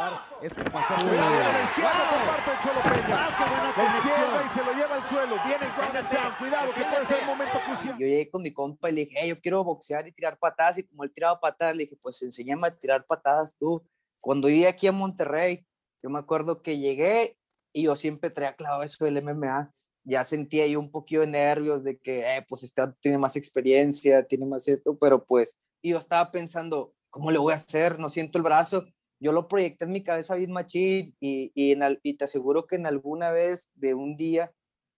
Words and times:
hablar 0.00 0.22
es 0.42 0.54
como 0.54 0.78
hacer 0.78 0.96
la 1.02 1.62
izquierda 1.64 2.10
por 2.10 2.26
parte 2.26 2.50
de 2.50 2.56
Cholo 2.62 2.80
Peña. 2.82 3.16
Ah, 3.16 3.30
qué 3.36 3.44
buena 3.50 3.72
La 3.76 3.98
izquierda 3.98 4.44
y 4.44 4.48
se 4.48 4.64
lo 4.64 4.72
lleva 4.72 4.94
al 4.96 5.08
suelo. 5.08 5.36
Viene 5.44 5.66
Jordan 5.76 6.06
Down. 6.10 6.34
Cuidado 6.38 6.72
que 6.72 6.82
puede 6.82 7.06
ser 7.06 7.20
un 7.20 7.26
momento 7.26 7.58
crucial. 7.66 7.98
Yo 7.98 8.06
llegué 8.06 8.30
con 8.30 8.42
mi 8.42 8.52
compa 8.52 8.90
y 8.90 8.92
le 8.94 9.00
dije, 9.04 9.18
"Hey, 9.20 9.28
yo 9.28 9.40
quiero 9.40 9.64
boxear 9.64 10.08
y 10.08 10.12
tirar 10.12 10.38
patadas. 10.38 10.78
Y 10.78 10.84
como 10.84 11.04
él 11.04 11.12
tiraba 11.12 11.38
patadas, 11.38 11.76
le 11.76 11.84
dije, 11.84 11.96
pues 12.00 12.22
enséñame 12.22 12.68
a 12.68 12.76
tirar 12.76 13.04
patadas 13.04 13.56
tú. 13.58 13.84
Cuando 14.20 14.48
llegué 14.48 14.68
aquí 14.68 14.86
a 14.86 14.92
Monterrey, 14.92 15.66
yo 16.02 16.10
me 16.10 16.18
acuerdo 16.18 16.62
que 16.62 16.78
llegué 16.78 17.36
y 17.72 17.84
yo 17.84 17.96
siempre 17.96 18.30
traía 18.30 18.54
clavado 18.54 18.82
eso 18.82 19.04
del 19.04 19.18
MMA. 19.18 19.70
Ya 20.04 20.24
sentía 20.24 20.64
ahí 20.64 20.76
un 20.76 20.90
poquito 20.90 21.20
de 21.20 21.26
nervios 21.26 21.84
de 21.84 21.98
que, 21.98 22.20
eh, 22.20 22.44
pues 22.48 22.62
este 22.62 22.82
tiene 23.00 23.18
más 23.18 23.36
experiencia, 23.36 24.26
tiene 24.26 24.46
más 24.46 24.66
esto, 24.66 24.96
pero 24.98 25.24
pues, 25.24 25.56
y 25.82 25.90
yo 25.90 25.98
estaba 25.98 26.30
pensando, 26.30 26.94
¿cómo 27.10 27.30
le 27.30 27.38
voy 27.38 27.52
a 27.52 27.56
hacer? 27.56 27.98
No 27.98 28.08
siento 28.08 28.38
el 28.38 28.44
brazo. 28.44 28.86
Yo 29.22 29.32
lo 29.32 29.48
proyecté 29.48 29.84
en 29.84 29.92
mi 29.92 30.02
cabeza 30.02 30.34
bien 30.34 30.50
machín 30.50 31.14
y, 31.20 31.52
y, 31.54 31.72
en 31.72 31.82
al- 31.82 32.00
y 32.02 32.14
te 32.14 32.24
aseguro 32.24 32.66
que 32.66 32.76
en 32.76 32.86
alguna 32.86 33.30
vez 33.30 33.70
de 33.74 33.92
un 33.92 34.16
día 34.16 34.50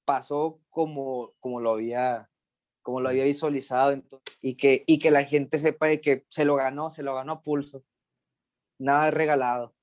pasó 0.05 0.61
como, 0.69 1.33
como 1.41 1.61
lo 1.61 1.73
había 1.73 2.29
como 2.83 3.01
lo 3.01 3.09
había 3.09 3.25
visualizado 3.25 3.93
entonces, 3.93 4.39
y 4.41 4.55
que 4.55 4.85
y 4.87 4.99
que 5.01 5.11
la 5.11 5.25
gente 5.25 5.59
sepa 5.59 5.87
de 5.87 6.01
que 6.01 6.25
se 6.29 6.45
lo 6.45 6.55
ganó, 6.57 6.89
se 6.91 7.03
lo 7.03 7.15
ganó 7.17 7.33
a 7.33 7.41
pulso. 7.43 7.83
Nada 8.79 9.11
regalado. 9.11 9.75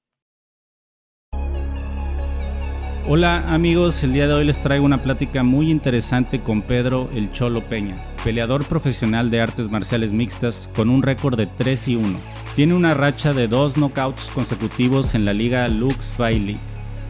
Hola 3.08 3.54
amigos, 3.54 4.04
el 4.04 4.14
día 4.14 4.28
de 4.28 4.34
hoy 4.34 4.46
les 4.46 4.62
traigo 4.62 4.86
una 4.86 5.02
plática 5.02 5.44
muy 5.44 5.70
interesante 5.70 6.40
con 6.42 6.62
Pedro 6.62 7.10
El 7.14 7.32
Cholo 7.32 7.62
Peña, 7.62 7.98
peleador 8.24 8.66
profesional 8.66 9.32
de 9.32 9.42
artes 9.42 9.70
marciales 9.70 10.14
mixtas 10.14 10.70
con 10.76 10.90
un 10.90 11.02
récord 11.04 11.38
de 11.38 11.48
3 11.48 11.88
y 11.90 11.96
1. 11.96 12.20
Tiene 12.60 12.74
una 12.74 12.94
racha 12.94 13.32
de 13.32 13.48
dos 13.48 13.76
knockouts 13.76 14.26
consecutivos 14.36 15.16
en 15.16 15.24
la 15.24 15.32
liga 15.32 15.66
Lux 15.70 16.20
League. 16.20 16.58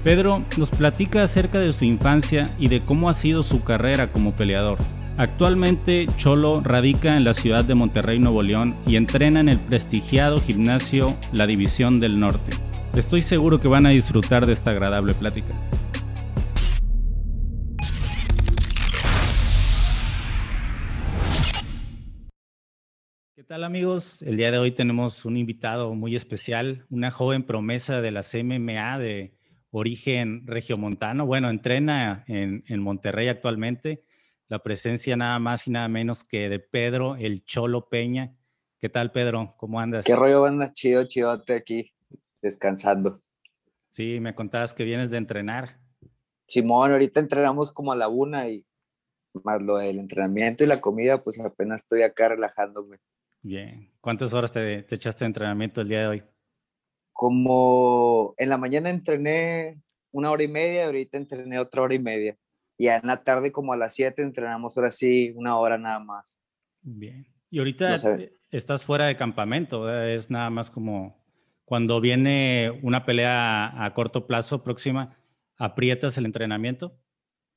Pedro 0.03 0.43
nos 0.57 0.69
platica 0.69 1.23
acerca 1.23 1.57
de 1.57 1.73
su 1.73 1.85
infancia 1.85 2.51
y 2.59 2.67
de 2.67 2.81
cómo 2.81 3.09
ha 3.09 3.15
sido 3.15 3.41
su 3.41 3.63
carrera 3.63 4.11
como 4.11 4.33
peleador. 4.33 4.77
Actualmente 5.17 6.07
Cholo 6.17 6.61
radica 6.63 7.17
en 7.17 7.23
la 7.23 7.33
ciudad 7.33 7.65
de 7.65 7.73
Monterrey, 7.73 8.19
Nuevo 8.19 8.43
León 8.43 8.75
y 8.85 8.95
entrena 8.95 9.39
en 9.39 9.49
el 9.49 9.57
prestigiado 9.57 10.39
gimnasio 10.39 11.17
La 11.33 11.47
División 11.47 11.99
del 11.99 12.19
Norte. 12.19 12.51
Estoy 12.95 13.23
seguro 13.23 13.57
que 13.57 13.67
van 13.67 13.87
a 13.87 13.89
disfrutar 13.89 14.45
de 14.45 14.53
esta 14.53 14.69
agradable 14.69 15.15
plática. 15.15 15.55
Tal 23.49 23.63
amigos? 23.63 24.21
El 24.21 24.37
día 24.37 24.51
de 24.51 24.59
hoy 24.59 24.71
tenemos 24.73 25.25
un 25.25 25.35
invitado 25.35 25.95
muy 25.95 26.15
especial, 26.15 26.85
una 26.91 27.09
joven 27.09 27.41
promesa 27.41 27.99
de 27.99 28.11
las 28.11 28.35
MMA 28.35 28.99
de 28.99 29.33
origen 29.71 30.45
regiomontano. 30.45 31.25
Bueno, 31.25 31.49
entrena 31.49 32.23
en, 32.27 32.63
en 32.67 32.79
Monterrey 32.79 33.27
actualmente. 33.27 34.03
La 34.49 34.61
presencia 34.61 35.17
nada 35.17 35.39
más 35.39 35.67
y 35.67 35.71
nada 35.71 35.87
menos 35.87 36.23
que 36.23 36.47
de 36.47 36.59
Pedro 36.59 37.15
el 37.15 37.43
Cholo 37.43 37.89
Peña. 37.89 38.37
¿Qué 38.77 38.87
tal 38.87 39.11
Pedro? 39.11 39.55
¿Cómo 39.57 39.79
andas? 39.79 40.05
Qué 40.05 40.15
rollo 40.15 40.41
banda, 40.41 40.71
chido, 40.71 41.05
chidote 41.05 41.55
aquí, 41.55 41.91
descansando. 42.43 43.23
Sí, 43.89 44.19
me 44.19 44.35
contabas 44.35 44.75
que 44.75 44.83
vienes 44.83 45.09
de 45.09 45.17
entrenar. 45.17 45.79
Simón, 46.47 46.91
ahorita 46.91 47.19
entrenamos 47.19 47.71
como 47.71 47.93
a 47.93 47.95
la 47.95 48.09
una 48.09 48.47
y 48.47 48.63
más 49.43 49.59
lo 49.59 49.77
del 49.77 49.97
entrenamiento 49.97 50.63
y 50.63 50.67
la 50.67 50.79
comida, 50.79 51.23
pues 51.23 51.39
apenas 51.39 51.81
estoy 51.81 52.03
acá 52.03 52.29
relajándome. 52.29 52.99
Bien. 53.41 53.91
¿Cuántas 54.01 54.33
horas 54.33 54.51
te, 54.51 54.83
te 54.83 54.95
echaste 54.95 55.23
de 55.25 55.27
entrenamiento 55.27 55.81
el 55.81 55.89
día 55.89 56.01
de 56.01 56.07
hoy? 56.07 56.23
Como 57.13 58.33
en 58.37 58.49
la 58.49 58.57
mañana 58.57 58.89
entrené 58.89 59.81
una 60.11 60.31
hora 60.31 60.43
y 60.43 60.47
media, 60.47 60.85
ahorita 60.85 61.17
entrené 61.17 61.59
otra 61.59 61.81
hora 61.81 61.93
y 61.95 61.99
media. 61.99 62.37
Y 62.77 62.87
en 62.87 63.01
la 63.03 63.23
tarde 63.23 63.51
como 63.51 63.73
a 63.73 63.77
las 63.77 63.93
7 63.93 64.21
entrenamos 64.21 64.77
ahora 64.77 64.91
sí 64.91 65.33
una 65.35 65.57
hora 65.57 65.77
nada 65.77 65.99
más. 65.99 66.33
Bien. 66.81 67.27
Y 67.49 67.59
ahorita 67.59 67.89
No 67.89 67.97
sé. 67.99 68.33
estás 68.51 68.85
fuera 68.85 69.07
de 69.07 69.17
campamento, 69.17 69.93
es 70.03 70.31
nada 70.31 70.49
más 70.49 70.71
como 70.71 71.21
cuando 71.65 71.99
viene 71.99 72.79
una 72.83 73.05
pelea 73.05 73.83
a, 73.85 73.93
corto 73.93 74.25
plazo 74.25 74.63
próxima, 74.63 75.17
aprietas 75.57 76.17
el 76.17 76.25
entrenamiento. 76.25 76.97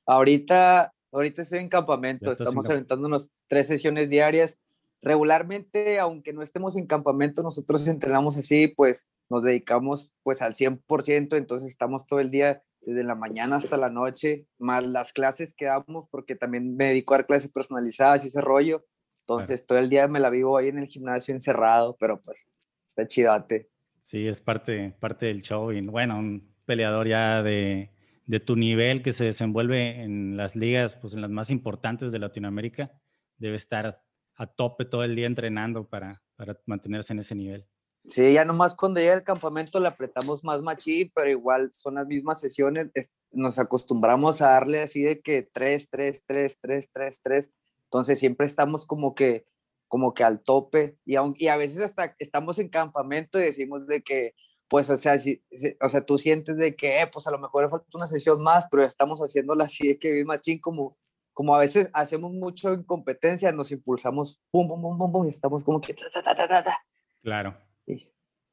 Ahorita, 0.07 0.93
ahorita 1.13 1.43
estoy 1.43 1.61
en 1.61 1.69
campamento, 1.69 2.33
estás 2.33 2.41
en 2.41 2.43
estamos 2.49 2.67
camp- 2.67 2.73
aventándonos 2.73 3.33
tres 3.47 3.69
sesiones 3.69 4.11
diarias. 4.11 4.61
Regularmente, 5.03 5.99
aunque 5.99 6.33
no 6.33 6.43
estemos 6.43 6.77
en 6.77 6.87
campamento, 6.87 7.43
nosotros 7.43 7.87
entrenamos 7.89 8.37
así, 8.39 8.69
pues 8.69 9.09
nos 9.29 9.43
dedicamos 9.43 10.15
pues 10.23 10.43
al 10.43 10.55
100%, 10.55 11.37
entonces 11.37 11.69
estamos 11.69 12.07
todo 12.07 12.21
el 12.21 12.31
día 12.31 12.63
desde 12.81 13.03
la 13.03 13.17
mañana 13.17 13.57
hasta 13.57 13.77
la 13.77 13.91
noche, 13.91 14.47
más 14.59 14.85
las 14.85 15.13
clases 15.13 15.55
que 15.55 15.67
damos, 15.67 16.07
porque 16.09 16.37
también 16.37 16.77
me 16.77 16.87
dedico 16.87 17.15
a 17.15 17.19
dar 17.19 17.27
clases 17.27 17.51
personalizadas 17.51 18.25
y 18.25 18.29
ese 18.29 18.41
rollo. 18.41 18.85
Entonces 19.27 19.67
todo 19.67 19.79
el 19.79 19.89
día 19.89 20.07
me 20.07 20.21
la 20.21 20.31
vivo 20.31 20.57
ahí 20.57 20.69
en 20.69 20.79
el 20.79 20.87
gimnasio 20.87 21.35
encerrado, 21.35 21.97
pero 21.99 22.21
pues 22.21 22.49
está 22.87 23.07
chidate. 23.07 23.71
Sí, 24.03 24.29
es 24.29 24.41
parte, 24.41 24.95
parte 25.01 25.27
del 25.27 25.43
show. 25.43 25.73
Y 25.73 25.81
bueno, 25.81 26.19
un 26.19 26.55
peleador 26.65 27.09
ya 27.09 27.43
de, 27.43 27.91
de 28.27 28.41
tu 28.41 28.55
nivel 28.55 29.03
que 29.03 29.13
se 29.13 29.25
desenvuelve 29.25 30.03
en 30.03 30.37
las 30.37 30.55
ligas, 30.55 30.97
pues 30.97 31.15
en 31.15 31.23
las 31.23 31.31
más 31.31 31.51
importantes 31.51 32.13
de 32.13 32.19
Latinoamérica, 32.19 32.93
debe 33.39 33.57
estar 33.57 34.01
a 34.37 34.47
tope 34.47 34.85
todo 34.85 35.05
el 35.05 35.15
día 35.17 35.27
entrenando 35.27 35.89
para, 35.89 36.23
para 36.37 36.59
mantenerse 36.67 37.13
en 37.13 37.19
ese 37.21 37.35
nivel. 37.35 37.67
Sí, 38.05 38.33
ya 38.33 38.45
nomás 38.45 38.75
cuando 38.75 38.99
llega 38.99 39.15
el 39.15 39.23
campamento 39.23 39.79
le 39.79 39.87
apretamos 39.87 40.43
más 40.43 40.61
machín, 40.61 41.13
pero 41.15 41.31
igual 41.31 41.71
son 41.73 41.95
las 41.95 42.07
mismas 42.07 42.41
sesiones. 42.41 42.89
es- 42.95 43.13
nos 43.31 43.59
acostumbramos 43.59 44.43
a 44.43 44.49
darle 44.51 44.83
así 44.83 45.03
de 45.05 45.21
que 45.23 45.43
3, 45.53 45.89
3, 45.89 46.23
3, 46.27 46.59
3, 46.61 46.91
3, 46.93 47.21
3. 47.23 47.53
Entonces 47.85 48.19
siempre 48.19 48.47
estamos 48.47 48.87
como 48.87 49.15
que, 49.15 49.47
como 49.89 50.13
que 50.15 50.25
al 50.25 50.43
tope. 50.43 50.99
Y, 51.05 51.15
aun- 51.15 51.37
y 51.39 51.47
a 51.49 51.57
veces 51.57 51.81
hasta 51.81 52.15
estamos 52.19 52.59
en 52.59 52.69
campamento 52.71 53.39
y 53.39 53.45
decimos 53.45 53.87
de 53.87 54.03
que, 54.03 54.35
pues, 54.69 54.91
o 54.91 54.97
sea, 54.97 55.19
si, 55.19 55.43
si- 55.53 55.77
o 55.81 55.89
sea, 55.89 56.05
tú 56.05 56.19
sientes 56.19 56.57
de 56.57 56.75
que, 56.75 57.01
eh, 57.03 57.07
pues 57.13 57.27
a 57.27 57.31
lo 57.31 57.39
mejor 57.39 57.71
falta 57.71 57.87
una 57.95 58.09
sesión 58.09 58.43
más, 58.43 58.67
pero 58.71 58.83
ya 58.83 58.89
estamos 58.89 59.21
haciéndola 59.21 59.65
así 59.65 59.87
de 59.89 59.99
que 59.99 60.11
bien 60.13 60.27
machín, 60.27 60.59
como, 60.61 60.99
como 61.33 61.55
a 61.55 61.59
veces 61.61 61.91
hacemos 61.95 62.33
mucho 62.33 62.73
en 62.73 62.83
competencia, 62.83 63.53
nos 63.53 63.71
impulsamos, 63.73 64.41
pum, 64.51 64.69
pum, 64.69 64.81
pum, 64.83 64.99
pum, 64.99 65.13
pum, 65.13 65.27
y 65.27 65.31
estamos 65.31 65.65
como 65.65 65.81
que, 65.81 65.95
ta, 65.95 66.23
ta, 66.23 66.63
ta. 66.65 66.79
Claro. 67.23 67.57
Y 67.87 68.09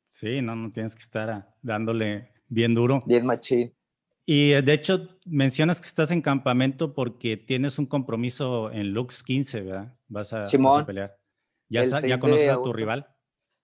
Sí, 0.09 0.41
no, 0.41 0.55
no 0.55 0.71
tienes 0.71 0.95
que 0.95 1.01
estar 1.01 1.29
a- 1.29 1.55
dándole 1.61 2.31
bien 2.47 2.73
duro. 2.73 3.03
bien 3.05 3.25
machín. 3.25 3.73
Y 4.25 4.51
eh, 4.51 4.61
de 4.61 4.73
hecho, 4.73 5.17
mencionas 5.25 5.79
que 5.79 5.87
estás 5.87 6.11
en 6.11 6.21
campamento 6.21 6.93
porque 6.93 7.35
tienes 7.37 7.79
un 7.79 7.85
compromiso 7.87 8.71
en 8.71 8.93
Lux 8.93 9.23
15, 9.23 9.61
¿verdad? 9.61 9.93
Vas 10.07 10.33
a, 10.33 10.39
vas 10.41 10.47
a 10.49 10.51
Simón, 10.51 10.85
pelear. 10.85 11.17
¿Ya, 11.67 11.81
el 11.81 11.89
sa- 11.89 11.99
6 11.99 12.09
ya 12.11 12.19
conoces 12.19 12.49
a 12.49 12.61
tu 12.61 12.71
rival? 12.73 13.07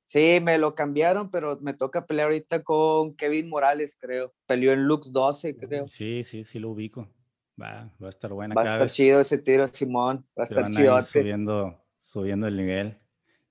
Sí, 0.07 0.39
me 0.41 0.57
lo 0.59 0.75
cambiaron, 0.75 1.31
pero 1.31 1.57
me 1.61 1.73
toca 1.73 2.05
pelear 2.05 2.27
ahorita 2.27 2.63
con 2.63 3.15
Kevin 3.15 3.49
Morales, 3.49 3.97
creo. 3.99 4.33
Peleó 4.45 4.71
en 4.73 4.83
Lux 4.85 5.11
12, 5.11 5.55
creo. 5.57 5.87
Sí, 5.87 6.21
sí, 6.23 6.43
sí 6.43 6.59
lo 6.59 6.69
ubico. 6.69 7.09
Va, 7.61 7.89
va 8.01 8.07
a 8.07 8.09
estar 8.09 8.31
buena. 8.33 8.53
Va 8.55 8.61
a 8.63 8.65
estar 8.65 8.81
vez 8.81 8.93
chido 8.93 9.21
ese 9.21 9.37
tiro, 9.37 9.67
Simón. 9.67 10.25
Va 10.37 10.43
a 10.43 10.45
estar 10.45 10.65
chidote. 10.65 11.03
subiendo, 11.03 11.81
subiendo 11.99 12.47
el 12.47 12.57
nivel. 12.57 12.97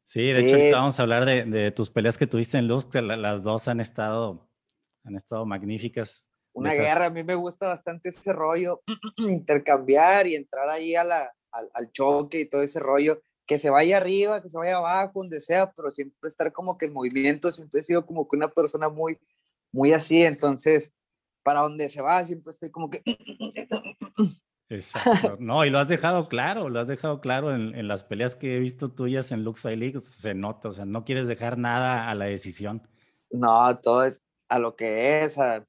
Sí, 0.02 0.20
de 0.32 0.40
hecho, 0.40 0.56
ahorita 0.56 0.68
Sí. 0.68 0.72
vamos 0.74 0.98
a 0.98 1.02
hablar 1.02 1.24
de, 1.24 1.44
de 1.44 1.70
tus 1.70 1.88
peleas 1.90 2.18
que 2.18 2.26
tuviste 2.26 2.58
en 2.58 2.68
Lux, 2.68 2.84
que 2.84 3.00
la- 3.00 3.16
las 3.16 3.42
dos 3.42 3.68
han 3.68 3.80
estado, 3.80 4.46
han 5.04 5.16
estado 5.16 5.46
magníficas. 5.46 6.30
Una 6.52 6.72
Dejas- 6.72 6.86
guerra, 6.86 7.06
a 7.06 7.10
mí 7.10 7.24
me 7.24 7.34
gusta 7.34 7.66
bastante 7.68 8.10
ese 8.10 8.32
rollo, 8.34 8.82
intercambiar 9.16 10.26
y 10.26 10.34
entrar 10.36 10.68
ahí 10.68 10.94
a 10.94 11.04
la, 11.04 11.32
al, 11.50 11.70
al 11.74 11.88
choque 11.90 12.40
y 12.40 12.48
todo 12.48 12.62
ese 12.62 12.80
rollo. 12.80 13.20
Que 13.46 13.58
se 13.58 13.68
vaya 13.68 13.98
arriba, 13.98 14.40
que 14.42 14.48
se 14.48 14.56
vaya 14.56 14.76
abajo, 14.76 15.12
donde 15.20 15.38
sea, 15.40 15.70
pero 15.72 15.90
siempre 15.90 16.28
estar 16.28 16.50
como 16.52 16.78
que 16.78 16.86
en 16.86 16.92
movimiento. 16.94 17.50
Siempre 17.52 17.80
he 17.80 17.84
sido 17.84 18.06
como 18.06 18.26
que 18.28 18.36
una 18.36 18.48
persona 18.48 18.88
muy, 18.88 19.18
muy 19.70 19.92
así. 19.92 20.22
Entonces, 20.24 20.94
para 21.44 21.60
donde 21.60 21.88
se 21.88 22.02
va, 22.02 22.24
siempre 22.24 22.50
estoy 22.50 22.70
como 22.70 22.90
que 22.90 23.02
Exacto. 24.70 25.36
No, 25.38 25.64
y 25.64 25.70
lo 25.70 25.78
has 25.78 25.88
dejado 25.88 26.28
claro, 26.28 26.68
lo 26.68 26.80
has 26.80 26.88
dejado 26.88 27.20
claro 27.20 27.54
en, 27.54 27.74
en 27.74 27.86
las 27.86 28.02
peleas 28.02 28.34
que 28.34 28.56
he 28.56 28.58
visto 28.58 28.90
tuyas 28.90 29.30
en 29.30 29.44
Lux 29.44 29.60
Fight 29.60 29.78
League, 29.78 30.00
se 30.00 30.34
nota, 30.34 30.68
o 30.68 30.72
sea, 30.72 30.84
no 30.84 31.04
quieres 31.04 31.28
dejar 31.28 31.58
nada 31.58 32.10
a 32.10 32.14
la 32.14 32.24
decisión. 32.24 32.82
No, 33.30 33.78
todo 33.78 34.04
es 34.04 34.24
a 34.48 34.58
lo 34.58 34.74
que 34.74 35.22
es, 35.22 35.38
a, 35.38 35.66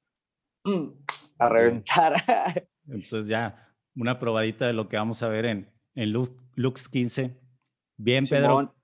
a 1.38 1.48
reventar. 1.48 2.14
Entonces 2.88 3.28
ya, 3.28 3.74
una 3.94 4.18
probadita 4.18 4.66
de 4.66 4.72
lo 4.72 4.88
que 4.88 4.96
vamos 4.96 5.22
a 5.22 5.28
ver 5.28 5.44
en, 5.44 5.70
en 5.94 6.12
Lux, 6.12 6.32
Lux 6.54 6.88
15. 6.88 7.38
Bien, 7.98 8.26
Pedro. 8.26 8.74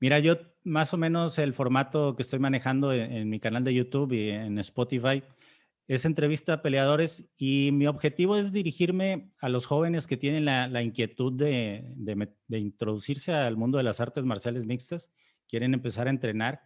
Mira, 0.00 0.18
yo 0.18 0.36
más 0.64 0.92
o 0.92 0.96
menos 0.96 1.38
el 1.38 1.54
formato 1.54 2.16
que 2.16 2.22
estoy 2.22 2.38
manejando 2.38 2.92
en, 2.92 3.12
en 3.12 3.30
mi 3.30 3.40
canal 3.40 3.64
de 3.64 3.74
YouTube 3.74 4.12
y 4.12 4.30
en 4.30 4.58
Spotify 4.58 5.22
es 5.88 6.04
entrevista 6.04 6.52
a 6.52 6.62
peleadores 6.62 7.28
y 7.36 7.70
mi 7.72 7.86
objetivo 7.86 8.36
es 8.36 8.52
dirigirme 8.52 9.30
a 9.40 9.48
los 9.48 9.66
jóvenes 9.66 10.06
que 10.06 10.18
tienen 10.18 10.44
la, 10.44 10.82
inquietud 10.82 11.32
de, 11.32 11.92
de 11.96 12.28
de 12.46 12.58
introducirse 12.58 13.32
al 13.32 13.56
mundo 13.56 13.78
de 13.78 13.84
las 13.84 14.00
artes 14.00 14.24
marciales 14.24 14.66
mixtas, 14.66 15.10
quieren 15.48 15.74
empezar 15.74 16.06
a 16.06 16.10
entrenar 16.10 16.60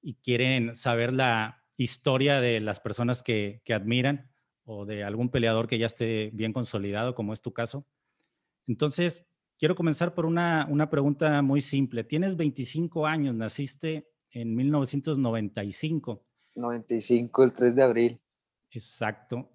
y 0.00 0.14
quieren 0.14 0.74
saber 0.74 1.12
la, 1.12 1.56
historia 1.80 2.40
de 2.40 2.58
las 2.58 2.80
personas 2.80 3.22
que, 3.22 3.62
que 3.64 3.72
admiran 3.72 4.28
o 4.64 4.84
de 4.84 5.04
algún 5.04 5.30
peleador 5.30 5.68
que 5.68 5.78
ya 5.78 5.86
esté 5.86 6.30
bien 6.34 6.52
consolidado, 6.52 7.14
como 7.14 7.32
es 7.32 7.40
tu 7.40 7.52
caso. 7.52 7.86
Entonces, 8.66 9.24
quiero 9.56 9.76
comenzar 9.76 10.12
por 10.12 10.26
una, 10.26 10.66
una 10.68 10.90
pregunta 10.90 11.40
muy 11.40 11.60
simple. 11.60 12.02
Tienes 12.02 12.36
25 12.36 13.06
años, 13.06 13.34
naciste 13.36 14.10
en 14.32 14.56
1995. 14.56 16.26
95, 16.56 17.44
el 17.44 17.52
3 17.52 17.76
de 17.76 17.82
abril. 17.84 18.20
Exacto. 18.70 19.50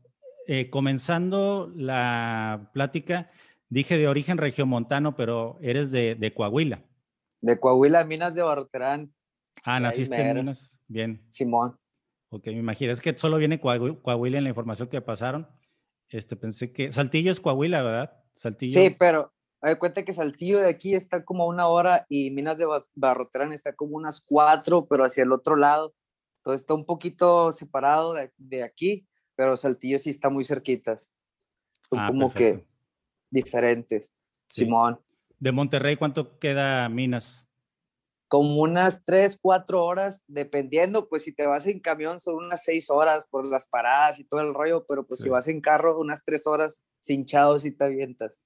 Eh, 0.48 0.70
comenzando 0.70 1.72
la 1.76 2.70
plática, 2.74 3.32
dije 3.70 3.98
de 3.98 4.08
origen 4.08 4.38
regiomontano, 4.38 5.16
pero 5.16 5.58
eres 5.62 5.92
de, 5.92 6.16
de 6.16 6.34
Coahuila. 6.34 6.84
De 7.42 7.60
Coahuila, 7.60 8.04
Minas 8.04 8.36
de 8.36 8.42
Barroterán. 8.42 9.14
Ah, 9.64 9.80
naciste 9.80 10.20
en 10.22 10.36
Minas. 10.36 10.80
Bien. 10.88 11.26
Simón. 11.30 11.78
Ok, 12.30 12.48
me 12.48 12.54
imagino. 12.54 12.92
Es 12.92 13.02
que 13.02 13.16
solo 13.18 13.38
viene 13.38 13.60
Coahuila 13.60 14.38
en 14.38 14.44
la 14.44 14.50
información 14.50 14.90
que 14.90 15.02
pasaron. 15.02 15.48
Este, 16.10 16.36
pensé 16.36 16.72
que 16.72 16.92
Saltillo 16.92 17.32
es 17.32 17.40
Coahuila, 17.40 17.82
¿verdad? 17.84 18.14
Saltillo. 18.34 18.80
Sí, 18.80 18.96
pero 18.98 19.32
hay 19.62 19.78
cuenta 19.78 20.04
que 20.04 20.14
Saltillo 20.14 20.60
de 20.60 20.70
aquí 20.70 20.96
está 20.96 21.24
como 21.24 21.48
una 21.48 21.68
hora 21.68 22.06
y 22.10 22.32
Minas 22.32 22.58
de 22.58 22.68
Barroterán 22.96 23.54
está 23.54 23.74
como 23.74 23.96
unas 23.96 24.24
cuatro, 24.26 24.88
pero 24.88 25.06
hacia 25.06 25.24
el 25.24 25.32
otro 25.32 25.56
lado. 25.56 25.94
Entonces 26.44 26.64
está 26.64 26.74
un 26.74 26.86
poquito 26.86 27.54
separado 27.54 28.14
de, 28.14 28.34
de 28.38 28.64
aquí, 28.64 29.08
pero 29.36 29.56
Saltillo 29.56 29.98
sí 29.98 30.10
está 30.10 30.30
muy 30.30 30.44
cerquitas. 30.44 31.10
Son 31.90 32.00
Ah, 32.00 32.08
como 32.08 32.34
perfecto. 32.34 32.66
que 32.66 32.68
diferentes. 33.30 34.12
Sí. 34.50 34.66
Simón. 34.66 35.00
De 35.40 35.54
Monterrey, 35.54 35.96
¿cuánto 35.96 36.38
queda 36.40 36.90
Minas? 36.90 37.48
Como 38.28 38.62
unas 38.62 39.06
tres, 39.06 39.40
cuatro 39.42 39.86
horas, 39.86 40.26
dependiendo, 40.28 41.08
pues 41.08 41.24
si 41.24 41.32
te 41.34 41.48
vas 41.48 41.66
en 41.66 41.80
camión 41.80 42.20
son 42.20 42.36
unas 42.36 42.62
seis 42.62 42.90
horas 42.90 43.26
por 43.30 43.46
las 43.46 43.66
paradas 43.68 44.20
y 44.20 44.26
todo 44.26 44.42
el 44.42 44.54
rollo, 44.54 44.86
pero 44.86 45.06
pues 45.08 45.20
Sí. 45.20 45.24
si 45.26 45.30
vas 45.30 45.48
en 45.48 45.62
carro 45.62 45.98
unas 45.98 46.26
tres 46.26 46.46
horas 46.46 46.84
cinchados 47.02 47.64
y 47.64 47.72
te 47.72 47.86
avientas. 47.86 48.42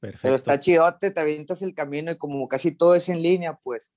Perfecto. 0.00 0.22
Pero 0.22 0.36
está 0.36 0.58
chidote, 0.58 1.10
te 1.10 1.20
avientas 1.20 1.60
el 1.60 1.74
camino 1.74 2.12
y 2.12 2.16
como 2.16 2.48
casi 2.48 2.70
todo 2.74 2.94
es 2.94 3.10
en 3.10 3.20
línea, 3.20 3.58
pues, 3.62 3.94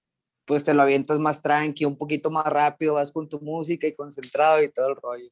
pues 0.50 0.66
te 0.66 0.74
lo 0.74 0.82
avientas 0.82 1.20
más 1.20 1.44
tranqui, 1.44 1.86
un 1.86 1.96
poquito 1.96 2.32
más 2.32 2.48
rápido, 2.48 2.96
vas 2.96 3.12
con 3.12 3.30
tu 3.30 3.40
música 3.40 3.86
y 3.86 3.94
concentrado 3.94 4.64
y 4.64 4.70
todo 4.70 4.90
el 4.90 4.96
rollo. 4.96 5.30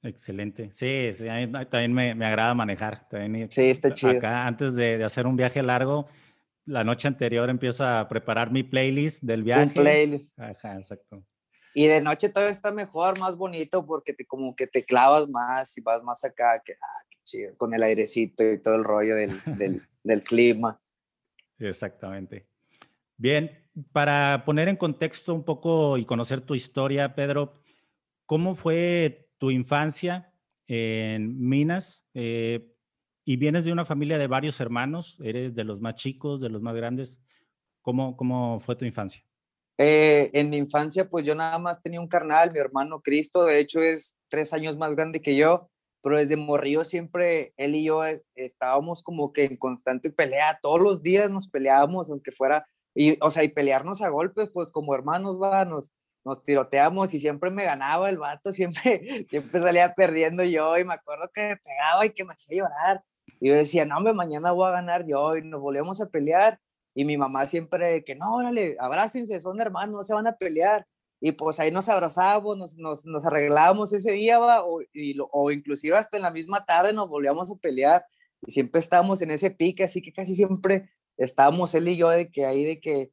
Excelente. 0.00 0.70
Sí, 0.70 1.12
sí, 1.12 1.26
a 1.28 1.44
mí 1.44 1.50
también 1.68 1.92
me, 1.92 2.14
me 2.14 2.24
agrada 2.24 2.54
manejar. 2.54 3.08
También, 3.08 3.50
Sí, 3.50 3.62
está 3.68 3.92
chido. 3.92 4.12
Acá, 4.12 4.46
antes 4.46 4.76
de, 4.76 4.96
de 4.96 5.02
hacer 5.02 5.26
un 5.26 5.34
viaje 5.34 5.60
largo, 5.60 6.06
la 6.66 6.84
noche 6.84 7.08
anterior 7.08 7.50
empiezo 7.50 7.84
a 7.84 8.06
preparar 8.08 8.52
mi 8.52 8.62
playlist 8.62 9.24
del 9.24 9.42
viaje. 9.42 9.64
Un 9.64 9.72
playlist. 9.72 10.38
Ajá, 10.38 10.76
exacto. 10.76 11.24
Y 11.74 11.88
de 11.88 12.00
noche 12.00 12.28
todavía 12.28 12.52
está 12.52 12.70
mejor, 12.70 13.18
más 13.18 13.36
bonito, 13.36 13.84
porque 13.84 14.12
te 14.14 14.24
como 14.24 14.54
que 14.54 14.68
te 14.68 14.84
clavas 14.84 15.28
más 15.28 15.76
y 15.76 15.80
vas 15.80 16.00
más 16.04 16.24
acá, 16.24 16.62
que, 16.64 16.74
ah, 16.74 17.04
qué 17.10 17.18
chido, 17.24 17.56
con 17.56 17.74
el 17.74 17.82
airecito 17.82 18.48
y 18.48 18.62
todo 18.62 18.76
el 18.76 18.84
rollo 18.84 19.16
del, 19.16 19.42
del, 19.46 19.82
del 20.04 20.22
clima. 20.22 20.80
Exactamente. 21.58 22.46
Bien, 23.16 23.64
para 23.92 24.44
poner 24.44 24.68
en 24.68 24.76
contexto 24.76 25.34
un 25.34 25.44
poco 25.44 25.98
y 25.98 26.04
conocer 26.04 26.40
tu 26.40 26.54
historia, 26.54 27.14
Pedro, 27.14 27.60
¿cómo 28.26 28.54
fue 28.54 29.30
tu 29.38 29.50
infancia 29.50 30.32
en 30.66 31.38
Minas? 31.48 32.06
Eh, 32.14 32.74
y 33.24 33.36
vienes 33.36 33.64
de 33.64 33.72
una 33.72 33.84
familia 33.84 34.18
de 34.18 34.26
varios 34.26 34.60
hermanos, 34.60 35.18
eres 35.22 35.54
de 35.54 35.64
los 35.64 35.80
más 35.80 35.94
chicos, 35.94 36.40
de 36.40 36.50
los 36.50 36.60
más 36.60 36.74
grandes. 36.74 37.20
¿Cómo, 37.82 38.16
cómo 38.16 38.60
fue 38.60 38.76
tu 38.76 38.84
infancia? 38.84 39.24
Eh, 39.78 40.30
en 40.32 40.50
mi 40.50 40.56
infancia, 40.56 41.08
pues 41.08 41.24
yo 41.24 41.34
nada 41.34 41.58
más 41.58 41.80
tenía 41.82 42.00
un 42.00 42.08
carnal, 42.08 42.52
mi 42.52 42.58
hermano 42.58 43.00
Cristo, 43.00 43.44
de 43.44 43.58
hecho 43.58 43.80
es 43.80 44.16
tres 44.28 44.52
años 44.52 44.76
más 44.76 44.94
grande 44.94 45.20
que 45.20 45.36
yo, 45.36 45.68
pero 46.00 46.18
desde 46.18 46.36
morrillo 46.36 46.84
siempre 46.84 47.52
él 47.56 47.74
y 47.74 47.84
yo 47.84 48.04
eh, 48.04 48.22
estábamos 48.36 49.02
como 49.02 49.32
que 49.32 49.44
en 49.44 49.56
constante 49.56 50.10
pelea, 50.10 50.60
todos 50.62 50.80
los 50.80 51.02
días 51.02 51.30
nos 51.30 51.48
peleábamos, 51.48 52.08
aunque 52.08 52.30
fuera, 52.30 52.66
y, 52.94 53.18
o 53.20 53.30
sea, 53.30 53.42
y 53.42 53.48
pelearnos 53.48 54.02
a 54.02 54.08
golpes, 54.08 54.50
pues 54.50 54.70
como 54.70 54.94
hermanos, 54.94 55.40
va, 55.40 55.64
nos, 55.64 55.92
nos 56.24 56.42
tiroteamos 56.42 57.12
y 57.14 57.20
siempre 57.20 57.50
me 57.50 57.64
ganaba 57.64 58.08
el 58.08 58.18
vato, 58.18 58.52
siempre, 58.52 59.24
siempre 59.26 59.60
salía 59.60 59.94
perdiendo 59.94 60.42
yo 60.44 60.78
y 60.78 60.84
me 60.84 60.94
acuerdo 60.94 61.30
que 61.32 61.48
me 61.48 61.56
pegaba 61.56 62.06
y 62.06 62.10
que 62.10 62.24
me 62.24 62.32
hacía 62.32 62.62
llorar. 62.62 63.04
Y 63.40 63.48
yo 63.48 63.54
decía, 63.54 63.84
no, 63.84 63.96
hombre, 63.96 64.12
mañana 64.12 64.52
voy 64.52 64.68
a 64.68 64.72
ganar 64.72 65.06
yo 65.06 65.36
y 65.36 65.42
nos 65.42 65.60
volvíamos 65.60 66.00
a 66.00 66.08
pelear. 66.08 66.58
Y 66.94 67.04
mi 67.04 67.16
mamá 67.16 67.46
siempre 67.46 68.04
que 68.04 68.14
no, 68.14 68.36
órale, 68.36 68.76
abrácense, 68.78 69.40
son 69.40 69.60
hermanos, 69.60 69.96
no 69.96 70.04
se 70.04 70.14
van 70.14 70.26
a 70.28 70.36
pelear. 70.36 70.86
Y 71.20 71.32
pues 71.32 71.58
ahí 71.58 71.70
nos 71.70 71.88
abrazábamos, 71.88 72.56
nos, 72.56 72.76
nos, 72.76 73.04
nos 73.06 73.24
arreglábamos 73.24 73.92
ese 73.92 74.12
día, 74.12 74.38
va, 74.38 74.64
o, 74.64 74.82
y 74.92 75.16
o 75.32 75.50
inclusive 75.50 75.96
hasta 75.96 76.16
en 76.16 76.22
la 76.22 76.30
misma 76.30 76.64
tarde 76.64 76.92
nos 76.92 77.08
volvíamos 77.08 77.50
a 77.50 77.56
pelear. 77.56 78.04
Y 78.46 78.52
siempre 78.52 78.80
estábamos 78.80 79.22
en 79.22 79.30
ese 79.30 79.50
pique, 79.50 79.84
así 79.84 80.02
que 80.02 80.12
casi 80.12 80.34
siempre 80.34 80.90
estábamos 81.16 81.74
él 81.74 81.88
y 81.88 81.96
yo 81.96 82.08
de 82.08 82.30
que 82.30 82.46
ahí 82.46 82.64
de 82.64 82.80
que 82.80 83.10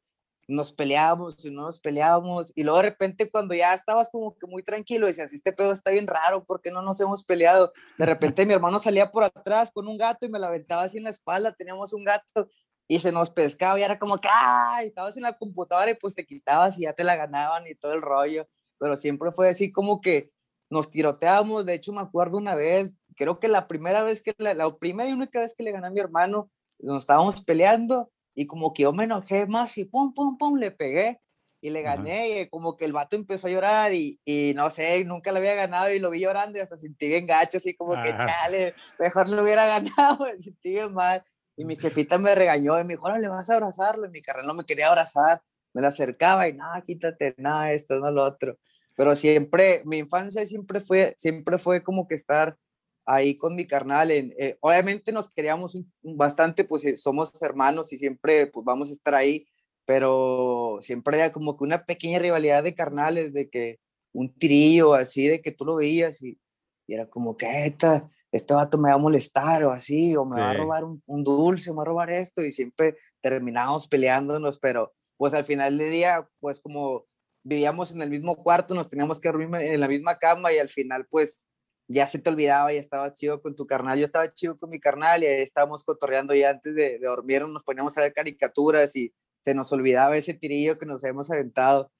nos 0.48 0.72
peleábamos 0.72 1.44
y 1.44 1.50
no 1.50 1.62
nos 1.62 1.80
peleábamos. 1.80 2.52
Y 2.54 2.62
luego 2.62 2.78
de 2.78 2.90
repente 2.90 3.30
cuando 3.30 3.54
ya 3.54 3.74
estabas 3.74 4.10
como 4.10 4.36
que 4.36 4.46
muy 4.46 4.62
tranquilo, 4.62 5.06
decías, 5.06 5.32
este 5.32 5.52
pedo 5.52 5.72
está 5.72 5.90
bien 5.90 6.06
raro, 6.06 6.44
¿por 6.44 6.60
qué 6.60 6.70
no 6.70 6.82
nos 6.82 7.00
hemos 7.00 7.24
peleado? 7.24 7.72
De 7.98 8.06
repente 8.06 8.46
mi 8.46 8.52
hermano 8.52 8.78
salía 8.78 9.10
por 9.10 9.24
atrás 9.24 9.70
con 9.72 9.88
un 9.88 9.96
gato 9.96 10.26
y 10.26 10.28
me 10.28 10.38
la 10.38 10.48
aventaba 10.48 10.82
así 10.82 10.98
en 10.98 11.04
la 11.04 11.10
espalda, 11.10 11.52
teníamos 11.52 11.92
un 11.92 12.04
gato 12.04 12.48
y 12.88 12.98
se 12.98 13.12
nos 13.12 13.30
pescaba 13.30 13.78
y 13.78 13.82
era 13.82 13.98
como 13.98 14.18
que, 14.18 14.28
¡ay! 14.30 14.88
Estabas 14.88 15.16
en 15.16 15.22
la 15.22 15.36
computadora 15.38 15.90
y 15.90 15.94
pues 15.94 16.14
te 16.14 16.26
quitabas 16.26 16.78
y 16.78 16.82
ya 16.82 16.92
te 16.92 17.04
la 17.04 17.16
ganaban 17.16 17.66
y 17.66 17.74
todo 17.74 17.92
el 17.92 18.02
rollo, 18.02 18.46
pero 18.78 18.96
siempre 18.96 19.32
fue 19.32 19.48
así 19.48 19.72
como 19.72 20.00
que 20.00 20.30
nos 20.68 20.90
tiroteábamos, 20.90 21.66
de 21.66 21.74
hecho 21.74 21.92
me 21.92 22.00
acuerdo 22.00 22.38
una 22.38 22.54
vez, 22.54 22.92
creo 23.14 23.38
que 23.38 23.48
la 23.48 23.68
primera 23.68 24.02
vez 24.02 24.22
que, 24.22 24.34
la, 24.38 24.54
la 24.54 24.74
primera 24.76 25.08
y 25.08 25.12
única 25.12 25.38
vez 25.38 25.54
que 25.54 25.62
le 25.62 25.70
gané 25.70 25.86
a 25.86 25.90
mi 25.90 26.00
hermano, 26.00 26.50
nos 26.86 27.02
estábamos 27.02 27.42
peleando 27.42 28.10
y 28.34 28.46
como 28.46 28.72
que 28.72 28.84
yo 28.84 28.92
me 28.92 29.04
enojé 29.04 29.46
más 29.46 29.76
y 29.78 29.84
pum, 29.84 30.14
pum, 30.14 30.36
pum, 30.36 30.56
le 30.56 30.70
pegué 30.70 31.20
y 31.60 31.70
le 31.70 31.86
Ajá. 31.86 31.96
gané 31.96 32.40
y 32.40 32.48
como 32.48 32.76
que 32.76 32.84
el 32.84 32.92
vato 32.92 33.14
empezó 33.14 33.46
a 33.46 33.50
llorar 33.50 33.94
y, 33.94 34.20
y 34.24 34.52
no 34.54 34.68
sé, 34.70 35.04
nunca 35.04 35.30
lo 35.30 35.38
había 35.38 35.54
ganado 35.54 35.92
y 35.92 35.98
lo 36.00 36.10
vi 36.10 36.20
llorando 36.20 36.58
y 36.58 36.60
hasta 36.60 36.76
sentí 36.76 37.08
bien 37.08 37.26
gacho, 37.26 37.58
así 37.58 37.74
como 37.74 37.92
que 38.00 38.10
Ajá. 38.10 38.26
chale, 38.26 38.74
mejor 38.98 39.28
lo 39.28 39.42
hubiera 39.42 39.66
ganado, 39.80 40.24
me 40.24 40.36
sentí 40.38 40.70
bien 40.72 40.92
mal. 40.92 41.24
Y 41.56 41.64
mi 41.64 41.76
jefita 41.76 42.18
me 42.18 42.34
regañó 42.34 42.80
y 42.80 42.84
me 42.84 42.94
dijo, 42.94 43.08
le 43.16 43.28
vas 43.28 43.50
a 43.50 43.54
abrazarlo. 43.54 44.06
Y 44.06 44.10
mi 44.10 44.22
carnal 44.22 44.46
no 44.46 44.54
me 44.54 44.64
quería 44.64 44.88
abrazar. 44.88 45.42
Me 45.74 45.82
la 45.82 45.88
acercaba 45.88 46.48
y 46.48 46.54
nada, 46.54 46.80
quítate, 46.82 47.34
nada, 47.38 47.72
esto, 47.72 47.98
no 47.98 48.10
lo 48.10 48.24
otro. 48.24 48.58
Pero 48.96 49.14
siempre, 49.14 49.82
mi 49.84 49.98
infancia 49.98 50.44
siempre 50.46 50.80
fue, 50.80 51.14
siempre 51.16 51.58
fue 51.58 51.82
como 51.82 52.08
que 52.08 52.14
estar 52.14 52.56
ahí 53.04 53.36
con 53.36 53.54
mi 53.54 53.66
carnal. 53.66 54.10
En, 54.10 54.34
eh, 54.38 54.56
obviamente 54.60 55.12
nos 55.12 55.30
queríamos 55.30 55.78
bastante, 56.02 56.64
pues 56.64 56.84
eh, 56.84 56.96
somos 56.96 57.30
hermanos 57.42 57.92
y 57.92 57.98
siempre 57.98 58.46
pues 58.46 58.64
vamos 58.64 58.90
a 58.90 58.92
estar 58.92 59.14
ahí, 59.14 59.46
pero 59.84 60.78
siempre 60.80 61.16
era 61.18 61.32
como 61.32 61.56
que 61.56 61.64
una 61.64 61.84
pequeña 61.84 62.18
rivalidad 62.18 62.62
de 62.62 62.74
carnales, 62.74 63.32
de 63.32 63.48
que 63.48 63.80
un 64.12 64.32
trío 64.38 64.94
así, 64.94 65.28
de 65.28 65.40
que 65.40 65.52
tú 65.52 65.64
lo 65.64 65.76
veías 65.76 66.22
y, 66.22 66.38
y 66.86 66.94
era 66.94 67.06
como 67.06 67.36
que 67.36 67.66
esta, 67.66 68.08
este 68.30 68.54
vato 68.54 68.78
me 68.78 68.90
va 68.90 68.94
a 68.94 68.98
molestar 68.98 69.64
o 69.64 69.70
así, 69.72 70.16
o 70.16 70.24
me 70.24 70.40
va 70.40 70.50
a 70.50 70.54
robar 70.54 70.84
un, 70.84 71.02
un 71.06 71.24
dulce, 71.24 71.70
me 71.70 71.78
va 71.78 71.82
a 71.82 71.86
robar 71.86 72.10
esto, 72.10 72.42
y 72.42 72.52
siempre 72.52 72.96
terminábamos 73.20 73.88
peleándonos, 73.88 74.58
pero 74.58 74.92
pues 75.16 75.34
al 75.34 75.44
final 75.44 75.78
del 75.78 75.90
día, 75.90 76.28
pues 76.40 76.60
como 76.60 77.06
vivíamos 77.44 77.92
en 77.92 78.02
el 78.02 78.10
mismo 78.10 78.36
cuarto, 78.36 78.74
nos 78.74 78.88
teníamos 78.88 79.20
que 79.20 79.28
dormir 79.28 79.48
en 79.60 79.80
la 79.80 79.88
misma 79.88 80.18
cama 80.18 80.52
y 80.52 80.58
al 80.58 80.68
final 80.68 81.06
pues 81.08 81.44
ya 81.88 82.06
se 82.06 82.18
te 82.18 82.30
olvidaba, 82.30 82.72
ya 82.72 82.80
estaba 82.80 83.12
chido 83.12 83.40
con 83.42 83.54
tu 83.54 83.66
carnal, 83.66 83.98
yo 83.98 84.04
estaba 84.04 84.32
chido 84.32 84.56
con 84.56 84.70
mi 84.70 84.80
carnal 84.80 85.22
y 85.22 85.26
estábamos 85.26 85.84
cotorreando 85.84 86.34
ya 86.34 86.50
antes 86.50 86.74
de, 86.74 86.98
de 86.98 87.06
dormir, 87.06 87.42
nos 87.46 87.64
poníamos 87.64 87.96
a 87.98 88.02
ver 88.02 88.12
caricaturas 88.12 88.94
y 88.96 89.12
se 89.44 89.54
nos 89.54 89.72
olvidaba 89.72 90.16
ese 90.16 90.34
tirillo 90.34 90.78
que 90.78 90.86
nos 90.86 91.04
hemos 91.04 91.30
aventado. 91.30 91.90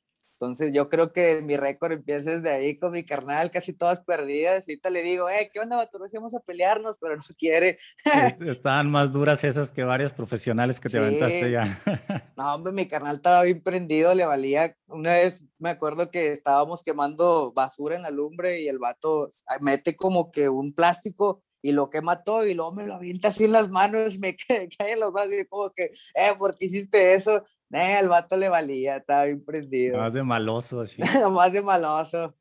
Entonces 0.43 0.75
yo 0.75 0.89
creo 0.89 1.13
que 1.13 1.41
mi 1.41 1.57
récord 1.57 1.93
empieza 1.93 2.33
desde 2.33 2.51
ahí 2.51 2.77
con 2.77 2.91
mi 2.91 3.05
carnal, 3.05 3.53
casi 3.53 3.73
todas 3.73 4.01
perdidas. 4.01 4.69
Y 4.69 4.73
ahorita 4.73 4.91
le 4.91 5.05
digo, 5.05 5.31
eh, 5.31 5.49
¿qué 5.53 5.61
onda, 5.61 5.77
vato? 5.77 6.01
Nos 6.01 6.13
íbamos 6.13 6.35
a 6.35 6.41
pelearnos, 6.41 6.99
pero 6.99 7.15
no 7.15 7.23
quiere. 7.39 7.79
Est- 8.05 8.43
Estaban 8.43 8.91
más 8.91 9.13
duras 9.13 9.45
esas 9.45 9.71
que 9.71 9.85
varias 9.85 10.13
profesionales 10.13 10.81
que 10.81 10.89
te 10.89 10.99
aventaste 10.99 11.45
Sí. 11.47 11.51
ya. 11.53 11.81
No, 12.37 12.55
hombre, 12.55 12.73
mi 12.73 12.89
carnal 12.89 13.17
estaba 13.17 13.43
bien 13.45 13.63
prendido, 13.63 14.13
le 14.15 14.25
valía. 14.27 14.77
Una 14.89 15.13
vez 15.15 15.43
me 15.61 15.71
acuerdo 15.71 16.11
que 16.11 16.33
estábamos 16.33 16.83
quemando 16.83 17.53
basura 17.53 17.95
en 17.95 18.03
la 18.03 18.11
lumbre 18.11 18.61
y 18.63 18.67
el 18.67 18.81
vato 18.81 19.29
s- 19.29 19.45
mete 19.61 19.95
como 19.95 20.33
que 20.33 20.49
un 20.49 20.75
plástico 20.75 21.45
y 21.63 21.71
lo 21.71 21.89
quema 21.89 22.25
todo 22.25 22.45
y 22.45 22.55
luego 22.55 22.73
me 22.73 22.85
lo 22.87 22.95
avienta 22.95 23.29
así 23.29 23.45
en 23.45 23.53
las 23.53 23.71
manos, 23.71 24.19
me 24.19 24.35
cae, 24.49 24.69
cae 24.77 24.95
en 24.95 25.01
los 25.01 25.13
brazos 25.13 25.35
y 25.41 25.45
como 25.47 25.71
que, 25.71 25.85
eh, 26.17 26.33
¿por 26.37 26.59
qué 26.59 26.65
hiciste 26.67 27.15
eso? 27.15 27.45
Eh, 27.73 27.95
al 27.95 28.09
vato 28.09 28.37
le 28.37 28.49
valía, 28.49 28.97
estaba 28.97 29.25
bien 29.25 29.43
prendido. 29.45 29.99
Más 29.99 30.13
de 30.13 30.23
maloso, 30.23 30.83
así. 30.83 31.01
Más 31.33 31.53
de 31.53 31.63
maloso. 31.63 32.35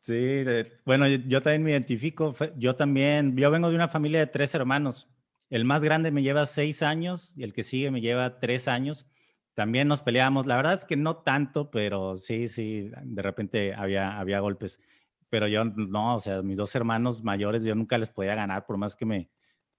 Sí, 0.00 0.44
bueno, 0.84 1.06
yo, 1.08 1.18
yo 1.26 1.40
también 1.40 1.62
me 1.62 1.70
identifico. 1.70 2.34
Yo 2.56 2.76
también, 2.76 3.36
yo 3.36 3.50
vengo 3.50 3.68
de 3.68 3.74
una 3.74 3.88
familia 3.88 4.20
de 4.20 4.26
tres 4.26 4.54
hermanos. 4.54 5.08
El 5.50 5.64
más 5.64 5.82
grande 5.82 6.10
me 6.10 6.22
lleva 6.22 6.46
seis 6.46 6.82
años 6.82 7.36
y 7.36 7.42
el 7.42 7.52
que 7.52 7.64
sigue 7.64 7.90
me 7.90 8.00
lleva 8.00 8.38
tres 8.38 8.68
años. 8.68 9.06
También 9.54 9.88
nos 9.88 10.00
peleábamos. 10.00 10.46
La 10.46 10.56
verdad 10.56 10.74
es 10.74 10.84
que 10.84 10.96
no 10.96 11.18
tanto, 11.18 11.70
pero 11.70 12.16
sí, 12.16 12.48
sí, 12.48 12.90
de 13.02 13.22
repente 13.22 13.74
había, 13.74 14.18
había 14.18 14.40
golpes. 14.40 14.80
pero 15.28 15.48
yo 15.48 15.64
no, 15.64 16.16
o 16.16 16.20
sea, 16.20 16.42
mis 16.42 16.56
dos 16.56 16.74
hermanos 16.74 17.22
mayores 17.22 17.64
yo 17.64 17.74
nunca 17.74 17.98
les 17.98 18.10
podía 18.10 18.34
ganar 18.34 18.64
por 18.64 18.76
más 18.76 18.94
que 18.94 19.04
me, 19.04 19.30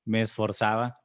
me 0.05 0.21
esforzaba. 0.21 0.99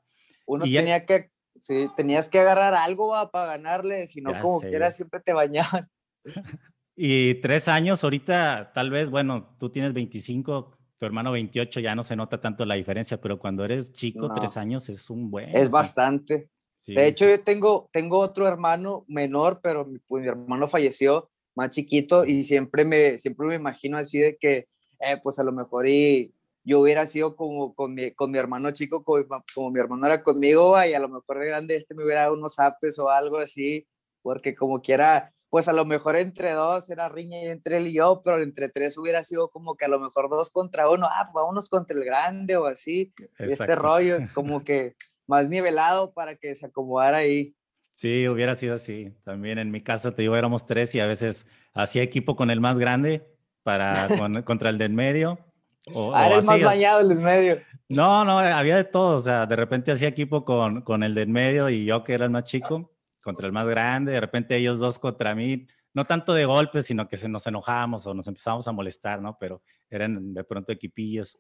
Uno 0.46 0.64
tenía 0.64 1.06
que, 1.06 1.30
sí, 1.60 1.88
tenías 1.96 2.28
que 2.28 2.40
agarrar 2.40 2.74
algo 2.74 3.12
para 3.30 3.46
ganarle, 3.46 4.06
si 4.06 4.20
no 4.20 4.32
como 4.40 4.60
quiera 4.60 4.90
siempre 4.90 5.20
te 5.20 5.32
bañaban. 5.32 5.82
Y 6.98 7.34
tres 7.42 7.68
años, 7.68 8.02
ahorita 8.02 8.72
tal 8.74 8.88
vez, 8.88 9.10
bueno, 9.10 9.54
tú 9.60 9.68
tienes 9.68 9.92
25, 9.92 10.78
tu 10.96 11.04
hermano 11.04 11.30
28, 11.30 11.80
ya 11.80 11.94
no 11.94 12.02
se 12.02 12.16
nota 12.16 12.40
tanto 12.40 12.64
la 12.64 12.74
diferencia, 12.74 13.20
pero 13.20 13.38
cuando 13.38 13.66
eres 13.66 13.92
chico, 13.92 14.32
tres 14.34 14.56
años 14.56 14.88
es 14.88 15.10
un 15.10 15.30
buen. 15.30 15.54
Es 15.54 15.70
bastante. 15.70 16.48
de 16.86 17.06
hecho, 17.06 17.28
yo 17.28 17.44
tengo, 17.44 17.90
tengo 17.92 18.18
otro 18.18 18.48
hermano 18.48 19.04
menor, 19.08 19.60
pero 19.62 19.84
mi, 19.84 19.98
pues, 19.98 20.22
mi 20.22 20.28
hermano 20.28 20.66
falleció 20.66 21.28
más 21.54 21.68
chiquito 21.68 22.24
y 22.24 22.44
siempre 22.44 22.86
me, 22.86 23.18
siempre 23.18 23.46
me 23.46 23.56
imagino 23.56 23.98
así 23.98 24.18
de 24.18 24.38
que, 24.38 24.68
eh, 25.00 25.20
pues 25.22 25.38
a 25.38 25.44
lo 25.44 25.52
mejor 25.52 25.86
y 25.86 26.32
yo 26.66 26.80
hubiera 26.80 27.06
sido 27.06 27.36
como 27.36 27.74
con 27.74 27.94
mi, 27.94 28.10
con 28.10 28.32
mi 28.32 28.38
hermano 28.38 28.72
chico, 28.72 29.04
como, 29.04 29.24
como, 29.54 29.70
mi 29.70 29.78
hermano 29.78 30.04
era 30.04 30.22
conmigo, 30.24 30.74
y 30.84 30.94
a 30.94 30.98
lo 30.98 31.08
mejor 31.08 31.38
de 31.38 31.46
grande 31.46 31.76
este 31.76 31.94
me 31.94 32.04
hubiera 32.04 32.22
dado 32.22 32.34
unos 32.34 32.58
apes 32.58 32.98
o 32.98 33.08
algo 33.08 33.38
así, 33.38 33.86
porque 34.20 34.56
como 34.56 34.82
quiera, 34.82 35.32
pues 35.48 35.68
a 35.68 35.72
lo 35.72 35.84
mejor 35.84 36.16
entre 36.16 36.50
dos 36.50 36.90
era 36.90 37.08
riña 37.08 37.40
entre 37.44 37.76
él 37.76 37.86
y 37.86 37.92
yo, 37.92 38.20
pero 38.24 38.42
entre 38.42 38.68
tres 38.68 38.98
hubiera 38.98 39.22
sido 39.22 39.48
como 39.48 39.76
que 39.76 39.84
a 39.84 39.88
lo 39.88 40.00
mejor 40.00 40.28
dos 40.28 40.50
contra 40.50 40.90
uno, 40.90 41.06
ah, 41.08 41.30
pues 41.32 41.34
vámonos 41.34 41.68
contra 41.68 41.96
el 41.96 42.04
grande 42.04 42.56
o 42.56 42.66
así, 42.66 43.12
este 43.38 43.76
rollo, 43.76 44.18
como 44.34 44.64
que 44.64 44.96
más 45.28 45.48
nivelado 45.48 46.12
para 46.12 46.34
que 46.34 46.56
se 46.56 46.66
acomodara 46.66 47.18
ahí. 47.18 47.54
Sí, 47.94 48.26
hubiera 48.26 48.56
sido 48.56 48.74
así. 48.74 49.14
También 49.24 49.58
en 49.58 49.70
mi 49.70 49.84
caso, 49.84 50.12
te 50.12 50.22
digo, 50.22 50.36
éramos 50.36 50.66
tres 50.66 50.94
y 50.96 51.00
a 51.00 51.06
veces 51.06 51.46
hacía 51.72 52.02
equipo 52.02 52.34
con 52.34 52.50
el 52.50 52.60
más 52.60 52.76
grande 52.76 53.24
para 53.62 54.08
contra 54.44 54.70
el 54.70 54.78
del 54.78 54.92
medio. 54.92 55.45
O, 55.92 56.14
ah, 56.14 56.26
era 56.26 56.38
el 56.38 56.44
más 56.44 56.62
bañado 56.62 57.00
el 57.00 57.08
del 57.08 57.18
medio. 57.18 57.60
No, 57.88 58.24
no, 58.24 58.38
había 58.38 58.76
de 58.76 58.84
todo. 58.84 59.16
O 59.16 59.20
sea, 59.20 59.46
de 59.46 59.56
repente 59.56 59.92
hacía 59.92 60.08
equipo 60.08 60.44
con, 60.44 60.82
con 60.82 61.02
el 61.02 61.14
del 61.14 61.28
medio 61.28 61.68
y 61.68 61.84
yo 61.84 62.02
que 62.02 62.14
era 62.14 62.24
el 62.24 62.30
más 62.30 62.44
chico 62.44 62.92
contra 63.22 63.46
el 63.46 63.52
más 63.52 63.66
grande. 63.66 64.12
De 64.12 64.20
repente 64.20 64.56
ellos 64.56 64.78
dos 64.80 64.98
contra 64.98 65.34
mí. 65.34 65.66
No 65.94 66.04
tanto 66.04 66.34
de 66.34 66.44
golpes, 66.44 66.86
sino 66.86 67.08
que 67.08 67.16
se 67.16 67.28
nos 67.28 67.46
enojábamos 67.46 68.06
o 68.06 68.14
nos 68.14 68.28
empezábamos 68.28 68.68
a 68.68 68.72
molestar, 68.72 69.22
¿no? 69.22 69.36
Pero 69.38 69.62
eran 69.88 70.34
de 70.34 70.44
pronto 70.44 70.72
equipillos. 70.72 71.38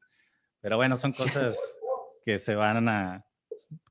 Pero 0.60 0.76
bueno, 0.76 0.96
son 0.96 1.12
cosas 1.12 1.58
que 2.24 2.38
se 2.38 2.54
van 2.54 2.88
a, 2.88 3.26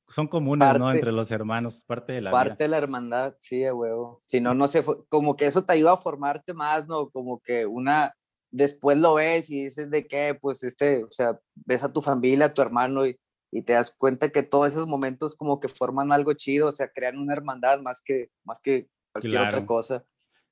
son 0.07 0.27
comunes, 0.27 0.77
¿no? 0.77 0.91
Entre 0.91 1.11
los 1.11 1.31
hermanos, 1.31 1.83
parte 1.85 2.13
de 2.13 2.21
la 2.21 2.31
Parte 2.31 2.63
de 2.63 2.67
la 2.67 2.77
hermandad, 2.77 3.35
sí, 3.39 3.59
de 3.59 3.71
huevo. 3.71 4.21
Si 4.25 4.39
no, 4.39 4.53
no 4.53 4.67
se 4.67 4.83
como 5.09 5.35
que 5.35 5.45
eso 5.45 5.63
te 5.65 5.73
ayuda 5.73 5.93
a 5.93 5.97
formarte 5.97 6.53
más, 6.53 6.87
¿no? 6.87 7.09
Como 7.09 7.39
que 7.39 7.65
una, 7.65 8.15
después 8.55 8.97
lo 8.97 9.15
ves 9.15 9.49
y 9.49 9.65
dices 9.65 9.89
de 9.89 10.07
qué, 10.07 10.37
pues 10.39 10.63
este, 10.63 11.03
o 11.03 11.11
sea, 11.11 11.37
ves 11.55 11.83
a 11.83 11.91
tu 11.91 12.01
familia, 12.01 12.47
a 12.47 12.53
tu 12.53 12.61
hermano 12.61 13.05
y, 13.05 13.19
y 13.51 13.61
te 13.63 13.73
das 13.73 13.93
cuenta 13.97 14.29
que 14.29 14.43
todos 14.43 14.69
esos 14.69 14.87
momentos 14.87 15.35
como 15.35 15.59
que 15.59 15.67
forman 15.67 16.13
algo 16.13 16.33
chido, 16.33 16.67
o 16.67 16.71
sea, 16.71 16.89
crean 16.89 17.17
una 17.17 17.33
hermandad 17.33 17.81
más 17.81 18.01
que, 18.01 18.29
más 18.45 18.61
que 18.61 18.87
cualquier 19.11 19.41
otra 19.41 19.65
cosa. 19.65 20.05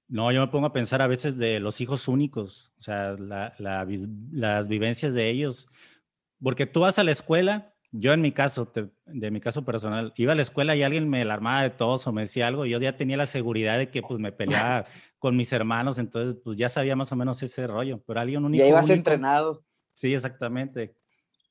No, 0.09 0.31
yo 0.33 0.41
me 0.41 0.51
pongo 0.51 0.67
a 0.67 0.73
pensar 0.73 1.01
a 1.01 1.07
veces 1.07 1.37
de 1.37 1.61
los 1.61 1.79
hijos 1.79 2.09
únicos, 2.09 2.73
o 2.77 2.81
sea, 2.81 3.13
la, 3.13 3.55
la, 3.57 3.87
las 4.31 4.67
vivencias 4.67 5.13
de 5.13 5.29
ellos, 5.29 5.67
porque 6.41 6.65
tú 6.65 6.81
vas 6.81 6.99
a 6.99 7.05
la 7.05 7.11
escuela 7.11 7.72
yo 7.95 8.11
en 8.11 8.21
mi 8.21 8.31
caso, 8.31 8.71
de 9.05 9.31
mi 9.31 9.39
caso 9.39 9.63
personal, 9.63 10.13
iba 10.17 10.31
a 10.31 10.35
la 10.35 10.41
escuela 10.41 10.75
y 10.75 10.81
alguien 10.81 11.07
me 11.07 11.21
alarmaba 11.21 11.61
de 11.61 11.69
todos 11.69 12.07
o 12.07 12.11
me 12.11 12.23
decía 12.23 12.47
algo, 12.47 12.65
y 12.65 12.71
yo 12.71 12.79
ya 12.79 12.97
tenía 12.97 13.17
la 13.17 13.27
seguridad 13.27 13.77
de 13.77 13.91
que 13.91 14.01
pues 14.01 14.19
me 14.19 14.31
peleaba 14.31 14.85
con 15.19 15.37
mis 15.37 15.53
hermanos, 15.53 15.99
entonces 15.99 16.35
pues 16.43 16.57
ya 16.57 16.69
sabía 16.69 16.95
más 16.95 17.11
o 17.11 17.15
menos 17.15 17.41
ese 17.43 17.67
rollo, 17.67 18.03
pero 18.05 18.19
alguien 18.19 18.43
único. 18.43 18.63
Ya 18.63 18.67
ibas 18.67 18.89
entrenado. 18.89 19.63
Sí, 19.93 20.11
exactamente. 20.11 20.95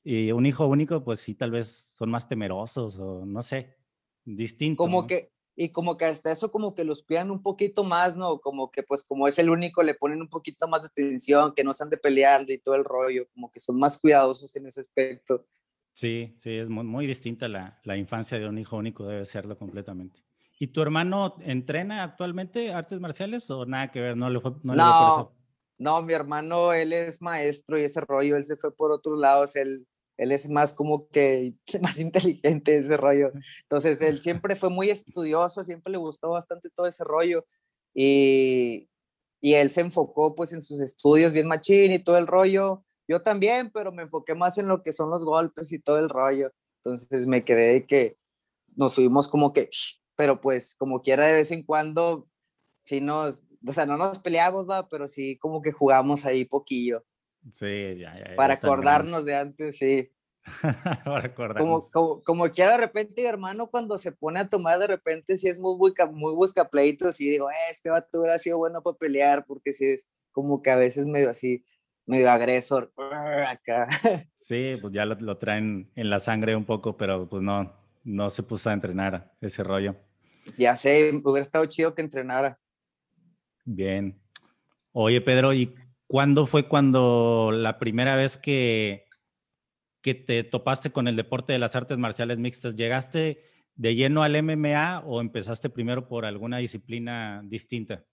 Y 0.03 0.33
un 0.33 0.45
hijo 0.45 0.67
único, 0.67 1.01
pues 1.01 1.21
sí, 1.21 1.33
tal 1.33 1.51
vez 1.51 1.93
son 1.97 2.11
más 2.11 2.27
temerosos 2.27 2.99
o 2.99 3.25
no 3.25 3.41
sé, 3.41 3.77
distinto. 4.25 4.83
Como 4.83 5.07
que, 5.07 5.31
y 5.55 5.69
como 5.69 5.95
que 5.95 6.03
hasta 6.03 6.29
eso 6.29 6.51
como 6.51 6.75
que 6.75 6.83
los 6.83 7.03
cuidan 7.03 7.31
un 7.31 7.41
poquito 7.41 7.85
más, 7.85 8.17
¿no? 8.17 8.41
Como 8.41 8.69
que 8.69 8.83
pues 8.83 9.05
como 9.05 9.29
es 9.29 9.39
el 9.39 9.49
único 9.49 9.81
le 9.81 9.93
ponen 9.93 10.19
un 10.19 10.27
poquito 10.27 10.67
más 10.67 10.81
de 10.81 10.87
atención, 10.87 11.53
que 11.55 11.63
no 11.63 11.71
se 11.71 11.85
de 11.85 11.95
peleando 11.95 12.51
y 12.51 12.59
todo 12.59 12.75
el 12.75 12.83
rollo, 12.83 13.29
como 13.33 13.49
que 13.49 13.61
son 13.61 13.79
más 13.79 13.97
cuidadosos 13.97 14.53
en 14.57 14.67
ese 14.67 14.81
aspecto. 14.81 15.45
Sí, 15.93 16.33
sí, 16.37 16.57
es 16.57 16.69
muy, 16.69 17.05
distinta 17.05 17.47
la, 17.47 17.79
la, 17.83 17.95
infancia 17.95 18.39
de 18.39 18.47
un 18.47 18.57
hijo 18.57 18.77
único, 18.77 19.05
debe 19.05 19.25
serlo 19.25 19.57
completamente. 19.57 20.23
¿Y 20.59 20.67
tu 20.67 20.81
hermano 20.81 21.35
entrena 21.41 22.03
actualmente 22.03 22.73
artes 22.73 22.99
marciales 22.99 23.49
o 23.51 23.65
nada 23.65 23.91
que 23.91 24.01
ver? 24.01 24.17
No 24.17 24.29
le 24.29 24.39
fue, 24.39 24.53
no, 24.63 24.75
no, 24.75 24.99
por 24.99 25.07
eso. 25.07 25.35
no 25.77 26.01
mi 26.01 26.13
hermano, 26.13 26.73
él 26.73 26.93
es 26.93 27.21
maestro 27.21 27.77
y 27.77 27.83
ese 27.83 28.01
rollo, 28.01 28.37
él 28.37 28.43
se 28.43 28.55
fue 28.55 28.75
por 28.75 28.91
otros 28.91 29.19
lados, 29.19 29.55
él, 29.55 29.85
él 30.17 30.31
es 30.31 30.49
más 30.49 30.73
como 30.73 31.07
que 31.09 31.53
más 31.81 31.99
inteligente 31.99 32.75
ese 32.75 32.97
rollo. 32.97 33.31
Entonces, 33.63 34.01
él 34.01 34.21
siempre 34.21 34.55
fue 34.55 34.71
muy 34.71 34.89
estudioso, 34.89 35.63
siempre 35.63 35.91
le 35.91 35.99
gustó 35.99 36.29
bastante 36.29 36.69
todo 36.71 36.87
ese 36.87 37.03
rollo 37.03 37.45
y, 37.93 38.89
y 39.41 39.53
él 39.53 39.69
se 39.69 39.81
enfocó 39.81 40.33
pues 40.33 40.53
en 40.53 40.63
sus 40.63 40.81
estudios 40.81 41.33
bien 41.33 41.47
machín 41.47 41.91
y 41.91 41.99
todo 41.99 42.17
el 42.17 42.25
rollo 42.25 42.83
yo 43.07 43.21
también, 43.21 43.71
pero 43.71 43.91
me 43.91 44.03
enfoqué 44.03 44.35
más 44.35 44.57
en 44.57 44.67
lo 44.67 44.81
que 44.81 44.93
son 44.93 45.09
los 45.09 45.25
golpes 45.25 45.71
y 45.71 45.79
todo 45.79 45.99
el 45.99 46.09
rollo. 46.09 46.51
Entonces 46.83 47.27
me 47.27 47.43
quedé 47.43 47.73
de 47.73 47.85
que 47.85 48.17
nos 48.75 48.93
subimos 48.93 49.27
como 49.27 49.53
que, 49.53 49.69
pero 50.15 50.41
pues 50.41 50.75
como 50.75 51.01
quiera 51.01 51.25
de 51.25 51.33
vez 51.33 51.51
en 51.51 51.63
cuando, 51.63 52.27
sí 52.83 53.01
nos, 53.01 53.43
o 53.65 53.73
sea, 53.73 53.85
no 53.85 53.97
nos 53.97 54.19
peleamos, 54.19 54.69
va, 54.69 54.87
pero 54.87 55.07
sí 55.07 55.37
como 55.37 55.61
que 55.61 55.71
jugamos 55.71 56.25
ahí 56.25 56.45
poquillo. 56.45 57.05
Sí, 57.51 57.97
ya, 57.97 58.17
ya. 58.17 58.35
Para 58.35 58.55
acordarnos 58.55 59.25
de 59.25 59.35
antes, 59.35 59.77
sí. 59.77 60.09
para 61.05 61.25
acordarnos. 61.27 61.91
Como, 61.91 62.21
como, 62.21 62.23
como 62.23 62.51
que 62.51 62.63
de 62.63 62.77
repente, 62.77 63.25
hermano, 63.25 63.69
cuando 63.69 63.97
se 63.97 64.11
pone 64.11 64.39
a 64.39 64.49
tomar 64.49 64.79
de 64.79 64.87
repente, 64.87 65.37
sí 65.37 65.47
es 65.47 65.59
muy, 65.59 65.77
busca, 65.77 66.05
muy 66.05 66.33
busca 66.33 66.69
pleitos 66.69 67.19
y 67.19 67.29
digo, 67.29 67.49
eh, 67.49 67.71
este 67.71 67.89
vato 67.89 68.19
hubiera 68.19 68.39
sido 68.39 68.57
bueno 68.57 68.81
para 68.81 68.97
pelear, 68.97 69.45
porque 69.45 69.71
sí 69.71 69.85
es 69.85 70.09
como 70.31 70.61
que 70.61 70.71
a 70.71 70.75
veces 70.75 71.05
medio 71.05 71.29
así, 71.29 71.63
medio 72.05 72.29
agresor 72.31 72.91
acá. 73.47 73.87
Sí, 74.43 74.77
pues 74.81 74.93
ya 74.93 75.05
lo, 75.05 75.37
traen 75.37 75.89
en 75.95 76.09
la 76.09 76.19
sangre 76.19 76.53
un 76.53 76.65
poco, 76.65 76.97
pero 76.97 77.29
pues 77.29 77.41
no, 77.41 77.71
no 78.03 78.29
se 78.29 78.43
puso 78.43 78.69
a 78.69 78.73
entrenar 78.73 79.31
ese 79.39 79.63
rollo. 79.63 79.95
Ya 80.57 80.75
sé, 80.75 81.13
hubiera 81.23 81.41
estado 81.41 81.65
chido 81.65 81.95
que 81.95 82.01
entrenara. 82.01 82.59
Bien. 83.63 84.19
Oye, 84.91 85.21
Pedro, 85.21 85.53
¿y 85.53 85.73
cuándo 86.07 86.45
fue 86.45 86.67
cuando 86.67 87.51
la 87.53 87.79
primera 87.79 88.17
vez 88.17 88.37
que, 88.37 89.05
que 90.01 90.13
te 90.13 90.43
topaste 90.43 90.91
con 90.91 91.07
el 91.07 91.15
deporte 91.15 91.53
de 91.53 91.59
las 91.59 91.77
artes 91.77 91.97
marciales 91.97 92.37
mixtas? 92.37 92.75
¿Llegaste 92.75 93.45
de 93.75 93.95
lleno 93.95 94.23
al 94.23 94.35
MMA 94.43 95.03
o 95.05 95.21
empezaste 95.21 95.69
primero 95.69 96.09
por 96.09 96.25
alguna 96.25 96.57
disciplina 96.57 97.41
distinta? 97.45 98.03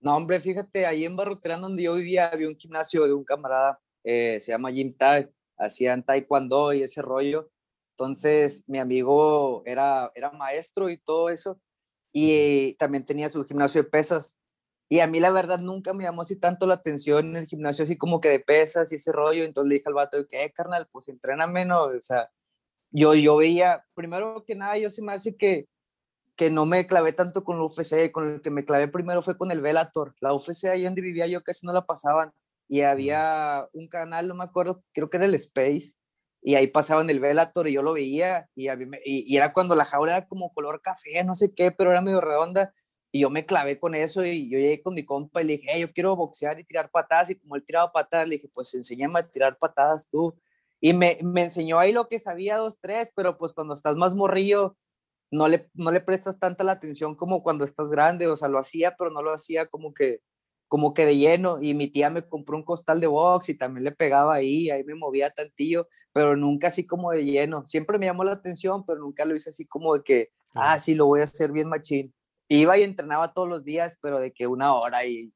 No, 0.00 0.16
hombre, 0.16 0.40
fíjate, 0.40 0.86
ahí 0.86 1.04
en 1.04 1.16
Barroterán 1.16 1.62
donde 1.62 1.82
yo 1.82 1.94
vivía 1.94 2.28
había 2.28 2.48
un 2.48 2.56
gimnasio 2.56 3.04
de 3.06 3.12
un 3.14 3.24
camarada, 3.24 3.80
eh, 4.04 4.38
se 4.40 4.52
llama 4.52 4.70
Jim 4.72 4.94
Tai, 4.96 5.28
hacían 5.58 6.04
taekwondo 6.04 6.72
y 6.72 6.82
ese 6.82 7.02
rollo. 7.02 7.50
Entonces, 7.92 8.64
mi 8.68 8.78
amigo 8.78 9.62
era, 9.64 10.12
era 10.14 10.30
maestro 10.32 10.90
y 10.90 10.98
todo 10.98 11.30
eso, 11.30 11.60
y 12.12 12.74
también 12.74 13.04
tenía 13.06 13.30
su 13.30 13.44
gimnasio 13.44 13.82
de 13.82 13.88
pesas. 13.88 14.38
Y 14.88 15.00
a 15.00 15.06
mí 15.06 15.20
la 15.20 15.30
verdad 15.30 15.58
nunca 15.58 15.92
me 15.94 16.04
llamó 16.04 16.22
así 16.22 16.36
tanto 16.36 16.66
la 16.66 16.74
atención 16.74 17.26
en 17.30 17.36
el 17.36 17.46
gimnasio 17.46 17.84
así 17.84 17.98
como 17.98 18.20
que 18.20 18.28
de 18.28 18.40
pesas 18.40 18.92
y 18.92 18.96
ese 18.96 19.12
rollo. 19.12 19.44
Entonces 19.44 19.68
le 19.68 19.74
dije 19.76 19.88
al 19.88 19.94
vato, 19.94 20.18
¿qué, 20.28 20.52
carnal? 20.52 20.88
Pues 20.92 21.08
entréname, 21.08 21.64
¿no? 21.64 21.84
O 21.84 22.02
sea, 22.02 22.30
yo, 22.90 23.14
yo 23.14 23.36
veía, 23.38 23.84
primero 23.94 24.44
que 24.46 24.54
nada, 24.54 24.78
yo 24.78 24.90
se 24.90 25.02
me 25.02 25.12
hace 25.12 25.36
que 25.36 25.68
que 26.36 26.50
no 26.50 26.66
me 26.66 26.86
clavé 26.86 27.12
tanto 27.12 27.44
con 27.44 27.58
la 27.58 27.64
UFC, 27.64 28.10
con 28.12 28.34
el 28.34 28.40
que 28.42 28.50
me 28.50 28.64
clavé 28.64 28.88
primero 28.88 29.22
fue 29.22 29.38
con 29.38 29.50
el 29.50 29.60
Velator. 29.60 30.14
La 30.20 30.34
UFC 30.34 30.66
ahí 30.66 30.84
donde 30.84 31.00
vivía 31.00 31.26
yo 31.26 31.42
casi 31.42 31.66
no 31.66 31.72
la 31.72 31.86
pasaban 31.86 32.32
y 32.68 32.82
había 32.82 33.68
un 33.72 33.88
canal, 33.88 34.28
no 34.28 34.34
me 34.34 34.44
acuerdo, 34.44 34.82
creo 34.92 35.08
que 35.08 35.16
era 35.16 35.26
el 35.26 35.34
Space, 35.34 35.94
y 36.42 36.54
ahí 36.54 36.68
pasaban 36.68 37.10
el 37.10 37.20
Velator 37.20 37.68
y 37.68 37.72
yo 37.72 37.82
lo 37.82 37.94
veía 37.94 38.48
y, 38.54 38.68
y, 39.04 39.36
era 39.36 39.52
cuando 39.52 39.74
la 39.74 39.84
jaula 39.84 40.16
era 40.16 40.28
como 40.28 40.52
color 40.52 40.80
café, 40.80 41.24
no 41.24 41.34
sé 41.34 41.52
qué, 41.54 41.72
pero 41.72 41.90
era 41.90 42.00
medio 42.00 42.20
redonda 42.20 42.72
y 43.10 43.20
yo 43.20 43.30
me 43.30 43.46
clavé 43.46 43.80
con 43.80 43.94
eso 43.94 44.24
y 44.24 44.48
yo 44.50 44.58
llegué 44.58 44.82
con 44.82 44.94
mi 44.94 45.04
compa 45.04 45.42
y 45.42 45.46
le 45.46 45.56
dije, 45.56 45.80
yo 45.80 45.92
quiero 45.92 46.14
boxear 46.14 46.60
y 46.60 46.64
tirar 46.64 46.90
patadas 46.90 47.30
y 47.30 47.36
como 47.36 47.56
él 47.56 47.64
tiraba 47.64 47.90
patadas, 47.90 48.28
le 48.28 48.36
dije, 48.36 48.48
pues 48.54 48.72
enséñame 48.74 49.20
a 49.20 49.28
tirar 49.28 49.58
patadas 49.58 50.08
tú. 50.08 50.36
Y 50.80 50.92
me, 50.92 51.18
me 51.22 51.44
enseñó 51.44 51.78
ahí 51.78 51.92
lo 51.92 52.08
que 52.08 52.18
sabía, 52.18 52.58
dos, 52.58 52.78
tres, 52.80 53.10
pero 53.16 53.38
pues 53.38 53.52
cuando 53.52 53.74
estás 53.74 53.96
más 53.96 54.14
morrillo, 54.14 54.76
no 55.30 55.48
le, 55.48 55.70
no 55.74 55.90
le 55.92 56.00
prestas 56.00 56.38
tanta 56.38 56.64
la 56.64 56.72
atención 56.72 57.14
como 57.16 57.42
cuando 57.42 57.64
estás 57.64 57.88
grande, 57.88 58.26
o 58.28 58.36
sea, 58.36 58.48
lo 58.48 58.58
hacía, 58.58 58.94
pero 58.98 59.10
no 59.10 59.22
lo 59.22 59.32
hacía 59.34 59.66
como 59.66 59.92
que, 59.94 60.20
como 60.68 60.94
que 60.94 61.06
de 61.06 61.16
lleno, 61.16 61.58
y 61.62 61.74
mi 61.74 61.88
tía 61.88 62.10
me 62.10 62.26
compró 62.28 62.56
un 62.56 62.64
costal 62.64 63.00
de 63.00 63.06
box 63.08 63.48
y 63.48 63.56
también 63.58 63.84
le 63.84 63.92
pegaba 63.92 64.34
ahí, 64.34 64.70
ahí 64.70 64.84
me 64.84 64.94
movía 64.94 65.30
tantillo, 65.30 65.88
pero 66.12 66.36
nunca 66.36 66.68
así 66.68 66.86
como 66.86 67.12
de 67.12 67.24
lleno, 67.24 67.66
siempre 67.66 67.98
me 67.98 68.06
llamó 68.06 68.24
la 68.24 68.32
atención, 68.32 68.84
pero 68.86 69.00
nunca 69.00 69.24
lo 69.24 69.36
hice 69.36 69.50
así 69.50 69.66
como 69.66 69.94
de 69.96 70.02
que, 70.04 70.30
ah, 70.54 70.78
sí, 70.78 70.94
lo 70.94 71.06
voy 71.06 71.20
a 71.20 71.24
hacer 71.24 71.52
bien 71.52 71.68
machín. 71.68 72.14
Iba 72.48 72.78
y 72.78 72.82
entrenaba 72.84 73.32
todos 73.32 73.48
los 73.48 73.64
días, 73.64 73.98
pero 74.00 74.18
de 74.20 74.32
que 74.32 74.46
una 74.46 74.74
hora 74.74 75.04
y 75.06 75.32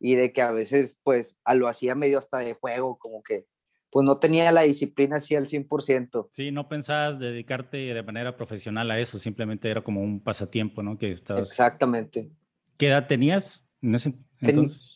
y 0.00 0.14
de 0.16 0.32
que 0.32 0.42
a 0.42 0.50
veces 0.50 0.98
pues 1.02 1.38
a 1.44 1.54
lo 1.54 1.68
hacía 1.68 1.94
medio 1.94 2.18
hasta 2.18 2.38
de 2.38 2.54
juego, 2.54 2.98
como 2.98 3.22
que 3.22 3.46
pues 3.90 4.04
no 4.04 4.18
tenía 4.18 4.50
la 4.52 4.62
disciplina 4.62 5.16
así 5.16 5.34
al 5.34 5.46
100%. 5.46 6.28
Sí, 6.30 6.50
no 6.52 6.68
pensabas 6.68 7.18
dedicarte 7.18 7.76
de 7.76 8.02
manera 8.02 8.36
profesional 8.36 8.90
a 8.90 8.98
eso, 8.98 9.18
simplemente 9.18 9.70
era 9.70 9.82
como 9.82 10.00
un 10.00 10.20
pasatiempo, 10.20 10.82
¿no? 10.82 10.96
Que 10.96 11.12
estabas... 11.12 11.48
Exactamente. 11.48 12.30
¿Qué 12.76 12.88
edad 12.88 13.06
tenías 13.06 13.66
en 13.82 13.94
ese 13.94 14.14
entonces? 14.40 14.90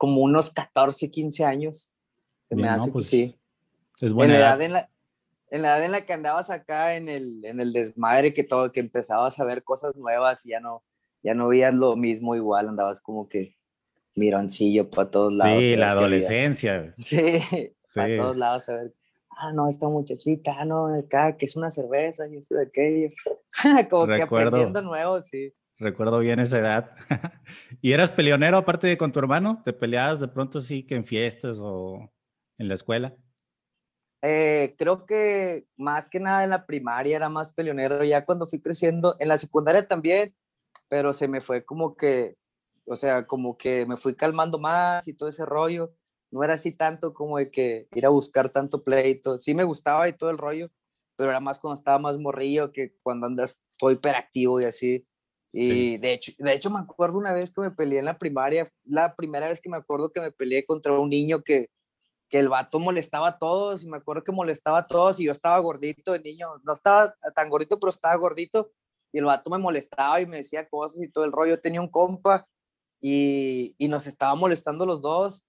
como 0.00 0.22
unos 0.22 0.50
14, 0.50 1.10
15 1.10 1.44
años. 1.44 1.92
Se 2.48 2.56
me 2.56 2.66
hace 2.70 2.90
pues, 2.90 3.06
sí. 3.06 3.38
Es 4.00 4.10
buena 4.12 4.34
en 4.34 4.40
edad. 4.40 4.62
en, 4.62 4.72
la, 4.72 4.90
en 5.50 5.60
la 5.60 5.68
edad 5.68 5.84
en 5.84 5.92
la 5.92 6.06
que 6.06 6.14
andabas 6.14 6.48
acá 6.48 6.96
en 6.96 7.10
el, 7.10 7.44
en 7.44 7.60
el 7.60 7.74
desmadre, 7.74 8.32
que 8.32 8.42
todo, 8.42 8.72
que 8.72 8.80
empezabas 8.80 9.38
a 9.38 9.44
ver 9.44 9.62
cosas 9.62 9.94
nuevas 9.96 10.46
y 10.46 10.50
ya 10.50 10.60
no, 10.60 10.82
ya 11.22 11.34
no 11.34 11.48
veías 11.48 11.74
lo 11.74 11.96
mismo 11.96 12.34
igual, 12.34 12.70
andabas 12.70 13.02
como 13.02 13.28
que 13.28 13.58
mironcillo 14.14 14.88
para 14.88 15.10
todos 15.10 15.34
lados. 15.34 15.58
Sí, 15.62 15.76
la 15.76 15.90
adolescencia. 15.90 16.94
Sí, 16.96 17.74
para 17.94 18.16
todos 18.16 18.36
lados 18.36 18.68
a 18.68 18.74
ver, 18.74 18.94
ah, 19.30 19.52
no, 19.52 19.68
esta 19.68 19.88
muchachita, 19.88 20.54
ah, 20.58 20.64
no, 20.64 20.94
acá, 20.94 21.36
que 21.36 21.46
es 21.46 21.56
una 21.56 21.70
cerveza 21.70 22.26
y 22.28 22.36
esto 22.36 22.54
de 22.54 22.64
aquello. 22.64 23.10
como 23.90 24.06
que 24.06 24.22
aprendiendo 24.22 24.82
nuevo, 24.82 25.20
sí. 25.20 25.52
Recuerdo 25.78 26.18
bien 26.18 26.40
esa 26.40 26.58
edad. 26.58 26.90
¿Y 27.80 27.92
eras 27.92 28.10
peleonero 28.10 28.58
aparte 28.58 28.86
de 28.86 28.98
con 28.98 29.12
tu 29.12 29.18
hermano? 29.18 29.62
¿Te 29.64 29.72
peleabas 29.72 30.20
de 30.20 30.28
pronto 30.28 30.60
sí 30.60 30.86
que 30.86 30.94
en 30.94 31.04
fiestas 31.04 31.58
o 31.60 32.12
en 32.58 32.68
la 32.68 32.74
escuela? 32.74 33.16
Eh, 34.22 34.74
creo 34.76 35.06
que 35.06 35.66
más 35.78 36.10
que 36.10 36.20
nada 36.20 36.44
en 36.44 36.50
la 36.50 36.66
primaria 36.66 37.16
era 37.16 37.30
más 37.30 37.54
peleonero, 37.54 38.04
ya 38.04 38.26
cuando 38.26 38.46
fui 38.46 38.60
creciendo, 38.60 39.16
en 39.18 39.28
la 39.28 39.38
secundaria 39.38 39.88
también, 39.88 40.34
pero 40.88 41.14
se 41.14 41.26
me 41.26 41.40
fue 41.40 41.64
como 41.64 41.96
que, 41.96 42.36
o 42.84 42.96
sea, 42.96 43.26
como 43.26 43.56
que 43.56 43.86
me 43.86 43.96
fui 43.96 44.14
calmando 44.14 44.58
más 44.58 45.08
y 45.08 45.14
todo 45.14 45.30
ese 45.30 45.46
rollo. 45.46 45.94
No 46.30 46.44
era 46.44 46.54
así 46.54 46.72
tanto 46.72 47.12
como 47.12 47.38
de 47.38 47.50
que 47.50 47.88
ir 47.94 48.06
a 48.06 48.10
buscar 48.10 48.50
tanto 48.50 48.82
pleito. 48.82 49.38
Sí 49.38 49.54
me 49.54 49.64
gustaba 49.64 50.08
y 50.08 50.12
todo 50.12 50.30
el 50.30 50.38
rollo, 50.38 50.70
pero 51.16 51.30
era 51.30 51.40
más 51.40 51.58
cuando 51.58 51.78
estaba 51.78 51.98
más 51.98 52.18
morrillo 52.18 52.72
que 52.72 52.94
cuando 53.02 53.26
andas 53.26 53.62
todo 53.76 53.90
hiperactivo 53.90 54.60
y 54.60 54.64
así. 54.64 55.06
Y 55.52 55.98
de, 55.98 56.12
hecho, 56.12 56.32
de 56.38 56.54
hecho 56.54 56.70
me 56.70 56.78
acuerdo 56.78 57.18
una 57.18 57.32
vez 57.32 57.50
que 57.50 57.60
me 57.60 57.72
peleé 57.72 57.98
en 57.98 58.04
la 58.04 58.18
primaria, 58.18 58.68
la 58.84 59.16
primera 59.16 59.48
vez 59.48 59.60
que 59.60 59.68
me 59.68 59.76
acuerdo 59.76 60.12
que 60.12 60.20
me 60.20 60.30
peleé 60.30 60.64
contra 60.64 60.92
un 60.92 61.10
niño 61.10 61.42
que, 61.42 61.70
que 62.28 62.38
el 62.38 62.48
vato 62.48 62.78
molestaba 62.78 63.28
a 63.30 63.38
todos 63.38 63.82
y 63.82 63.88
me 63.88 63.96
acuerdo 63.96 64.22
que 64.22 64.30
molestaba 64.30 64.78
a 64.78 64.86
todos 64.86 65.18
y 65.18 65.24
yo 65.24 65.32
estaba 65.32 65.58
gordito 65.58 66.12
de 66.12 66.20
niño, 66.20 66.48
no 66.62 66.72
estaba 66.72 67.16
tan 67.34 67.48
gordito, 67.50 67.80
pero 67.80 67.90
estaba 67.90 68.14
gordito 68.14 68.70
y 69.12 69.18
el 69.18 69.24
vato 69.24 69.50
me 69.50 69.58
molestaba 69.58 70.20
y 70.20 70.26
me 70.26 70.36
decía 70.38 70.68
cosas 70.68 71.02
y 71.02 71.10
todo 71.10 71.24
el 71.24 71.32
rollo. 71.32 71.60
Tenía 71.60 71.80
un 71.80 71.90
compa 71.90 72.46
y, 73.00 73.74
y 73.76 73.88
nos 73.88 74.06
estaba 74.06 74.36
molestando 74.36 74.86
los 74.86 75.02
dos 75.02 75.44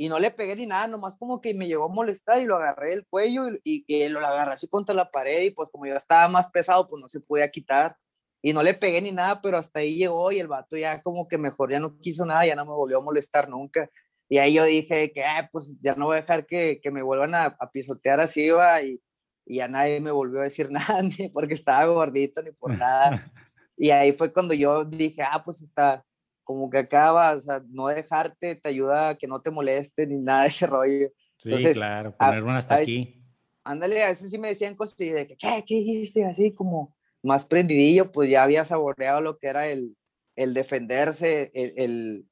y 0.00 0.08
no 0.08 0.18
le 0.18 0.30
pegué 0.30 0.56
ni 0.56 0.64
nada, 0.64 0.88
nomás 0.88 1.14
como 1.14 1.42
que 1.42 1.52
me 1.52 1.66
llegó 1.66 1.84
a 1.84 1.92
molestar 1.92 2.40
y 2.40 2.46
lo 2.46 2.56
agarré 2.56 2.92
del 2.92 3.06
cuello 3.06 3.50
y, 3.62 3.84
y, 3.86 4.08
lo 4.08 4.20
agarré 4.20 4.54
así 4.54 4.66
contra 4.66 4.94
la 4.94 5.10
pared 5.10 5.42
y 5.42 5.50
pues 5.50 5.68
como 5.70 5.84
yo 5.84 5.94
estaba 5.94 6.26
más 6.26 6.48
pesado, 6.48 6.88
pues 6.88 7.02
no 7.02 7.06
se 7.10 7.20
podía 7.20 7.50
quitar 7.50 7.98
y 8.40 8.54
no 8.54 8.62
le 8.62 8.72
pegué 8.72 9.02
ni 9.02 9.12
nada, 9.12 9.42
pero 9.42 9.58
hasta 9.58 9.80
ahí 9.80 9.96
llegó 9.96 10.32
y 10.32 10.38
el 10.38 10.48
vato 10.48 10.78
ya 10.78 11.02
como 11.02 11.28
que 11.28 11.36
mejor 11.36 11.70
ya 11.70 11.80
no 11.80 11.98
quiso 11.98 12.24
nada, 12.24 12.46
ya 12.46 12.54
no 12.54 12.64
me 12.64 12.72
volvió 12.72 12.96
a 12.96 13.02
molestar 13.02 13.50
nunca. 13.50 13.90
Y 14.26 14.38
ahí 14.38 14.54
yo 14.54 14.64
dije 14.64 15.12
que, 15.12 15.22
pues 15.52 15.74
ya 15.82 15.94
no 15.94 16.06
voy 16.06 16.16
a 16.16 16.20
dejar 16.22 16.46
que, 16.46 16.80
que 16.82 16.90
me 16.90 17.02
vuelvan 17.02 17.34
a, 17.34 17.44
a, 17.60 17.70
pisotear 17.70 18.20
así, 18.20 18.48
va, 18.48 18.80
y, 18.80 19.02
y 19.44 19.60
a 19.60 19.68
nadie 19.68 20.00
me 20.00 20.12
volvió 20.12 20.40
a 20.40 20.44
decir 20.44 20.70
nada, 20.70 21.02
ni 21.02 21.28
porque 21.28 21.52
estaba 21.52 21.84
gordito, 21.84 22.42
ni 22.42 22.52
por 22.52 22.74
nada. 22.74 23.30
y 23.76 23.90
ahí 23.90 24.14
fue 24.14 24.32
cuando 24.32 24.54
yo 24.54 24.82
dije, 24.86 25.20
ah, 25.22 25.42
pues 25.44 25.60
está, 25.60 26.02
como 26.50 26.68
que 26.68 26.78
acaba, 26.78 27.32
o 27.32 27.40
sea, 27.40 27.62
no 27.68 27.86
dejarte 27.86 28.56
te 28.56 28.68
ayuda 28.68 29.10
a 29.10 29.14
que 29.14 29.28
no 29.28 29.40
te 29.40 29.52
moleste 29.52 30.04
ni 30.06 30.16
nada 30.16 30.42
de 30.42 30.48
ese 30.48 30.66
rollo. 30.66 31.08
Sí, 31.38 31.48
Entonces, 31.48 31.76
claro, 31.76 32.16
poner 32.16 32.42
una 32.42 32.58
hasta 32.58 32.76
aquí. 32.76 33.22
Ándale, 33.62 34.02
a 34.02 34.08
veces 34.08 34.30
sí 34.30 34.38
me 34.38 34.48
decían 34.48 34.74
cosas 34.74 35.00
y 35.00 35.10
de 35.10 35.28
que, 35.28 35.36
¿qué, 35.36 35.62
qué 35.64 35.74
hiciste? 35.74 36.24
Así 36.24 36.52
como, 36.52 36.96
más 37.22 37.44
prendidillo, 37.44 38.10
pues 38.10 38.28
ya 38.28 38.42
había 38.42 38.64
saboreado 38.64 39.20
lo 39.20 39.38
que 39.38 39.46
era 39.46 39.68
el, 39.68 39.96
el 40.34 40.54
defenderse, 40.54 41.52
el, 41.54 41.72
el, 41.76 42.26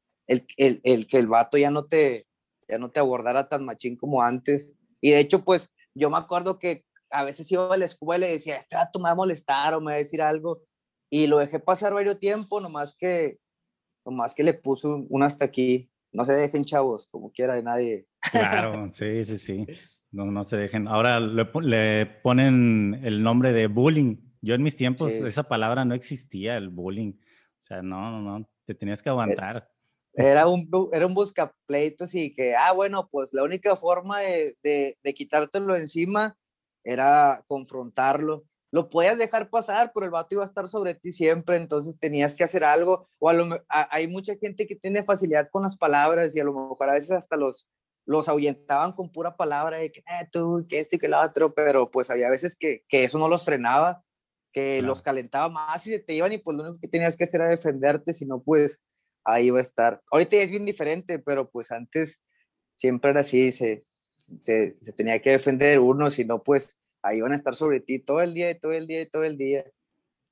el, 0.57 0.81
el, 0.83 1.07
que 1.07 1.19
el 1.19 1.29
vato 1.29 1.59
ya 1.59 1.71
no, 1.71 1.87
te, 1.87 2.27
ya 2.69 2.79
no 2.79 2.91
te 2.91 2.99
abordara 2.99 3.49
tan 3.49 3.65
machín 3.65 3.97
como 3.97 4.23
antes. 4.23 4.73
Y 5.01 5.13
de 5.13 5.21
hecho, 5.21 5.45
pues 5.45 5.71
yo 5.95 6.11
me 6.11 6.19
acuerdo 6.19 6.59
que 6.59 6.85
a 7.11 7.23
veces 7.23 7.51
iba 7.53 7.73
a 7.73 7.77
la 7.77 7.85
escuela 7.85 8.29
y 8.29 8.33
decía, 8.33 8.57
este 8.57 8.77
vato 8.77 8.99
me 8.99 9.05
va 9.05 9.11
a 9.11 9.15
molestar 9.15 9.75
o 9.75 9.81
me 9.81 9.93
va 9.93 9.95
a 9.95 9.99
decir 9.99 10.23
algo. 10.23 10.63
Y 11.09 11.29
lo 11.29 11.39
dejé 11.39 11.61
pasar 11.61 11.95
varios 11.95 12.19
tiempo, 12.19 12.61
nomás 12.61 12.97
que, 12.97 13.39
nomás 14.11 14.35
que 14.35 14.43
le 14.43 14.55
puso 14.55 15.07
un, 15.09 15.23
hasta 15.23 15.45
aquí. 15.45 15.91
No 16.13 16.25
se 16.25 16.33
dejen, 16.33 16.65
chavos, 16.65 17.07
como 17.07 17.31
quiera 17.31 17.55
de 17.55 17.63
nadie. 17.63 18.07
Claro, 18.31 18.89
sí, 18.93 19.25
sí, 19.25 19.37
sí. 19.37 19.67
No, 20.11 20.25
no 20.25 20.43
se 20.45 20.57
dejen. 20.57 20.89
Ahora 20.89 21.21
le, 21.21 21.47
le 21.63 22.07
ponen 22.07 23.01
el 23.03 23.23
nombre 23.23 23.53
de 23.53 23.67
bullying 23.67 24.17
yo 24.41 24.55
en 24.55 24.63
mis 24.63 24.77
tiempos 24.77 25.13
sí. 25.13 25.27
esa 25.27 25.43
palabra 25.43 25.85
no 25.85 25.95
existía, 25.95 26.57
el 26.57 26.69
bullying. 26.69 27.13
O 27.13 27.61
sea, 27.61 27.83
no, 27.83 28.11
no, 28.11 28.21
no, 28.21 28.49
te 28.67 28.75
tenías 28.75 29.03
que 29.03 29.09
aguantar. 29.09 29.69
Era 30.15 30.49
un, 30.49 30.69
era 30.93 31.07
un 31.07 31.15
buscapleitos 31.15 32.15
y 32.15 32.35
que, 32.35 32.55
ah, 32.55 32.73
bueno, 32.73 33.09
pues 33.11 33.33
la 33.33 33.43
única 33.43 33.77
forma 33.77 34.21
de, 34.21 34.57
de, 34.63 34.99
de 35.03 35.15
quitártelo 35.15 35.77
encima 35.77 36.37
era 36.85 37.45
confrontarlo. 37.47 38.45
Lo 38.71 38.91
podías 38.91 39.19
dejar 39.19 39.49
pasar, 39.49 39.93
pero 39.95 40.05
el 40.05 40.13
vato 40.13 40.35
iba 40.35 40.43
a 40.43 40.47
estar 40.47 40.69
sobre 40.69 40.95
ti 40.95 41.13
siempre, 41.13 41.57
entonces 41.57 41.99
tenías 41.99 42.35
que 42.35 42.45
hacer 42.45 42.65
algo. 42.65 43.09
O 43.19 43.31
a 43.31 43.33
lo, 43.33 43.55
a, 43.69 43.89
hay 43.95 44.07
mucha 44.09 44.37
gente 44.37 44.67
que 44.67 44.77
tiene 44.77 45.05
facilidad 45.05 45.49
con 45.51 45.63
las 45.63 45.77
palabras 45.77 46.37
y 46.37 46.41
a 46.41 46.45
lo 46.45 46.53
mejor 46.53 46.89
a 46.89 46.93
veces 46.93 47.13
hasta 47.13 47.37
los, 47.37 47.67
los 48.05 48.29
ahuyentaban 48.29 48.93
con 48.93 49.11
pura 49.11 49.37
palabra 49.37 49.79
de 49.79 49.91
que 49.91 50.01
eh, 50.01 50.29
tú, 50.31 50.67
que 50.69 50.81
este 50.81 50.97
y 50.97 50.99
que 50.99 51.09
lo 51.09 51.21
otro, 51.21 51.55
pero 51.55 51.91
pues 51.91 52.11
había 52.11 52.29
veces 52.29 52.57
que, 52.57 52.85
que 52.89 53.05
eso 53.05 53.19
no 53.19 53.29
los 53.29 53.45
frenaba 53.45 54.05
que 54.53 54.79
claro. 54.79 54.89
los 54.89 55.03
calentaba 55.03 55.49
más 55.49 55.87
y 55.87 55.99
te 55.99 56.15
iban 56.15 56.33
y 56.33 56.39
pues 56.39 56.57
lo 56.57 56.65
único 56.65 56.81
que 56.81 56.89
tenías 56.89 57.17
que 57.17 57.25
hacer 57.25 57.41
era 57.41 57.51
defenderte, 57.51 58.13
si 58.13 58.27
no 58.27 58.43
pues 58.43 58.81
ahí 59.25 59.51
va 59.51 59.59
a 59.59 59.63
estar. 59.63 60.03
Ahorita 60.11 60.37
ya 60.37 60.43
es 60.43 60.51
bien 60.51 60.65
diferente, 60.65 61.19
pero 61.19 61.51
pues 61.51 61.71
antes 61.71 62.23
siempre 62.77 63.11
era 63.11 63.21
así, 63.21 63.53
se, 63.53 63.85
se, 64.41 64.77
se 64.81 64.93
tenía 64.93 65.21
que 65.21 65.31
defender 65.31 65.79
uno, 65.81 66.11
si 66.11 66.25
no 66.25 66.43
pues 66.43 66.79
ahí 67.03 67.21
van 67.21 67.33
a 67.33 67.37
estar 67.37 67.55
sobre 67.55 67.81
ti 67.81 67.99
todo 67.99 68.21
el 68.21 68.35
día 68.35 68.51
y 68.51 68.59
todo 68.59 68.73
el 68.73 68.87
día 68.87 69.03
y 69.03 69.09
todo 69.09 69.25
el 69.25 69.37
día. 69.37 69.65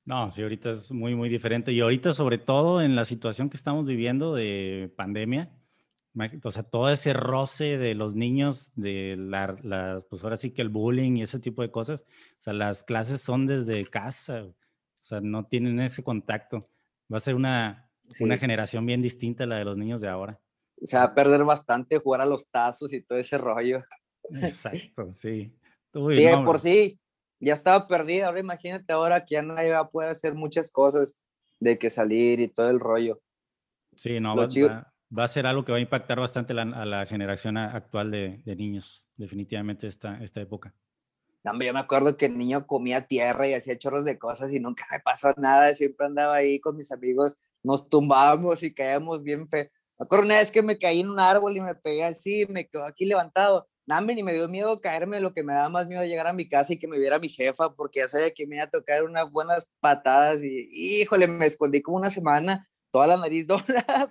No, 0.05 0.29
sí, 0.29 0.41
ahorita 0.41 0.69
es 0.69 0.91
muy, 0.91 1.15
muy 1.15 1.27
diferente. 1.27 1.73
Y 1.73 1.81
ahorita, 1.81 2.13
sobre 2.13 2.37
todo 2.37 2.81
en 2.81 2.95
la 2.95 3.03
situación 3.03 3.49
que 3.49 3.57
estamos 3.57 3.85
viviendo 3.85 4.33
de 4.33 4.91
pandemia, 4.95 5.51
o 6.43 6.51
sea, 6.51 6.63
todo 6.63 6.89
ese 6.89 7.13
roce 7.13 7.77
de 7.77 7.93
los 7.93 8.15
niños, 8.15 8.71
de 8.75 9.15
la, 9.17 9.55
la, 9.61 9.99
pues 10.09 10.23
ahora 10.23 10.37
sí 10.37 10.51
que 10.51 10.61
el 10.61 10.69
bullying 10.69 11.17
y 11.17 11.23
ese 11.23 11.39
tipo 11.39 11.61
de 11.61 11.71
cosas, 11.71 12.05
o 12.07 12.41
sea, 12.41 12.53
las 12.53 12.83
clases 12.83 13.21
son 13.21 13.45
desde 13.45 13.83
casa, 13.85 14.45
o 14.45 14.55
sea, 15.01 15.21
no 15.21 15.45
tienen 15.45 15.79
ese 15.79 16.03
contacto. 16.03 16.69
Va 17.11 17.17
a 17.17 17.21
ser 17.21 17.35
una, 17.35 17.91
sí. 18.09 18.23
una 18.23 18.37
generación 18.37 18.85
bien 18.85 19.01
distinta 19.01 19.43
a 19.43 19.47
la 19.47 19.57
de 19.57 19.65
los 19.65 19.77
niños 19.77 20.01
de 20.01 20.07
ahora. 20.07 20.39
Se 20.81 20.97
va 20.97 21.03
a 21.03 21.15
perder 21.15 21.43
bastante 21.43 21.97
jugar 21.99 22.21
a 22.21 22.25
los 22.25 22.49
tazos 22.49 22.93
y 22.93 23.01
todo 23.01 23.17
ese 23.17 23.37
rollo. 23.37 23.83
Exacto, 24.31 25.11
sí. 25.11 25.53
Uy, 25.97 26.15
sí, 26.15 26.25
no, 26.25 26.43
por 26.43 26.59
sí, 26.59 26.99
ya 27.39 27.53
estaba 27.53 27.87
perdida. 27.87 28.27
Ahora 28.27 28.39
imagínate 28.39 28.93
ahora 28.93 29.25
que 29.25 29.35
ya 29.35 29.41
nadie 29.41 29.71
va 29.71 29.79
a 29.79 29.89
poder 29.89 30.09
hacer 30.09 30.35
muchas 30.35 30.71
cosas 30.71 31.17
de 31.59 31.77
que 31.77 31.89
salir 31.89 32.39
y 32.39 32.47
todo 32.47 32.69
el 32.69 32.79
rollo. 32.79 33.21
Sí, 33.95 34.19
no, 34.19 34.35
va, 34.35 34.45
va, 34.45 34.93
va 35.17 35.23
a 35.23 35.27
ser 35.27 35.47
algo 35.47 35.65
que 35.65 35.71
va 35.71 35.79
a 35.79 35.81
impactar 35.81 36.19
bastante 36.19 36.53
la, 36.53 36.63
a 36.63 36.85
la 36.85 37.05
generación 37.05 37.57
actual 37.57 38.11
de, 38.11 38.41
de, 38.45 38.55
niños, 38.55 39.07
definitivamente 39.15 39.87
esta, 39.87 40.21
esta 40.23 40.41
época. 40.41 40.73
No, 41.43 41.57
yo 41.59 41.73
me 41.73 41.79
acuerdo 41.79 42.17
que 42.17 42.25
el 42.25 42.37
niño 42.37 42.67
comía 42.67 43.07
tierra 43.07 43.47
y 43.47 43.53
hacía 43.53 43.77
chorros 43.77 44.03
de 44.05 44.19
cosas 44.19 44.51
y 44.51 44.59
nunca 44.59 44.85
me 44.91 44.99
pasó 44.99 45.33
nada, 45.37 45.73
siempre 45.73 46.05
andaba 46.05 46.35
ahí 46.35 46.59
con 46.59 46.75
mis 46.75 46.91
amigos, 46.91 47.37
nos 47.63 47.89
tumbábamos 47.89 48.63
y 48.63 48.73
caíamos 48.73 49.23
bien 49.23 49.47
fe. 49.49 49.69
Me 49.99 50.05
acuerdo 50.05 50.25
una 50.25 50.35
vez 50.35 50.51
que 50.51 50.61
me 50.61 50.77
caí 50.77 50.99
en 50.99 51.09
un 51.09 51.19
árbol 51.19 51.55
y 51.55 51.61
me 51.61 51.73
pegué 51.73 52.03
así, 52.03 52.45
me 52.49 52.67
quedo 52.67 52.85
aquí 52.85 53.05
levantado. 53.05 53.67
Nada, 53.87 54.01
ni 54.01 54.21
me 54.21 54.33
dio 54.33 54.49
miedo 54.49 54.81
caerme, 54.81 55.21
lo 55.21 55.33
que 55.33 55.43
me 55.43 55.53
daba 55.53 55.69
más 55.69 55.87
miedo 55.87 56.03
llegar 56.03 56.27
a 56.27 56.33
mi 56.33 56.49
casa 56.49 56.73
y 56.73 56.77
que 56.77 56.89
me 56.89 56.99
viera 56.99 57.19
mi 57.19 57.29
jefa, 57.29 57.73
porque 57.73 58.01
ya 58.01 58.09
sabía 58.09 58.31
que 58.31 58.45
me 58.45 58.57
iba 58.57 58.65
a 58.65 58.69
tocar 58.69 59.05
unas 59.05 59.31
buenas 59.31 59.65
patadas 59.79 60.43
y, 60.43 60.67
híjole, 60.99 61.25
me 61.25 61.45
escondí 61.45 61.81
como 61.81 61.95
una 61.95 62.09
semana 62.09 62.67
toda 62.91 63.07
la 63.07 63.17
nariz 63.17 63.47
doblada, 63.47 64.09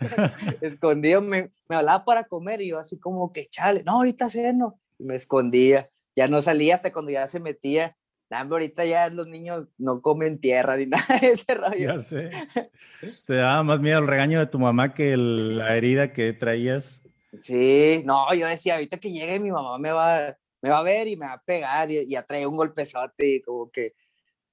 escondido, 0.62 1.20
me, 1.20 1.50
me, 1.68 1.76
hablaba 1.76 2.06
para 2.06 2.24
comer 2.24 2.62
y 2.62 2.68
yo 2.68 2.78
así 2.78 2.98
como 2.98 3.32
que 3.34 3.48
chale, 3.50 3.82
no, 3.84 3.92
ahorita 3.92 4.30
ceno, 4.30 4.80
y 4.98 5.04
me 5.04 5.16
escondía, 5.16 5.90
ya 6.16 6.26
no 6.26 6.40
salía 6.40 6.76
hasta 6.76 6.90
cuando 6.90 7.10
ya 7.10 7.26
se 7.26 7.38
metía, 7.38 7.94
nah, 8.30 8.48
ahorita 8.48 8.86
ya 8.86 9.10
los 9.10 9.26
niños 9.26 9.68
no 9.76 10.00
comen 10.00 10.40
tierra 10.40 10.78
ni 10.78 10.86
nada 10.86 11.18
de 11.20 11.32
ese 11.32 11.54
rollo. 11.54 11.76
Ya 11.76 11.98
sé. 11.98 12.30
Te 13.26 13.34
daba 13.34 13.62
más 13.62 13.80
miedo 13.80 13.98
el 13.98 14.06
regaño 14.06 14.38
de 14.38 14.46
tu 14.46 14.58
mamá 14.58 14.94
que 14.94 15.18
la 15.18 15.76
herida 15.76 16.14
que 16.14 16.32
traías. 16.32 17.02
Sí, 17.40 18.02
no, 18.04 18.32
yo 18.34 18.46
decía, 18.46 18.74
ahorita 18.74 18.98
que 18.98 19.10
llegue 19.10 19.40
mi 19.40 19.50
mamá 19.50 19.78
me 19.78 19.92
va, 19.92 20.36
me 20.62 20.70
va 20.70 20.78
a 20.78 20.82
ver 20.82 21.08
y 21.08 21.16
me 21.16 21.26
va 21.26 21.34
a 21.34 21.42
pegar 21.42 21.90
y, 21.90 22.04
y 22.08 22.14
a 22.16 22.22
traer 22.22 22.46
un 22.46 22.56
golpezote 22.56 23.26
y 23.26 23.40
como 23.42 23.70
que 23.70 23.94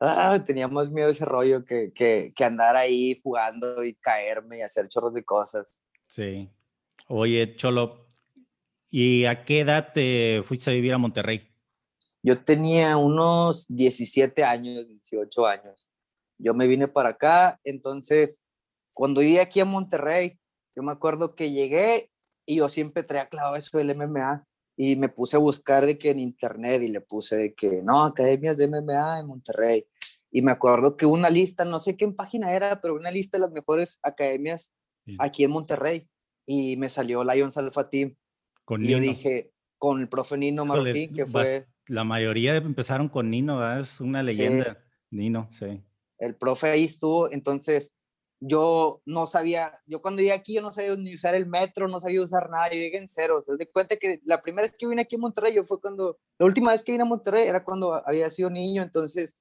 ah, 0.03 0.41
tenía 0.45 0.67
más 0.67 0.89
miedo 0.91 1.09
ese 1.09 1.25
rollo 1.25 1.63
que, 1.65 1.91
que, 1.93 2.33
que, 2.35 2.43
andar 2.43 2.75
ahí 2.75 3.19
jugando 3.23 3.83
y 3.83 3.95
caerme 3.95 4.59
y 4.59 4.61
hacer 4.61 4.87
chorros 4.87 5.13
de 5.13 5.23
cosas. 5.23 5.81
Sí. 6.07 6.49
Oye, 7.07 7.55
Cholo, 7.55 8.07
¿y 8.89 9.25
a 9.25 9.43
qué 9.45 9.61
edad 9.61 9.91
te 9.93 10.41
fuiste 10.43 10.71
a 10.71 10.73
vivir 10.73 10.93
a 10.93 10.97
Monterrey? 10.97 11.49
Yo 12.21 12.41
tenía 12.41 12.95
unos 12.97 13.65
17 13.67 14.43
años, 14.43 14.87
18 14.87 15.45
años. 15.45 15.89
Yo 16.37 16.53
me 16.53 16.67
vine 16.67 16.87
para 16.87 17.09
acá, 17.09 17.59
entonces, 17.63 18.43
cuando 18.93 19.21
llegué 19.21 19.41
aquí 19.41 19.59
a 19.59 19.65
Monterrey, 19.65 20.39
yo 20.75 20.83
me 20.83 20.91
acuerdo 20.91 21.35
que 21.35 21.51
llegué 21.51 22.09
y 22.45 22.57
yo 22.57 22.69
siempre 22.69 23.03
traía 23.03 23.27
claro 23.27 23.55
eso 23.55 23.77
del 23.77 23.95
MMA 23.95 24.45
y 24.75 24.95
me 24.95 25.09
puse 25.09 25.35
a 25.37 25.39
buscar 25.39 25.85
de 25.85 25.97
que 25.97 26.09
en 26.09 26.19
internet 26.19 26.81
y 26.81 26.89
le 26.89 27.01
puse 27.01 27.35
de 27.35 27.53
que 27.53 27.81
no, 27.83 28.03
academias 28.03 28.57
de 28.57 28.67
MMA 28.67 29.19
en 29.19 29.27
Monterrey. 29.27 29.85
Y 30.31 30.41
me 30.41 30.51
acuerdo 30.51 30.97
que 30.97 31.05
una 31.05 31.29
lista, 31.29 31.63
no 31.63 31.79
sé 31.79 31.95
qué 31.95 32.07
página 32.07 32.53
era, 32.53 32.81
pero 32.81 32.95
una 32.95 33.11
lista 33.11 33.37
de 33.37 33.41
las 33.41 33.51
mejores 33.51 33.99
academias 34.01 34.73
aquí 35.19 35.43
en 35.43 35.51
Monterrey. 35.51 36.07
Y 36.45 36.75
me 36.77 36.89
salió 36.89 37.23
Lions 37.23 37.55
Alpha 37.57 37.89
Team. 37.89 38.15
Con 38.65 38.83
y 38.83 38.87
yo 38.87 38.99
dije, 38.99 39.51
con 39.77 40.01
el 40.01 40.09
profe 40.09 40.37
Nino 40.37 40.65
Martín, 40.65 41.13
que 41.13 41.27
fue... 41.27 41.67
La 41.87 42.03
mayoría 42.03 42.55
empezaron 42.55 43.09
con 43.09 43.29
Nino, 43.29 43.77
es 43.77 44.01
una 44.01 44.23
leyenda. 44.23 44.83
Nino, 45.11 45.49
sí. 45.51 45.83
El 46.17 46.35
profe 46.35 46.71
ahí 46.71 46.85
estuvo, 46.85 47.31
entonces 47.31 47.93
yo 48.45 48.99
no 49.05 49.25
sabía, 49.25 49.79
yo 49.85 50.01
cuando 50.01 50.21
llegué 50.21 50.33
aquí 50.33 50.55
yo 50.55 50.61
no 50.61 50.73
sabía 50.73 50.95
ni 50.97 51.15
usar 51.15 51.33
el 51.33 51.45
metro, 51.45 51.87
no 51.87 52.01
sabía 52.01 52.21
usar 52.21 52.49
nada, 52.49 52.67
yo 52.69 52.75
llegué 52.75 52.97
en 52.97 53.07
cero. 53.07 53.41
Se 53.45 53.55
de 53.55 53.71
cuenta 53.71 53.95
que 53.95 54.19
la 54.25 54.41
primera 54.41 54.63
vez 54.63 54.75
que 54.77 54.85
vine 54.85 55.03
aquí 55.03 55.15
a 55.15 55.19
Monterrey, 55.19 55.53
yo 55.53 55.63
fue 55.63 55.79
cuando, 55.79 56.19
la 56.37 56.45
última 56.45 56.71
vez 56.71 56.83
que 56.83 56.91
vine 56.91 57.03
a 57.03 57.05
Monterrey 57.05 57.47
era 57.47 57.63
cuando 57.63 58.05
había 58.05 58.29
sido 58.29 58.49
niño, 58.49 58.83
entonces 58.83 59.37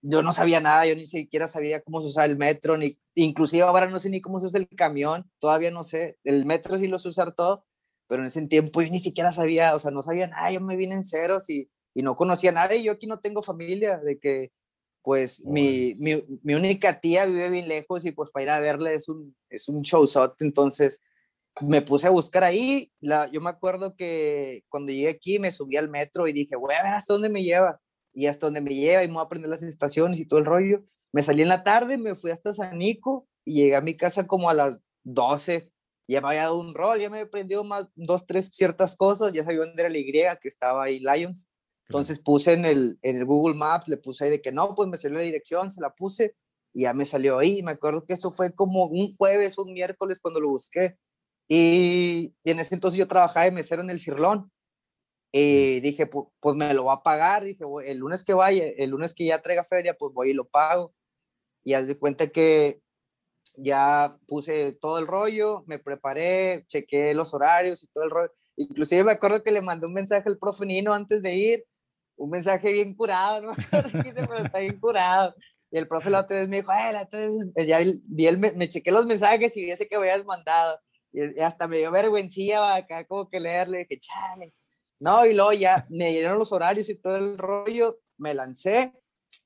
yo 0.00 0.22
no 0.22 0.32
sabía 0.32 0.58
nada, 0.58 0.86
yo 0.86 0.96
ni 0.96 1.04
siquiera 1.04 1.46
sabía 1.46 1.82
cómo 1.82 2.00
se 2.00 2.08
usaba 2.08 2.24
el 2.24 2.38
metro, 2.38 2.78
ni, 2.78 2.98
inclusive 3.14 3.62
ahora 3.62 3.86
no 3.90 3.98
sé 3.98 4.08
ni 4.08 4.22
cómo 4.22 4.40
se 4.40 4.46
usa 4.46 4.58
el 4.58 4.68
camión, 4.68 5.30
todavía 5.38 5.70
no 5.70 5.84
sé, 5.84 6.18
el 6.24 6.46
metro 6.46 6.78
sí 6.78 6.88
lo 6.88 6.98
sé 6.98 7.08
usar 7.08 7.34
todo, 7.34 7.66
pero 8.06 8.22
en 8.22 8.28
ese 8.28 8.40
tiempo 8.46 8.80
yo 8.80 8.90
ni 8.90 9.00
siquiera 9.00 9.32
sabía, 9.32 9.74
o 9.74 9.78
sea, 9.78 9.90
no 9.90 10.02
sabía 10.02 10.28
nada, 10.28 10.50
yo 10.50 10.62
me 10.62 10.76
vine 10.76 10.94
en 10.94 11.04
ceros 11.04 11.50
y, 11.50 11.70
y 11.92 12.02
no 12.02 12.14
conocía 12.14 12.50
a 12.50 12.54
nadie, 12.54 12.82
yo 12.82 12.92
aquí 12.92 13.06
no 13.06 13.20
tengo 13.20 13.42
familia, 13.42 13.98
de 13.98 14.18
que 14.18 14.52
pues 15.02 15.42
mi, 15.44 15.94
mi, 15.96 16.22
mi, 16.42 16.54
única 16.54 17.00
tía 17.00 17.26
vive 17.26 17.50
bien 17.50 17.68
lejos 17.68 18.04
y 18.04 18.12
pues 18.12 18.30
para 18.30 18.42
ir 18.44 18.50
a 18.50 18.60
verle 18.60 18.94
es 18.94 19.08
un, 19.08 19.34
es 19.48 19.68
un 19.68 19.82
showzot, 19.82 20.40
entonces 20.42 21.00
me 21.62 21.82
puse 21.82 22.06
a 22.06 22.10
buscar 22.10 22.44
ahí, 22.44 22.92
la, 23.00 23.30
yo 23.30 23.40
me 23.40 23.50
acuerdo 23.50 23.96
que 23.96 24.64
cuando 24.68 24.92
llegué 24.92 25.08
aquí 25.08 25.38
me 25.38 25.50
subí 25.50 25.76
al 25.76 25.88
metro 25.88 26.28
y 26.28 26.32
dije, 26.32 26.56
voy 26.56 26.74
a 26.74 26.82
ver 26.82 26.94
hasta 26.94 27.14
dónde 27.14 27.28
me 27.28 27.42
lleva, 27.42 27.80
y 28.12 28.26
hasta 28.26 28.46
dónde 28.46 28.60
me 28.60 28.74
lleva 28.74 29.04
y 29.04 29.08
me 29.08 29.14
voy 29.14 29.22
a 29.22 29.24
aprender 29.24 29.50
las 29.50 29.62
estaciones 29.62 30.18
y 30.18 30.26
todo 30.26 30.40
el 30.40 30.46
rollo. 30.46 30.84
Me 31.12 31.22
salí 31.22 31.42
en 31.42 31.48
la 31.48 31.64
tarde, 31.64 31.98
me 31.98 32.14
fui 32.14 32.30
hasta 32.30 32.52
San 32.52 32.78
Nico 32.78 33.28
y 33.44 33.54
llegué 33.54 33.76
a 33.76 33.80
mi 33.80 33.96
casa 33.96 34.26
como 34.26 34.50
a 34.50 34.54
las 34.54 34.80
12, 35.04 35.70
ya 36.08 36.20
me 36.20 36.28
había 36.28 36.42
dado 36.42 36.58
un 36.58 36.74
rol, 36.74 36.98
ya 36.98 37.08
me 37.08 37.18
había 37.18 37.26
aprendido 37.26 37.64
más, 37.64 37.86
dos, 37.94 38.26
tres 38.26 38.50
ciertas 38.52 38.96
cosas, 38.96 39.32
ya 39.32 39.44
sabía 39.44 39.60
dónde 39.60 39.82
era 39.82 39.90
la 39.90 39.98
Y, 39.98 40.12
que 40.40 40.48
estaba 40.48 40.84
ahí 40.84 41.00
Lions, 41.00 41.48
entonces 41.90 42.20
puse 42.20 42.52
en 42.52 42.64
el, 42.64 43.00
en 43.02 43.16
el 43.16 43.24
Google 43.24 43.56
Maps, 43.56 43.88
le 43.88 43.96
puse 43.96 44.24
ahí 44.24 44.30
de 44.30 44.40
que 44.40 44.52
no, 44.52 44.76
pues 44.76 44.88
me 44.88 44.96
salió 44.96 45.18
la 45.18 45.24
dirección, 45.24 45.72
se 45.72 45.80
la 45.80 45.92
puse 45.92 46.36
y 46.72 46.82
ya 46.82 46.92
me 46.92 47.04
salió 47.04 47.40
ahí. 47.40 47.64
Me 47.64 47.72
acuerdo 47.72 48.04
que 48.06 48.12
eso 48.12 48.30
fue 48.30 48.54
como 48.54 48.84
un 48.84 49.16
jueves, 49.16 49.58
un 49.58 49.72
miércoles 49.72 50.20
cuando 50.20 50.38
lo 50.38 50.50
busqué. 50.50 50.96
Y, 51.48 52.32
en 52.44 52.60
ese 52.60 52.76
entonces 52.76 52.96
yo 52.96 53.08
trabajaba 53.08 53.46
de 53.46 53.50
mesero 53.50 53.82
en 53.82 53.90
el 53.90 53.98
Cirlón. 53.98 54.52
Y 55.32 55.80
dije, 55.80 56.06
pues, 56.06 56.26
pues, 56.38 56.54
me 56.54 56.72
lo 56.74 56.84
va 56.84 56.92
a 56.94 57.02
pagar. 57.02 57.42
Dije, 57.42 57.64
el 57.84 57.98
lunes 57.98 58.22
que 58.22 58.34
vaya, 58.34 58.66
el 58.68 58.90
lunes 58.90 59.12
que 59.12 59.24
ya 59.24 59.42
traiga 59.42 59.64
feria, 59.64 59.94
pues 59.94 60.14
voy 60.14 60.30
y 60.30 60.34
lo 60.34 60.46
pago. 60.46 60.94
Y 61.64 61.74
haz 61.74 61.88
de 61.88 61.98
cuenta 61.98 62.28
que 62.28 62.80
ya 63.56 64.16
puse 64.28 64.74
todo 64.80 64.98
el 65.00 65.08
rollo, 65.08 65.64
me 65.66 65.80
preparé, 65.80 66.64
chequé 66.68 67.14
los 67.14 67.34
horarios 67.34 67.82
y 67.82 67.88
todo 67.88 68.04
el 68.04 68.10
rollo. 68.10 68.32
Inclusive 68.54 69.02
me 69.02 69.12
acuerdo 69.12 69.42
que 69.42 69.50
le 69.50 69.60
mandé 69.60 69.86
un 69.86 69.94
mensaje 69.94 70.28
al 70.28 70.38
profe 70.38 70.64
Nino 70.66 70.94
antes 70.94 71.20
de 71.20 71.34
ir 71.34 71.66
un 72.20 72.30
mensaje 72.30 72.70
bien 72.70 72.94
curado, 72.94 73.40
¿no? 73.40 73.52
pero 73.70 74.44
está 74.44 74.60
bien 74.60 74.78
curado. 74.78 75.34
Y 75.70 75.78
el 75.78 75.88
profe 75.88 76.10
la 76.10 76.20
otra 76.20 76.38
vez 76.38 76.48
me 76.48 76.56
dijo, 76.56 76.70
ay, 76.70 76.94
entonces 77.00 77.66
ya 77.66 77.80
vi 78.04 78.26
el, 78.26 78.38
me, 78.38 78.52
me 78.52 78.68
chequé 78.68 78.90
los 78.90 79.06
mensajes 79.06 79.56
y 79.56 79.64
vi 79.64 79.70
ese 79.70 79.88
que 79.88 79.96
habías 79.96 80.24
mandado. 80.24 80.78
Y, 81.12 81.40
hasta 81.40 81.66
me 81.66 81.78
dio 81.78 81.90
vergüencilla 81.90 82.74
acá 82.74 83.04
como 83.04 83.28
que 83.28 83.40
leerle, 83.40 83.86
que 83.88 83.98
chale. 83.98 84.52
No, 84.98 85.24
y 85.24 85.32
luego 85.32 85.52
ya 85.52 85.86
me 85.88 86.10
dieron 86.10 86.38
los 86.38 86.52
horarios 86.52 86.90
y 86.90 86.96
todo 86.96 87.16
el 87.16 87.38
rollo, 87.38 88.00
me 88.18 88.34
lancé 88.34 88.92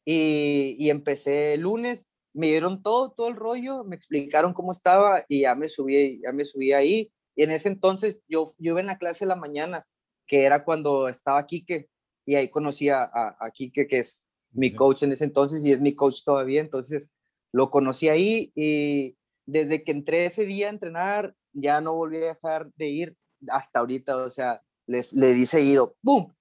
y, 0.05 0.75
y 0.79 0.91
empecé 0.91 1.55
el 1.55 1.61
lunes. 1.61 2.09
Me 2.33 2.49
dieron 2.49 2.83
todo, 2.83 3.13
todo 3.13 3.29
el 3.29 3.37
rollo, 3.37 3.85
me 3.85 3.95
explicaron 3.95 4.53
cómo 4.53 4.73
estaba 4.73 5.25
y 5.29 5.43
ya 5.43 5.55
me 5.55 5.69
subí, 5.69 6.21
ya 6.25 6.33
me 6.33 6.45
subí 6.45 6.73
ahí. 6.73 7.13
Y 7.37 7.45
en 7.45 7.53
ese 7.53 7.69
entonces 7.69 8.21
yo, 8.27 8.47
yo 8.59 8.73
iba 8.73 8.81
en 8.81 8.87
la 8.87 8.99
clase 8.99 9.25
de 9.25 9.29
la 9.29 9.37
mañana, 9.37 9.87
que 10.27 10.43
era 10.43 10.65
cuando 10.65 11.09
estaba 11.09 11.47
Quique, 11.47 11.89
y 12.27 12.37
ahí 12.37 12.49
conocí 12.49 12.89
a, 12.89 13.11
a, 13.13 13.51
Kike, 13.53 13.87
que 13.87 13.99
es 13.99 14.27
mi 14.53 14.75
coach 14.75 15.03
en 15.03 15.13
ese 15.13 15.25
entonces 15.25 15.65
y 15.65 15.73
es 15.73 15.81
mi 15.81 15.95
coach 15.95 16.23
todavía, 16.25 16.61
entonces 16.61 17.13
lo 17.53 17.71
conocí 17.71 18.09
ahí 18.09 18.53
y 18.55 19.17
desde 19.47 19.85
que 19.85 19.93
entré 19.93 20.25
ese 20.25 20.45
día 20.45 20.69
a 20.69 20.71
entrenar, 20.71 21.35
ya 21.53 21.81
no 21.81 21.95
volví 21.95 22.17
a 22.19 22.35
dejar 22.35 22.73
de 22.75 22.89
ir 22.89 23.17
hasta 23.49 23.81
ahorita, 23.81 24.17
o 24.17 24.31
sea, 24.31 24.63
le, 24.87 25.05
le 25.13 25.33
di 25.33 25.47
seguido, 25.47 25.97
¡pum! 26.03 26.33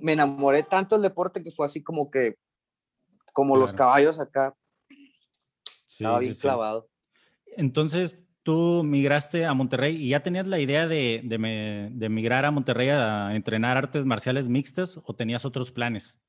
Me 0.00 0.14
enamoré 0.14 0.62
tanto 0.62 0.94
del 0.94 1.02
deporte 1.02 1.42
que 1.42 1.50
fue 1.50 1.66
así 1.66 1.82
como 1.82 2.10
que, 2.10 2.36
como 3.32 3.56
los 3.56 3.74
caballos 3.74 4.18
acá. 4.18 4.56
Sí, 4.88 6.02
Estaba 6.02 6.18
bien 6.18 6.34
clavado. 6.34 6.88
Entonces, 7.56 8.18
tú 8.46 8.84
migraste 8.84 9.44
a 9.44 9.54
Monterrey 9.54 9.96
y 9.96 10.10
ya 10.10 10.22
tenías 10.22 10.46
la 10.46 10.60
idea 10.60 10.86
de, 10.86 11.20
de, 11.24 12.08
migrar 12.08 12.44
a 12.44 12.52
Monterrey 12.52 12.90
a 12.90 13.34
entrenar 13.34 13.76
artes 13.76 14.06
marciales 14.06 14.46
mixtas 14.46 15.00
o 15.04 15.16
tenías 15.16 15.44
otros 15.44 15.72
planes? 15.72 16.20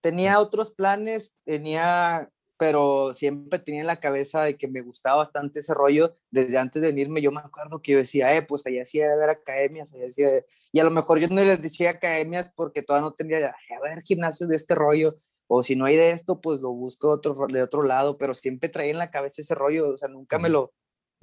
Tenía 0.00 0.40
otros 0.40 0.72
planes, 0.72 1.32
tenía, 1.44 2.28
pero 2.58 3.14
siempre 3.14 3.60
tenía 3.60 3.82
en 3.82 3.86
la 3.86 4.00
cabeza 4.00 4.42
de 4.42 4.56
que 4.56 4.66
me 4.66 4.80
gustaba 4.80 5.18
bastante 5.18 5.60
ese 5.60 5.74
rollo. 5.74 6.16
Desde 6.28 6.58
antes 6.58 6.82
de 6.82 6.88
venirme, 6.88 7.22
yo 7.22 7.30
me 7.30 7.38
acuerdo 7.38 7.80
que 7.80 7.92
yo 7.92 7.98
decía, 7.98 8.34
eh, 8.34 8.42
pues 8.42 8.66
allá 8.66 8.84
sí 8.84 8.98
de 8.98 9.12
haber 9.12 9.30
academias, 9.30 9.94
allá 9.94 10.10
sí 10.10 10.24
Y 10.72 10.80
a 10.80 10.84
lo 10.84 10.90
mejor 10.90 11.20
yo 11.20 11.28
no 11.28 11.40
les 11.40 11.62
decía 11.62 11.90
academias 11.90 12.52
porque 12.52 12.82
todavía 12.82 13.10
no 13.10 13.14
tendría, 13.14 13.46
a 13.46 13.80
ver, 13.80 14.02
gimnasios 14.02 14.48
de 14.48 14.56
este 14.56 14.74
rollo. 14.74 15.14
O 15.46 15.62
si 15.62 15.76
no 15.76 15.84
hay 15.84 15.94
de 15.94 16.10
esto, 16.10 16.40
pues 16.40 16.60
lo 16.60 16.72
busco 16.72 17.10
otro, 17.10 17.46
de 17.48 17.62
otro 17.62 17.84
lado, 17.84 18.18
pero 18.18 18.34
siempre 18.34 18.68
traía 18.68 18.90
en 18.90 18.98
la 18.98 19.12
cabeza 19.12 19.40
ese 19.40 19.54
rollo, 19.54 19.90
o 19.90 19.96
sea, 19.96 20.08
nunca 20.08 20.38
me 20.38 20.48
lo, 20.48 20.72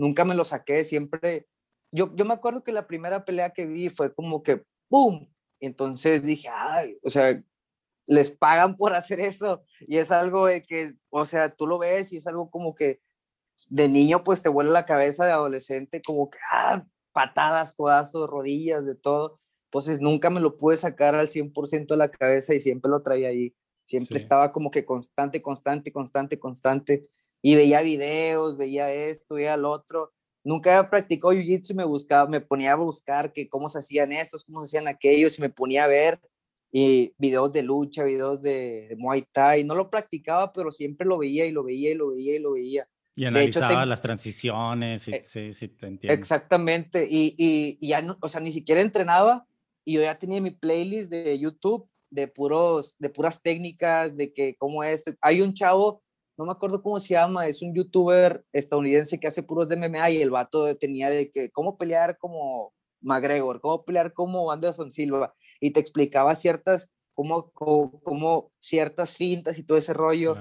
nunca 0.02 0.26
me 0.26 0.34
lo 0.34 0.44
saqué, 0.44 0.84
siempre, 0.84 1.48
yo, 1.92 2.16
yo 2.16 2.26
me 2.26 2.34
acuerdo 2.34 2.64
que 2.64 2.72
la 2.72 2.88
primera 2.88 3.24
pelea 3.24 3.54
que 3.54 3.68
vi 3.68 3.90
fue 3.90 4.12
como 4.12 4.42
que, 4.42 4.64
¡boom! 4.90 5.32
Entonces 5.60 6.24
dije, 6.24 6.50
ay, 6.52 6.98
o 7.06 7.12
sea, 7.12 7.40
les 8.08 8.32
pagan 8.32 8.78
por 8.78 8.94
hacer 8.96 9.20
eso 9.20 9.64
y 9.82 9.98
es 9.98 10.12
algo 10.12 10.48
de 10.48 10.64
que, 10.64 10.96
o 11.12 11.24
sea, 11.28 11.50
tú 11.50 11.68
lo 11.68 11.78
ves 11.78 12.12
y 12.14 12.18
es 12.18 12.26
algo 12.26 12.50
como 12.50 12.74
que 12.74 13.00
de 13.70 13.88
niño 13.88 14.24
pues 14.24 14.42
te 14.42 14.50
vuela 14.50 14.72
la 14.72 14.88
cabeza, 14.88 15.24
de 15.26 15.34
adolescente 15.34 16.02
como 16.02 16.32
que, 16.32 16.40
ah, 16.52 16.84
patadas, 17.14 17.72
codazos, 17.72 18.28
rodillas, 18.28 18.84
de 18.86 18.96
todo. 18.96 19.40
Entonces 19.66 20.02
nunca 20.02 20.32
me 20.32 20.40
lo 20.40 20.58
pude 20.58 20.78
sacar 20.78 21.14
al 21.14 21.30
100% 21.30 21.94
de 21.94 21.98
la 21.98 22.10
cabeza 22.10 22.56
y 22.56 22.60
siempre 22.60 22.90
lo 22.90 23.04
traía 23.04 23.30
ahí. 23.30 23.56
Siempre 23.84 24.18
estaba 24.18 24.52
como 24.52 24.72
que 24.72 24.84
constante, 24.84 25.44
constante, 25.44 25.92
constante, 25.92 26.40
constante 26.40 27.08
y 27.42 27.56
veía 27.56 27.82
videos, 27.82 28.58
veía 28.58 28.92
esto, 28.92 29.36
veía 29.36 29.58
lo 29.58 29.72
otro. 29.72 30.14
Nunca 30.44 30.78
había 30.78 30.90
practicado 30.90 31.34
jiu-jitsu 31.34 31.72
y 31.72 31.76
me 31.76 31.86
buscaba, 31.86 32.28
me 32.28 32.42
ponía 32.42 32.74
a 32.74 32.76
buscar 32.76 33.32
que 33.32 33.48
cómo 33.48 33.70
se 33.70 33.80
hacían 33.80 34.12
estos, 34.12 34.44
cómo 34.44 34.66
se 34.66 34.78
hacían 34.78 34.88
aquellos 34.88 35.38
y 35.38 35.42
me 35.42 35.50
ponía 35.50 35.86
a 35.86 35.88
ver 35.88 36.20
y 36.72 37.14
videos 37.18 37.52
de 37.52 37.64
lucha, 37.64 38.04
videos 38.04 38.42
de, 38.42 38.96
Muay 38.98 39.26
Thai. 39.32 39.64
No 39.64 39.76
lo 39.76 39.90
practicaba, 39.90 40.52
pero 40.54 40.72
siempre 40.72 41.06
lo 41.06 41.18
veía 41.18 41.46
y 41.46 41.52
lo 41.52 41.64
veía 41.64 41.92
y 41.92 41.96
lo 41.96 42.12
veía 42.12 42.36
y 42.36 42.40
lo 42.40 42.54
veía. 42.54 42.88
Y 43.14 43.26
analizaba 43.26 43.86
las 43.86 44.02
transiciones, 44.02 45.08
y, 45.10 45.14
eh, 45.14 45.22
sí, 45.26 45.54
sí, 45.54 45.68
te 45.68 45.86
entiendo. 45.86 46.14
Exactamente, 46.14 47.06
y, 47.10 47.36
y, 47.38 47.88
ya, 47.88 48.02
no, 48.02 48.18
o 48.22 48.30
sea, 48.30 48.40
ni 48.40 48.54
siquiera 48.54 48.80
entrenaba 48.80 49.46
y 49.84 49.96
yo 49.96 50.02
ya 50.02 50.18
tenía 50.18 50.40
mi 50.40 50.52
playlist 50.52 51.10
de 51.10 51.38
YouTube 51.38 51.90
de, 52.10 52.28
puros, 52.28 52.96
de 53.00 53.10
puras 53.10 53.42
técnicas, 53.42 54.16
de 54.16 54.34
que 54.34 54.56
cómo 54.58 54.84
es. 54.84 55.04
Hay 55.22 55.42
un 55.42 55.54
chavo 55.54 56.04
no 56.38 56.46
me 56.46 56.52
acuerdo 56.52 56.82
cómo 56.82 57.00
se 57.00 57.14
llama, 57.14 57.48
es 57.48 57.62
un 57.62 57.74
youtuber 57.76 58.46
estadounidense 58.52 59.20
que 59.20 59.28
hace 59.28 59.44
puros 59.44 59.68
de 59.68 59.76
MMA 59.76 60.12
y 60.12 60.22
el 60.22 60.30
vato 60.30 60.76
tenía 60.78 61.10
de 61.10 61.30
que 61.30 61.52
cómo 61.52 61.78
pelear 61.78 62.18
como 62.18 62.74
McGregor, 63.02 63.62
cómo 63.62 63.84
pelear 63.84 64.14
como 64.14 64.52
Anderson 64.52 64.92
Silva 64.92 65.34
y 65.60 65.72
te 65.72 65.80
explicaba 65.80 66.36
ciertas, 66.36 66.92
como, 67.14 67.52
como, 67.52 68.52
ciertas 68.60 69.18
fintas 69.18 69.58
y 69.60 69.64
todo 69.64 69.78
ese 69.78 69.94
rollo. 69.94 70.38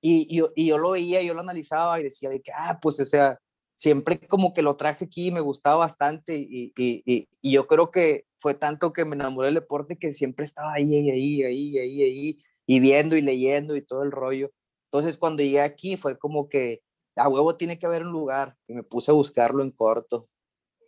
Y, 0.00 0.26
y, 0.28 0.44
y, 0.54 0.66
yo 0.66 0.78
lo 0.78 0.90
veía, 0.92 1.22
yo 1.22 1.34
lo 1.34 1.40
analizaba 1.40 1.98
y 1.98 2.04
decía 2.04 2.30
de 2.30 2.40
que, 2.40 2.52
ah, 2.54 2.78
pues 2.80 3.00
o 3.00 3.04
sea, 3.04 3.38
siempre 3.76 4.18
como 4.20 4.54
que 4.54 4.62
lo 4.62 4.76
traje 4.76 5.04
aquí 5.04 5.28
y 5.28 5.32
me 5.32 5.40
gustaba 5.40 5.76
bastante 5.76 6.36
y, 6.36 6.72
y, 6.76 7.28
y, 7.40 7.52
yo 7.52 7.66
creo 7.66 7.90
que 7.90 8.24
fue 8.38 8.54
tanto 8.54 8.92
que 8.92 9.04
me 9.04 9.14
enamoré 9.14 9.48
del 9.48 9.56
deporte 9.56 9.96
que 9.98 10.12
siempre 10.12 10.44
estaba 10.44 10.74
ahí, 10.74 10.94
ahí, 10.94 11.10
ahí, 11.10 11.44
ahí, 11.44 11.78
ahí, 11.78 12.02
ahí, 12.02 12.38
y 12.66 12.80
viendo 12.80 13.16
y 13.16 13.22
leyendo 13.22 13.76
y 13.76 13.84
todo 13.84 14.02
el 14.02 14.10
rollo. 14.10 14.50
Entonces, 14.98 15.18
cuando 15.18 15.42
llegué 15.42 15.60
aquí 15.60 15.96
fue 15.96 16.18
como 16.18 16.48
que 16.48 16.82
a 17.16 17.28
huevo 17.28 17.56
tiene 17.56 17.78
que 17.78 17.86
haber 17.86 18.02
un 18.02 18.12
lugar 18.12 18.56
y 18.66 18.74
me 18.74 18.82
puse 18.82 19.10
a 19.10 19.14
buscarlo 19.14 19.62
en 19.62 19.70
corto. 19.70 20.28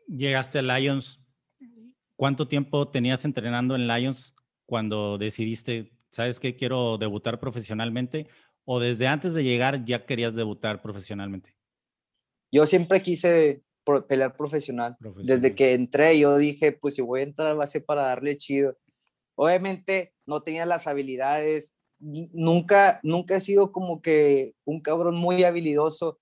llegaste 0.06 0.58
a 0.58 0.62
Lions, 0.62 1.20
¿cuánto 2.16 2.48
tiempo 2.48 2.88
tenías 2.88 3.24
entrenando 3.24 3.74
en 3.74 3.86
Lions 3.86 4.34
cuando 4.66 5.18
decidiste, 5.18 5.92
sabes 6.10 6.40
que 6.40 6.56
quiero 6.56 6.98
debutar 6.98 7.38
profesionalmente? 7.38 8.28
¿O 8.64 8.80
desde 8.80 9.06
antes 9.06 9.32
de 9.32 9.44
llegar 9.44 9.84
ya 9.84 10.04
querías 10.04 10.34
debutar 10.34 10.82
profesionalmente? 10.82 11.54
Yo 12.52 12.66
siempre 12.66 13.02
quise 13.02 13.62
pelear 14.06 14.36
profesional. 14.36 14.96
Desde 15.22 15.54
que 15.54 15.72
entré, 15.72 16.18
yo 16.18 16.36
dije, 16.36 16.72
pues 16.72 16.94
si 16.94 17.02
voy 17.02 17.20
a 17.20 17.24
entrar 17.24 17.58
va 17.58 17.64
a 17.64 17.66
ser 17.66 17.84
para 17.84 18.02
darle 18.02 18.36
chido. 18.36 18.76
Obviamente 19.34 20.14
no 20.26 20.42
tenía 20.42 20.66
las 20.66 20.86
habilidades, 20.86 21.77
nunca, 22.00 23.00
nunca 23.02 23.36
he 23.36 23.40
sido 23.40 23.72
como 23.72 24.02
que 24.02 24.54
un 24.64 24.80
cabrón 24.80 25.16
muy 25.16 25.44
habilidoso, 25.44 26.18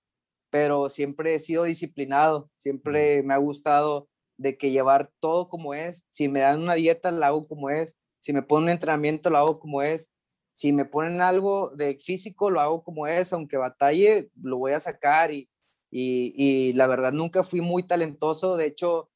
pero 0.49 0.89
siempre 0.89 1.35
he 1.35 1.39
sido 1.39 1.63
disciplinado, 1.63 2.49
siempre 2.57 3.21
me 3.23 3.33
ha 3.33 3.37
gustado 3.37 4.07
de 4.37 4.57
que 4.57 4.71
llevar 4.71 5.11
todo 5.19 5.49
como 5.49 5.73
es, 5.73 6.05
si 6.09 6.27
me 6.27 6.41
dan 6.41 6.61
una 6.61 6.75
dieta 6.75 7.11
la 7.11 7.27
hago 7.27 7.47
como 7.47 7.69
es, 7.69 7.97
si 8.19 8.33
me 8.33 8.43
ponen 8.43 8.65
un 8.65 8.69
entrenamiento 8.71 9.29
lo 9.29 9.37
hago 9.37 9.59
como 9.59 9.81
es, 9.81 10.11
si 10.53 10.73
me 10.73 10.85
ponen 10.85 11.21
algo 11.21 11.71
de 11.75 11.97
físico 11.99 12.49
lo 12.49 12.61
hago 12.61 12.83
como 12.83 13.07
es, 13.07 13.33
aunque 13.33 13.57
batalle 13.57 14.29
lo 14.41 14.57
voy 14.57 14.73
a 14.73 14.79
sacar 14.79 15.31
y, 15.31 15.49
y, 15.91 16.33
y 16.35 16.73
la 16.73 16.87
verdad 16.87 17.11
nunca 17.11 17.43
fui 17.43 17.61
muy 17.61 17.83
talentoso, 17.83 18.57
de 18.57 18.65
hecho 18.67 19.09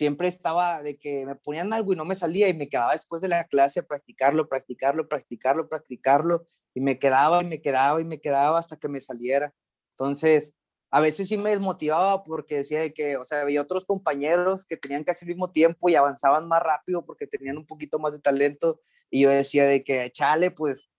siempre 0.00 0.28
estaba 0.28 0.82
de 0.82 0.98
que 0.98 1.26
me 1.26 1.36
ponían 1.36 1.74
algo 1.74 1.92
y 1.92 1.96
no 1.96 2.06
me 2.06 2.14
salía 2.14 2.48
y 2.48 2.54
me 2.54 2.70
quedaba 2.70 2.94
después 2.94 3.20
de 3.20 3.28
la 3.28 3.44
clase 3.44 3.80
a 3.80 3.82
practicarlo, 3.82 4.48
practicarlo, 4.48 5.06
practicarlo, 5.06 5.68
practicarlo 5.68 6.46
y 6.72 6.80
me 6.80 6.98
quedaba 6.98 7.42
y 7.42 7.46
me 7.46 7.60
quedaba 7.60 8.00
y 8.00 8.04
me 8.04 8.18
quedaba 8.18 8.58
hasta 8.58 8.78
que 8.78 8.88
me 8.88 9.02
saliera. 9.02 9.52
Entonces, 9.90 10.54
a 10.90 11.00
veces 11.00 11.28
sí 11.28 11.36
me 11.36 11.50
desmotivaba 11.50 12.24
porque 12.24 12.56
decía 12.56 12.80
de 12.80 12.94
que, 12.94 13.18
o 13.18 13.24
sea, 13.24 13.42
había 13.42 13.60
otros 13.60 13.84
compañeros 13.84 14.64
que 14.64 14.78
tenían 14.78 15.04
casi 15.04 15.26
el 15.26 15.32
mismo 15.32 15.52
tiempo 15.52 15.90
y 15.90 15.96
avanzaban 15.96 16.48
más 16.48 16.62
rápido 16.62 17.04
porque 17.04 17.26
tenían 17.26 17.58
un 17.58 17.66
poquito 17.66 17.98
más 17.98 18.14
de 18.14 18.20
talento 18.20 18.80
y 19.10 19.20
yo 19.24 19.28
decía 19.28 19.66
de 19.66 19.84
que, 19.84 20.10
chale, 20.12 20.50
pues, 20.50 20.90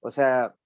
o 0.00 0.10
sea, 0.10 0.56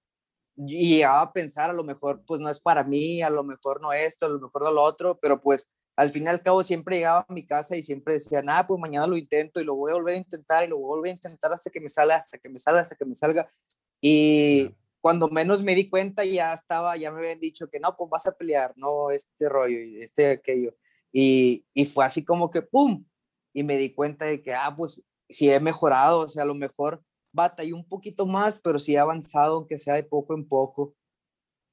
y 0.55 0.95
llegaba 0.95 1.23
a 1.23 1.33
pensar, 1.33 1.69
a 1.69 1.73
lo 1.73 1.83
mejor, 1.83 2.23
pues 2.25 2.39
no 2.39 2.49
es 2.49 2.61
para 2.61 2.85
mí, 2.85 3.21
a 3.21 3.29
lo 3.29 3.43
mejor 3.43 3.81
no 3.81 3.91
esto, 3.91 4.27
a 4.27 4.29
lo 4.29 4.39
mejor 4.39 4.63
no 4.63 4.71
lo 4.71 4.81
otro, 4.81 5.19
pero 5.21 5.41
pues 5.41 5.69
al 6.01 6.09
fin 6.09 6.23
y 6.23 6.27
al 6.29 6.41
cabo 6.41 6.63
siempre 6.63 6.97
llegaba 6.97 7.23
a 7.29 7.31
mi 7.31 7.45
casa 7.45 7.77
y 7.77 7.83
siempre 7.83 8.13
decía, 8.13 8.41
nada, 8.41 8.65
pues 8.65 8.79
mañana 8.79 9.05
lo 9.05 9.15
intento 9.17 9.61
y 9.61 9.63
lo 9.63 9.75
voy 9.75 9.91
a 9.91 9.93
volver 9.93 10.15
a 10.15 10.17
intentar 10.17 10.63
y 10.63 10.67
lo 10.67 10.79
voy 10.79 10.85
a 10.85 10.95
volver 10.95 11.11
a 11.11 11.13
intentar 11.13 11.53
hasta 11.53 11.69
que 11.69 11.79
me 11.79 11.89
salga, 11.89 12.15
hasta 12.15 12.39
que 12.39 12.49
me 12.49 12.57
salga, 12.57 12.81
hasta 12.81 12.95
que 12.95 13.05
me 13.05 13.13
salga. 13.13 13.53
Y 14.01 14.73
cuando 14.99 15.27
menos 15.27 15.61
me 15.61 15.75
di 15.75 15.87
cuenta 15.91 16.25
ya 16.25 16.53
estaba, 16.53 16.97
ya 16.97 17.11
me 17.11 17.19
habían 17.19 17.39
dicho 17.39 17.69
que 17.69 17.79
no, 17.79 17.95
pues 17.95 18.09
vas 18.09 18.25
a 18.25 18.31
pelear, 18.31 18.73
no 18.77 19.11
este 19.11 19.47
rollo 19.47 19.79
y 19.79 20.01
este 20.01 20.31
aquello. 20.31 20.75
Y, 21.11 21.65
y 21.71 21.85
fue 21.85 22.03
así 22.03 22.25
como 22.25 22.49
que, 22.49 22.63
¡pum! 22.63 23.05
Y 23.53 23.61
me 23.61 23.77
di 23.77 23.93
cuenta 23.93 24.25
de 24.25 24.41
que, 24.41 24.55
ah, 24.55 24.73
pues 24.75 25.03
sí 25.29 25.51
he 25.51 25.59
mejorado, 25.59 26.21
o 26.21 26.27
sea, 26.27 26.41
a 26.41 26.47
lo 26.47 26.55
mejor 26.55 27.03
batallé 27.31 27.73
un 27.73 27.87
poquito 27.87 28.25
más, 28.25 28.57
pero 28.57 28.79
sí 28.79 28.95
he 28.95 28.97
avanzado, 28.97 29.57
aunque 29.57 29.77
sea 29.77 29.93
de 29.93 30.03
poco 30.03 30.33
en 30.33 30.47
poco. 30.47 30.95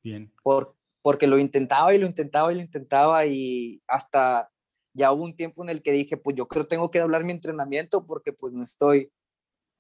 Bien. 0.03 0.31
Por, 0.43 0.77
porque 1.03 1.27
lo 1.27 1.39
intentaba 1.39 1.95
y 1.95 1.99
lo 1.99 2.07
intentaba 2.07 2.53
y 2.53 2.57
lo 2.57 2.61
intentaba 2.63 3.27
y 3.27 3.83
hasta 3.87 4.51
ya 4.95 5.13
hubo 5.13 5.25
un 5.25 5.37
tiempo 5.37 5.63
en 5.63 5.71
el 5.71 5.83
que 5.83 5.93
dije, 5.93 6.17
pues 6.17 6.37
yo 6.37 6.49
creo 6.49 6.65
que 6.65 6.71
tengo 6.71 6.91
que 6.91 6.99
doblar 6.99 7.25
mi 7.25 7.33
entrenamiento 7.33 8.05
porque 8.07 8.33
pues 8.33 8.53
no 8.53 8.65
estoy, 8.65 9.11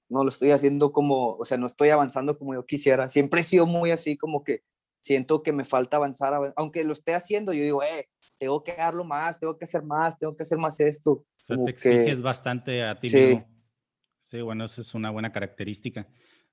no 0.09 0.22
lo 0.22 0.28
estoy 0.28 0.52
haciendo 0.52 0.92
como, 0.92 1.35
o 1.35 1.44
sea, 1.44 1.59
no 1.59 1.66
estoy 1.66 1.90
avanzando 1.90 2.38
como 2.38 2.54
yo 2.54 2.64
quisiera. 2.64 3.09
Siempre 3.09 3.40
he 3.40 3.44
sido 3.44 3.66
muy 3.66 3.90
así 3.90 4.16
como 4.16 4.44
que 4.44 4.62
siento 5.00 5.42
que 5.42 5.52
me 5.52 5.64
falta 5.64 5.96
avanzar, 5.96 6.52
aunque 6.57 6.85
lo 6.85 6.92
esté 6.92 7.14
haciendo, 7.14 7.52
yo 7.52 7.62
digo, 7.62 7.83
eh, 7.83 8.09
tengo 8.38 8.62
que 8.62 8.74
darlo 8.74 9.04
más, 9.04 9.38
tengo 9.38 9.57
que 9.57 9.64
hacer 9.64 9.83
más, 9.83 10.18
tengo 10.18 10.37
que 10.37 10.42
hacer 10.42 10.59
más 10.59 10.78
esto. 10.81 11.12
O 11.12 11.26
sea, 11.44 11.57
te 11.64 11.70
exiges 11.70 12.22
bastante 12.22 12.85
a 12.85 12.98
ti 12.98 13.11
mismo. 13.11 13.46
Sí, 14.20 14.40
bueno, 14.42 14.64
esa 14.64 14.83
es 14.83 14.94
una 14.94 15.11
buena 15.11 15.33
característica. 15.33 16.07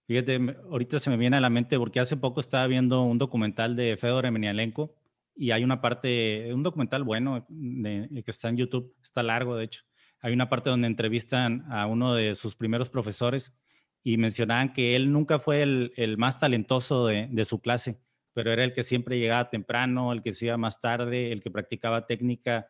Fíjate, 0.07 0.39
ahorita 0.69 0.99
se 0.99 1.09
me 1.09 1.17
viene 1.17 1.37
a 1.37 1.41
la 1.41 1.49
mente 1.49 1.79
porque 1.79 1.99
hace 1.99 2.15
poco 2.15 2.39
estaba 2.39 2.67
viendo 2.67 3.01
un 3.01 3.17
documental 3.17 3.75
de 3.75 3.97
Fedor 3.97 4.27
Emelianenko 4.27 4.93
y 5.35 5.49
hay 5.51 5.63
una 5.63 5.81
parte, 5.81 6.53
un 6.53 6.61
documental 6.61 7.03
bueno 7.03 7.45
que 7.47 8.23
está 8.27 8.49
en 8.49 8.57
YouTube, 8.57 8.95
está 9.01 9.23
largo 9.23 9.55
de 9.55 9.65
hecho, 9.65 9.83
hay 10.21 10.33
una 10.33 10.47
parte 10.47 10.69
donde 10.69 10.87
entrevistan 10.87 11.65
a 11.71 11.87
uno 11.87 12.13
de 12.13 12.35
sus 12.35 12.55
primeros 12.55 12.89
profesores 12.89 13.57
y 14.03 14.17
mencionaban 14.17 14.73
que 14.73 14.95
él 14.95 15.11
nunca 15.11 15.39
fue 15.39 15.63
el, 15.63 16.15
más 16.19 16.39
talentoso 16.39 17.07
de, 17.07 17.45
su 17.45 17.59
clase, 17.59 17.99
pero 18.33 18.51
era 18.51 18.63
el 18.63 18.73
que 18.73 18.83
siempre 18.83 19.17
llegaba 19.17 19.49
temprano, 19.49 20.13
el 20.13 20.21
que 20.21 20.33
se 20.33 20.45
iba 20.45 20.57
más 20.57 20.79
tarde, 20.79 21.31
el 21.31 21.41
que 21.41 21.49
practicaba 21.49 22.05
técnica, 22.05 22.67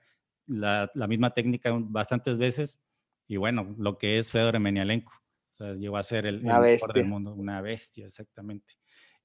la, 0.47 0.89
la 0.93 1.07
misma 1.07 1.33
técnica 1.33 1.71
bastantes 1.73 2.37
veces. 2.37 2.81
Y 3.27 3.35
bueno, 3.35 3.75
lo 3.77 3.97
que 3.97 4.19
es 4.19 4.31
Fedor 4.31 4.55
Emelianenko. 4.55 5.11
Sea, 5.55 5.73
llegó 5.73 5.95
a 5.95 6.03
ser 6.03 6.25
el, 6.25 6.43
mejor 6.43 6.93
del 6.93 7.05
mundo, 7.05 7.33
una 7.33 7.61
bestia, 7.61 8.05
exactamente. 8.05 8.73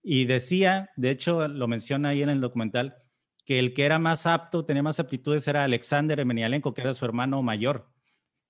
Y 0.01 0.27
decía, 0.27 0.91
de 0.97 1.11
hecho, 1.11 1.49
lo 1.49 1.67
menciona 1.67 2.11
ahí 2.11 2.23
en 2.23 2.29
el 2.29 2.41
documental, 2.41 2.97
que 3.45 3.59
el 3.59 3.75
que 3.75 3.85
era 3.85 3.99
más 3.99 4.27
apto, 4.27 4.65
tenía 4.65 4.85
más 4.85 5.01
aptitudes, 5.01 5.49
era 5.49 5.65
Alexander 5.65 6.21
Emelianenko, 6.21 6.73
que 6.73 6.83
era 6.83 6.95
su 6.95 7.05
hermano 7.05 7.43
mayor 7.43 7.91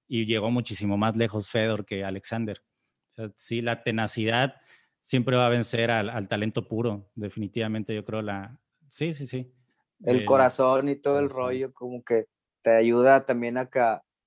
y 0.06 0.26
llegó 0.26 0.50
muchísimo 0.50 0.98
más 0.98 1.16
lejos 1.16 1.48
Fedor 1.48 1.86
que 1.86 2.04
Alexander. 2.04 2.60
O 3.06 3.10
sea, 3.10 3.32
sí, 3.36 3.62
la 3.62 3.82
tenacidad 3.82 4.56
siempre 5.00 5.38
va 5.38 5.46
a 5.46 5.50
vencer 5.50 5.90
al, 5.90 6.28
talento 6.28 6.68
puro, 6.68 7.10
definitivamente 7.14 7.94
yo 7.94 8.04
creo 8.04 8.20
la... 8.20 8.60
Sí, 8.90 9.14
sí, 9.14 9.24
sí. 9.24 9.54
El, 10.04 10.26
corazón 10.26 10.90
y 10.90 10.96
todo 10.96 11.18
el 11.18 11.30
rollo 11.30 11.72
como 11.72 12.04
que 12.04 12.26
te 12.60 12.76
ayuda 12.76 13.24
también 13.24 13.56
a 13.56 13.70
que 13.70 13.80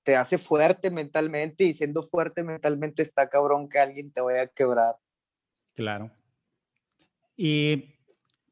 te 0.04 0.16
hace 0.16 0.38
fuerte 0.38 0.92
mentalmente 0.92 1.64
y 1.64 1.74
siendo 1.74 2.04
fuerte 2.04 2.44
mentalmente 2.44 3.02
está 3.02 3.30
cabrón 3.30 3.70
que 3.70 3.80
alguien 3.80 4.12
te 4.12 4.22
vaya 4.22 4.44
a 4.44 4.48
quebrar. 4.48 4.96
Claro. 5.74 6.12
Y 7.36 7.96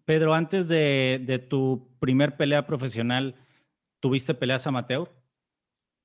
Pedro, 0.05 0.33
antes 0.33 0.67
de, 0.67 1.21
de 1.25 1.39
tu 1.39 1.87
primer 1.99 2.35
pelea 2.35 2.65
profesional, 2.65 3.35
¿tuviste 3.99 4.33
peleas 4.33 4.65
amateur? 4.65 5.09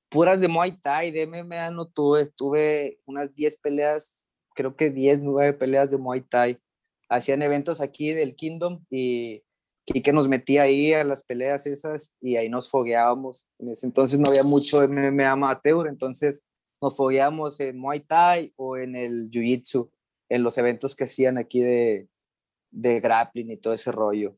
puras 0.09 0.39
de 0.39 0.47
Muay 0.47 0.77
Thai, 0.77 1.11
de 1.11 1.27
MMA 1.27 1.71
no 1.71 1.85
tuve, 1.85 2.27
tuve 2.27 2.99
unas 3.05 3.33
10 3.35 3.57
peleas, 3.57 4.27
creo 4.55 4.75
que 4.75 4.89
10, 4.89 5.21
9 5.21 5.53
peleas 5.53 5.91
de 5.91 5.97
Muay 5.97 6.21
Thai. 6.21 6.59
Hacían 7.09 7.41
eventos 7.41 7.81
aquí 7.81 8.13
del 8.13 8.35
Kingdom 8.35 8.83
y 8.89 9.43
que 9.93 10.13
nos 10.13 10.27
metía 10.27 10.63
ahí 10.63 10.93
a 10.93 11.03
las 11.03 11.23
peleas 11.23 11.65
esas 11.65 12.15
y 12.21 12.35
ahí 12.35 12.49
nos 12.49 12.69
fogueábamos. 12.69 13.47
En 13.57 13.69
ese 13.69 13.85
entonces 13.85 14.19
no 14.19 14.29
había 14.29 14.43
mucho 14.43 14.85
MMA 14.87 15.31
amateur, 15.31 15.87
entonces 15.87 16.45
nos 16.81 16.95
fogueábamos 16.95 17.59
en 17.59 17.77
Muay 17.77 18.01
Thai 18.01 18.53
o 18.57 18.77
en 18.77 18.95
el 18.95 19.31
Jiu-Jitsu, 19.31 19.89
en 20.29 20.43
los 20.43 20.57
eventos 20.57 20.95
que 20.95 21.05
hacían 21.05 21.37
aquí 21.37 21.61
de, 21.61 22.09
de 22.69 22.99
grappling 22.99 23.51
y 23.51 23.57
todo 23.57 23.73
ese 23.73 23.91
rollo. 23.91 24.37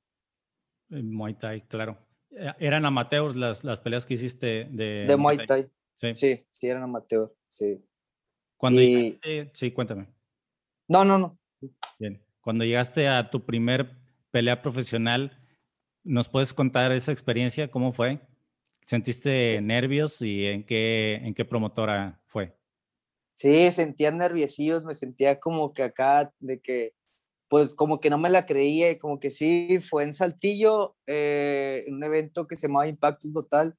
En 0.90 1.12
Muay 1.12 1.34
Thai, 1.34 1.62
claro. 1.68 1.98
Eh, 2.32 2.54
¿Eran 2.60 2.86
amateurs 2.86 3.36
las, 3.36 3.64
las 3.64 3.82
peleas 3.82 4.06
que 4.06 4.14
hiciste 4.14 4.68
de, 4.70 5.06
de 5.08 5.18
Muay 5.18 5.46
Thai? 5.46 5.70
Sí. 5.96 6.16
sí, 6.16 6.46
sí, 6.50 6.68
eran 6.68 6.84
amateurs, 6.84 7.32
sí. 7.50 7.84
Cuando 8.56 8.80
llegaste, 8.82 9.52
sí, 9.54 9.72
cuéntame. 9.72 10.08
No, 10.88 11.04
no, 11.04 11.18
no. 11.18 11.38
Bien. 11.98 12.24
Cuando 12.40 12.64
llegaste 12.64 13.08
a 13.08 13.30
tu 13.30 13.46
primer 13.46 13.98
pelea 14.32 14.62
profesional, 14.62 15.39
¿nos 16.04 16.30
puedes 16.30 16.54
contar 16.54 16.92
esa 16.92 17.12
experiencia? 17.12 17.70
¿Cómo 17.70 17.94
fue? 17.94 18.20
¿Sentiste 18.86 19.62
nervios 19.62 20.22
y 20.22 20.46
en 20.46 20.66
qué, 20.66 21.22
en 21.24 21.34
qué 21.34 21.46
promotora 21.46 22.20
fue? 22.26 22.56
Sí, 23.32 23.72
sentía 23.72 24.12
nerviosillos, 24.12 24.84
me 24.84 24.94
sentía 24.94 25.40
como 25.40 25.74
que 25.74 25.84
acá, 25.84 26.34
de 26.40 26.60
que 26.60 26.94
pues 27.50 27.74
como 27.74 28.00
que 28.00 28.10
no 28.10 28.18
me 28.18 28.30
la 28.30 28.46
creía 28.46 28.92
y 28.92 29.00
como 29.00 29.20
que 29.20 29.32
sí, 29.32 29.80
fue 29.80 30.04
en 30.04 30.14
Saltillo, 30.14 30.96
eh, 31.08 31.84
en 31.88 31.96
un 31.96 32.04
evento 32.04 32.48
que 32.48 32.56
se 32.56 32.68
llamaba 32.68 32.88
Impacto 32.88 33.28
Total, 33.34 33.76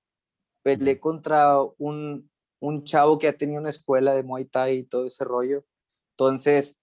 peleé 0.62 0.98
contra 0.98 1.56
un, 1.78 2.30
un 2.60 2.84
chavo 2.84 3.18
que 3.18 3.28
ya 3.28 3.36
tenía 3.36 3.60
una 3.60 3.70
escuela 3.70 4.14
de 4.14 4.24
Muay 4.24 4.46
Thai 4.46 4.78
y 4.78 4.82
todo 4.84 5.06
ese 5.06 5.24
rollo. 5.24 5.64
Entonces, 6.14 6.78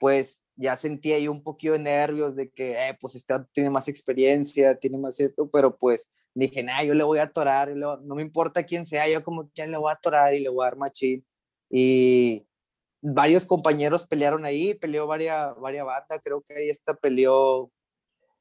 pues 0.00 0.41
ya 0.56 0.76
sentía 0.76 1.16
ahí 1.16 1.28
un 1.28 1.42
poquito 1.42 1.72
de 1.74 1.78
nervios 1.80 2.36
de 2.36 2.50
que, 2.50 2.72
eh, 2.72 2.96
pues 3.00 3.14
este 3.14 3.34
tiene 3.52 3.70
más 3.70 3.88
experiencia, 3.88 4.74
tiene 4.76 4.98
más 4.98 5.18
esto, 5.20 5.48
pero 5.50 5.76
pues 5.76 6.10
dije, 6.34 6.62
nah, 6.62 6.82
yo 6.82 6.94
le 6.94 7.04
voy 7.04 7.18
a 7.18 7.24
atorar, 7.24 7.70
no 7.76 8.14
me 8.14 8.22
importa 8.22 8.62
quién 8.64 8.86
sea, 8.86 9.08
yo 9.08 9.22
como 9.22 9.50
que 9.52 9.66
le 9.66 9.76
voy 9.76 9.90
a 9.90 9.94
atorar 9.94 10.34
y 10.34 10.40
le 10.40 10.48
voy 10.48 10.64
a 10.64 10.70
dar 10.70 10.76
machín. 10.76 11.24
Y, 11.70 12.46
varios 13.02 13.44
compañeros 13.44 14.06
pelearon 14.06 14.44
ahí, 14.44 14.74
peleó 14.74 15.06
varias, 15.06 15.54
varias 15.58 15.84
bandas, 15.84 16.20
creo 16.22 16.40
que 16.42 16.54
ahí 16.54 16.70
esta 16.70 16.94
peleó, 16.94 17.70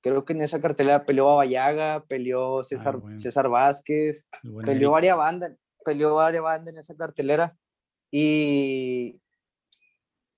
creo 0.02 0.24
que 0.24 0.34
en 0.34 0.42
esa 0.42 0.62
cartelera 0.62 1.04
peleó 1.04 1.32
a 1.32 1.36
Vallaga, 1.38 2.06
peleó 2.08 2.60
ah, 2.60 2.64
César, 2.64 3.02
César 3.18 3.50
Vázquez, 3.50 4.28
peleó 4.64 4.92
varias 4.92 5.18
bandas, 5.18 5.54
peleó 5.84 6.16
varias 6.16 6.44
bandas 6.44 6.74
en 6.74 6.80
esa 6.80 6.96
cartelera. 6.96 7.58
Y, 8.12 9.20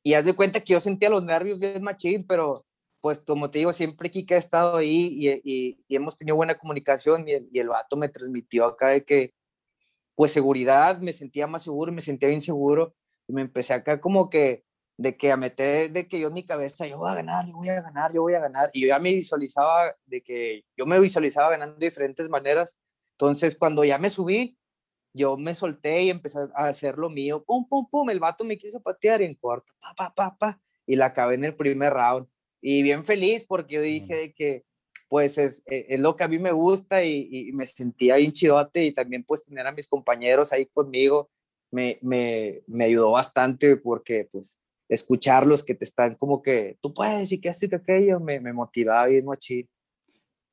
y 0.03 0.13
haz 0.13 0.25
de 0.25 0.35
cuenta 0.35 0.59
que 0.59 0.73
yo 0.73 0.79
sentía 0.79 1.09
los 1.09 1.23
nervios 1.23 1.59
bien 1.59 1.81
machín, 1.81 2.25
pero 2.27 2.65
pues 3.01 3.19
como 3.19 3.51
te 3.51 3.59
digo, 3.59 3.73
siempre 3.73 4.11
Kika 4.11 4.35
ha 4.35 4.37
estado 4.37 4.77
ahí 4.77 5.41
y, 5.43 5.77
y, 5.87 5.95
hemos 5.95 6.15
tenido 6.17 6.37
buena 6.37 6.57
comunicación 6.57 7.27
y 7.27 7.31
el, 7.31 7.49
y 7.51 7.59
el 7.59 7.69
vato 7.69 7.97
me 7.97 8.09
transmitió 8.09 8.65
acá 8.65 8.89
de 8.89 9.03
que 9.03 9.33
pues 10.15 10.31
seguridad, 10.31 10.99
me 10.99 11.13
sentía 11.13 11.47
más 11.47 11.63
seguro, 11.63 11.91
me 11.91 12.01
sentía 12.01 12.29
inseguro 12.29 12.95
y 13.27 13.33
me 13.33 13.41
empecé 13.41 13.73
acá 13.73 13.99
como 13.99 14.29
que 14.29 14.63
de 14.97 15.17
que 15.17 15.31
a 15.31 15.37
meter 15.37 15.91
de 15.91 16.07
que 16.07 16.19
yo 16.19 16.27
en 16.27 16.33
mi 16.35 16.45
cabeza 16.45 16.85
yo 16.87 16.97
voy 16.99 17.11
a 17.11 17.15
ganar, 17.15 17.47
yo 17.47 17.55
voy 17.55 17.69
a 17.69 17.81
ganar, 17.81 18.13
yo 18.13 18.21
voy 18.21 18.35
a 18.35 18.39
ganar 18.39 18.69
y 18.73 18.81
yo 18.81 18.87
ya 18.87 18.99
me 18.99 19.11
visualizaba 19.13 19.93
de 20.05 20.21
que 20.21 20.63
yo 20.77 20.85
me 20.85 20.99
visualizaba 20.99 21.49
ganando 21.49 21.77
de 21.77 21.87
diferentes 21.87 22.29
maneras. 22.29 22.77
Entonces, 23.17 23.57
cuando 23.57 23.83
ya 23.83 23.97
me 23.97 24.09
subí, 24.09 24.57
yo 25.13 25.37
me 25.37 25.55
solté 25.55 26.03
y 26.03 26.09
empecé 26.09 26.39
a 26.55 26.65
hacer 26.65 26.97
lo 26.97 27.09
mío. 27.09 27.43
Pum, 27.43 27.67
pum, 27.67 27.87
pum, 27.89 28.09
el 28.09 28.19
vato 28.19 28.43
me 28.43 28.57
quiso 28.57 28.81
patear 28.81 29.21
en 29.21 29.35
corto, 29.35 29.71
pa, 29.79 29.93
pa, 29.95 30.13
pa, 30.13 30.37
pa, 30.37 30.61
y 30.85 30.95
la 30.95 31.07
acabé 31.07 31.35
en 31.35 31.45
el 31.45 31.55
primer 31.55 31.93
round. 31.93 32.27
Y 32.61 32.81
bien 32.81 33.05
feliz 33.05 33.45
porque 33.45 33.75
yo 33.75 33.81
dije 33.81 34.15
de 34.15 34.33
que 34.33 34.65
pues 35.09 35.37
es, 35.37 35.61
e, 35.67 35.85
es, 35.89 35.99
lo 35.99 36.15
que 36.15 36.23
a 36.23 36.27
mí 36.27 36.39
me 36.39 36.51
gusta 36.51 37.03
y, 37.03 37.27
y, 37.29 37.51
me 37.51 37.67
sentía 37.67 38.15
bien 38.15 38.31
chidote 38.31 38.83
y 38.83 38.93
también 38.93 39.23
pues 39.23 39.45
tener 39.45 39.67
a 39.67 39.71
mis 39.71 39.87
compañeros 39.87 40.51
ahí 40.51 40.65
conmigo 40.65 41.29
me, 41.73 41.99
me, 42.01 42.63
me 42.67 42.85
ayudó 42.85 43.11
bastante 43.11 43.77
porque 43.77 44.27
pues 44.31 44.57
escucharlos 44.89 45.63
que 45.63 45.75
te 45.75 45.85
están 45.85 46.15
como 46.15 46.41
que 46.41 46.77
tú 46.81 46.93
puedes 46.93 47.31
y 47.31 47.41
que 47.41 47.49
esto 47.49 47.65
y 47.65 47.69
que 47.69 47.75
aquello 47.77 48.19
me, 48.19 48.39
me 48.39 48.53
motivaba 48.53 49.07
bien 49.07 49.25
machín. 49.25 49.67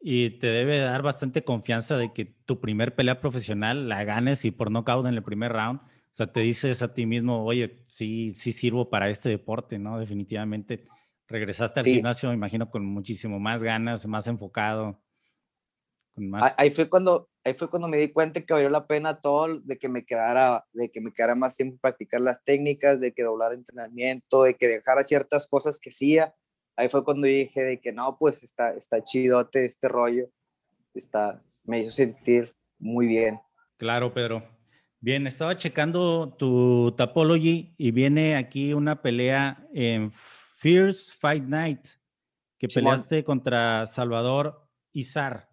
Y 0.01 0.39
te 0.39 0.47
debe 0.47 0.79
dar 0.79 1.03
bastante 1.03 1.45
confianza 1.45 1.99
de 1.99 2.13
que 2.13 2.25
tu 2.25 2.59
primer 2.59 2.95
pelea 2.95 3.21
profesional 3.21 3.89
la 3.89 4.03
ganes 4.05 4.47
y 4.47 4.51
por 4.51 4.71
nocaut 4.71 5.07
en 5.07 5.15
el 5.15 5.23
primer 5.23 5.53
round. 5.53 5.81
O 5.81 6.13
sea, 6.13 6.33
te 6.33 6.41
dices 6.41 6.83
a 6.83 6.95
ti 6.95 7.05
mismo, 7.05 7.45
oye, 7.45 7.85
sí, 7.87 8.33
sí 8.35 8.53
sirvo 8.53 8.89
para 8.89 9.11
este 9.11 9.29
deporte, 9.29 9.79
¿no? 9.79 9.99
Definitivamente. 9.99 10.89
Regresaste 11.29 11.81
al 11.81 11.87
gimnasio, 11.87 12.33
imagino, 12.33 12.71
con 12.71 12.85
muchísimo 12.85 13.39
más 13.39 13.63
ganas, 13.63 14.07
más 14.07 14.27
enfocado. 14.27 15.01
Con 16.15 16.31
más... 16.31 16.55
Ahí 16.59 16.71
fue 16.71 16.89
cuando, 16.89 17.29
ahí 17.45 17.55
fue 17.55 17.71
cuando 17.71 17.87
me 17.87 17.99
di 17.99 18.11
cuenta 18.11 18.41
que 18.41 18.53
valió 18.53 18.71
la 18.71 18.87
pena 18.87 19.21
todo, 19.21 19.61
de 19.61 19.79
que 19.79 19.89
me 19.89 20.05
quedara, 20.05 20.65
de 20.73 20.91
que 20.91 21.01
me 21.01 21.13
quedara 21.13 21.37
más 21.37 21.57
tiempo 21.57 21.79
practicar 21.81 22.23
las 22.23 22.43
técnicas, 22.43 22.99
de 22.99 23.13
que 23.13 23.23
doblar 23.23 23.53
entrenamiento, 23.53 24.43
de 24.43 24.55
que 24.57 24.67
dejara 24.67 25.05
ciertas 25.05 25.47
cosas 25.47 25.79
que 25.79 25.91
hacía 25.91 26.35
ahí 26.81 26.89
fue 26.89 27.05
cuando 27.05 27.27
dije 27.27 27.63
de 27.63 27.81
que 27.81 27.93
no, 27.93 28.17
pues 28.19 28.43
está, 28.43 28.73
está 28.75 29.03
chidote 29.03 29.67
este 29.67 29.87
rollo, 29.87 30.31
está, 30.95 31.43
me 31.65 31.81
hizo 31.81 31.91
sentir 31.91 32.55
muy 32.79 33.07
bien. 33.07 33.39
Claro, 33.77 34.15
Pedro. 34.15 34.43
Bien, 34.99 35.27
estaba 35.27 35.57
checando 35.57 36.35
tu 36.39 36.95
Tapology 36.97 37.75
y 37.77 37.91
viene 37.91 38.37
aquí 38.37 38.73
una 38.73 39.03
pelea 39.03 39.67
en 39.75 40.11
Fierce 40.11 41.13
Fight 41.13 41.45
Night 41.45 41.87
que 42.59 42.69
peleaste 42.69 43.25
contra 43.25 43.87
Salvador 43.87 44.67
Izar. 44.93 45.49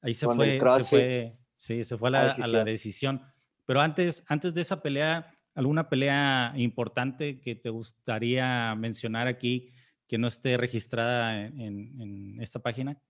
Ahí 0.00 0.14
se 0.14 0.26
fue, 0.26 0.58
se 0.58 0.84
fue, 0.84 1.38
sí, 1.52 1.84
se 1.84 1.96
fue 1.96 2.08
a 2.08 2.12
la, 2.12 2.30
a 2.30 2.46
la, 2.48 2.64
decisión. 2.64 3.22
Pero 3.66 3.80
antes, 3.80 4.24
antes 4.26 4.52
de 4.52 4.62
esa 4.62 4.82
pelea, 4.82 5.34
¿alguna 5.54 5.88
pelea 5.88 6.52
importante 6.56 7.40
que 7.40 7.54
te 7.54 7.70
gustaría 7.70 8.74
mencionar 8.74 9.26
aquí? 9.26 9.72
Que 10.12 10.18
no 10.18 10.26
esté 10.26 10.58
registrada 10.58 11.46
en, 11.46 12.36
esta 12.38 12.58
página? 12.58 13.00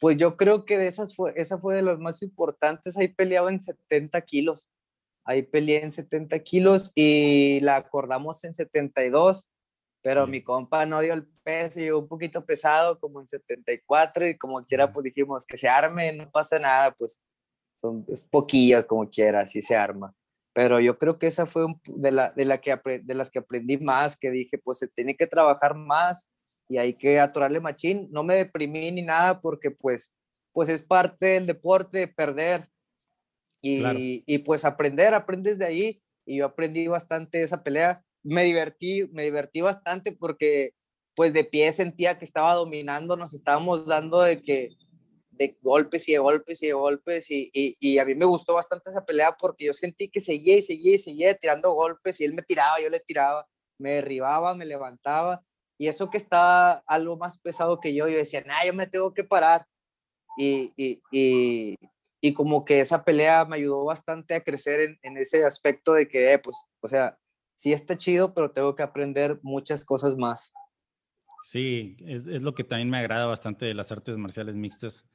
Pues 0.00 0.16
yo 0.16 0.38
creo 0.38 0.64
que 0.64 0.78
de 0.78 0.86
esas 0.86 1.14
fue, 1.14 1.34
esa 1.36 1.58
fue 1.58 1.74
de 1.74 1.82
las 1.82 1.98
más 1.98 2.22
importantes. 2.22 2.96
Ahí 2.96 3.08
peleaba 3.08 3.50
en 3.50 3.60
70 3.60 4.18
kilos. 4.22 4.70
Ahí 5.26 5.42
peleé 5.42 5.84
en 5.84 5.92
70 5.92 6.38
kilos 6.38 6.92
y 6.94 7.60
la 7.60 7.76
acordamos 7.76 8.42
en 8.44 8.54
72, 8.54 9.50
pero 10.00 10.26
mi 10.26 10.42
compa 10.42 10.86
no 10.86 11.02
dio 11.02 11.12
el 11.12 11.26
peso, 11.42 11.78
llegó 11.78 11.98
un 11.98 12.08
poquito 12.08 12.42
pesado, 12.42 12.98
como 12.98 13.20
en 13.20 13.26
74, 13.26 14.28
y 14.28 14.38
como 14.38 14.64
quiera, 14.64 14.90
pues 14.90 15.04
dijimos 15.04 15.44
que 15.44 15.58
se 15.58 15.68
arme, 15.68 16.14
no 16.14 16.30
pasa 16.30 16.58
nada, 16.58 16.92
pues 16.92 17.22
son, 17.74 18.06
es 18.08 18.22
poquillo 18.22 18.86
como 18.86 19.10
quiera, 19.10 19.40
así 19.42 19.60
se 19.60 19.76
arma 19.76 20.14
pero 20.58 20.80
yo 20.80 20.98
creo 20.98 21.20
que 21.20 21.28
esa 21.28 21.46
fue 21.46 21.66
de, 21.86 22.10
la, 22.10 22.32
de, 22.32 22.44
la 22.44 22.60
que, 22.60 22.76
de 23.04 23.14
las 23.14 23.30
que 23.30 23.38
aprendí 23.38 23.78
más, 23.78 24.18
que 24.18 24.28
dije, 24.32 24.58
pues 24.58 24.80
se 24.80 24.88
tiene 24.88 25.16
que 25.16 25.28
trabajar 25.28 25.76
más 25.76 26.28
y 26.68 26.78
hay 26.78 26.94
que 26.94 27.20
atorarle 27.20 27.60
machín. 27.60 28.08
No 28.10 28.24
me 28.24 28.34
deprimí 28.34 28.90
ni 28.90 29.02
nada 29.02 29.40
porque 29.40 29.70
pues, 29.70 30.16
pues 30.52 30.68
es 30.68 30.82
parte 30.82 31.26
del 31.26 31.46
deporte, 31.46 32.08
perder 32.08 32.68
y, 33.62 34.24
y 34.26 34.38
pues 34.38 34.64
aprender, 34.64 35.14
aprendes 35.14 35.60
de 35.60 35.66
ahí 35.66 36.02
y 36.26 36.38
yo 36.38 36.46
aprendí 36.46 36.88
bastante 36.88 37.40
esa 37.40 37.62
pelea. 37.62 38.02
Me 38.24 38.42
divertí, 38.42 39.08
me 39.12 39.22
divertí 39.22 39.60
bastante 39.60 40.10
porque 40.10 40.72
pues 41.14 41.32
de 41.32 41.44
pie 41.44 41.70
sentía 41.70 42.18
que 42.18 42.24
estaba 42.24 42.56
dominando, 42.56 43.16
nos 43.16 43.32
estábamos 43.32 43.86
dando 43.86 44.22
de 44.22 44.42
que 44.42 44.70
de 45.38 45.56
golpes 45.62 46.08
y 46.08 46.12
de 46.12 46.18
golpes 46.18 46.62
y 46.62 46.66
de 46.66 46.72
golpes 46.72 47.30
y, 47.30 47.50
y, 47.52 47.98
a 47.98 48.04
mí 48.04 48.14
me 48.14 48.26
gustó 48.26 48.54
bastante 48.54 48.90
esa 48.90 49.04
pelea 49.04 49.36
porque 49.38 49.66
yo 49.66 49.72
sentí 49.72 50.08
que 50.08 50.20
seguía 50.20 50.56
y 50.56 50.62
seguía 50.62 50.94
y 50.94 50.98
seguía 50.98 51.34
tirando 51.36 51.72
golpes 51.72 52.20
y 52.20 52.24
él 52.24 52.34
me 52.34 52.42
tiraba, 52.42 52.80
yo 52.80 52.90
le 52.90 53.00
tiraba, 53.00 53.46
me 53.78 53.92
derribaba, 53.92 54.54
me 54.54 54.66
levantaba 54.66 55.42
y 55.78 55.86
eso 55.88 56.10
que 56.10 56.18
estaba 56.18 56.82
algo 56.86 57.16
más 57.16 57.38
pesado 57.38 57.80
que 57.80 57.94
yo, 57.94 58.08
yo 58.08 58.16
decía, 58.16 58.42
nah, 58.44 58.64
yo 58.66 58.74
me 58.74 58.86
tengo 58.86 59.14
que 59.14 59.24
parar 59.24 59.64
y, 60.36 60.72
y, 60.76 61.76
y 62.20 62.34
como 62.34 62.64
que 62.64 62.80
esa 62.80 63.04
pelea 63.04 63.44
me 63.44 63.56
ayudó 63.56 63.84
bastante 63.84 64.34
a 64.34 64.42
crecer 64.42 64.80
en, 64.80 64.98
en 65.02 65.16
ese 65.16 65.44
aspecto 65.44 65.94
de 65.94 66.08
que, 66.08 66.32
eh, 66.32 66.38
pues, 66.38 66.66
o 66.80 66.88
sea, 66.88 67.16
sí 67.54 67.72
está 67.72 67.96
chido, 67.96 68.34
pero 68.34 68.50
tengo 68.50 68.74
que 68.74 68.82
aprender 68.82 69.38
muchas 69.42 69.84
cosas 69.84 70.16
más. 70.16 70.52
Sí, 71.44 71.96
es, 72.00 72.26
es, 72.26 72.42
lo 72.42 72.54
que 72.54 72.64
también 72.64 72.90
me 72.90 72.98
agrada 72.98 73.26
bastante 73.26 73.64
de 73.66 73.74
las 73.74 73.90
artes 73.92 74.16
marciales 74.16 74.54
mixtas, 74.54 75.06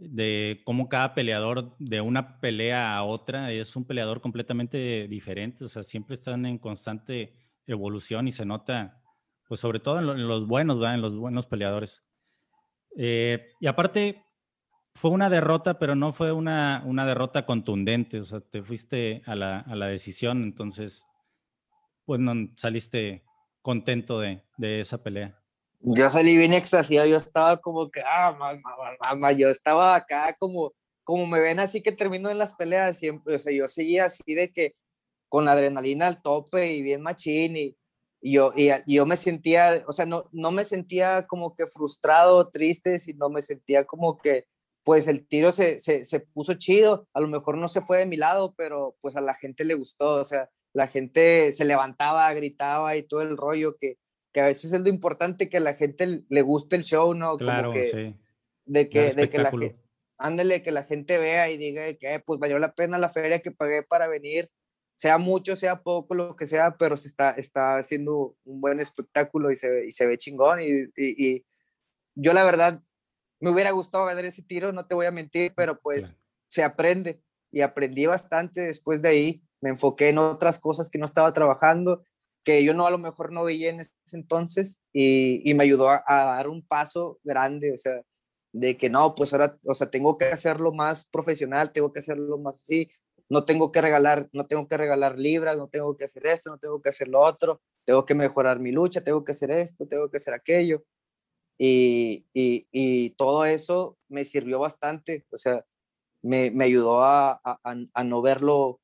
de 0.00 0.62
cómo 0.64 0.88
cada 0.88 1.14
peleador 1.14 1.76
de 1.78 2.00
una 2.00 2.40
pelea 2.40 2.96
a 2.96 3.02
otra 3.02 3.52
es 3.52 3.76
un 3.76 3.84
peleador 3.84 4.20
completamente 4.20 5.06
diferente, 5.08 5.64
o 5.64 5.68
sea, 5.68 5.82
siempre 5.82 6.14
están 6.14 6.46
en 6.46 6.58
constante 6.58 7.34
evolución 7.66 8.26
y 8.26 8.32
se 8.32 8.46
nota, 8.46 9.02
pues 9.46 9.60
sobre 9.60 9.80
todo 9.80 9.98
en, 9.98 10.26
los 10.26 10.46
buenos, 10.46 10.78
¿verdad? 10.78 10.94
en 10.94 11.02
los 11.02 11.16
buenos 11.16 11.46
peleadores. 11.46 12.04
Eh, 12.96 13.52
y 13.60 13.66
aparte, 13.66 14.24
fue 14.94 15.10
una 15.10 15.30
derrota, 15.30 15.78
pero 15.78 15.94
no 15.94 16.12
fue 16.12 16.32
una, 16.32 16.82
una 16.86 17.06
derrota 17.06 17.46
contundente, 17.46 18.20
o 18.20 18.24
sea, 18.24 18.40
te 18.40 18.62
fuiste 18.62 19.22
a 19.26 19.36
la, 19.36 19.60
a 19.60 19.76
la 19.76 19.86
decisión, 19.86 20.42
entonces, 20.42 21.06
pues 22.04 22.20
no 22.20 22.34
saliste 22.56 23.24
contento 23.62 24.18
de, 24.18 24.42
de 24.56 24.80
esa 24.80 25.02
pelea 25.02 25.39
yo 25.80 26.10
salí 26.10 26.36
bien 26.36 26.52
extasiado, 26.52 27.06
yo 27.06 27.16
estaba 27.16 27.56
como 27.58 27.90
que, 27.90 28.02
ah, 28.02 28.32
mamá, 28.38 28.60
mamá, 29.00 29.32
yo 29.32 29.48
estaba 29.48 29.94
acá 29.96 30.36
como, 30.38 30.72
como 31.04 31.26
me 31.26 31.40
ven 31.40 31.60
así 31.60 31.82
que 31.82 31.92
termino 31.92 32.30
en 32.30 32.38
las 32.38 32.54
peleas 32.54 32.98
siempre, 32.98 33.36
o 33.36 33.38
sea, 33.38 33.52
yo 33.52 33.66
seguía 33.68 34.04
así 34.06 34.34
de 34.34 34.52
que 34.52 34.74
con 35.28 35.44
la 35.44 35.52
adrenalina 35.52 36.06
al 36.06 36.22
tope 36.22 36.72
y 36.72 36.82
bien 36.82 37.02
machín 37.02 37.56
y, 37.56 37.76
y 38.20 38.32
yo, 38.34 38.52
y, 38.56 38.70
yo 38.86 39.06
me 39.06 39.16
sentía, 39.16 39.84
o 39.86 39.92
sea, 39.92 40.06
no, 40.06 40.24
no 40.32 40.50
me 40.52 40.64
sentía 40.64 41.26
como 41.26 41.54
que 41.54 41.66
frustrado, 41.66 42.50
triste, 42.50 42.98
sino 42.98 43.30
me 43.30 43.42
sentía 43.42 43.86
como 43.86 44.18
que, 44.18 44.46
pues 44.84 45.08
el 45.08 45.26
tiro 45.26 45.52
se, 45.52 45.78
se, 45.78 46.04
se 46.04 46.20
puso 46.20 46.54
chido, 46.54 47.08
a 47.14 47.20
lo 47.20 47.28
mejor 47.28 47.56
no 47.58 47.68
se 47.68 47.80
fue 47.82 47.98
de 47.98 48.06
mi 48.06 48.16
lado, 48.16 48.54
pero 48.56 48.96
pues 49.00 49.16
a 49.16 49.20
la 49.20 49.34
gente 49.34 49.64
le 49.64 49.74
gustó, 49.74 50.16
o 50.16 50.24
sea, 50.24 50.50
la 50.74 50.88
gente 50.88 51.52
se 51.52 51.64
levantaba, 51.64 52.32
gritaba 52.34 52.96
y 52.96 53.02
todo 53.02 53.22
el 53.22 53.36
rollo 53.36 53.76
que, 53.78 53.96
que 54.32 54.40
a 54.40 54.46
veces 54.46 54.72
es 54.72 54.80
lo 54.80 54.88
importante 54.88 55.48
que 55.48 55.56
a 55.56 55.60
la 55.60 55.74
gente 55.74 56.24
le 56.28 56.42
guste 56.42 56.76
el 56.76 56.84
show, 56.84 57.14
¿no? 57.14 57.36
Claro, 57.36 57.72
que, 57.72 57.84
sí. 57.84 58.16
De 58.64 58.88
que, 58.88 59.10
de 59.12 59.28
que 59.28 59.38
la 59.38 59.50
gente, 59.50 59.76
ándale, 60.18 60.62
que 60.62 60.70
la 60.70 60.84
gente 60.84 61.18
vea 61.18 61.50
y 61.50 61.56
diga 61.56 61.92
que 61.94 62.20
pues 62.20 62.38
valió 62.38 62.58
la 62.58 62.74
pena 62.74 62.98
la 62.98 63.08
feria 63.08 63.40
que 63.40 63.50
pagué 63.50 63.82
para 63.82 64.06
venir, 64.06 64.50
sea 64.96 65.18
mucho, 65.18 65.56
sea 65.56 65.82
poco, 65.82 66.14
lo 66.14 66.36
que 66.36 66.46
sea, 66.46 66.76
pero 66.76 66.96
se 66.96 67.08
está, 67.08 67.30
está 67.30 67.78
haciendo 67.78 68.36
un 68.44 68.60
buen 68.60 68.80
espectáculo 68.80 69.50
y 69.50 69.56
se, 69.56 69.86
y 69.86 69.92
se 69.92 70.06
ve 70.06 70.18
chingón. 70.18 70.60
Y, 70.60 70.90
y, 70.96 71.44
yo 72.14 72.32
la 72.34 72.44
verdad 72.44 72.82
me 73.40 73.50
hubiera 73.50 73.70
gustado 73.70 74.04
ver 74.04 74.24
ese 74.24 74.42
tiro, 74.42 74.72
no 74.72 74.86
te 74.86 74.94
voy 74.94 75.06
a 75.06 75.10
mentir, 75.10 75.52
pero 75.56 75.80
pues 75.80 76.14
se 76.48 76.62
aprende 76.62 77.22
y 77.50 77.62
aprendí 77.62 78.06
bastante 78.06 78.60
después 78.60 79.00
de 79.00 79.08
ahí. 79.08 79.42
Me 79.62 79.70
enfoqué 79.70 80.10
en 80.10 80.18
otras 80.18 80.58
cosas 80.58 80.90
que 80.90 80.98
no 80.98 81.06
estaba 81.06 81.32
trabajando 81.32 82.04
que 82.44 82.64
yo 82.64 82.74
no 82.74 82.86
a 82.86 82.90
lo 82.90 82.98
mejor 82.98 83.32
no 83.32 83.44
veía 83.44 83.70
en 83.70 83.80
ese 83.80 83.92
entonces 84.12 84.80
y, 84.92 85.48
y 85.48 85.54
me 85.54 85.64
ayudó 85.64 85.90
a, 85.90 86.02
dar 86.06 86.48
un 86.48 86.62
paso 86.66 87.18
grande, 87.22 87.72
o 87.72 87.76
sea, 87.76 88.02
de 88.52 88.76
que 88.76 88.90
no, 88.90 89.14
pues 89.14 89.32
ahora, 89.32 89.58
o 89.64 89.74
sea, 89.74 89.90
tengo 89.90 90.18
que 90.18 90.26
hacerlo 90.26 90.72
más 90.72 91.06
profesional, 91.08 91.72
tengo 91.72 91.92
que 91.92 92.00
hacerlo 92.00 92.38
más 92.38 92.62
así, 92.62 92.90
no 93.28 93.44
tengo 93.44 93.70
que 93.72 93.80
regalar, 93.80 94.28
no 94.32 94.46
tengo 94.46 94.68
que 94.68 94.76
regalar 94.76 95.18
libras, 95.18 95.56
no 95.56 95.68
tengo 95.68 95.96
que 95.96 96.04
hacer 96.04 96.26
esto, 96.26 96.50
no 96.50 96.58
tengo 96.58 96.82
que 96.82 96.88
hacer 96.88 97.08
lo 97.08 97.20
otro, 97.20 97.60
tengo 97.84 98.04
que 98.04 98.14
mejorar 98.14 98.58
mi 98.58 98.72
lucha, 98.72 99.02
tengo 99.02 99.24
que 99.24 99.32
hacer 99.32 99.50
esto, 99.52 99.86
tengo 99.86 100.10
que 100.10 100.16
hacer 100.16 100.34
aquello. 100.34 100.84
Y, 101.58 102.26
y, 102.32 102.66
y 102.72 103.10
todo 103.10 103.44
eso 103.44 103.98
me 104.08 104.24
sirvió 104.24 104.58
bastante, 104.60 105.26
o 105.30 105.36
sea, 105.36 105.64
me, 106.22 106.50
me 106.50 106.64
ayudó 106.64 107.04
a, 107.04 107.40
a, 107.44 107.60
a 107.94 108.04
no 108.04 108.22
verlo 108.22 108.79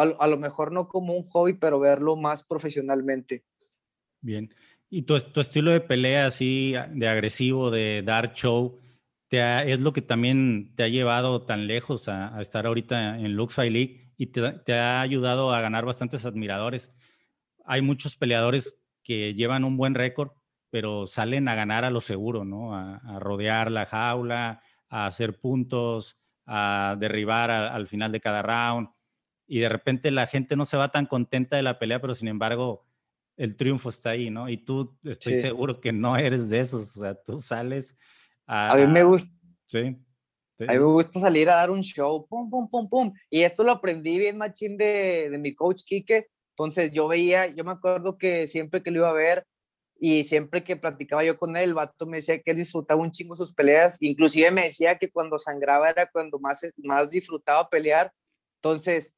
a, 0.00 0.26
lo 0.26 0.36
mejor 0.38 0.72
no 0.72 0.88
como 0.88 1.14
un 1.14 1.24
hobby, 1.24 1.54
pero 1.54 1.80
verlo 1.80 2.16
más 2.16 2.42
profesionalmente. 2.42 3.44
Bien. 4.20 4.54
¿Y 4.90 5.02
tu, 5.02 5.18
tu 5.20 5.40
estilo 5.40 5.70
de 5.70 5.80
pelea 5.80 6.26
así, 6.26 6.74
de 6.92 7.08
agresivo, 7.08 7.70
de 7.70 8.02
dar 8.02 8.32
show, 8.32 8.78
te 9.28 9.72
es 9.72 9.80
lo 9.80 9.92
que 9.92 10.02
también 10.02 10.72
te 10.74 10.84
ha 10.84 10.88
llevado 10.88 11.42
tan 11.42 11.66
lejos 11.66 12.08
a, 12.08 12.40
estar 12.40 12.66
ahorita 12.66 13.18
en 13.18 13.34
Lux 13.34 13.54
Fight 13.54 13.72
League 13.72 14.12
y 14.16 14.26
te, 14.26 14.74
ha 14.74 15.00
ayudado 15.00 15.52
a 15.52 15.60
ganar 15.60 15.84
bastantes 15.84 16.26
admiradores. 16.26 16.94
Hay 17.64 17.82
muchos 17.82 18.16
peleadores 18.16 18.80
que 19.02 19.34
llevan 19.34 19.64
un 19.64 19.76
buen 19.76 19.94
récord, 19.94 20.30
pero 20.70 21.06
salen 21.06 21.48
a 21.48 21.54
ganar 21.54 21.84
a 21.84 21.90
lo 21.90 22.00
seguro, 22.00 22.44
¿no? 22.44 22.74
A, 22.74 23.18
rodear 23.20 23.70
la 23.70 23.86
jaula, 23.86 24.62
a 24.88 25.06
hacer 25.06 25.38
puntos, 25.38 26.18
a 26.46 26.96
derribar 26.98 27.50
al 27.50 27.86
final 27.86 28.10
de 28.10 28.20
cada 28.20 28.42
round. 28.42 28.88
Y 29.48 29.60
de 29.60 29.68
repente 29.68 30.10
la 30.10 30.26
gente 30.26 30.54
no 30.54 30.64
se 30.64 30.76
va 30.76 30.92
tan 30.92 31.06
contenta 31.06 31.56
de 31.56 31.62
la 31.62 31.78
pelea, 31.78 32.00
pero 32.00 32.14
sin 32.14 32.28
embargo 32.28 32.86
el 33.36 33.56
triunfo 33.56 33.88
está 33.88 34.10
ahí, 34.10 34.30
¿no? 34.30 34.48
Y 34.48 34.58
tú 34.58 34.96
estoy 35.04 35.34
seguro 35.34 35.80
que 35.80 35.92
no 35.92 36.16
eres 36.16 36.50
de 36.50 36.60
esos, 36.60 36.96
o 36.96 37.00
sea, 37.00 37.14
tú 37.14 37.40
sales 37.40 37.96
a... 38.46 38.72
A 38.72 38.76
mí 38.76 38.86
me 38.86 39.04
gusta... 39.04 39.34
Sí. 39.66 39.96
A 40.60 40.72
mí 40.72 40.78
me 40.78 40.84
gusta 40.84 41.20
salir 41.20 41.48
a 41.48 41.54
dar 41.54 41.70
un 41.70 41.82
show, 41.82 42.26
pum, 42.28 42.50
pum, 42.50 42.68
pum, 42.68 42.88
pum. 42.88 43.12
Y 43.30 43.42
esto 43.42 43.62
lo 43.62 43.72
aprendí 43.72 44.18
bien 44.18 44.36
machín 44.36 44.76
de, 44.76 45.28
de 45.30 45.38
mi 45.38 45.54
coach 45.54 45.82
Quique. 45.84 46.26
Entonces 46.50 46.90
yo 46.92 47.06
veía, 47.06 47.46
yo 47.46 47.62
me 47.62 47.70
acuerdo 47.70 48.18
que 48.18 48.48
siempre 48.48 48.82
que 48.82 48.90
lo 48.90 48.98
iba 48.98 49.10
a 49.10 49.12
ver 49.12 49.46
y 50.00 50.24
siempre 50.24 50.64
que 50.64 50.76
platicaba 50.76 51.24
yo 51.24 51.38
con 51.38 51.56
él, 51.56 51.70
el 51.70 51.74
vato 51.74 52.06
me 52.06 52.16
decía 52.16 52.40
que 52.40 52.50
él 52.50 52.56
disfrutaba 52.56 53.00
un 53.00 53.12
chingo 53.12 53.36
sus 53.36 53.54
peleas. 53.54 54.02
Inclusive 54.02 54.50
me 54.50 54.62
decía 54.62 54.98
que 54.98 55.10
cuando 55.10 55.38
sangraba 55.38 55.90
era 55.90 56.10
cuando 56.10 56.40
más, 56.40 56.66
más 56.78 57.10
disfrutaba 57.10 57.68
pelear. 57.68 58.12
Entonces, 58.56 59.12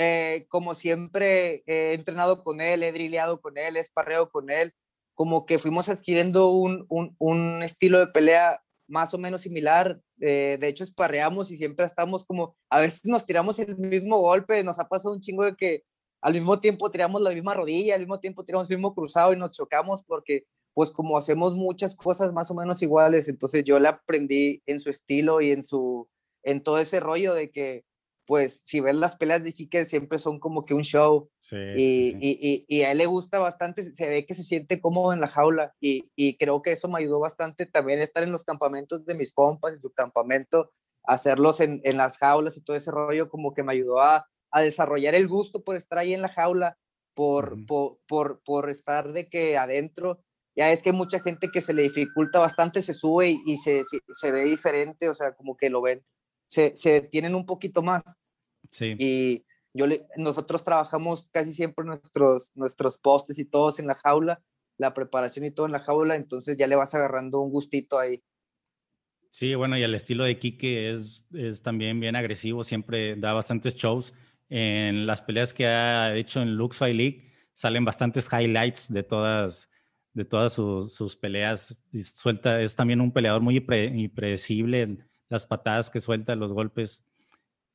eh, 0.00 0.46
como 0.48 0.76
siempre 0.76 1.64
he 1.66 1.92
entrenado 1.92 2.44
con 2.44 2.60
él, 2.60 2.84
he 2.84 2.92
drilleado 2.92 3.40
con 3.40 3.58
él, 3.58 3.76
he 3.76 3.80
esparreado 3.80 4.30
con 4.30 4.48
él, 4.48 4.72
como 5.14 5.44
que 5.44 5.58
fuimos 5.58 5.88
adquiriendo 5.88 6.50
un, 6.50 6.86
un, 6.88 7.16
un 7.18 7.64
estilo 7.64 7.98
de 7.98 8.06
pelea 8.06 8.62
más 8.86 9.12
o 9.12 9.18
menos 9.18 9.42
similar. 9.42 10.00
Eh, 10.20 10.56
de 10.60 10.68
hecho, 10.68 10.84
esparreamos 10.84 11.50
y 11.50 11.56
siempre 11.56 11.84
estamos 11.84 12.24
como, 12.24 12.56
a 12.70 12.78
veces 12.78 13.06
nos 13.06 13.26
tiramos 13.26 13.58
el 13.58 13.76
mismo 13.76 14.20
golpe, 14.20 14.62
nos 14.62 14.78
ha 14.78 14.88
pasado 14.88 15.14
un 15.16 15.20
chingo 15.20 15.44
de 15.44 15.56
que 15.56 15.82
al 16.22 16.34
mismo 16.34 16.60
tiempo 16.60 16.92
tiramos 16.92 17.20
la 17.20 17.30
misma 17.30 17.54
rodilla, 17.54 17.96
al 17.96 18.00
mismo 18.00 18.20
tiempo 18.20 18.44
tiramos 18.44 18.70
el 18.70 18.76
mismo 18.76 18.94
cruzado 18.94 19.32
y 19.32 19.36
nos 19.36 19.50
chocamos 19.50 20.04
porque 20.04 20.44
pues 20.74 20.92
como 20.92 21.18
hacemos 21.18 21.54
muchas 21.54 21.96
cosas 21.96 22.32
más 22.32 22.52
o 22.52 22.54
menos 22.54 22.80
iguales, 22.82 23.28
entonces 23.28 23.64
yo 23.64 23.80
le 23.80 23.88
aprendí 23.88 24.62
en 24.64 24.78
su 24.78 24.90
estilo 24.90 25.40
y 25.40 25.50
en 25.50 25.64
su, 25.64 26.08
en 26.44 26.62
todo 26.62 26.78
ese 26.78 27.00
rollo 27.00 27.34
de 27.34 27.50
que 27.50 27.84
pues 28.28 28.60
si 28.62 28.80
ves 28.80 28.94
las 28.94 29.16
peleas 29.16 29.42
de 29.42 29.54
Quique 29.54 29.86
siempre 29.86 30.18
son 30.18 30.38
como 30.38 30.62
que 30.62 30.74
un 30.74 30.82
show 30.84 31.30
y, 31.50 32.14
Y, 32.20 32.66
y, 32.68 32.82
a 32.82 32.92
él 32.92 32.98
le 32.98 33.06
gusta 33.06 33.38
bastante, 33.38 33.82
se 33.82 34.06
ve 34.06 34.26
que 34.26 34.34
se 34.34 34.44
siente 34.44 34.82
cómodo 34.82 35.14
en 35.14 35.22
la 35.22 35.28
jaula 35.28 35.74
y, 35.80 36.10
y, 36.14 36.36
creo 36.36 36.60
que 36.60 36.72
eso 36.72 36.88
me 36.88 36.98
ayudó 36.98 37.20
bastante 37.20 37.64
también 37.64 38.00
estar 38.00 38.22
en 38.22 38.30
los 38.30 38.44
campamentos 38.44 39.06
de 39.06 39.14
mis 39.14 39.32
compas, 39.32 39.72
en 39.72 39.80
su 39.80 39.92
campamento, 39.94 40.70
hacerlos 41.04 41.60
en, 41.60 41.80
en 41.84 41.96
las 41.96 42.18
jaulas 42.18 42.58
y 42.58 42.62
todo 42.62 42.76
ese 42.76 42.90
rollo 42.90 43.30
como 43.30 43.54
que 43.54 43.62
me 43.62 43.72
ayudó 43.72 44.02
a, 44.02 44.28
a 44.50 44.60
desarrollar 44.60 45.14
el 45.14 45.26
gusto 45.26 45.64
por 45.64 45.76
estar 45.76 45.98
ahí 45.98 46.12
en 46.12 46.20
la 46.20 46.28
jaula, 46.28 46.76
por, 47.14 47.64
por, 47.64 47.98
por, 48.06 48.42
por, 48.44 48.68
estar 48.68 49.10
de 49.12 49.30
que 49.30 49.56
adentro. 49.56 50.22
Ya 50.54 50.70
es 50.70 50.82
que 50.82 50.92
mucha 50.92 51.20
gente 51.20 51.48
que 51.50 51.62
se 51.62 51.72
le 51.72 51.82
dificulta 51.82 52.40
bastante 52.40 52.82
se 52.82 52.92
sube 52.92 53.30
y, 53.30 53.42
y 53.46 53.56
se, 53.56 53.80
se, 53.84 54.30
ve 54.30 54.44
diferente, 54.44 55.08
o 55.08 55.14
sea, 55.14 55.34
como 55.34 55.56
que 55.56 55.70
lo 55.70 55.80
ven 55.80 56.04
se, 56.48 56.74
se 56.76 56.90
detienen 56.90 57.34
un 57.34 57.46
poquito 57.46 57.82
más. 57.82 58.02
Sí. 58.70 58.96
Y 58.98 59.44
yo 59.74 59.86
nosotros 60.16 60.64
trabajamos 60.64 61.28
casi 61.30 61.54
siempre 61.54 61.84
nuestros, 61.84 62.50
nuestros 62.54 62.98
postes 62.98 63.38
y 63.38 63.44
todos 63.44 63.78
en 63.78 63.86
la 63.86 63.94
jaula, 63.94 64.42
la 64.78 64.94
preparación 64.94 65.44
y 65.44 65.52
todo 65.52 65.66
en 65.66 65.72
la 65.72 65.80
jaula, 65.80 66.16
entonces 66.16 66.56
ya 66.56 66.66
le 66.66 66.76
vas 66.76 66.94
agarrando 66.94 67.40
un 67.40 67.50
gustito 67.50 67.98
ahí. 67.98 68.22
Sí, 69.30 69.54
bueno, 69.54 69.76
y 69.76 69.82
el 69.82 69.94
estilo 69.94 70.24
de 70.24 70.38
Kike 70.38 70.90
es, 70.90 71.26
es 71.32 71.62
también 71.62 72.00
bien 72.00 72.16
agresivo, 72.16 72.64
siempre 72.64 73.14
da 73.16 73.34
bastantes 73.34 73.76
shows. 73.76 74.14
En 74.48 75.06
las 75.06 75.20
peleas 75.20 75.52
que 75.52 75.66
ha 75.66 76.16
hecho 76.16 76.40
en 76.40 76.56
Lux 76.56 76.78
Fight 76.78 76.96
League 76.96 77.32
salen 77.52 77.84
bastantes 77.84 78.28
highlights 78.32 78.90
de 78.90 79.02
todas, 79.02 79.68
de 80.14 80.24
todas 80.24 80.54
sus, 80.54 80.94
sus 80.94 81.14
peleas. 81.16 81.84
Y 81.92 81.98
suelta, 81.98 82.62
es 82.62 82.74
también 82.74 83.02
un 83.02 83.12
peleador 83.12 83.42
muy 83.42 83.56
impredecible 83.58 85.07
las 85.28 85.46
patadas 85.46 85.90
que 85.90 86.00
suelta, 86.00 86.34
los 86.34 86.52
golpes. 86.52 87.04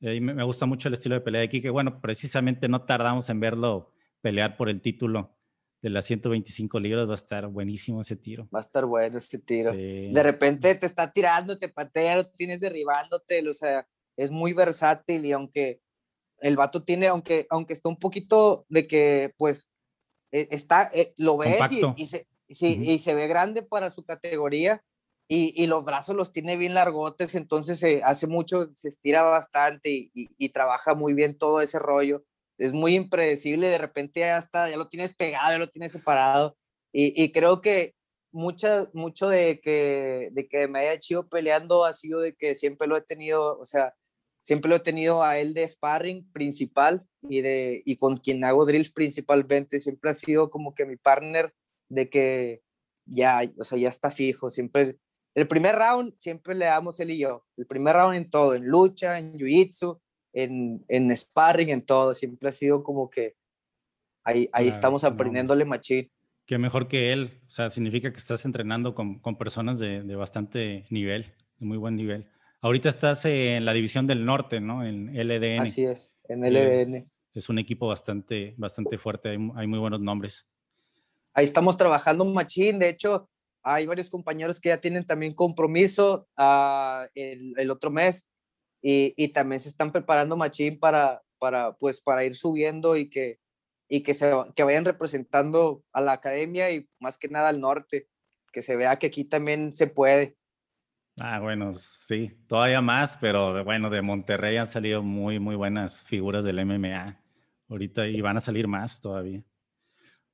y 0.00 0.20
me, 0.20 0.42
gusta 0.44 0.66
mucho 0.66 0.88
el 0.88 0.94
estilo 0.94 1.14
de 1.14 1.20
pelea 1.20 1.40
de 1.42 1.48
Kike. 1.48 1.70
Bueno, 1.70 2.00
precisamente 2.00 2.68
no 2.68 2.84
tardamos 2.84 3.28
en 3.30 3.40
verlo 3.40 3.92
pelear 4.20 4.56
por 4.56 4.68
el 4.68 4.80
título 4.80 5.36
de 5.82 5.90
las 5.90 6.04
125 6.06 6.80
libras. 6.80 7.06
Va 7.06 7.12
a 7.12 7.14
estar 7.14 7.46
buenísimo 7.46 8.00
ese 8.00 8.16
tiro. 8.16 8.48
Va 8.54 8.58
a 8.58 8.62
estar 8.62 8.86
bueno 8.86 9.18
ese 9.18 9.38
tiro. 9.38 9.72
De 9.72 10.22
repente 10.22 10.74
te 10.74 10.86
está 10.86 11.12
tirando, 11.12 11.58
te 11.58 11.68
patea, 11.68 12.16
lo 12.16 12.24
tienes 12.24 12.60
derribándote. 12.60 13.46
O 13.48 13.54
sea, 13.54 13.86
es 14.16 14.30
muy 14.30 14.52
versátil 14.52 15.24
y 15.24 15.32
aunque 15.32 15.80
el 16.40 16.56
vato 16.56 16.84
tiene, 16.84 17.06
aunque, 17.06 17.46
aunque 17.50 17.72
está 17.72 17.88
un 17.88 17.98
poquito 17.98 18.66
de 18.68 18.86
que, 18.86 19.34
pues, 19.36 19.68
e, 20.32 20.48
está, 20.50 20.90
eh, 20.92 21.14
lo 21.16 21.36
ves 21.36 21.60
y, 21.96 22.06
se, 22.06 22.26
y 22.48 22.98
se 22.98 23.14
ve 23.14 23.28
grande 23.28 23.62
para 23.62 23.88
su 23.90 24.04
categoría 24.04 24.82
y, 25.26 25.66
los 25.66 25.84
brazos 25.84 26.14
los 26.14 26.32
tiene 26.32 26.56
bien 26.56 26.74
largotes, 26.74 27.34
entonces 27.34 27.78
se 27.78 28.02
hace 28.02 28.26
mucho, 28.26 28.70
se 28.74 28.88
estira 28.88 29.22
bastante 29.22 30.10
y, 30.12 30.48
trabaja 30.50 30.94
muy 30.94 31.14
bien 31.14 31.38
todo 31.38 31.60
ese 31.60 31.78
rollo. 31.78 32.24
Es 32.58 32.72
muy 32.72 32.94
impredecible, 32.94 33.68
de 33.68 33.78
repente 33.78 34.20
ya, 34.20 34.38
está, 34.38 34.68
ya 34.70 34.76
lo 34.76 34.88
tienes 34.88 35.14
pegado, 35.16 35.52
ya 35.52 35.58
lo 35.58 35.68
tienes 35.68 35.92
separado. 35.92 36.56
Y, 36.92 37.32
creo 37.32 37.60
que 37.60 37.94
mucha, 38.32 38.90
mucho 38.92 39.28
de 39.28 39.60
que, 39.60 40.28
de 40.32 40.46
que 40.48 40.68
me 40.68 40.80
haya 40.80 40.98
chido 41.00 41.28
peleando 41.28 41.84
ha 41.84 41.94
sido 41.94 42.20
de 42.20 42.34
que 42.34 42.54
siempre 42.54 42.86
lo 42.86 42.96
he 42.96 43.02
tenido, 43.02 43.58
o 43.58 43.66
sea, 43.66 43.94
siempre 44.42 44.68
lo 44.68 44.76
he 44.76 44.80
tenido 44.80 45.22
a 45.22 45.38
él 45.38 45.54
de 45.54 45.66
sparring 45.66 46.30
principal 46.32 47.06
y, 47.22 47.40
de, 47.42 47.82
y 47.86 47.96
con 47.96 48.18
quien 48.18 48.44
hago 48.44 48.66
drills 48.66 48.92
principalmente. 48.92 49.80
Siempre 49.80 50.10
ha 50.10 50.14
sido 50.14 50.50
como 50.50 50.74
que 50.74 50.84
mi 50.84 50.96
partner 50.96 51.54
de 51.88 52.10
que 52.10 52.62
ya, 53.06 53.40
o 53.58 53.64
sea, 53.64 53.78
ya 53.78 53.88
está 53.88 54.10
fijo, 54.10 54.50
siempre 54.50 54.98
el 55.34 55.48
primer 55.48 55.74
round 55.74 56.14
siempre 56.18 56.54
le 56.54 56.66
damos 56.66 57.00
él 57.00 57.10
y 57.10 57.18
yo. 57.18 57.44
El 57.56 57.66
primer 57.66 57.96
round 57.96 58.14
en 58.14 58.30
todo, 58.30 58.54
en 58.54 58.66
lucha, 58.66 59.18
en 59.18 59.34
jiu-jitsu, 59.34 60.00
en, 60.32 60.84
en 60.88 61.16
sparring, 61.16 61.70
en 61.70 61.82
todo. 61.82 62.14
Siempre 62.14 62.48
ha 62.48 62.52
sido 62.52 62.84
como 62.84 63.10
que 63.10 63.34
ahí, 64.22 64.48
ahí 64.52 64.68
estamos 64.68 65.02
aprendiéndole 65.02 65.64
machín. 65.64 66.10
Qué 66.46 66.58
mejor 66.58 66.86
que 66.86 67.12
él. 67.12 67.40
O 67.46 67.50
sea, 67.50 67.70
significa 67.70 68.12
que 68.12 68.18
estás 68.18 68.44
entrenando 68.44 68.94
con, 68.94 69.18
con 69.18 69.36
personas 69.36 69.80
de, 69.80 70.02
de, 70.02 70.14
bastante 70.14 70.86
nivel, 70.90 71.32
de 71.58 71.66
muy 71.66 71.78
buen 71.78 71.96
nivel. 71.96 72.28
Ahorita 72.60 72.88
estás 72.88 73.24
en 73.24 73.64
la 73.64 73.72
división 73.72 74.06
del 74.06 74.24
norte, 74.24 74.60
¿no? 74.60 74.86
En 74.86 75.12
LDN. 75.14 75.62
Así 75.62 75.84
es, 75.84 76.12
en 76.28 76.40
LDN. 76.42 77.10
es 77.34 77.48
un 77.48 77.58
equipo 77.58 77.88
bastante, 77.88 78.54
bastante 78.56 78.98
fuerte, 78.98 79.30
hay, 79.30 79.38
hay 79.56 79.66
muy 79.66 79.78
buenos 79.78 80.00
nombres. 80.00 80.46
Ahí 81.34 81.44
estamos 81.44 81.76
trabajando 81.76 82.24
machín. 82.24 82.78
De 82.78 82.88
hecho, 82.88 83.28
hay 83.64 83.86
varios 83.86 84.10
compañeros 84.10 84.60
que 84.60 84.68
ya 84.68 84.80
tienen 84.80 85.06
también 85.06 85.34
compromiso 85.34 86.28
uh, 86.36 87.06
el, 87.14 87.54
el, 87.56 87.70
otro 87.70 87.90
mes 87.90 88.28
y, 88.82 89.14
y, 89.16 89.32
también 89.32 89.62
se 89.62 89.70
están 89.70 89.90
preparando 89.90 90.36
machín 90.36 90.78
para, 90.78 91.22
para, 91.38 91.72
pues, 91.72 92.00
para 92.00 92.24
ir 92.24 92.36
subiendo 92.36 92.96
y 92.96 93.08
que, 93.08 93.40
y 93.88 94.02
que, 94.02 94.12
se, 94.12 94.32
que 94.54 94.62
vayan 94.62 94.84
representando 94.84 95.82
a 95.92 96.02
la 96.02 96.12
academia 96.12 96.70
y 96.70 96.86
más 97.00 97.18
que 97.18 97.28
nada 97.28 97.48
al 97.48 97.60
norte, 97.60 98.08
que 98.52 98.60
se 98.62 98.76
vea 98.76 98.98
que 98.98 99.06
aquí 99.06 99.24
también 99.24 99.74
se 99.74 99.86
puede. 99.86 100.36
Ah, 101.20 101.40
bueno, 101.40 101.72
sí, 101.72 102.32
todavía 102.46 102.80
más, 102.80 103.16
pero 103.16 103.64
bueno, 103.64 103.88
de 103.88 104.02
Monterrey 104.02 104.56
han 104.56 104.66
salido 104.66 105.02
muy, 105.02 105.38
muy 105.38 105.54
buenas 105.54 106.04
figuras 106.04 106.44
del 106.44 106.64
MMA 106.64 107.20
ahorita 107.68 108.06
y 108.06 108.20
van 108.20 108.36
a 108.36 108.40
salir 108.40 108.68
más 108.68 109.00
todavía. 109.00 109.42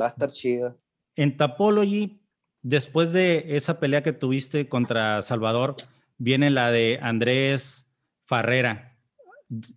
Va 0.01 0.07
a 0.07 0.09
estar 0.09 0.31
chido. 0.31 0.81
En 1.15 1.37
Tapology, 1.37 2.20
Después 2.63 3.13
de 3.13 3.57
esa 3.57 3.81
pelea 3.81 4.03
que 4.03 4.13
tuviste 4.13 4.69
contra 4.69 5.23
Salvador, 5.23 5.77
viene 6.19 6.51
la 6.51 6.71
de 6.71 6.99
Andrés 7.01 7.87
Farrera. 8.27 8.99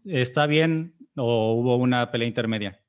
¿Está 0.05 0.47
bien 0.47 0.95
o 1.15 1.53
hubo 1.53 1.77
una 1.77 2.11
pelea 2.11 2.27
intermedia? 2.27 2.83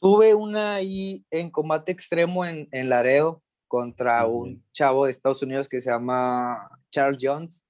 Tuve 0.00 0.34
una 0.34 0.76
ahí 0.76 1.24
en 1.30 1.50
combate 1.50 1.90
extremo 1.90 2.44
en, 2.44 2.68
en 2.70 2.88
Laredo 2.88 3.42
contra 3.66 4.24
un 4.26 4.64
chavo 4.72 5.06
de 5.06 5.10
Estados 5.10 5.42
Unidos 5.42 5.68
que 5.68 5.80
se 5.80 5.90
llama 5.90 6.68
Charles 6.90 7.18
Jones, 7.20 7.66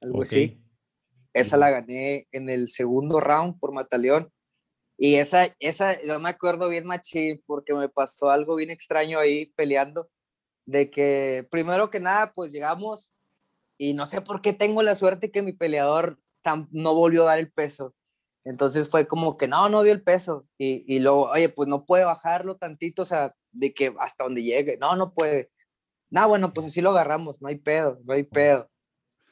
algo 0.00 0.22
así. 0.22 0.62
Esa 1.34 1.58
la 1.58 1.70
gané 1.70 2.26
en 2.32 2.48
el 2.48 2.68
segundo 2.68 3.20
round 3.20 3.58
por 3.60 3.72
Mataleón. 3.72 4.32
Y 4.96 5.16
esa, 5.16 5.54
esa, 5.58 6.00
yo 6.02 6.18
me 6.20 6.30
acuerdo 6.30 6.68
bien 6.68 6.86
machín 6.86 7.42
porque 7.46 7.74
me 7.74 7.88
pasó 7.88 8.30
algo 8.30 8.56
bien 8.56 8.70
extraño 8.70 9.18
ahí 9.18 9.52
peleando 9.56 10.08
de 10.70 10.90
que 10.90 11.48
primero 11.50 11.90
que 11.90 12.00
nada, 12.00 12.32
pues 12.32 12.52
llegamos 12.52 13.12
y 13.76 13.92
no 13.94 14.06
sé 14.06 14.20
por 14.20 14.40
qué 14.40 14.52
tengo 14.52 14.82
la 14.82 14.94
suerte 14.94 15.32
que 15.32 15.42
mi 15.42 15.52
peleador 15.52 16.18
no 16.70 16.94
volvió 16.94 17.22
a 17.24 17.26
dar 17.26 17.38
el 17.40 17.50
peso. 17.50 17.94
Entonces 18.44 18.88
fue 18.88 19.06
como 19.06 19.36
que 19.36 19.48
no, 19.48 19.68
no 19.68 19.82
dio 19.82 19.92
el 19.92 20.02
peso. 20.02 20.46
Y, 20.58 20.84
y 20.86 21.00
luego, 21.00 21.30
oye, 21.30 21.48
pues 21.48 21.68
no 21.68 21.84
puede 21.84 22.04
bajarlo 22.04 22.56
tantito, 22.56 23.02
o 23.02 23.04
sea, 23.04 23.34
de 23.52 23.74
que 23.74 23.94
hasta 23.98 24.24
donde 24.24 24.42
llegue. 24.42 24.78
No, 24.78 24.94
no 24.96 25.12
puede. 25.12 25.50
No, 26.08 26.28
bueno, 26.28 26.52
pues 26.52 26.66
así 26.66 26.80
lo 26.80 26.90
agarramos, 26.90 27.42
no 27.42 27.48
hay 27.48 27.58
pedo, 27.58 27.98
no 28.04 28.12
hay 28.14 28.22
pedo. 28.22 28.70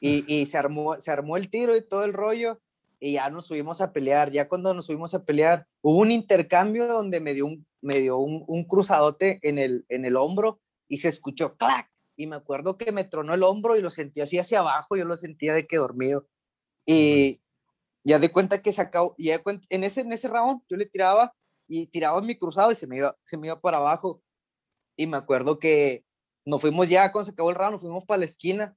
Y, 0.01 0.25
y 0.33 0.45
se, 0.45 0.57
armó, 0.57 0.99
se 0.99 1.11
armó 1.11 1.37
el 1.37 1.49
tiro 1.49 1.75
y 1.75 1.87
todo 1.87 2.03
el 2.03 2.13
rollo. 2.13 2.59
y 2.99 3.13
ya 3.13 3.29
nos 3.29 3.45
subimos 3.47 3.81
a 3.81 3.93
pelear. 3.93 4.31
Ya 4.31 4.49
cuando 4.49 4.73
nos 4.73 4.87
subimos 4.87 5.13
a 5.13 5.23
pelear, 5.23 5.67
hubo 5.81 5.99
un 5.99 6.11
intercambio 6.11 6.87
donde 6.87 7.19
me 7.21 7.33
dio 7.33 7.45
un, 7.45 7.65
me 7.81 7.97
dio 7.99 8.17
un, 8.17 8.43
un 8.47 8.65
cruzadote 8.65 9.39
en 9.41 9.57
el, 9.57 9.85
en 9.89 10.05
el 10.05 10.17
hombro 10.17 10.59
y 10.89 10.97
se 10.97 11.07
escuchó 11.07 11.55
clac. 11.55 11.89
Y 12.17 12.27
me 12.27 12.35
acuerdo 12.35 12.77
que 12.77 12.91
me 12.91 13.05
tronó 13.05 13.33
el 13.33 13.43
hombro 13.43 13.77
y 13.77 13.81
lo 13.81 13.89
sentí 13.89 14.19
así 14.19 14.37
hacia 14.37 14.59
abajo, 14.59 14.97
yo 14.97 15.05
lo 15.05 15.15
sentía 15.15 15.53
de 15.53 15.65
que 15.67 15.77
dormido. 15.77 16.27
Y 16.85 17.41
ya 18.03 18.19
de 18.19 18.31
cuenta 18.31 18.61
que 18.61 18.73
sacó, 18.73 19.15
ya 19.17 19.41
en 19.69 19.83
ese, 19.83 20.01
en 20.01 20.11
ese 20.11 20.27
round 20.27 20.61
yo 20.67 20.75
le 20.75 20.85
tiraba 20.85 21.33
y 21.67 21.87
tiraba 21.87 22.21
mi 22.21 22.37
cruzado 22.37 22.71
y 22.71 22.75
se 22.75 22.87
me 22.87 22.97
iba, 22.97 23.17
se 23.23 23.37
me 23.37 23.47
iba 23.47 23.61
para 23.61 23.77
abajo. 23.77 24.21
Y 24.97 25.07
me 25.07 25.17
acuerdo 25.17 25.59
que 25.59 26.03
nos 26.45 26.59
fuimos 26.61 26.89
ya, 26.89 27.11
cuando 27.11 27.27
se 27.27 27.31
acabó 27.31 27.51
el 27.51 27.55
round, 27.55 27.73
nos 27.73 27.81
fuimos 27.81 28.05
para 28.05 28.19
la 28.19 28.25
esquina 28.25 28.75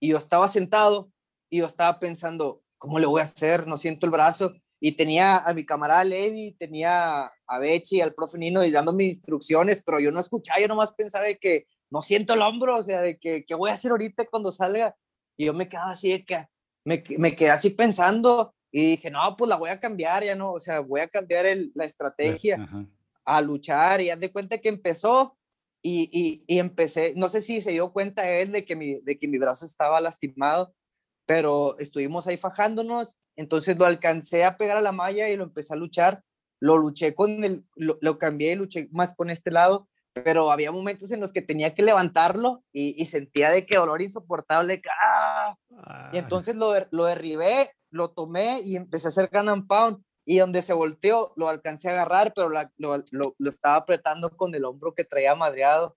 y 0.00 0.08
yo 0.08 0.18
estaba 0.18 0.48
sentado 0.48 1.12
y 1.50 1.58
yo 1.58 1.66
estaba 1.66 2.00
pensando, 2.00 2.62
¿cómo 2.78 2.98
le 2.98 3.06
voy 3.06 3.20
a 3.20 3.24
hacer? 3.24 3.66
No 3.66 3.76
siento 3.76 4.06
el 4.06 4.12
brazo. 4.12 4.54
Y 4.80 4.92
tenía 4.92 5.38
a 5.38 5.54
mi 5.54 5.64
camarada 5.64 6.04
Levi, 6.04 6.52
tenía 6.52 7.32
a 7.46 7.58
Bechi, 7.58 8.00
al 8.00 8.14
profe 8.14 8.38
Nino 8.38 8.64
y 8.64 8.70
dándome 8.70 9.04
instrucciones, 9.04 9.82
pero 9.84 10.00
yo 10.00 10.10
no 10.10 10.20
escuchaba, 10.20 10.60
yo 10.60 10.68
nomás 10.68 10.92
pensaba 10.92 11.24
de 11.24 11.38
que 11.38 11.66
no 11.90 12.02
siento 12.02 12.34
el 12.34 12.42
hombro, 12.42 12.76
o 12.76 12.82
sea, 12.82 13.00
de 13.00 13.18
que, 13.18 13.44
¿qué 13.46 13.54
voy 13.54 13.70
a 13.70 13.74
hacer 13.74 13.90
ahorita 13.90 14.26
cuando 14.26 14.52
salga? 14.52 14.94
Y 15.36 15.46
yo 15.46 15.54
me 15.54 15.68
quedaba 15.68 15.92
así 15.92 16.10
de 16.10 16.24
que, 16.24 16.46
me, 16.84 17.02
me 17.18 17.34
quedé 17.34 17.50
así 17.50 17.70
pensando 17.70 18.54
y 18.70 18.90
dije, 18.90 19.10
no, 19.10 19.36
pues 19.36 19.48
la 19.48 19.56
voy 19.56 19.70
a 19.70 19.80
cambiar, 19.80 20.24
ya 20.24 20.34
no, 20.34 20.52
o 20.52 20.60
sea, 20.60 20.80
voy 20.80 21.00
a 21.00 21.08
cambiar 21.08 21.46
el, 21.46 21.72
la 21.74 21.84
estrategia 21.84 22.68
a 23.24 23.40
luchar 23.40 24.00
y 24.00 24.10
haz 24.10 24.20
de 24.20 24.32
cuenta 24.32 24.58
que 24.58 24.68
empezó 24.68 25.36
y, 25.82 26.08
y, 26.12 26.44
y, 26.46 26.58
empecé, 26.58 27.14
no 27.16 27.28
sé 27.28 27.40
si 27.42 27.60
se 27.60 27.70
dio 27.70 27.92
cuenta 27.92 28.28
él 28.28 28.52
de 28.52 28.64
que 28.64 28.76
mi, 28.76 29.00
de 29.00 29.18
que 29.18 29.28
mi 29.28 29.38
brazo 29.38 29.66
estaba 29.66 30.00
lastimado 30.00 30.74
pero 31.26 31.76
estuvimos 31.78 32.26
ahí 32.26 32.36
fajándonos, 32.36 33.18
entonces 33.36 33.76
lo 33.76 33.84
alcancé 33.84 34.44
a 34.44 34.56
pegar 34.56 34.78
a 34.78 34.82
la 34.82 34.92
malla 34.92 35.28
y 35.28 35.36
lo 35.36 35.44
empecé 35.44 35.74
a 35.74 35.76
luchar, 35.76 36.22
lo 36.60 36.78
luché 36.78 37.14
con 37.14 37.44
el, 37.44 37.64
lo, 37.74 38.18
cambié 38.18 38.52
y 38.52 38.56
luché 38.56 38.88
más 38.92 39.14
con 39.14 39.28
este 39.28 39.50
lado, 39.50 39.88
pero 40.14 40.50
había 40.50 40.72
momentos 40.72 41.12
en 41.12 41.20
los 41.20 41.32
que 41.32 41.42
tenía 41.42 41.74
que 41.74 41.82
levantarlo 41.82 42.62
y, 42.72 43.04
sentía 43.04 43.50
de 43.50 43.66
que 43.66 43.76
dolor 43.76 44.00
insoportable, 44.00 44.80
¡ah! 45.02 45.56
y 46.12 46.18
entonces 46.18 46.54
lo, 46.54 46.72
lo 46.90 47.04
derribé, 47.04 47.70
lo 47.90 48.12
tomé 48.12 48.60
y 48.62 48.76
empecé 48.76 49.08
a 49.08 49.10
hacer 49.10 49.28
gun 49.30 49.48
and 49.48 49.66
pound, 49.66 50.02
y 50.26 50.38
donde 50.38 50.60
se 50.60 50.72
volteó 50.72 51.32
lo 51.36 51.48
alcancé 51.48 51.88
a 51.88 51.92
agarrar, 51.92 52.32
pero 52.34 52.48
lo, 52.48 53.04
lo, 53.38 53.48
estaba 53.48 53.76
apretando 53.76 54.36
con 54.36 54.54
el 54.54 54.64
hombro 54.64 54.92
que 54.92 55.04
traía 55.04 55.34
madreado 55.34 55.96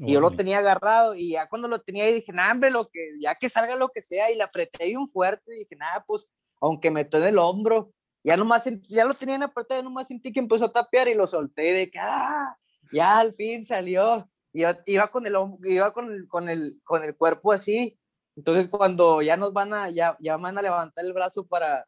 y 0.00 0.12
yo 0.12 0.20
lo 0.20 0.30
tenía 0.30 0.58
agarrado 0.58 1.14
y 1.14 1.32
ya 1.32 1.48
cuando 1.48 1.68
lo 1.68 1.80
tenía 1.80 2.04
ahí 2.04 2.14
dije, 2.14 2.32
nada, 2.32 2.70
lo 2.70 2.88
que, 2.88 3.10
ya 3.20 3.34
que 3.34 3.48
salga 3.48 3.76
lo 3.76 3.90
que 3.90 4.00
sea 4.00 4.30
y 4.30 4.36
le 4.36 4.42
apreté 4.42 4.86
bien 4.86 5.06
fuerte 5.06 5.54
y 5.54 5.60
dije, 5.60 5.76
nada, 5.76 6.02
pues 6.06 6.30
aunque 6.60 6.90
me 6.90 7.02
en 7.02 7.22
el 7.24 7.38
hombro, 7.38 7.92
ya 8.24 8.36
nomás, 8.36 8.68
ya 8.88 9.04
lo 9.04 9.14
tenían 9.14 9.42
apretado, 9.42 9.82
nomás 9.82 10.06
sentí 10.06 10.32
que 10.32 10.40
empezó 10.40 10.66
a 10.66 10.72
tapear 10.72 11.08
y 11.08 11.14
lo 11.14 11.26
solté 11.26 11.70
y 11.70 11.72
de 11.72 11.90
que, 11.90 11.98
ah, 11.98 12.56
ya 12.92 13.18
al 13.18 13.34
fin 13.34 13.64
salió. 13.64 14.28
Y 14.52 14.62
yo 14.62 14.68
iba 14.86 15.08
con 15.08 15.26
el, 15.26 15.34
iba 15.64 15.92
con 15.92 16.12
el, 16.12 16.28
con 16.28 16.48
el, 16.48 16.80
con 16.84 17.02
el 17.02 17.16
cuerpo 17.16 17.52
así. 17.52 17.98
Entonces 18.36 18.68
cuando 18.68 19.22
ya 19.22 19.36
nos 19.36 19.52
van 19.52 19.74
a, 19.74 19.90
ya, 19.90 20.16
ya 20.20 20.36
van 20.36 20.56
a 20.56 20.62
levantar 20.62 21.04
el 21.04 21.12
brazo 21.12 21.46
para, 21.46 21.86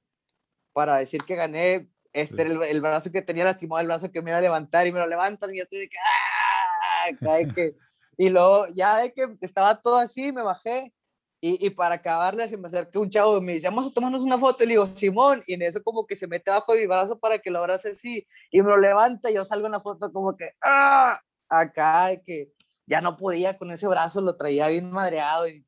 para 0.72 0.96
decir 0.96 1.22
que 1.22 1.36
gané, 1.36 1.88
este 2.12 2.42
el, 2.42 2.62
el, 2.62 2.80
brazo 2.80 3.11
que 3.11 3.22
tenía 3.22 3.44
lastimado, 3.44 3.80
el 3.80 3.86
brazo 3.86 4.11
que 4.11 4.22
me 4.22 4.30
iba 4.30 4.38
a 4.38 4.42
levantar 4.42 4.86
y 4.86 4.92
me 4.92 5.00
lo 5.00 5.07
levantan 5.07 5.52
y 5.52 5.59
yo 5.59 5.62
estoy 5.64 5.80
de 5.80 5.88
que, 5.88 5.96
ah, 5.98 7.38
que 7.55 7.76
y 8.16 8.28
luego, 8.30 8.66
ya 8.68 8.98
de 8.98 9.12
que 9.12 9.36
estaba 9.40 9.80
todo 9.80 9.96
así, 9.96 10.32
me 10.32 10.42
bajé. 10.42 10.92
Y, 11.40 11.66
y 11.66 11.68
para 11.68 11.96
acabarle, 11.96 12.48
se 12.48 12.56
me 12.56 12.68
acerca 12.68 12.98
un 12.98 13.10
chavo 13.10 13.36
y 13.36 13.42
me 13.42 13.52
dice, 13.52 13.68
vamos 13.68 13.86
a 13.88 13.92
tomarnos 13.92 14.22
una 14.22 14.38
foto. 14.38 14.64
Y 14.64 14.66
le 14.66 14.72
digo, 14.72 14.86
Simón. 14.86 15.42
Y 15.46 15.52
en 15.52 15.60
eso 15.62 15.82
como 15.82 16.06
que 16.06 16.16
se 16.16 16.26
mete 16.26 16.50
abajo 16.50 16.72
de 16.72 16.80
mi 16.80 16.86
brazo 16.86 17.18
para 17.18 17.38
que 17.38 17.50
lo 17.50 17.58
abrace 17.58 17.90
así. 17.90 18.24
Y 18.50 18.62
me 18.62 18.70
lo 18.70 18.78
levanta 18.78 19.30
y 19.30 19.34
yo 19.34 19.44
salgo 19.44 19.66
en 19.66 19.72
la 19.72 19.80
foto 19.80 20.10
como 20.10 20.34
que, 20.34 20.52
¡ah! 20.62 21.20
Acá, 21.50 22.06
de 22.06 22.22
que 22.22 22.52
ya 22.86 23.02
no 23.02 23.18
podía 23.18 23.58
con 23.58 23.70
ese 23.70 23.86
brazo, 23.86 24.22
lo 24.22 24.36
traía 24.36 24.68
bien 24.68 24.90
madreado 24.90 25.46
y 25.46 25.66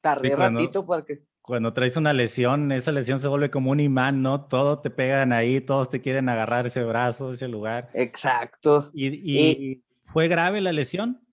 tardé 0.00 0.34
ratito 0.34 0.86
porque... 0.86 1.20
Cuando 1.42 1.74
traes 1.74 1.98
una 1.98 2.14
lesión, 2.14 2.72
esa 2.72 2.90
lesión 2.90 3.20
se 3.20 3.28
vuelve 3.28 3.50
como 3.50 3.72
un 3.72 3.80
imán, 3.80 4.22
¿no? 4.22 4.46
Todos 4.46 4.80
te 4.80 4.90
pegan 4.90 5.32
ahí, 5.32 5.60
todos 5.60 5.90
te 5.90 6.00
quieren 6.00 6.30
agarrar 6.30 6.66
ese 6.66 6.82
brazo, 6.82 7.32
ese 7.32 7.48
lugar. 7.48 7.90
Exacto. 7.92 8.90
¿Y, 8.94 9.08
y 9.08 9.84
fue 10.06 10.26
grave 10.26 10.62
la 10.62 10.72
lesión? 10.72 11.25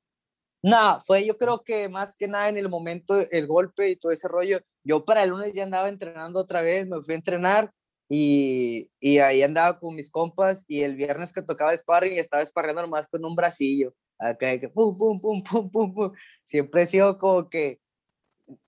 No, 0.64 1.02
fue 1.06 1.26
yo 1.26 1.38
creo 1.38 1.62
que 1.64 1.90
más 1.90 2.16
que 2.16 2.28
nada 2.28 2.48
en 2.48 2.58
el 2.58 2.70
momento, 2.70 3.20
el 3.32 3.48
golpe 3.48 3.90
y 3.90 3.96
todo 3.98 4.14
ese 4.14 4.30
rollo. 4.30 4.62
Yo 4.86 5.04
para 5.04 5.24
el 5.24 5.32
lunes 5.32 5.54
ya 5.54 5.64
andaba 5.64 5.90
entrenando 5.90 6.40
otra 6.40 6.62
vez, 6.62 6.88
me 6.88 7.02
fui 7.02 7.14
a 7.16 7.18
entrenar 7.18 7.72
y, 8.10 8.90
y 9.02 9.20
ahí 9.20 9.42
andaba 9.44 9.78
con 9.78 9.94
mis 9.96 10.10
compas 10.10 10.64
y 10.70 10.82
el 10.84 10.96
viernes 10.96 11.34
que 11.34 11.42
tocaba 11.42 11.76
sparring 11.76 12.18
estaba 12.18 12.46
sparring 12.46 12.76
nomás 12.76 13.08
con 13.10 13.26
un 13.26 13.36
bracillo. 13.36 13.94
Acá 14.18 14.58
que 14.58 14.70
pum, 14.70 14.98
pum, 14.98 15.20
pum, 15.20 15.44
pum, 15.44 15.70
pum, 15.70 15.94
pum. 15.94 16.12
Siempre 16.44 16.84
he 16.84 16.86
sido 16.86 17.18
como 17.18 17.50
que 17.50 17.82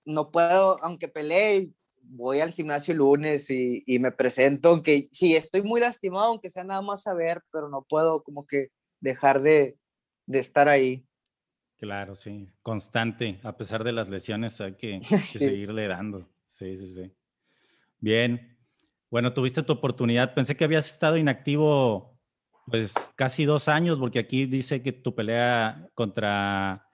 no 0.04 0.30
puedo, 0.30 0.76
aunque 0.82 1.08
pelee, 1.08 1.70
voy 2.02 2.40
al 2.40 2.52
gimnasio 2.52 2.92
el 2.92 2.98
lunes 2.98 3.50
y, 3.50 3.82
y 3.86 3.98
me 4.00 4.12
presento, 4.12 4.70
aunque 4.70 5.08
sí, 5.12 5.34
estoy 5.34 5.62
muy 5.62 5.80
lastimado, 5.80 6.26
aunque 6.26 6.50
sea 6.50 6.64
nada 6.64 6.82
más 6.82 7.06
a 7.06 7.14
ver, 7.14 7.42
pero 7.52 7.68
no 7.70 7.86
puedo 7.88 8.22
como 8.22 8.46
que 8.46 8.68
dejar 9.00 9.42
de, 9.42 9.78
de 10.26 10.38
estar 10.40 10.68
ahí. 10.68 11.06
Claro, 11.78 12.14
sí, 12.14 12.48
constante, 12.62 13.38
a 13.42 13.56
pesar 13.56 13.84
de 13.84 13.92
las 13.92 14.08
lesiones 14.08 14.60
hay 14.60 14.74
que, 14.74 15.00
seguirle 15.22 15.88
dando. 15.88 16.28
Sí, 16.46 16.74
sí, 16.76 16.88
sí. 16.88 17.12
Bien, 17.98 18.56
bueno, 19.10 19.32
tuviste 19.34 19.62
tu 19.62 19.74
oportunidad. 19.74 20.34
Pensé 20.34 20.56
que 20.56 20.64
habías 20.64 20.90
estado 20.90 21.16
inactivo 21.16 22.16
pues 22.66 22.94
casi 23.14 23.44
dos 23.44 23.68
años, 23.68 23.98
porque 23.98 24.18
aquí 24.18 24.46
dice 24.46 24.82
que 24.82 24.92
tu 24.92 25.14
pelea 25.14 25.88
contra, 25.94 26.88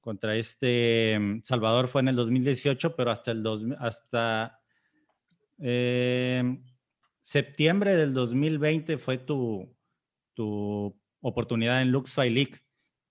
contra 0.00 0.34
este 0.36 1.18
mm, 1.18 1.42
Salvador 1.44 1.86
fue 1.88 2.00
en 2.00 2.08
el 2.08 2.16
2018, 2.16 2.96
pero 2.96 3.10
hasta 3.10 3.30
el 3.30 3.42
dos, 3.42 3.64
hasta 3.78 4.58
em, 5.58 6.64
septiembre 7.20 7.96
del 7.96 8.12
2020 8.12 8.98
fue 8.98 9.18
tu, 9.18 9.72
tu 10.34 10.98
oportunidad 11.20 11.80
en 11.80 11.92
Lux 11.92 12.12
Fight 12.12 12.32
League 12.32 12.63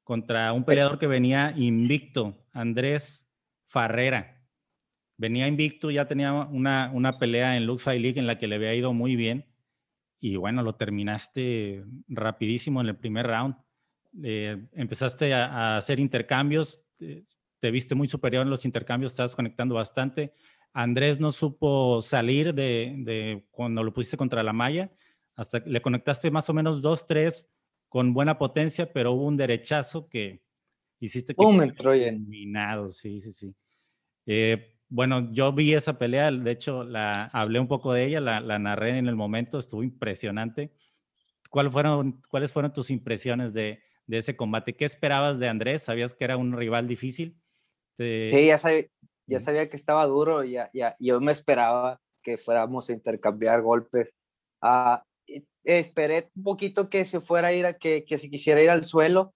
contra 0.04 0.52
un 0.54 0.66
peleador 0.66 1.00
que 1.00 1.08
venía 1.08 1.54
invicto, 1.56 2.46
Andrés 2.52 3.30
Farrera. 3.66 4.42
Venía 5.18 5.48
invicto, 5.48 5.92
ya 5.92 6.08
tenía 6.08 6.34
una, 6.34 6.92
una 6.94 7.14
pelea 7.14 7.56
en 7.56 7.66
Lux 7.66 7.84
Fight 7.84 8.02
League 8.02 8.20
en 8.20 8.28
la 8.28 8.38
que 8.38 8.48
le 8.48 8.56
había 8.56 8.74
ido 8.74 8.94
muy 8.94 9.16
bien. 9.16 9.46
Y 10.20 10.36
bueno, 10.36 10.64
lo 10.64 10.76
terminaste 10.76 11.86
rapidísimo 12.08 12.82
en 12.82 12.88
el 12.88 12.98
primer 12.98 13.28
round. 13.28 13.56
Eh, 14.24 14.68
empezaste 14.74 15.34
a, 15.34 15.78
hacer 15.78 16.00
intercambios, 16.00 16.82
te, 17.60 17.72
viste 17.72 17.96
muy 17.96 18.08
superior 18.08 18.44
en 18.44 18.50
los 18.50 18.66
intercambios, 18.66 19.14
estabas 19.14 19.36
conectando 19.36 19.76
bastante. 19.76 20.34
Andrés 20.74 21.20
no 21.20 21.32
supo 21.32 22.02
salir 22.02 22.54
de, 22.54 22.96
de 23.00 23.48
cuando 23.52 23.84
lo 23.84 23.94
pusiste 23.94 24.18
contra 24.18 24.44
la 24.44 24.54
malla, 24.54 24.92
hasta 25.36 25.60
le 25.60 25.82
conectaste 25.82 26.32
más 26.32 26.50
o 26.50 26.54
menos 26.54 26.82
dos, 26.82 27.06
tres 27.06 27.53
con 27.94 28.12
buena 28.12 28.40
potencia, 28.40 28.92
pero 28.92 29.12
hubo 29.12 29.28
un 29.28 29.38
derechazo 29.38 30.10
que 30.10 30.42
hiciste 31.00 31.36
que... 31.36 31.46
Un 31.46 31.76
Troyan. 31.76 32.26
sí, 32.90 33.22
sí, 33.22 33.32
sí. 33.32 33.56
Eh, 34.26 34.80
bueno, 34.90 35.32
yo 35.32 35.54
vi 35.54 35.76
esa 35.76 36.00
pelea, 36.00 36.32
de 36.32 36.50
hecho, 36.50 36.84
la, 36.84 37.12
hablé 37.32 37.60
un 37.60 37.68
poco 37.68 37.94
de 37.94 38.06
ella, 38.06 38.20
la, 38.20 38.40
la 38.42 38.58
narré 38.58 38.98
en 38.98 39.06
el 39.06 39.16
momento, 39.16 39.60
estuvo 39.60 39.84
impresionante. 39.84 40.74
¿Cuál 41.52 41.70
fueron, 41.70 42.20
¿Cuáles 42.32 42.52
fueron 42.52 42.74
tus 42.74 42.90
impresiones 42.90 43.54
de, 43.54 43.84
de 44.08 44.18
ese 44.18 44.36
combate? 44.36 44.74
¿Qué 44.74 44.86
esperabas 44.86 45.38
de 45.38 45.50
Andrés? 45.50 45.84
¿Sabías 45.84 46.16
que 46.16 46.24
era 46.24 46.36
un 46.36 46.58
rival 46.58 46.88
difícil? 46.88 47.40
Sí, 48.00 48.48
ya 48.48 48.58
sabía, 48.58 48.88
ya 49.28 49.38
sabía 49.38 49.70
que 49.70 49.78
estaba 49.78 50.08
duro, 50.08 50.44
ya, 50.44 50.72
ya, 50.74 50.96
yo 51.00 51.22
me 51.22 51.32
esperaba 51.32 52.02
que 52.24 52.40
fuéramos 52.40 52.90
a 52.90 52.94
intercambiar 52.94 53.62
golpes. 53.62 54.16
Ah, 54.64 55.04
esperé 55.64 56.30
un 56.36 56.44
poquito 56.44 56.90
que 56.90 57.06
se 57.06 57.22
fuera 57.22 57.50
a 57.50 57.54
ir 57.54 57.66
a 57.66 57.78
que, 57.78 58.06
que 58.06 58.18
se 58.18 58.30
quisiera 58.30 58.62
ir 58.62 58.70
al 58.70 58.86
suelo 58.86 59.34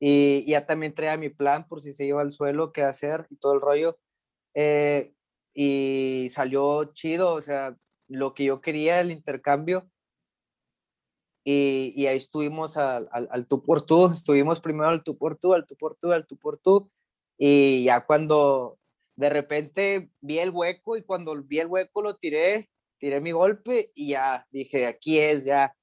y, 0.00 0.44
ya 0.50 0.66
también 0.66 0.94
traía 0.94 1.16
mi 1.16 1.30
plan 1.30 1.66
por 1.68 1.82
si 1.82 1.92
se 1.92 2.04
iba 2.04 2.20
al 2.20 2.30
suelo, 2.30 2.72
qué 2.72 2.82
hacer 2.82 3.26
y 3.30 3.36
todo 3.36 3.54
el 3.54 3.60
rollo. 3.60 3.98
Eh, 4.54 5.12
y 5.54 6.28
salió 6.30 6.84
chido, 6.92 7.34
o 7.34 7.42
sea, 7.42 7.76
lo 8.08 8.34
que 8.34 8.44
yo 8.44 8.60
quería, 8.60 9.00
el 9.00 9.10
intercambio. 9.10 9.90
Y, 11.44 11.92
y 11.96 12.06
ahí 12.08 12.16
estuvimos 12.18 12.76
al, 12.76 13.08
al, 13.12 13.28
al, 13.30 13.46
tú 13.46 13.62
por 13.62 13.86
tú, 13.86 14.12
estuvimos 14.12 14.60
primero 14.60 14.88
al 14.90 15.04
tú 15.04 15.16
por 15.16 15.36
tú, 15.36 15.54
al 15.54 15.64
tú 15.66 15.76
por 15.76 15.96
tú, 15.96 16.12
al 16.12 16.26
tú 16.26 16.36
por 16.36 16.58
tú. 16.58 16.90
Y 17.38 17.84
ya 17.84 18.04
cuando 18.04 18.78
de 19.16 19.30
repente 19.30 20.10
vi 20.20 20.38
el 20.40 20.50
hueco 20.50 20.96
y 20.96 21.02
cuando 21.02 21.40
vi 21.42 21.60
el 21.60 21.68
hueco 21.68 22.02
lo 22.02 22.16
tiré 22.16 22.68
tiré 22.98 23.20
mi 23.20 23.32
golpe 23.32 23.90
y 23.94 24.08
ya 24.10 24.46
dije, 24.50 24.86
aquí 24.86 25.18
es, 25.18 25.44
ya. 25.44 25.74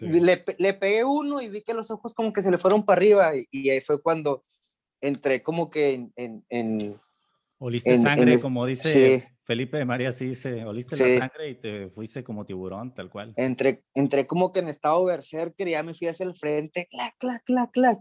Le, 0.00 0.44
le, 0.58 0.74
pegué 0.74 1.04
uno 1.04 1.40
y 1.40 1.48
vi 1.48 1.62
que 1.62 1.74
los 1.74 1.90
ojos 1.90 2.14
como 2.14 2.32
que 2.32 2.40
se 2.40 2.52
le 2.52 2.58
fueron 2.58 2.84
para 2.84 2.98
arriba 2.98 3.32
y, 3.50 3.68
ahí 3.68 3.80
fue 3.80 4.00
cuando 4.00 4.44
entré 5.00 5.42
como 5.42 5.70
que 5.70 5.94
en... 5.94 6.12
en, 6.16 6.44
en 6.48 7.00
Oliste 7.58 7.96
sangre, 7.98 8.40
como 8.40 8.66
dice 8.66 9.32
Felipe 9.44 9.76
de 9.76 9.84
María 9.84 10.12
sí 10.12 10.34
se 10.34 10.64
oliste 10.64 10.96
la 10.96 11.28
sangre 11.28 11.50
y 11.50 11.54
te 11.56 11.90
fuiste 11.90 12.22
como 12.22 12.44
tiburón, 12.44 12.94
tal 12.94 13.10
cual. 13.10 13.34
Entré, 13.36 13.84
entré 13.94 14.26
como 14.26 14.52
que 14.52 14.60
en 14.60 14.68
estado 14.68 15.04
berserker 15.04 15.66
y 15.68 15.72
ya 15.72 15.82
me 15.82 15.94
fui 15.94 16.08
hacia 16.08 16.24
el 16.24 16.34
frente, 16.34 16.86
clac, 16.90 17.16
clac, 17.18 17.42
clac, 17.44 17.70
clac. 17.72 18.00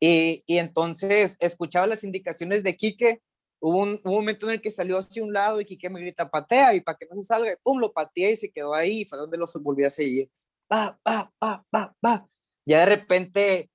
Y, 0.00 0.44
y 0.46 0.58
entonces 0.58 1.36
escuchaba 1.40 1.86
las 1.86 2.04
indicaciones 2.04 2.62
de 2.62 2.76
Quique. 2.76 3.20
Hubo 3.60 3.82
un, 3.82 4.00
momento 4.04 4.46
en 4.46 4.54
el 4.54 4.60
que 4.60 4.70
salió 4.70 4.98
hacia 4.98 5.22
un 5.22 5.32
lado 5.32 5.60
y 5.60 5.64
Quique 5.64 5.90
me 5.90 6.00
grita, 6.00 6.30
patea, 6.30 6.74
y 6.74 6.80
para 6.80 6.96
que 6.96 7.06
no 7.06 7.16
se 7.16 7.24
salga, 7.24 7.56
pum, 7.62 7.78
lo 7.78 7.92
pateé 7.92 8.32
y 8.32 8.36
se 8.36 8.50
quedó 8.50 8.74
ahí, 8.74 9.00
y 9.00 9.04
fue 9.04 9.18
donde 9.18 9.36
los 9.36 9.52
volví 9.54 9.84
a 9.84 9.90
seguir. 9.90 10.30
Pa, 10.68 10.98
pa, 11.02 11.32
pa, 11.38 11.64
pa, 11.70 11.94
pa. 12.00 12.28
Ya 12.64 12.80
de 12.80 12.86
repente 12.86 13.70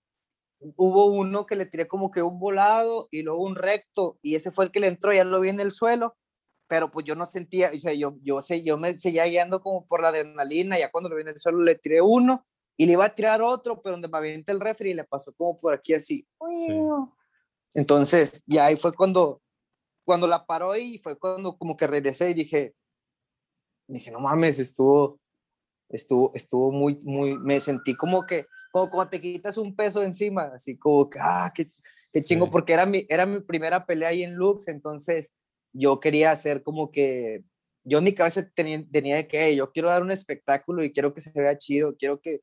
hubo 0.78 1.08
uno 1.08 1.46
que 1.46 1.56
le 1.56 1.66
tiré 1.66 1.88
como 1.88 2.12
que 2.12 2.22
un 2.22 2.40
volado 2.40 3.08
y 3.12 3.24
luego 3.24 3.44
un 3.44 3.56
recto, 3.56 4.18
y 4.22 4.36
ese 4.36 4.52
fue 4.52 4.66
el 4.66 4.72
que 4.72 4.80
le 4.80 4.88
entró, 4.88 5.12
ya 5.12 5.24
lo 5.24 5.42
vi 5.42 5.50
en 5.50 5.60
el 5.60 5.72
suelo, 5.72 6.16
pero 6.68 6.90
pues 6.90 7.06
yo 7.06 7.16
no 7.16 7.26
sentía, 7.26 7.72
o 7.74 7.78
sea, 7.78 7.94
yo, 7.94 8.16
yo, 8.24 8.42
sé, 8.42 8.64
yo 8.64 8.78
me 8.78 8.98
seguía 8.98 9.26
guiando 9.26 9.62
como 9.62 9.86
por 9.86 10.02
la 10.02 10.10
adrenalina, 10.10 10.80
ya 10.80 10.90
cuando 10.90 11.10
lo 11.10 11.16
vi 11.16 11.22
en 11.24 11.28
el 11.30 11.38
suelo 11.38 11.62
le 11.62 11.76
tiré 11.76 12.02
uno 12.02 12.46
y 12.78 12.86
le 12.86 12.94
iba 12.94 13.06
a 13.06 13.14
tirar 13.14 13.42
otro, 13.42 13.82
pero 13.82 13.94
donde 13.94 14.08
me 14.08 14.18
avienta 14.18 14.52
el 14.52 14.60
refri 14.60 14.94
le 14.94 15.04
pasó 15.04 15.34
como 15.34 15.60
por 15.60 15.76
aquí 15.76 15.94
así. 15.94 16.28
Entonces, 17.76 18.44
ya 18.48 18.66
ahí 18.66 18.76
fue 18.76 18.94
cuando, 18.94 19.43
cuando 20.04 20.28
la 20.28 20.46
paró 20.46 20.76
y 20.76 20.98
fue 21.00 21.18
cuando 21.18 21.58
como 21.58 21.78
que 21.78 21.88
regresé 21.88 22.32
y 22.32 22.34
dije, 22.34 22.76
dije, 23.88 24.12
no 24.12 24.20
mames, 24.20 24.60
estuvo, 24.60 25.20
estuvo, 25.90 26.32
estuvo 26.36 26.72
muy, 26.72 27.00
muy, 27.04 27.38
me 27.38 27.60
sentí 27.60 27.96
como 27.96 28.26
que, 28.26 28.48
como 28.72 28.90
cuando 28.90 29.12
te 29.12 29.22
quitas 29.22 29.58
un 29.58 29.76
peso 29.76 30.04
encima, 30.04 30.52
así 30.56 30.78
como 30.78 31.10
que, 31.10 31.20
ah, 31.22 31.52
qué, 31.56 31.68
qué 32.12 32.22
chingo, 32.22 32.50
porque 32.50 32.74
era 32.74 32.86
mi, 32.86 33.06
era 33.10 33.26
mi 33.26 33.42
primera 33.42 33.86
pelea 33.86 34.10
ahí 34.10 34.24
en 34.24 34.36
Lux, 34.36 34.68
entonces 34.68 35.34
yo 35.74 36.00
quería 36.00 36.32
hacer 36.32 36.64
como 36.64 36.92
que, 36.92 37.44
yo 37.84 37.98
en 38.00 38.06
mi 38.06 38.14
cabeza 38.14 38.50
tenía, 38.54 38.84
tenía 38.92 39.16
de 39.18 39.28
que, 39.28 39.56
yo 39.56 39.72
quiero 39.72 39.90
dar 39.90 40.04
un 40.04 40.12
espectáculo 40.12 40.84
y 40.84 40.92
quiero 40.92 41.14
que 41.14 41.22
se 41.22 41.32
vea 41.34 41.58
chido, 41.58 41.96
quiero 41.98 42.20
que, 42.20 42.42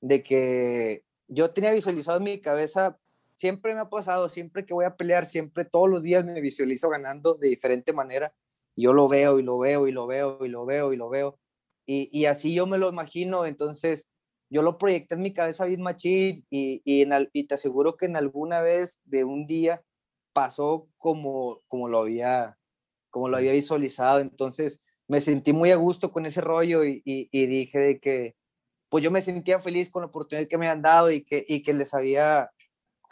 de 0.00 0.22
que 0.22 1.04
yo 1.28 1.50
tenía 1.52 1.72
visualizado 1.72 2.18
en 2.18 2.24
mi 2.24 2.40
cabeza, 2.40 2.98
siempre 3.34 3.74
me 3.74 3.80
ha 3.80 3.88
pasado, 3.88 4.28
siempre 4.28 4.64
que 4.64 4.74
voy 4.74 4.84
a 4.84 4.96
pelear, 4.96 5.26
siempre 5.26 5.64
todos 5.64 5.88
los 5.88 6.02
días 6.02 6.24
me 6.24 6.40
visualizo 6.40 6.88
ganando 6.88 7.34
de 7.34 7.48
diferente 7.48 7.92
manera. 7.92 8.32
Yo 8.76 8.92
lo 8.92 9.08
veo 9.08 9.38
y 9.38 9.42
lo 9.42 9.58
veo 9.58 9.86
y 9.86 9.92
lo 9.92 10.06
veo 10.06 10.44
y 10.44 10.48
lo 10.48 10.64
veo 10.66 10.92
y 10.92 10.96
lo 10.96 11.08
veo. 11.08 11.38
Y, 11.86 12.08
y 12.18 12.26
así 12.26 12.54
yo 12.54 12.66
me 12.66 12.78
lo 12.78 12.88
imagino, 12.88 13.46
entonces 13.46 14.10
yo 14.50 14.62
lo 14.62 14.78
proyecté 14.78 15.14
en 15.16 15.22
mi 15.22 15.32
cabeza 15.32 15.64
bien 15.64 15.82
machín 15.82 16.46
y, 16.48 16.80
y, 16.84 17.02
en, 17.02 17.28
y 17.32 17.44
te 17.44 17.54
aseguro 17.54 17.96
que 17.96 18.06
en 18.06 18.16
alguna 18.16 18.60
vez 18.60 19.00
de 19.04 19.24
un 19.24 19.46
día 19.46 19.82
pasó 20.32 20.88
como, 20.96 21.60
como, 21.68 21.88
lo, 21.88 22.00
había, 22.00 22.56
como 23.10 23.28
lo 23.28 23.36
había 23.36 23.52
visualizado. 23.52 24.20
Entonces 24.20 24.82
me 25.08 25.20
sentí 25.20 25.52
muy 25.52 25.70
a 25.70 25.76
gusto 25.76 26.12
con 26.12 26.26
ese 26.26 26.40
rollo 26.40 26.84
y, 26.84 27.02
y, 27.04 27.46
dije 27.46 27.78
de 27.78 28.00
que, 28.00 28.36
pues 28.88 29.02
yo 29.02 29.10
me 29.10 29.22
sentía 29.22 29.58
feliz 29.58 29.90
con 29.90 30.02
la 30.02 30.08
oportunidad 30.08 30.48
que 30.48 30.58
me 30.58 30.68
han 30.68 30.82
dado 30.82 31.10
y 31.10 31.24
que, 31.24 31.44
y 31.48 31.62
que, 31.62 31.72
les, 31.74 31.94
había, 31.94 32.50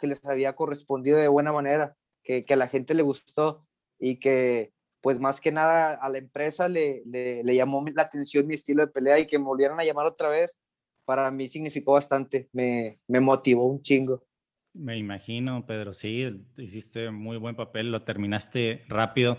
que 0.03 0.07
les 0.07 0.25
había 0.25 0.53
correspondido 0.53 1.17
de 1.17 1.29
buena 1.29 1.53
manera, 1.53 1.95
que, 2.23 2.43
que 2.43 2.53
a 2.55 2.57
la 2.57 2.67
gente 2.67 2.93
le 2.93 3.03
gustó 3.03 3.65
y 3.97 4.19
que 4.19 4.73
pues 4.99 5.17
más 5.17 5.39
que 5.39 5.53
nada 5.53 5.93
a 5.93 6.09
la 6.09 6.17
empresa 6.17 6.67
le, 6.67 7.03
llamó 7.45 7.85
la 7.95 8.01
atención 8.01 8.45
mi 8.45 8.55
estilo 8.55 8.85
de 8.85 8.91
pelea 8.91 9.17
y 9.17 9.27
que 9.27 9.39
me 9.39 9.45
volvieran 9.45 9.79
a 9.79 9.85
llamar 9.85 10.05
otra 10.05 10.27
vez, 10.27 10.61
para 11.05 11.31
mí 11.31 11.47
significó 11.47 11.93
bastante, 11.93 12.49
me, 12.51 12.99
me 13.07 13.21
motivó 13.21 13.65
un 13.65 13.81
chingo. 13.81 14.25
Me 14.73 14.97
imagino, 14.97 15.65
Pedro, 15.65 15.93
sí, 15.93 16.45
hiciste 16.57 17.11
muy 17.11 17.37
buen 17.37 17.55
papel, 17.55 17.93
lo 17.93 18.03
terminaste 18.03 18.83
rápido. 18.89 19.37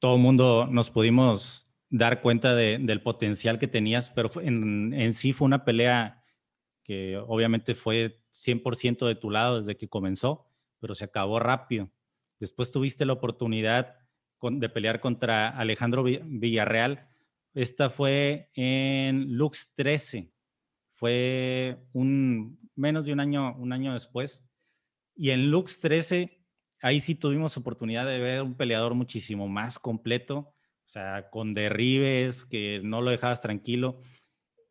Todo 0.00 0.16
el 0.16 0.22
mundo 0.22 0.66
nos 0.70 0.90
pudimos 0.90 1.64
dar 1.88 2.20
cuenta 2.20 2.54
de, 2.54 2.76
del 2.78 3.00
potencial 3.00 3.58
que 3.58 3.68
tenías, 3.68 4.10
pero 4.10 4.30
en, 4.42 4.92
en, 4.92 5.14
sí 5.14 5.32
fue 5.32 5.46
una 5.46 5.64
pelea 5.64 6.17
que 6.88 7.22
obviamente 7.28 7.76
fue 7.76 8.18
100% 8.32 9.06
de 9.06 9.14
tu 9.14 9.30
lado 9.30 9.58
desde 9.60 9.76
que 9.76 9.88
comenzó, 9.88 10.46
pero 10.80 10.96
se 10.96 11.04
acabó 11.04 11.38
rápido. 11.38 11.92
Después 12.40 12.72
tuviste 12.72 13.04
la 13.04 13.12
oportunidad 13.12 13.94
de 14.42 14.68
pelear 14.68 14.98
contra 14.98 15.48
Alejandro 15.48 16.02
Villarreal. 16.02 17.08
Esta 17.54 17.90
fue 17.90 18.50
en 18.54 19.36
Lux 19.36 19.72
13 19.76 20.32
fue 20.98 21.78
un, 21.92 22.58
menos 22.74 23.04
de 23.04 23.12
un 23.12 23.20
año, 23.20 23.54
un 23.56 23.72
año 23.72 23.92
después. 23.92 24.44
Y 25.14 25.30
en 25.30 25.48
Lux 25.48 25.78
13, 25.78 26.44
ahí 26.82 26.98
sí 26.98 27.14
tuvimos 27.14 27.56
oportunidad 27.56 28.04
de 28.04 28.18
ver 28.18 28.42
un 28.42 28.56
peleador 28.56 28.94
muchísimo 28.94 29.46
más 29.46 29.78
completo, 29.78 30.38
o 30.38 30.88
sea, 30.88 31.30
con 31.30 31.54
derribes, 31.54 32.44
que 32.44 32.80
no 32.82 33.00
lo 33.00 33.12
dejabas 33.12 33.40
tranquilo. 33.40 34.00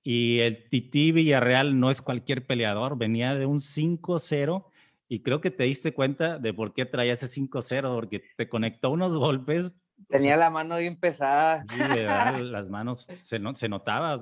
Y 0.10 0.40
el 0.40 0.70
Titi 0.70 1.12
Villarreal 1.12 1.82
no 1.82 1.92
es 1.92 2.02
cualquier 2.02 2.48
peleador, 2.48 2.98
venía 2.98 3.36
de 3.36 3.46
un 3.46 3.60
5-0 3.60 4.64
y 5.10 5.20
creo 5.20 5.42
que 5.42 5.52
te 5.52 5.66
diste 5.66 5.94
cuenta 5.94 6.40
de 6.40 6.54
por 6.54 6.74
qué 6.74 6.86
traía 6.86 7.12
ese 7.12 7.28
5-0, 7.28 7.94
porque 7.94 8.24
te 8.38 8.48
conectó 8.48 8.90
unos 8.90 9.18
golpes. 9.18 9.76
Tenía 10.08 10.38
la 10.38 10.50
mano 10.50 10.78
bien 10.78 10.98
pesada. 10.98 11.66
Sí, 11.66 11.78
las 12.42 12.70
manos 12.70 13.10
se, 13.22 13.38
no, 13.38 13.54
se 13.58 13.68
notaba, 13.68 14.18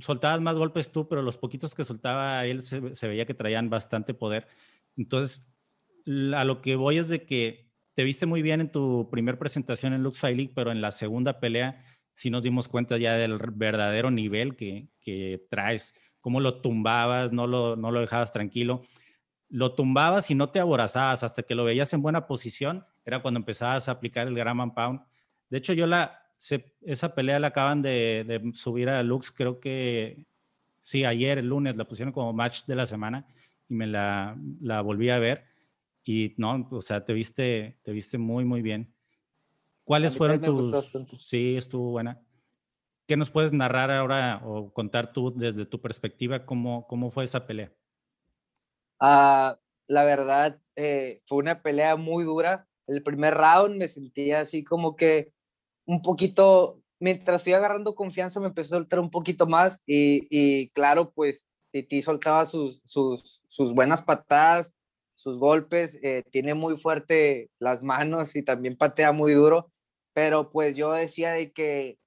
soltabas 0.00 0.40
más 0.40 0.56
golpes 0.56 0.90
tú, 0.90 1.06
pero 1.06 1.20
los 1.20 1.36
poquitos 1.36 1.74
que 1.74 1.84
soltaba 1.84 2.46
él 2.46 2.62
se, 2.62 2.80
veía 3.06 3.26
que 3.26 3.34
traían 3.34 3.68
bastante 3.68 4.14
poder. 4.14 4.48
Entonces, 4.96 5.46
a 6.34 6.44
lo 6.44 6.62
que 6.62 6.74
voy 6.74 6.96
es 6.96 7.10
de 7.10 7.26
que 7.26 7.68
te 7.92 8.02
viste 8.02 8.24
muy 8.24 8.40
bien 8.40 8.62
en 8.62 8.72
tu 8.72 9.10
primer 9.10 9.38
presentación 9.38 9.92
en 9.92 10.02
Lux 10.02 10.18
Fight 10.18 10.38
League, 10.38 10.52
pero 10.54 10.72
en 10.72 10.80
la 10.80 10.90
segunda 10.90 11.38
pelea 11.38 11.84
sí 12.16 12.30
nos 12.30 12.42
dimos 12.42 12.66
cuenta 12.66 12.96
ya 12.96 13.14
del 13.14 13.36
verdadero 13.52 14.10
nivel 14.10 14.56
que, 14.56 14.88
que 15.00 15.46
traes, 15.50 15.94
cómo 16.20 16.40
lo 16.40 16.62
tumbabas, 16.62 17.30
no 17.30 17.46
lo, 17.46 17.76
no 17.76 17.90
lo 17.90 18.00
dejabas 18.00 18.32
tranquilo. 18.32 18.82
Lo 19.50 19.74
tumbabas 19.74 20.30
y 20.30 20.34
no 20.34 20.48
te 20.48 20.58
aborazabas 20.58 21.22
hasta 21.22 21.42
que 21.42 21.54
lo 21.54 21.64
veías 21.64 21.92
en 21.92 22.00
buena 22.02 22.26
posición, 22.26 22.84
era 23.04 23.20
cuando 23.20 23.38
empezabas 23.38 23.88
a 23.88 23.92
aplicar 23.92 24.26
el 24.26 24.34
Gram 24.34 24.74
Pound. 24.74 25.02
De 25.50 25.58
hecho, 25.58 25.74
yo 25.74 25.86
la, 25.86 26.22
esa 26.80 27.14
pelea 27.14 27.38
la 27.38 27.48
acaban 27.48 27.82
de, 27.82 28.50
subir 28.54 28.88
a 28.88 29.02
Lux, 29.02 29.30
creo 29.30 29.60
que 29.60 30.24
sí, 30.82 31.04
ayer, 31.04 31.36
el 31.36 31.48
lunes, 31.48 31.76
la 31.76 31.84
pusieron 31.84 32.12
como 32.12 32.32
match 32.32 32.64
de 32.64 32.76
la 32.76 32.86
semana 32.86 33.26
y 33.68 33.74
me 33.74 33.86
la, 33.86 34.36
la 34.62 34.80
volví 34.80 35.10
a 35.10 35.18
ver. 35.18 35.44
Y 36.02 36.34
no, 36.38 36.66
o 36.70 36.80
sea, 36.80 37.04
te 37.04 37.12
viste, 37.12 37.78
te 37.82 37.92
viste 37.92 38.16
muy, 38.16 38.46
muy 38.46 38.62
bien. 38.62 38.95
¿Cuáles 39.86 40.16
fueron 40.16 40.40
tus...? 40.40 40.92
Sí, 41.20 41.56
estuvo 41.56 41.92
buena. 41.92 42.20
¿Qué 43.06 43.16
nos 43.16 43.30
puedes 43.30 43.52
narrar 43.52 43.92
ahora 43.92 44.42
o 44.44 44.72
contar 44.72 45.12
tú 45.12 45.32
desde 45.32 45.64
tu 45.64 45.80
perspectiva 45.80 46.44
cómo, 46.44 46.88
cómo 46.88 47.08
fue 47.08 47.22
esa 47.22 47.46
pelea? 47.46 47.72
Ah, 48.98 49.60
la 49.86 50.04
verdad, 50.04 50.60
eh, 50.74 51.20
fue 51.24 51.38
una 51.38 51.62
pelea 51.62 51.94
muy 51.94 52.24
dura. 52.24 52.66
El 52.88 53.04
primer 53.04 53.34
round 53.34 53.76
me 53.76 53.86
sentía 53.86 54.40
así 54.40 54.64
como 54.64 54.96
que 54.96 55.32
un 55.86 56.02
poquito, 56.02 56.82
mientras 56.98 57.44
fui 57.44 57.52
agarrando 57.52 57.94
confianza, 57.94 58.40
me 58.40 58.48
empezó 58.48 58.74
a 58.74 58.78
soltar 58.80 58.98
un 58.98 59.10
poquito 59.10 59.46
más 59.46 59.84
y, 59.86 60.26
y 60.30 60.70
claro, 60.70 61.12
pues 61.12 61.48
Titi 61.70 62.02
soltaba 62.02 62.44
sus, 62.44 62.82
sus, 62.84 63.40
sus 63.46 63.72
buenas 63.72 64.02
patadas, 64.02 64.74
sus 65.14 65.38
golpes, 65.38 65.96
eh, 66.02 66.24
tiene 66.32 66.54
muy 66.54 66.76
fuerte 66.76 67.50
las 67.60 67.84
manos 67.84 68.34
y 68.34 68.42
también 68.42 68.76
patea 68.76 69.12
muy 69.12 69.32
duro, 69.32 69.70
pero 70.16 70.48
pues 70.50 70.74
yo 70.74 70.92
decía 70.92 71.32
de 71.32 71.52
que 71.52 71.98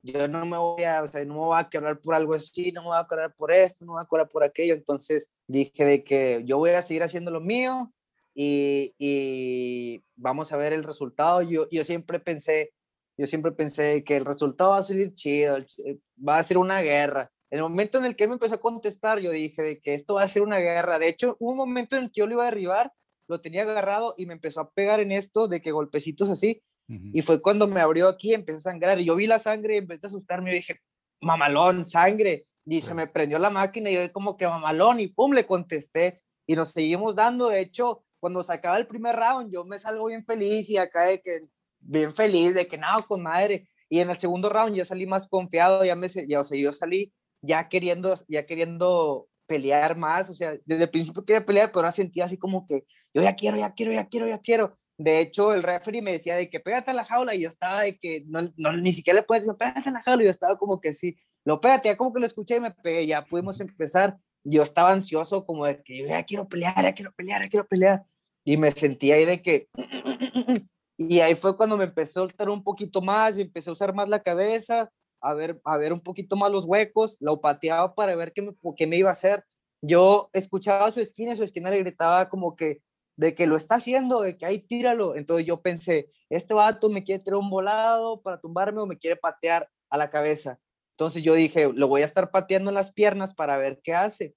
yo 0.00 0.28
no 0.28 0.46
me 0.46 0.56
voy 0.56 0.84
a, 0.84 1.02
o 1.02 1.08
sea, 1.08 1.24
no 1.24 1.34
me 1.34 1.40
voy 1.40 1.58
a 1.58 1.68
quebrar 1.68 2.00
por 2.00 2.14
algo 2.14 2.34
así, 2.34 2.70
no 2.70 2.82
me 2.82 2.88
voy 2.90 2.96
a 2.96 3.08
quebrar 3.08 3.34
por 3.34 3.50
esto, 3.50 3.84
no 3.84 3.92
me 3.92 3.96
voy 3.96 4.04
a 4.04 4.08
quebrar 4.08 4.28
por 4.28 4.44
aquello, 4.44 4.74
entonces 4.74 5.32
dije 5.48 5.84
de 5.84 6.04
que 6.04 6.44
yo 6.46 6.58
voy 6.58 6.70
a 6.70 6.80
seguir 6.80 7.02
haciendo 7.02 7.32
lo 7.32 7.40
mío 7.40 7.92
y, 8.36 8.94
y 8.98 10.00
vamos 10.14 10.52
a 10.52 10.56
ver 10.56 10.74
el 10.74 10.84
resultado. 10.84 11.42
Yo, 11.42 11.68
yo 11.68 11.82
siempre 11.82 12.20
pensé, 12.20 12.72
yo 13.18 13.26
siempre 13.26 13.50
pensé 13.50 14.04
que 14.04 14.16
el 14.16 14.26
resultado 14.26 14.70
va 14.70 14.78
a 14.78 14.82
salir 14.84 15.12
chido, 15.14 15.56
eh, 15.56 15.98
va 16.16 16.38
a 16.38 16.44
ser 16.44 16.58
una 16.58 16.80
guerra. 16.82 17.32
En 17.50 17.58
el 17.58 17.64
momento 17.64 17.98
en 17.98 18.04
el 18.04 18.14
que 18.14 18.24
él 18.24 18.30
me 18.30 18.34
empezó 18.34 18.54
a 18.54 18.60
contestar, 18.60 19.18
yo 19.18 19.32
dije 19.32 19.60
de 19.60 19.80
que 19.80 19.94
esto 19.94 20.14
va 20.14 20.22
a 20.22 20.28
ser 20.28 20.42
una 20.42 20.58
guerra. 20.58 21.00
De 21.00 21.08
hecho, 21.08 21.36
hubo 21.40 21.50
un 21.50 21.56
momento 21.56 21.96
en 21.96 22.04
el 22.04 22.12
que 22.12 22.20
yo 22.20 22.28
lo 22.28 22.34
iba 22.34 22.42
a 22.44 22.50
derribar, 22.50 22.92
lo 23.26 23.40
tenía 23.40 23.62
agarrado 23.62 24.14
y 24.16 24.26
me 24.26 24.34
empezó 24.34 24.60
a 24.60 24.70
pegar 24.70 25.00
en 25.00 25.10
esto 25.10 25.48
de 25.48 25.60
que 25.60 25.72
golpecitos 25.72 26.30
así. 26.30 26.62
Y 26.88 27.22
fue 27.22 27.42
cuando 27.42 27.66
me 27.66 27.80
abrió 27.80 28.08
aquí, 28.08 28.32
empecé 28.32 28.58
a 28.58 28.72
sangrar. 28.72 29.00
Y 29.00 29.04
yo 29.04 29.16
vi 29.16 29.26
la 29.26 29.38
sangre 29.38 29.74
y 29.74 29.78
empecé 29.78 30.06
a 30.06 30.08
asustarme. 30.08 30.50
Yo 30.50 30.56
dije, 30.56 30.80
mamalón, 31.20 31.84
sangre. 31.86 32.46
Y 32.64 32.80
se 32.80 32.94
me 32.94 33.06
prendió 33.06 33.38
la 33.38 33.50
máquina 33.50 33.90
y 33.90 33.94
yo 33.94 34.12
como 34.12 34.36
que 34.36 34.46
mamalón. 34.46 35.00
Y 35.00 35.08
pum, 35.08 35.32
le 35.32 35.46
contesté. 35.46 36.22
Y 36.46 36.54
nos 36.54 36.70
seguimos 36.70 37.16
dando. 37.16 37.48
De 37.48 37.60
hecho, 37.60 38.04
cuando 38.20 38.42
se 38.42 38.52
acaba 38.52 38.78
el 38.78 38.86
primer 38.86 39.16
round, 39.16 39.52
yo 39.52 39.64
me 39.64 39.78
salgo 39.78 40.06
bien 40.06 40.24
feliz 40.24 40.70
y 40.70 40.76
acá 40.76 41.04
de 41.04 41.20
que 41.20 41.42
bien 41.80 42.14
feliz 42.14 42.54
de 42.54 42.66
que 42.66 42.78
no, 42.78 42.88
con 43.06 43.22
madre. 43.22 43.68
Y 43.88 44.00
en 44.00 44.10
el 44.10 44.16
segundo 44.16 44.48
round 44.48 44.76
ya 44.76 44.84
salí 44.84 45.06
más 45.06 45.28
confiado, 45.28 45.84
ya 45.84 45.94
me, 45.94 46.08
ya, 46.08 46.40
o 46.40 46.44
sea, 46.44 46.58
yo 46.58 46.72
salí 46.72 47.12
ya 47.42 47.68
queriendo, 47.68 48.14
ya 48.28 48.44
queriendo 48.46 49.28
pelear 49.46 49.96
más, 49.96 50.28
o 50.28 50.34
sea, 50.34 50.56
desde 50.64 50.84
el 50.84 50.90
principio 50.90 51.24
quería 51.24 51.46
pelear, 51.46 51.68
pero 51.68 51.80
ahora 51.80 51.92
sentía 51.92 52.24
así 52.24 52.36
como 52.36 52.66
que 52.66 52.84
yo 53.14 53.22
ya 53.22 53.36
quiero, 53.36 53.56
ya 53.56 53.72
quiero, 53.72 53.92
ya 53.92 54.08
quiero, 54.08 54.28
ya 54.28 54.40
quiero. 54.40 54.78
De 54.98 55.20
hecho, 55.20 55.52
el 55.52 55.62
referee 55.62 56.02
me 56.02 56.12
decía 56.12 56.36
de 56.36 56.48
que 56.48 56.60
pégate 56.60 56.90
a 56.90 56.94
la 56.94 57.04
jaula 57.04 57.34
y 57.34 57.42
yo 57.42 57.48
estaba 57.48 57.82
de 57.82 57.98
que 57.98 58.24
no, 58.26 58.52
no 58.56 58.72
ni 58.74 58.92
siquiera 58.92 59.20
le 59.20 59.26
puedes 59.26 59.44
decir 59.44 59.58
pégate 59.58 59.88
a 59.88 59.92
la 59.92 60.02
jaula 60.02 60.22
y 60.22 60.26
yo 60.26 60.30
estaba 60.30 60.56
como 60.56 60.80
que 60.80 60.92
sí, 60.92 61.16
lo 61.44 61.60
pégate, 61.60 61.88
ya 61.90 61.96
como 61.96 62.12
que 62.12 62.20
lo 62.20 62.26
escuché 62.26 62.56
y 62.56 62.60
me 62.60 62.72
pegué, 62.72 63.06
ya 63.06 63.24
pudimos 63.24 63.60
empezar. 63.60 64.18
Yo 64.42 64.62
estaba 64.62 64.92
ansioso 64.92 65.44
como 65.46 65.64
de 65.66 65.82
que 65.82 65.98
yo 65.98 66.06
ya 66.08 66.24
quiero 66.24 66.48
pelear, 66.48 66.82
ya 66.82 66.92
quiero 66.92 67.12
pelear, 67.12 67.42
ya 67.42 67.48
quiero 67.48 67.66
pelear. 67.66 68.04
Y 68.44 68.56
me 68.56 68.70
sentí 68.72 69.12
ahí 69.12 69.24
de 69.24 69.42
que... 69.42 69.68
Y 70.98 71.20
ahí 71.20 71.34
fue 71.34 71.58
cuando 71.58 71.76
me 71.76 71.84
empezó 71.84 72.20
a 72.20 72.22
soltar 72.22 72.48
un 72.48 72.64
poquito 72.64 73.02
más 73.02 73.36
y 73.36 73.42
empecé 73.42 73.68
a 73.68 73.74
usar 73.74 73.94
más 73.94 74.08
la 74.08 74.22
cabeza, 74.22 74.90
a 75.20 75.34
ver, 75.34 75.60
a 75.62 75.76
ver 75.76 75.92
un 75.92 76.00
poquito 76.00 76.36
más 76.36 76.50
los 76.50 76.64
huecos, 76.64 77.18
lo 77.20 77.42
pateaba 77.42 77.94
para 77.94 78.16
ver 78.16 78.32
qué 78.32 78.40
me, 78.40 78.54
qué 78.74 78.86
me 78.86 78.96
iba 78.96 79.10
a 79.10 79.12
hacer. 79.12 79.44
Yo 79.82 80.30
escuchaba 80.32 80.90
su 80.90 81.00
esquina 81.00 81.36
su 81.36 81.42
esquina 81.42 81.70
le 81.70 81.80
gritaba 81.80 82.30
como 82.30 82.56
que 82.56 82.80
de 83.16 83.34
que 83.34 83.46
lo 83.46 83.56
está 83.56 83.76
haciendo, 83.76 84.20
de 84.20 84.36
que 84.36 84.46
ahí 84.46 84.60
tíralo. 84.60 85.16
Entonces 85.16 85.46
yo 85.46 85.60
pensé, 85.60 86.08
este 86.28 86.54
vato 86.54 86.88
me 86.88 87.02
quiere 87.02 87.22
tirar 87.22 87.38
un 87.38 87.50
volado 87.50 88.20
para 88.20 88.40
tumbarme 88.40 88.80
o 88.80 88.86
me 88.86 88.98
quiere 88.98 89.16
patear 89.16 89.68
a 89.88 89.96
la 89.96 90.10
cabeza. 90.10 90.58
Entonces 90.92 91.22
yo 91.22 91.34
dije, 91.34 91.72
lo 91.74 91.88
voy 91.88 92.02
a 92.02 92.06
estar 92.06 92.30
pateando 92.30 92.70
en 92.70 92.74
las 92.74 92.92
piernas 92.92 93.34
para 93.34 93.56
ver 93.56 93.80
qué 93.82 93.94
hace. 93.94 94.34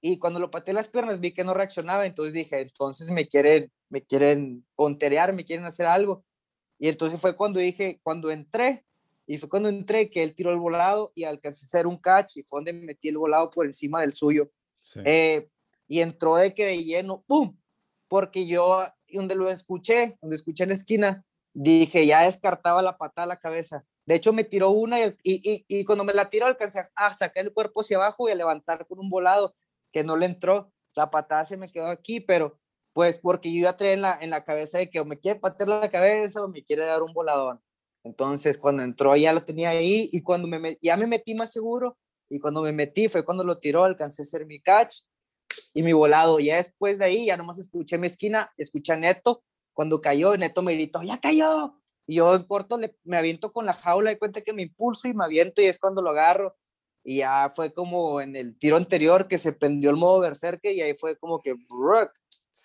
Y 0.00 0.18
cuando 0.18 0.38
lo 0.38 0.50
pateé 0.50 0.72
en 0.72 0.76
las 0.76 0.88
piernas 0.88 1.20
vi 1.20 1.32
que 1.32 1.44
no 1.44 1.54
reaccionaba, 1.54 2.06
entonces 2.06 2.32
dije, 2.32 2.60
entonces 2.60 3.10
me 3.10 3.26
quieren, 3.26 3.72
me 3.88 4.02
quieren 4.04 4.64
ponterear, 4.76 5.32
me 5.32 5.44
quieren 5.44 5.66
hacer 5.66 5.86
algo. 5.86 6.24
Y 6.78 6.88
entonces 6.88 7.20
fue 7.20 7.36
cuando 7.36 7.58
dije, 7.58 8.00
cuando 8.02 8.30
entré, 8.30 8.84
y 9.26 9.36
fue 9.36 9.48
cuando 9.48 9.68
entré 9.68 10.08
que 10.08 10.22
él 10.22 10.34
tiró 10.34 10.50
el 10.50 10.58
volado 10.58 11.12
y 11.14 11.24
alcancé 11.24 11.64
a 11.64 11.66
hacer 11.66 11.86
un 11.86 11.98
catch 11.98 12.38
y 12.38 12.44
fue 12.44 12.60
donde 12.60 12.72
metí 12.72 13.08
el 13.08 13.18
volado 13.18 13.50
por 13.50 13.66
encima 13.66 14.00
del 14.00 14.14
suyo. 14.14 14.50
Eh, 15.04 15.48
y 15.86 16.00
entró 16.00 16.36
de 16.36 16.54
que 16.54 16.64
de 16.64 16.82
lleno, 16.82 17.22
¡pum! 17.26 17.54
Porque 18.08 18.46
yo, 18.46 18.86
donde 19.12 19.34
lo 19.34 19.48
escuché, 19.50 20.18
donde 20.20 20.36
escuché 20.36 20.64
en 20.64 20.70
la 20.70 20.74
esquina, 20.74 21.24
dije, 21.54 22.06
ya 22.06 22.22
descartaba 22.22 22.82
la 22.82 22.96
patada 22.96 23.24
a 23.24 23.28
la 23.28 23.38
cabeza. 23.38 23.84
De 24.06 24.14
hecho, 24.14 24.32
me 24.32 24.44
tiró 24.44 24.70
una 24.70 25.00
y, 25.00 25.14
y, 25.22 25.64
y 25.68 25.84
cuando 25.84 26.04
me 26.04 26.14
la 26.14 26.30
tiró 26.30 26.46
alcancé 26.46 26.82
a 26.94 27.14
sacar 27.14 27.44
el 27.44 27.52
cuerpo 27.52 27.80
hacia 27.80 27.98
abajo 27.98 28.28
y 28.28 28.32
a 28.32 28.34
levantar 28.34 28.86
con 28.86 28.98
un 28.98 29.10
volado 29.10 29.54
que 29.92 30.04
no 30.04 30.16
le 30.16 30.26
entró. 30.26 30.72
La 30.94 31.10
patada 31.10 31.44
se 31.44 31.56
me 31.56 31.70
quedó 31.70 31.88
aquí, 31.88 32.20
pero 32.20 32.58
pues 32.92 33.18
porque 33.18 33.52
yo 33.52 33.62
ya 33.62 33.76
traía 33.76 33.92
en 33.92 34.02
la, 34.02 34.18
en 34.20 34.30
la 34.30 34.44
cabeza 34.44 34.78
de 34.78 34.90
que 34.90 35.00
o 35.00 35.04
me 35.04 35.18
quiere 35.18 35.38
patear 35.38 35.68
la 35.68 35.90
cabeza 35.90 36.42
o 36.42 36.48
me 36.48 36.64
quiere 36.64 36.84
dar 36.84 37.02
un 37.02 37.12
voladón. 37.12 37.60
Entonces, 38.04 38.56
cuando 38.56 38.82
entró 38.82 39.14
ya 39.16 39.32
lo 39.32 39.44
tenía 39.44 39.70
ahí 39.70 40.08
y 40.12 40.22
cuando 40.22 40.48
me 40.48 40.78
ya 40.80 40.96
me 40.96 41.06
metí 41.06 41.34
más 41.34 41.52
seguro 41.52 41.98
y 42.30 42.40
cuando 42.40 42.62
me 42.62 42.72
metí 42.72 43.08
fue 43.08 43.24
cuando 43.24 43.44
lo 43.44 43.58
tiró, 43.58 43.84
alcancé 43.84 44.22
a 44.22 44.24
hacer 44.24 44.46
mi 44.46 44.60
catch 44.60 45.02
y 45.78 45.82
mi 45.84 45.92
volado. 45.92 46.40
Ya 46.40 46.56
después 46.56 46.98
de 46.98 47.04
ahí, 47.04 47.26
ya 47.26 47.36
nomás 47.36 47.56
escuché 47.60 47.98
mi 47.98 48.08
esquina, 48.08 48.52
escuché 48.56 48.94
a 48.94 48.96
Neto. 48.96 49.44
Cuando 49.72 50.00
cayó, 50.00 50.36
Neto 50.36 50.60
me 50.60 50.74
gritó, 50.74 51.04
¡ya 51.04 51.20
cayó! 51.20 51.76
Y 52.04 52.16
yo 52.16 52.34
en 52.34 52.42
corto 52.42 52.78
le, 52.78 52.96
me 53.04 53.16
aviento 53.16 53.52
con 53.52 53.64
la 53.64 53.74
jaula 53.74 54.10
y 54.10 54.16
cuenta 54.16 54.40
que 54.40 54.52
me 54.52 54.62
impulso 54.62 55.06
y 55.06 55.14
me 55.14 55.22
aviento 55.22 55.62
y 55.62 55.66
es 55.66 55.78
cuando 55.78 56.02
lo 56.02 56.10
agarro. 56.10 56.56
Y 57.04 57.18
ya 57.18 57.52
fue 57.54 57.72
como 57.72 58.20
en 58.20 58.34
el 58.34 58.58
tiro 58.58 58.76
anterior 58.76 59.28
que 59.28 59.38
se 59.38 59.52
prendió 59.52 59.90
el 59.90 59.96
modo 59.96 60.18
berserker 60.18 60.72
y 60.72 60.80
ahí 60.80 60.94
fue 60.94 61.16
como 61.16 61.40
que, 61.40 61.54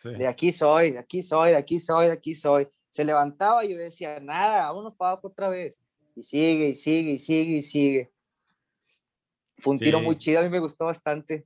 de 0.05 0.25
aquí 0.25 0.51
soy, 0.51 0.89
de 0.89 0.97
aquí 0.97 1.21
soy, 1.21 1.51
de 1.51 1.57
aquí 1.57 1.79
soy, 1.79 2.07
de 2.07 2.13
aquí 2.13 2.33
soy. 2.33 2.67
Se 2.89 3.05
levantaba 3.05 3.63
y 3.63 3.73
yo 3.73 3.77
decía, 3.77 4.19
nada, 4.21 4.69
vámonos 4.69 4.95
para 4.95 5.11
abajo 5.11 5.27
otra 5.27 5.49
vez. 5.49 5.79
Y 6.15 6.23
sigue, 6.23 6.69
y 6.69 6.75
sigue, 6.75 7.11
y 7.11 7.19
sigue, 7.19 7.57
y 7.57 7.61
sigue. 7.61 8.11
Fue 9.59 9.73
un 9.73 9.79
tiro 9.79 9.99
muy 10.01 10.17
chido, 10.17 10.39
a 10.39 10.41
mí 10.43 10.49
me 10.49 10.59
gustó 10.59 10.85
bastante. 10.85 11.45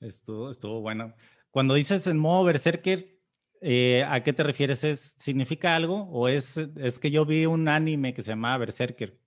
Estuvo, 0.00 0.50
estuvo 0.50 0.80
bueno. 0.80 1.14
Cuando 1.50 1.74
dices 1.74 2.06
en 2.06 2.18
modo 2.18 2.44
berserker, 2.44 3.20
eh, 3.60 4.04
¿a 4.08 4.22
qué 4.22 4.32
te 4.32 4.42
refieres? 4.42 4.84
¿Es, 4.84 5.14
¿Significa 5.18 5.76
algo? 5.76 6.08
¿O 6.10 6.28
es, 6.28 6.56
es 6.56 6.98
que 6.98 7.10
yo 7.10 7.26
vi 7.26 7.46
un 7.46 7.68
anime 7.68 8.14
que 8.14 8.22
se 8.22 8.32
llama 8.32 8.56
Berserker? 8.56 9.18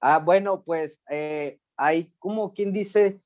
Ah, 0.00 0.18
bueno, 0.18 0.62
pues 0.64 1.02
eh, 1.10 1.60
hay 1.76 2.10
como 2.18 2.52
quien 2.52 2.72
dice, 2.72 3.20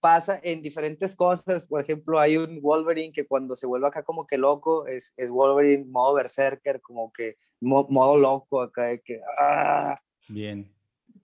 pasa 0.00 0.40
en 0.42 0.62
diferentes 0.62 1.14
cosas. 1.14 1.66
Por 1.66 1.80
ejemplo, 1.80 2.18
hay 2.18 2.38
un 2.38 2.60
Wolverine 2.62 3.12
que 3.12 3.26
cuando 3.26 3.54
se 3.54 3.66
vuelve 3.66 3.86
acá 3.86 4.02
como 4.02 4.26
que 4.26 4.38
loco, 4.38 4.86
es, 4.86 5.12
es 5.16 5.28
Wolverine 5.28 5.84
modo 5.84 6.14
Berserker, 6.14 6.80
como 6.80 7.12
que 7.12 7.36
modo 7.60 8.16
loco 8.16 8.62
acá, 8.62 8.84
de 8.86 9.00
que... 9.00 9.20
Ah. 9.38 9.94
Bien. 10.28 10.72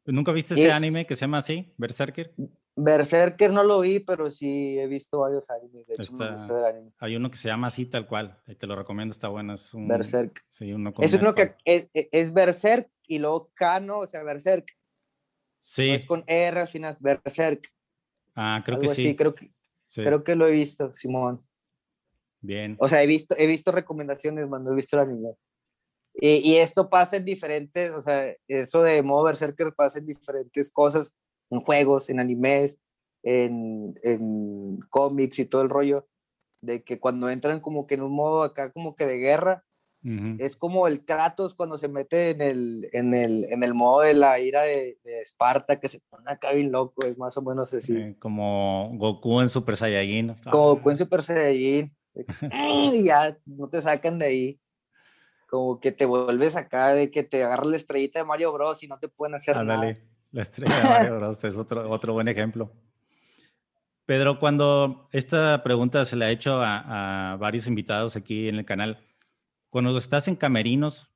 ¿Nunca 0.05 0.33
viste 0.33 0.55
ese 0.55 0.73
anime 0.73 1.07
que 1.07 1.17
se 1.17 1.23
llama 1.23 1.39
así, 1.39 1.73
Berserker? 1.77 2.35
Berserker 2.81 3.53
no 3.53 3.65
lo 3.65 3.81
vi, 3.81 3.99
pero 3.99 4.31
sí 4.31 4.79
he 4.79 4.87
visto 4.87 5.19
varios 5.19 5.51
animes. 5.51 5.87
De 5.87 5.95
hecho, 5.95 6.13
me 6.13 6.33
gusta 6.33 6.69
anime. 6.69 6.93
Hay 6.99 7.17
uno 7.17 7.29
que 7.29 7.37
se 7.37 7.49
llama 7.49 7.67
así, 7.67 7.87
tal 7.87 8.07
cual. 8.07 8.39
Te 8.57 8.67
lo 8.67 8.77
recomiendo, 8.77 9.13
está 9.13 9.27
bueno. 9.29 9.55
Es 9.55 9.75
un, 9.75 9.89
Berserk. 9.89 10.45
Sí, 10.49 10.73
uno 10.73 10.93
es 11.01 11.15
uno 11.15 11.35
que 11.35 11.57
es, 11.65 11.89
es, 11.93 12.33
Berserk 12.33 12.89
y 13.07 13.19
luego 13.19 13.51
Kano, 13.55 14.01
o 14.01 14.07
sea, 14.07 14.23
Berserk. 14.23 14.77
Sí. 15.59 15.91
es 15.91 16.07
con 16.07 16.23
R 16.27 16.61
al 16.61 16.69
final, 16.69 16.97
Berserk. 17.01 17.69
Ah, 18.37 18.63
creo 18.65 18.79
que 18.79 18.89
sí. 18.89 19.17
creo 19.17 19.35
que, 19.35 19.51
creo 19.97 20.23
que 20.23 20.37
lo 20.37 20.47
he 20.47 20.53
visto, 20.53 20.93
Simón. 20.95 21.45
Bien. 22.41 22.77
O 22.79 22.89
sea, 22.89 23.03
he 23.03 23.07
visto, 23.09 23.35
he 23.37 23.49
visto 23.49 23.73
recomendaciones, 23.73 24.49
no 24.49 24.73
he 24.73 24.77
visto 24.77 24.97
el 24.97 25.03
anime. 25.03 25.35
Y, 26.15 26.53
y, 26.53 26.57
esto 26.57 26.89
pasa 26.89 27.17
en 27.17 27.25
diferentes, 27.25 27.93
o 27.93 28.03
sea, 28.03 28.33
eso 28.47 28.83
de 28.83 29.03
modo 29.03 29.25
Berserker 29.25 29.73
pasa 29.75 29.99
en 29.99 30.07
diferentes 30.07 30.71
cosas 30.71 31.15
en 31.51 31.61
juegos, 31.61 32.11
en 32.11 32.21
animes, 32.21 32.81
en, 33.23 33.99
en 34.03 34.79
cómics 34.91 35.39
y 35.39 35.47
todo 35.47 35.63
el 35.63 35.71
rollo, 35.71 36.07
de 36.63 36.83
que 36.83 36.99
cuando 36.99 37.31
entran 37.31 37.61
como 37.61 37.87
que 37.87 37.95
en 37.95 38.03
un 38.03 38.13
modo 38.13 38.43
acá 38.43 38.73
como 38.73 38.95
que 38.95 39.07
de 39.07 39.19
guerra, 39.19 39.65
es 40.39 40.57
como 40.57 40.87
el 40.87 41.05
Kratos 41.05 41.55
cuando 41.55 41.77
se 41.77 41.89
mete 41.89 42.31
en 42.31 42.41
el, 42.41 42.89
en 42.93 43.15
el, 43.15 43.45
en 43.51 43.63
el 43.65 43.75
modo 43.75 44.03
de 44.03 44.15
la 44.15 44.39
ira 44.39 44.63
de, 44.63 44.97
Esparta, 45.21 45.81
que 45.81 45.89
se 45.89 46.01
pone 46.09 46.31
acá 46.31 46.53
bien 46.53 46.71
loco, 46.71 47.05
es 47.05 47.19
más 47.19 47.37
o 47.37 47.43
menos 47.43 47.75
así. 47.75 47.97
Eh, 47.97 48.17
como 48.19 48.91
Goku 48.95 49.41
en 49.41 49.49
Super 49.49 49.77
Saiyajin. 49.77 50.37
Como 50.51 50.77
Goku 50.77 50.91
en 50.91 50.97
Super 50.97 51.23
Saiyajin. 51.23 51.95
y 52.95 53.05
ya 53.05 53.37
no 53.45 53.69
te 53.69 53.83
sacan 53.83 54.19
de 54.19 54.27
ahí. 54.27 54.61
Como 55.51 55.81
que 55.81 55.93
te 55.93 56.07
vuelves 56.07 56.57
acá 56.57 56.95
de 56.95 57.11
que 57.11 57.25
te 57.25 57.43
agarra 57.43 57.65
la 57.65 57.77
estrellita 57.77 58.21
de 58.21 58.25
Mario 58.25 58.53
Bros 58.53 58.83
y 58.83 58.89
no 58.89 58.99
te 58.99 59.09
pueden 59.09 59.35
hacer 59.35 59.63
nada. 59.65 59.95
La 60.31 60.43
estrella 60.43 60.77
de 60.77 60.85
Mario 60.85 61.17
Bros. 61.17 61.43
es 61.45 61.57
otro, 61.57 61.91
otro 61.91 62.13
buen 62.13 62.29
ejemplo. 62.29 62.71
Pedro, 64.09 64.39
cuando 64.41 65.09
esta 65.13 65.63
pregunta 65.63 66.03
se 66.07 66.17
le 66.17 66.25
ha 66.25 66.31
hecho 66.31 66.63
a, 66.63 67.37
varios 67.39 67.67
invitados 67.67 68.17
aquí 68.17 68.49
en 68.49 68.57
el 68.57 68.65
canal, 68.65 69.05
cuando 69.69 69.97
estás 69.99 70.29
en 70.29 70.37
camerinos 70.37 71.13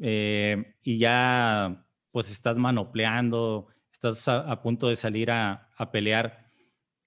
eh, 0.00 0.76
y 0.82 0.98
ya 0.98 1.84
pues 2.12 2.30
estás 2.30 2.56
manopleando, 2.56 3.66
estás 3.90 4.28
a, 4.28 4.62
punto 4.62 4.88
de 4.88 4.94
salir 4.94 5.32
a, 5.32 5.68
pelear, 5.92 6.46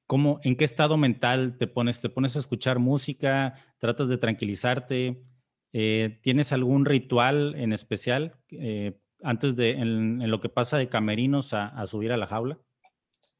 ¿cómo, 0.06 0.42
¿en 0.44 0.58
qué 0.58 0.66
estado 0.66 0.98
mental 0.98 1.58
te 1.58 1.68
pones? 1.68 2.02
¿Te 2.02 2.10
pones 2.10 2.36
a 2.36 2.40
escuchar 2.40 2.80
música? 2.80 3.56
¿Tratas 3.78 4.10
de 4.10 4.18
tranquilizarte? 4.18 5.24
Eh, 5.72 6.20
¿Tienes 6.24 6.52
algún 6.52 6.84
ritual 6.84 7.56
en 7.56 7.72
especial 7.72 8.36
eh, 8.52 9.00
antes 9.22 9.56
de 9.56 9.72
en, 9.72 10.30
lo 10.30 10.42
que 10.42 10.50
pasa 10.50 10.78
de 10.78 10.90
camerinos 10.90 11.54
a, 11.54 11.86
subir 11.86 12.12
a 12.12 12.18
la 12.18 12.28
jaula? 12.28 12.60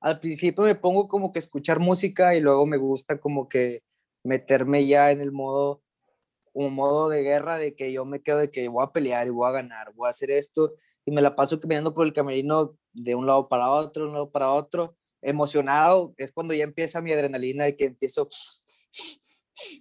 Al 0.02 0.20
principio 0.20 0.64
me 0.64 0.76
pongo 0.76 1.08
como 1.08 1.32
que 1.32 1.40
escuchar 1.40 1.80
música 1.80 2.36
y 2.36 2.42
luego 2.42 2.66
me 2.66 2.78
gusta 2.78 3.20
como 3.20 3.50
que 3.50 3.84
meterme 4.24 4.88
ya 4.88 5.12
en 5.12 5.22
el 5.22 5.32
modo, 5.32 5.82
un 6.54 6.74
modo 6.74 7.10
de 7.10 7.22
guerra 7.24 7.58
de 7.58 7.76
que 7.76 7.92
yo 7.92 8.06
me 8.06 8.22
quedo 8.22 8.40
de 8.40 8.52
que 8.52 8.68
voy 8.68 8.84
a 8.84 8.92
pelear 8.92 9.28
y 9.28 9.32
voy 9.32 9.48
a 9.48 9.54
ganar, 9.54 9.94
voy 9.94 10.08
a 10.08 10.10
hacer 10.10 10.32
esto 10.32 10.74
y 11.06 11.12
me 11.12 11.22
la 11.22 11.36
paso 11.36 11.60
caminando 11.60 11.94
por 11.94 12.06
el 12.06 12.14
camerino 12.14 12.78
de 12.94 13.16
un 13.16 13.26
lado 13.26 13.48
para 13.48 13.70
otro, 13.70 14.04
de 14.04 14.10
un 14.10 14.16
lado 14.16 14.32
para 14.32 14.52
otro, 14.52 14.96
emocionado, 15.22 16.14
es 16.18 16.32
cuando 16.32 16.54
ya 16.54 16.64
empieza 16.64 17.02
mi 17.02 17.12
adrenalina 17.12 17.68
y 17.68 17.76
que 17.76 17.86
empiezo 17.86 18.28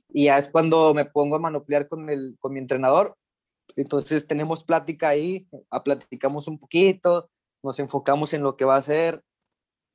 y 0.09 0.27
ya 0.27 0.39
es 0.39 0.49
cuando 0.49 0.95
me 0.95 1.05
pongo 1.05 1.37
a 1.37 1.41
manoplear 1.41 1.89
con, 1.89 2.09
el, 2.09 2.37
con 2.39 2.53
mi 2.53 2.61
entrenador 2.61 3.17
entonces 3.77 4.27
tenemos 4.27 4.65
plática 4.65 5.09
ahí, 5.09 5.49
a 5.71 5.83
platicamos 5.83 6.49
un 6.49 6.59
poquito, 6.59 7.31
nos 7.63 7.79
enfocamos 7.79 8.35
en 8.35 8.43
lo 8.43 8.57
que 8.57 8.65
va 8.65 8.77
a 8.77 8.83
ser, 8.83 9.23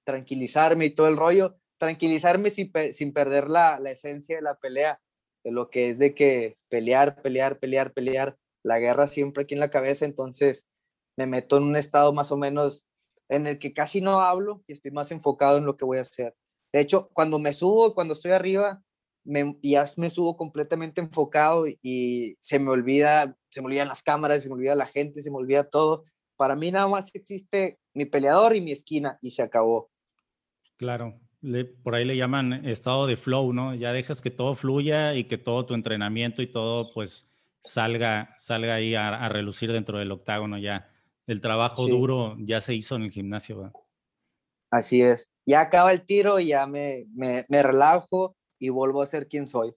tranquilizarme 0.06 0.86
y 0.86 0.90
todo 0.92 1.08
el 1.08 1.18
rollo, 1.18 1.58
tranquilizarme 1.78 2.50
sin, 2.50 2.72
sin 2.92 3.14
perder 3.14 3.50
la, 3.50 3.80
la, 3.80 3.92
esencia 3.92 4.36
de 4.36 4.42
la 4.42 4.56
pelea, 4.56 5.00
de 5.44 5.52
lo 5.52 5.70
que 5.70 5.90
es 5.90 6.00
de 6.00 6.14
que 6.14 6.58
pelear, 6.70 7.22
pelear, 7.22 7.60
pelear, 7.60 7.94
pelear, 7.94 8.38
la 8.64 8.80
guerra 8.80 9.08
siempre 9.08 9.44
aquí 9.44 9.54
en 9.54 9.62
la 9.62 9.70
cabeza, 9.70 10.06
entonces 10.06 10.68
me 11.18 11.26
meto 11.26 11.58
en 11.58 11.64
un 11.64 11.76
estado 11.76 12.12
más 12.12 12.32
o 12.32 12.38
menos 12.38 12.86
en 13.30 13.48
el 13.48 13.60
que 13.60 13.74
casi 13.74 14.02
no 14.02 14.22
hablo 14.22 14.64
y 14.68 14.74
estoy 14.74 14.92
más 14.92 15.12
enfocado 15.12 15.58
en 15.58 15.66
lo 15.66 15.78
que 15.78 15.86
voy 15.86 16.00
a 16.00 16.02
hacer. 16.02 16.36
De 16.74 16.82
hecho, 16.82 17.10
cuando 17.14 17.40
me 17.40 17.54
subo, 17.54 17.94
cuando 17.94 18.14
estoy 18.14 18.32
arriba, 18.32 18.84
me, 19.30 19.56
ya 19.62 19.86
me 19.96 20.10
subo 20.10 20.36
completamente 20.36 21.02
enfocado 21.02 21.66
y 21.68 22.36
se 22.40 22.58
me 22.58 22.72
olvida, 22.72 23.36
se 23.50 23.62
me 23.62 23.68
olvidan 23.68 23.88
las 23.88 24.02
cámaras, 24.02 24.42
se 24.42 24.50
me 24.50 24.56
olvida 24.56 24.74
la 24.74 24.88
gente, 24.88 25.22
se 25.22 25.30
me 25.30 25.38
olvida 25.38 25.70
todo. 25.70 26.04
Para 26.36 26.56
mí 26.56 26.72
nada 26.72 26.88
más 26.88 27.14
existe 27.14 27.78
mi 27.94 28.06
peleador 28.06 28.56
y 28.56 28.62
mi 28.62 28.72
esquina 28.72 29.20
y 29.22 29.32
se 29.32 29.44
acabó. 29.44 29.92
Claro, 30.78 31.20
por 31.84 31.94
ahí 31.94 32.06
le 32.06 32.18
llaman 32.18 32.66
estado 32.66 33.06
de 33.06 33.18
flow, 33.18 33.54
¿no? 33.54 33.76
Ya 33.76 33.94
dejas 33.94 34.22
que 34.22 34.32
todo 34.32 34.56
fluya 34.56 35.14
y 35.14 35.26
que 35.26 35.38
todo 35.38 35.66
tu 35.66 35.76
entrenamiento 35.76 36.42
y 36.42 36.48
todo 36.48 36.92
pues 36.94 37.28
salga, 37.62 38.36
salga 38.40 38.76
ahí 38.76 38.96
a, 38.96 39.30
relucir 39.30 39.72
dentro 39.72 40.00
del 40.00 40.12
octágono 40.12 40.58
ya. 40.58 40.90
El 41.28 41.40
trabajo 41.40 41.86
duro 41.86 42.36
ya 42.40 42.62
se 42.62 42.74
hizo 42.74 42.96
en 42.96 43.04
el 43.04 43.12
gimnasio. 43.12 43.72
Así 44.72 45.04
es. 45.04 45.30
Ya 45.46 45.62
acaba 45.62 45.92
el 45.92 46.04
tiro 46.04 46.40
y 46.40 46.48
ya 46.48 46.66
me, 46.66 47.06
me, 47.14 47.46
me 47.48 47.62
relajo 47.62 48.36
y 48.60 48.70
vuelvo 48.70 49.02
a 49.02 49.06
ser 49.06 49.28
quien 49.28 49.48
soy. 49.48 49.74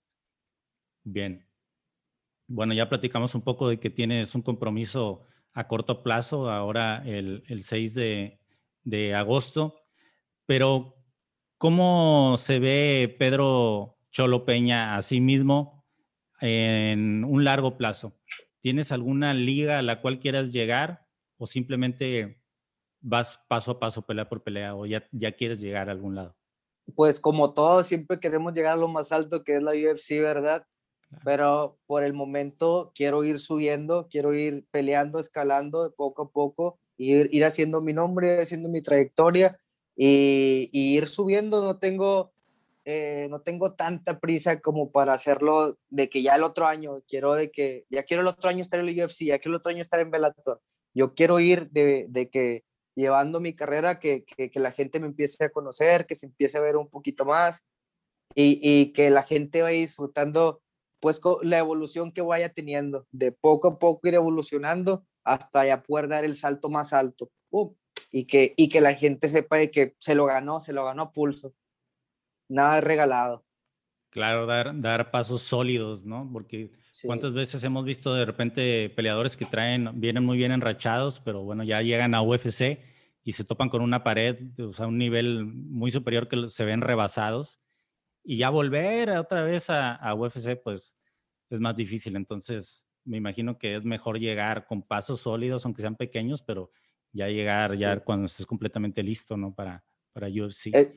Bien. 1.05 1.47
Bueno, 2.47 2.75
ya 2.75 2.89
platicamos 2.89 3.35
un 3.35 3.43
poco 3.43 3.69
de 3.69 3.81
que 3.81 3.89
tienes 3.89 4.35
un 4.35 4.43
compromiso 4.43 5.23
a 5.55 5.69
corto 5.69 6.03
plazo, 6.03 6.51
ahora 6.51 7.03
el, 7.07 7.45
el 7.47 7.63
6 7.63 7.95
de, 7.95 9.15
agosto, 9.15 9.75
pero 10.47 10.97
¿cómo 11.57 12.37
se 12.37 12.59
ve 12.59 13.15
Pedro 13.19 13.99
Cholo 14.11 14.45
Peña 14.45 14.97
a 14.97 15.03
sí 15.03 15.21
mismo 15.21 15.87
en 16.41 17.25
un 17.25 17.45
largo 17.45 17.77
plazo? 17.77 18.19
¿Tienes 18.61 18.93
alguna 18.93 19.35
liga 19.35 19.79
a 19.79 19.83
la 19.83 20.01
cual 20.01 20.19
quieras 20.19 20.53
llegar 20.53 21.07
o 21.37 21.47
simplemente 21.47 22.43
vas 23.01 23.41
paso 23.49 23.73
a 23.73 23.81
paso, 23.81 24.07
pelea 24.07 24.29
por 24.29 24.43
pelea, 24.43 24.75
o 24.75 24.87
ya 24.87 25.33
quieres 25.37 25.61
llegar 25.61 25.89
a 25.89 25.93
algún 25.93 26.15
lado? 26.15 26.37
Pues 26.95 27.21
como 27.21 27.55
todos, 27.55 27.87
siempre 27.87 28.21
queremos 28.21 28.53
llegar 28.55 28.75
a 28.75 28.77
lo 28.77 28.89
más 28.89 29.13
alto 29.13 29.45
que 29.45 29.57
es 29.57 29.63
la 29.63 29.73
UFC, 29.73 30.21
¿verdad? 30.21 30.67
Pero 31.25 31.79
por 31.87 32.05
el 32.05 32.15
momento 32.15 32.93
quiero 32.95 33.23
ir 33.25 33.39
subiendo, 33.39 34.09
quiero 34.11 34.35
ir 34.35 34.67
peleando, 34.71 35.19
escalando 35.19 35.85
de 35.85 35.91
poco 35.91 36.23
a 36.23 36.31
poco, 36.31 36.79
ir, 36.97 37.29
ir 37.33 37.45
haciendo 37.45 37.81
mi 37.83 37.93
nombre, 37.93 38.41
haciendo 38.41 38.69
mi 38.69 38.83
trayectoria 38.83 39.59
y, 39.97 40.71
ir 40.73 41.07
subiendo. 41.07 41.63
No 41.63 41.79
tengo, 41.79 42.33
eh, 42.85 43.29
no 43.31 43.41
tengo 43.43 43.75
tanta 43.75 44.19
prisa 44.21 44.61
como 44.61 44.91
para 44.91 45.13
hacerlo 45.13 45.79
de 45.91 46.09
que 46.09 46.23
ya 46.23 46.37
el 46.37 46.43
otro 46.43 46.67
año, 46.67 47.03
quiero 47.07 47.35
de 47.35 47.51
que 47.51 47.85
ya 47.91 48.03
quiero 48.05 48.23
el 48.23 48.29
otro 48.29 48.49
año 48.49 48.63
estar 48.63 48.81
en 48.81 48.89
el 48.89 49.05
UFC, 49.05 49.27
ya 49.27 49.39
quiero 49.39 49.55
el 49.57 49.61
otro 49.61 49.71
año 49.71 49.83
estar 49.83 50.01
en 50.01 50.11
Bellator. 50.11 50.61
Yo 50.95 51.15
quiero 51.15 51.41
ir 51.41 51.71
de, 51.71 52.07
de 52.09 52.29
que 52.31 52.65
llevando 52.95 53.41
mi 53.41 53.55
carrera, 53.55 53.99
que, 53.99 54.25
que, 54.25 54.51
que, 54.51 54.61
la 54.61 54.73
gente 54.73 55.01
me 55.01 55.07
empiece 55.07 55.45
a 55.45 55.51
conocer, 55.51 56.07
que 56.07 56.15
se 56.15 56.27
empiece 56.27 56.59
a 56.59 56.61
ver 56.63 56.77
un 56.77 56.89
poquito 56.89 57.25
más 57.25 57.63
y, 58.35 58.61
y 58.63 58.93
que 58.93 59.11
la 59.11 59.23
gente 59.23 59.63
vaya 59.63 59.79
disfrutando 59.79 60.63
pues 61.01 61.21
la 61.43 61.59
evolución 61.59 62.13
que 62.13 62.23
vaya 62.23 62.53
teniendo, 62.53 63.09
de 63.11 63.33
poco 63.33 63.69
a 63.69 63.79
poco 63.81 64.07
ir 64.07 64.15
evolucionando 64.15 65.05
hasta 65.25 65.67
ya 65.67 65.83
poder 65.83 66.09
dar 66.09 66.25
el 66.25 66.37
salto 66.37 66.71
más 66.71 66.93
alto. 66.93 67.31
y, 68.13 68.27
que, 68.27 68.55
y 68.57 68.69
que 68.69 68.81
la 68.81 68.95
gente 68.95 69.29
sepa 69.29 69.57
de 69.57 69.71
que 69.71 69.95
se 69.99 70.15
lo 70.15 70.27
ganó, 70.27 70.61
se 70.61 70.73
lo 70.73 70.85
ganó 70.85 71.03
a 71.03 71.11
pulso. 71.11 71.55
Nada 72.49 72.81
regalado. 72.81 73.45
Claro, 74.13 74.45
dar, 74.45 74.79
dar 74.79 75.11
pasos 75.11 75.41
sólidos, 75.41 76.05
¿no? 76.05 76.29
Porque 76.31 76.71
cuántas 77.03 77.33
veces 77.33 77.65
hemos 77.65 77.87
visto 77.87 78.13
de 78.15 78.27
repente 78.27 78.91
peleadores 78.91 79.39
que 79.39 79.47
traen, 79.47 79.89
vienen 79.95 80.23
muy 80.23 80.37
bien 80.37 80.53
enrachados, 80.53 81.19
pero 81.19 81.43
bueno, 81.45 81.65
ya 81.65 81.81
llegan 81.81 82.15
a 82.15 82.21
UFC 82.21 82.79
y 83.25 83.33
se 83.33 83.45
topan 83.45 83.71
con 83.71 83.81
una 83.81 84.05
pared, 84.05 84.37
o 84.61 84.75
sea, 84.75 84.87
un 84.87 84.99
nivel 84.99 85.47
muy 85.47 85.91
superior 85.91 86.29
que 86.29 86.47
se 86.49 86.67
ven 86.67 86.83
rebasados 86.83 87.59
y 88.23 88.37
ya 88.37 88.51
volver 88.51 89.09
otra 89.13 89.45
vez 89.45 89.71
a, 89.71 90.15
UFC, 90.15 90.61
pues 90.63 90.95
es 91.49 91.61
más 91.61 91.75
difícil. 91.75 92.15
Entonces, 92.15 92.87
me 93.05 93.17
imagino 93.17 93.57
que 93.57 93.77
es 93.77 93.85
mejor 93.85 94.19
llegar 94.19 94.67
con 94.67 94.83
pasos 94.83 95.21
sólidos, 95.21 95.65
aunque 95.65 95.81
sean 95.81 95.97
pequeños, 95.97 96.43
pero 96.43 96.71
ya 97.13 97.29
llegar 97.29 97.77
ya 97.79 97.99
cuando 98.01 98.27
estés 98.27 98.45
completamente 98.45 99.03
listo, 99.03 99.39
¿no? 99.39 99.55
Para, 99.55 99.83
para 100.13 100.29
UFC. 100.29 100.69
Es, 100.75 100.93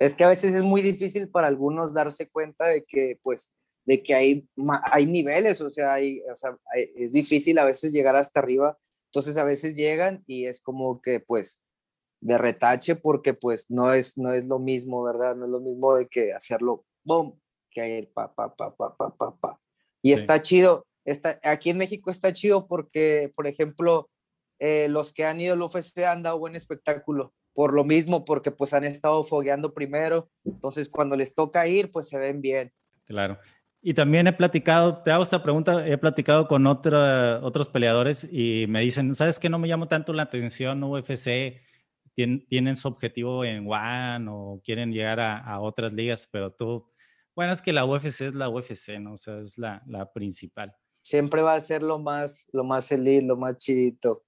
es, 0.00 0.14
que 0.14 0.24
a 0.24 0.28
veces 0.28 0.54
es 0.54 0.62
muy 0.62 0.82
difícil 0.82 1.28
para 1.28 1.46
algunos 1.46 1.94
darse 1.94 2.28
cuenta 2.28 2.66
de 2.66 2.84
que, 2.84 3.18
pues, 3.22 3.52
de 3.84 4.02
que 4.02 4.14
hay, 4.14 4.48
hay 4.90 5.06
niveles, 5.06 5.60
o 5.60 5.70
sea, 5.70 5.94
hay, 5.94 6.20
o 6.22 6.34
sea, 6.36 6.56
es 6.74 7.12
difícil 7.12 7.58
a 7.58 7.64
veces 7.64 7.92
llegar 7.92 8.16
hasta 8.16 8.40
arriba. 8.40 8.76
Entonces, 9.06 9.36
a 9.36 9.44
veces 9.44 9.74
llegan 9.74 10.24
y 10.26 10.46
es 10.46 10.60
como 10.60 11.00
que, 11.00 11.20
pues, 11.20 11.60
de 12.20 12.38
retache 12.38 12.96
porque 12.96 13.34
pues 13.34 13.70
no 13.70 13.92
es, 13.92 14.18
no 14.18 14.32
es 14.32 14.44
lo 14.44 14.58
mismo, 14.58 15.02
¿verdad? 15.02 15.36
No 15.36 15.46
es 15.46 15.50
lo 15.50 15.60
mismo 15.60 15.96
de 15.96 16.06
que 16.08 16.32
hacerlo, 16.32 16.84
boom, 17.04 17.40
que 17.70 17.80
hay 17.80 17.92
el 17.92 18.08
pa, 18.08 18.34
pa, 18.34 18.54
pa, 18.54 18.74
pa, 18.76 18.96
pa, 18.96 19.16
pa, 19.16 19.36
pa. 19.36 19.60
Y 20.02 20.12
está 20.12 20.42
chido, 20.42 20.86
está, 21.04 21.40
aquí 21.42 21.70
en 21.70 21.78
México 21.78 22.10
está 22.10 22.32
chido 22.32 22.66
porque, 22.66 23.32
por 23.34 23.46
ejemplo, 23.46 24.10
eh, 24.58 24.88
los 24.88 25.12
que 25.12 25.24
han 25.24 25.40
ido 25.40 25.54
al 25.54 25.62
UFC 25.62 26.00
han 26.00 26.22
dado 26.22 26.38
buen 26.38 26.56
espectáculo, 26.56 27.32
por 27.54 27.74
lo 27.74 27.84
mismo, 27.84 28.24
porque 28.24 28.50
pues 28.50 28.72
han 28.74 28.84
estado 28.84 29.24
fogueando 29.24 29.74
primero, 29.74 30.30
entonces 30.44 30.88
cuando 30.88 31.16
les 31.16 31.34
toca 31.34 31.66
ir, 31.66 31.90
pues 31.90 32.08
se 32.08 32.18
ven 32.18 32.40
bien. 32.40 32.72
Claro. 33.04 33.38
Y 33.82 33.94
también 33.94 34.26
he 34.26 34.32
platicado, 34.32 35.02
te 35.02 35.10
hago 35.10 35.22
esta 35.22 35.42
pregunta, 35.42 35.86
he 35.86 35.96
platicado 35.96 36.46
con 36.46 36.66
otra, 36.66 37.40
otros 37.42 37.68
peleadores 37.68 38.28
y 38.30 38.66
me 38.68 38.80
dicen, 38.80 39.14
¿sabes 39.14 39.38
qué 39.38 39.48
no 39.48 39.58
me 39.58 39.68
llama 39.68 39.88
tanto 39.88 40.12
la 40.12 40.24
atención 40.24 40.84
UFC? 40.84 41.60
tienen, 42.14 42.76
su 42.76 42.88
objetivo 42.88 43.44
en 43.44 43.66
One 43.66 44.26
o 44.28 44.60
quieren 44.64 44.92
llegar 44.92 45.20
a, 45.20 45.60
otras 45.60 45.92
ligas, 45.92 46.28
pero 46.30 46.52
tú, 46.52 46.86
bueno, 47.34 47.52
es 47.52 47.62
que 47.62 47.72
la 47.72 47.84
UFC 47.84 48.22
es 48.22 48.34
la 48.34 48.48
UFC, 48.48 48.98
¿no? 49.00 49.12
O 49.12 49.16
sea, 49.16 49.38
es 49.40 49.56
la, 49.58 49.82
la 49.86 50.12
principal. 50.12 50.74
Siempre 51.02 51.42
va 51.42 51.54
a 51.54 51.60
ser 51.60 51.82
lo 51.82 51.98
más, 51.98 52.46
lo 52.52 52.64
más 52.64 52.90
elite, 52.92 53.26
lo 53.26 53.36
más 53.36 53.56
chidito. 53.56 54.24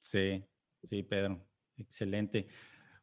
Sí, 0.00 0.44
sí, 0.82 1.02
Pedro. 1.02 1.45
Excelente. 1.78 2.48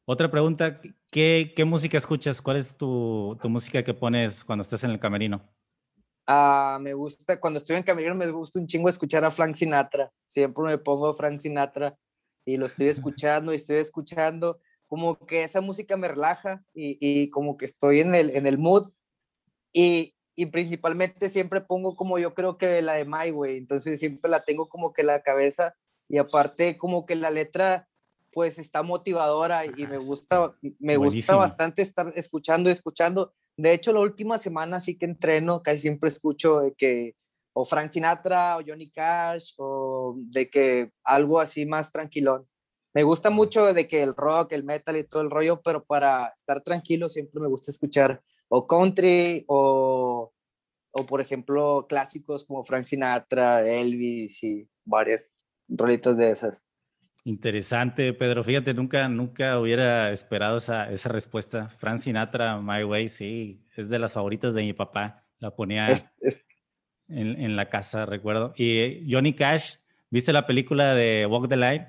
Otra 0.06 0.30
pregunta, 0.30 0.82
¿qué, 1.10 1.54
qué 1.56 1.64
música 1.64 1.98
escuchas? 1.98 2.42
¿Cuál 2.42 2.58
es 2.58 2.76
tu, 2.76 3.38
tu, 3.42 3.50
música 3.50 3.84
que 3.84 3.94
pones 3.94 4.44
cuando 4.44 4.64
estás 4.64 4.84
en 4.84 4.92
el 4.92 5.00
camerino? 5.00 5.42
Ah, 6.28 6.78
me 6.82 6.94
gusta, 6.94 7.40
cuando 7.40 7.58
estoy 7.58 7.78
en 7.78 7.84
camerino 7.84 8.16
me 8.16 8.30
gusta 8.30 8.60
un 8.60 8.68
chingo 8.68 8.90
escuchar 8.90 9.24
a 9.24 9.32
Frank 9.32 9.56
Sinatra. 9.56 10.12
Siempre 10.26 10.64
me 10.66 10.78
pongo 10.78 11.14
Frank 11.14 11.40
Sinatra 11.40 11.98
y 12.46 12.58
lo 12.58 12.66
estoy 12.66 12.88
escuchando 12.90 13.54
y 13.54 13.56
estoy 13.56 13.78
escuchando, 13.78 14.60
como 14.88 15.18
que 15.26 15.44
esa 15.44 15.62
música 15.62 15.96
me 15.96 16.10
relaja 16.10 16.64
y, 16.74 16.98
y 17.00 17.30
como 17.30 17.58
que 17.58 17.66
estoy 17.66 18.02
en 18.02 18.16
el, 18.16 18.30
en 18.32 18.46
el 18.46 18.58
mood 18.58 18.92
y, 19.72 20.16
y, 20.36 20.48
principalmente 20.48 21.30
siempre 21.30 21.62
pongo 21.62 21.96
como 21.96 22.20
yo 22.20 22.34
creo 22.34 22.58
que 22.58 22.82
la 22.82 22.94
de 22.94 23.06
My 23.06 23.32
Way, 23.32 23.58
entonces 23.58 24.00
siempre 24.00 24.30
la 24.30 24.44
tengo 24.44 24.68
como 24.70 24.94
que 24.94 25.02
en 25.02 25.08
la 25.08 25.22
cabeza 25.24 25.76
y 26.10 26.18
aparte 26.18 26.78
como 26.78 27.06
que 27.06 27.16
la 27.16 27.32
letra 27.32 27.88
pues 28.34 28.60
está 28.60 28.84
motivadora 28.84 29.66
y 29.66 29.88
me 29.88 29.98
gusta, 29.98 30.56
me 30.80 30.98
gusta 30.98 31.36
bastante 31.36 31.82
estar 31.82 32.12
escuchando 32.16 32.70
escuchando. 32.70 33.34
De 33.58 33.74
hecho, 33.74 33.94
la 33.94 34.00
última 34.00 34.38
semana 34.38 34.80
sí 34.80 34.98
que 34.98 35.06
entreno, 35.06 35.62
casi 35.62 35.80
siempre 35.80 36.10
escucho 36.10 36.62
de 36.62 36.74
que 36.74 37.16
o 37.54 37.66
Frank 37.66 37.92
Sinatra 37.92 38.58
o 38.58 38.62
Johnny 38.66 38.90
Cash 38.90 39.54
o 39.58 40.16
de 40.18 40.50
que 40.50 40.92
algo 41.04 41.40
así 41.40 41.66
más 41.66 41.92
tranquilón. 41.92 42.48
Me 42.96 43.04
gusta 43.04 43.30
mucho 43.30 43.74
de 43.74 43.88
que 43.88 44.04
el 44.04 44.16
rock, 44.16 44.54
el 44.54 44.64
metal 44.64 44.98
y 44.98 45.04
todo 45.04 45.22
el 45.22 45.32
rollo, 45.32 45.62
pero 45.62 45.84
para 45.84 46.28
estar 46.28 46.62
tranquilo 46.62 47.10
siempre 47.10 47.42
me 47.42 47.48
gusta 47.48 47.72
escuchar 47.72 48.22
o 48.50 48.68
country 48.68 49.46
o, 49.48 50.32
o 50.92 51.06
por 51.06 51.22
ejemplo 51.22 51.86
clásicos 51.88 52.46
como 52.46 52.64
Frank 52.64 52.86
Sinatra, 52.86 53.68
Elvis 53.68 54.44
y 54.44 54.68
varias 54.86 55.32
rolitos 55.68 56.18
de 56.18 56.32
esas. 56.32 56.64
Interesante, 57.26 58.14
Pedro. 58.14 58.44
Fíjate, 58.44 58.74
nunca, 58.74 59.08
nunca 59.08 59.58
hubiera 59.58 60.12
esperado 60.12 60.58
esa, 60.58 60.92
esa 60.92 61.08
respuesta. 61.08 61.70
Frank 61.78 62.00
Sinatra, 62.00 62.60
My 62.60 62.84
Way, 62.84 63.08
sí, 63.08 63.62
es 63.78 63.90
de 63.90 63.98
las 63.98 64.14
favoritas 64.14 64.54
de 64.54 64.62
mi 64.62 64.74
papá. 64.74 65.26
La 65.40 65.56
ponía 65.56 65.88
en, 67.08 67.56
la 67.56 67.70
casa, 67.70 68.06
recuerdo. 68.06 68.54
Y 68.58 69.10
Johnny 69.10 69.34
Cash, 69.34 69.76
¿viste 70.10 70.34
la 70.34 70.46
película 70.46 70.94
de 70.96 71.26
Walk 71.26 71.48
the 71.48 71.56
Line? 71.56 71.88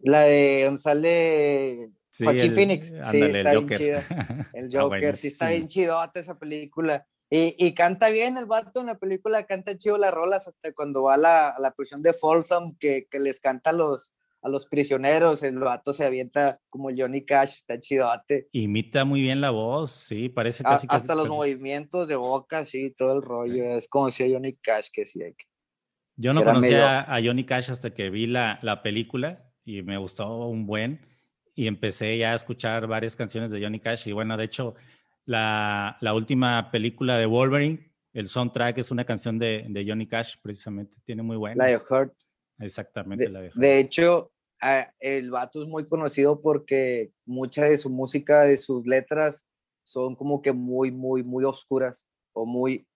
La 0.00 0.20
de 0.22 0.64
donde 0.64 0.80
sale 0.80 1.90
Joaquín 2.18 2.52
Phoenix. 2.52 2.88
Sí, 3.10 3.22
está 3.22 3.52
bien 3.52 3.68
chido. 3.68 4.00
El 4.52 4.70
Joker, 4.70 5.16
sí 5.16 5.28
está 5.28 5.48
bien 5.50 5.68
chido 5.68 5.98
esa 6.14 6.38
película. 6.38 7.06
Y, 7.30 7.54
y, 7.58 7.74
canta 7.74 8.08
bien 8.08 8.38
el 8.38 8.46
vato 8.46 8.80
en 8.80 8.86
la 8.86 8.96
película, 8.96 9.44
canta 9.44 9.76
chido 9.76 9.98
las 9.98 10.14
rolas 10.14 10.48
hasta 10.48 10.72
cuando 10.72 11.02
va 11.02 11.14
a 11.14 11.18
la, 11.18 11.50
a 11.50 11.60
la 11.60 11.72
prisión 11.72 12.02
de 12.02 12.14
Folsom, 12.14 12.78
que, 12.78 13.06
que 13.10 13.20
les 13.20 13.38
canta 13.38 13.72
los, 13.72 14.14
a 14.40 14.48
los 14.48 14.66
prisioneros, 14.66 15.42
el 15.42 15.58
vato 15.58 15.92
se 15.92 16.04
avienta 16.04 16.60
como 16.70 16.90
Johnny 16.96 17.24
Cash, 17.24 17.54
está 17.56 17.78
chidote. 17.80 18.48
Imita 18.52 19.04
muy 19.04 19.20
bien 19.20 19.40
la 19.40 19.50
voz, 19.50 19.90
sí, 19.90 20.28
parece 20.28 20.62
casi... 20.62 20.86
hasta 20.90 21.14
los 21.14 21.28
movimientos 21.28 22.06
de 22.06 22.16
boca, 22.16 22.64
sí, 22.64 22.92
todo 22.96 23.16
el 23.16 23.22
rollo, 23.22 23.74
es 23.74 23.88
como 23.88 24.10
si 24.10 24.32
Johnny 24.32 24.54
Cash, 24.54 24.88
que 24.92 25.04
sí. 25.06 25.20
Yo 26.16 26.32
no 26.32 26.44
conocía 26.44 27.00
a 27.00 27.22
Johnny 27.22 27.44
Cash 27.44 27.70
hasta 27.70 27.90
que 27.90 28.10
vi 28.10 28.26
la, 28.26 28.58
la 28.62 28.82
película 28.82 29.44
y 29.64 29.82
me 29.82 29.98
gustó 29.98 30.46
un 30.46 30.66
buen 30.66 31.06
y 31.54 31.66
empecé 31.66 32.16
ya 32.18 32.32
a 32.32 32.36
escuchar 32.36 32.86
varias 32.86 33.16
canciones 33.16 33.50
de 33.50 33.60
Johnny 33.62 33.80
Cash 33.80 34.08
y 34.08 34.12
bueno, 34.12 34.36
de 34.36 34.44
hecho, 34.44 34.74
la, 35.24 35.96
la 36.00 36.14
última 36.14 36.70
película 36.70 37.18
de 37.18 37.26
Wolverine, 37.26 37.92
el 38.12 38.28
soundtrack 38.28 38.78
es 38.78 38.90
una 38.90 39.04
canción 39.04 39.38
de, 39.38 39.66
de 39.68 39.84
Johnny 39.86 40.06
Cash 40.06 40.36
precisamente, 40.42 40.98
tiene 41.04 41.22
muy 41.22 41.36
buena. 41.36 41.64
La 41.64 41.70
de 41.70 41.78
Heart. 41.78 42.12
Exactamente. 42.58 43.28
De, 43.28 43.50
de 43.54 43.78
hecho, 43.80 44.32
el 45.00 45.30
vato 45.30 45.62
es 45.62 45.68
muy 45.68 45.86
conocido 45.86 46.40
porque 46.40 47.12
mucha 47.24 47.64
de 47.64 47.76
su 47.76 47.90
música, 47.90 48.42
de 48.42 48.56
sus 48.56 48.86
letras, 48.86 49.48
son 49.84 50.16
como 50.16 50.42
que 50.42 50.52
muy, 50.52 50.90
muy, 50.90 51.22
muy 51.22 51.44
oscuras 51.44 52.08
o 52.32 52.44
muy, 52.44 52.86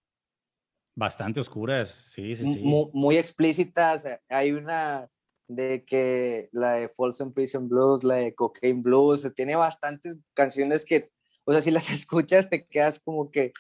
Bastante 0.95 1.41
oscuras, 1.41 1.89
sí, 1.89 2.35
sí, 2.35 2.55
sí. 2.55 2.61
Muy, 2.61 2.91
muy 2.93 3.17
explícitas. 3.17 4.07
Hay 4.29 4.53
una 4.53 5.09
de 5.49 5.85
que 5.87 6.51
la 6.53 6.75
de 6.75 6.89
Folsom 6.89 7.33
Prison 7.33 7.67
Blues, 7.67 8.05
la 8.05 8.17
de 8.17 8.35
Cocaine 8.35 8.83
Blues, 8.83 9.27
tiene 9.35 9.57
bastantes 9.57 10.19
canciones 10.35 10.85
que, 10.85 11.11
o 11.45 11.53
sea, 11.53 11.63
si 11.63 11.71
las 11.71 11.89
escuchas 11.91 12.51
te 12.51 12.67
quedas 12.67 13.01
como 13.01 13.31
que, 13.31 13.53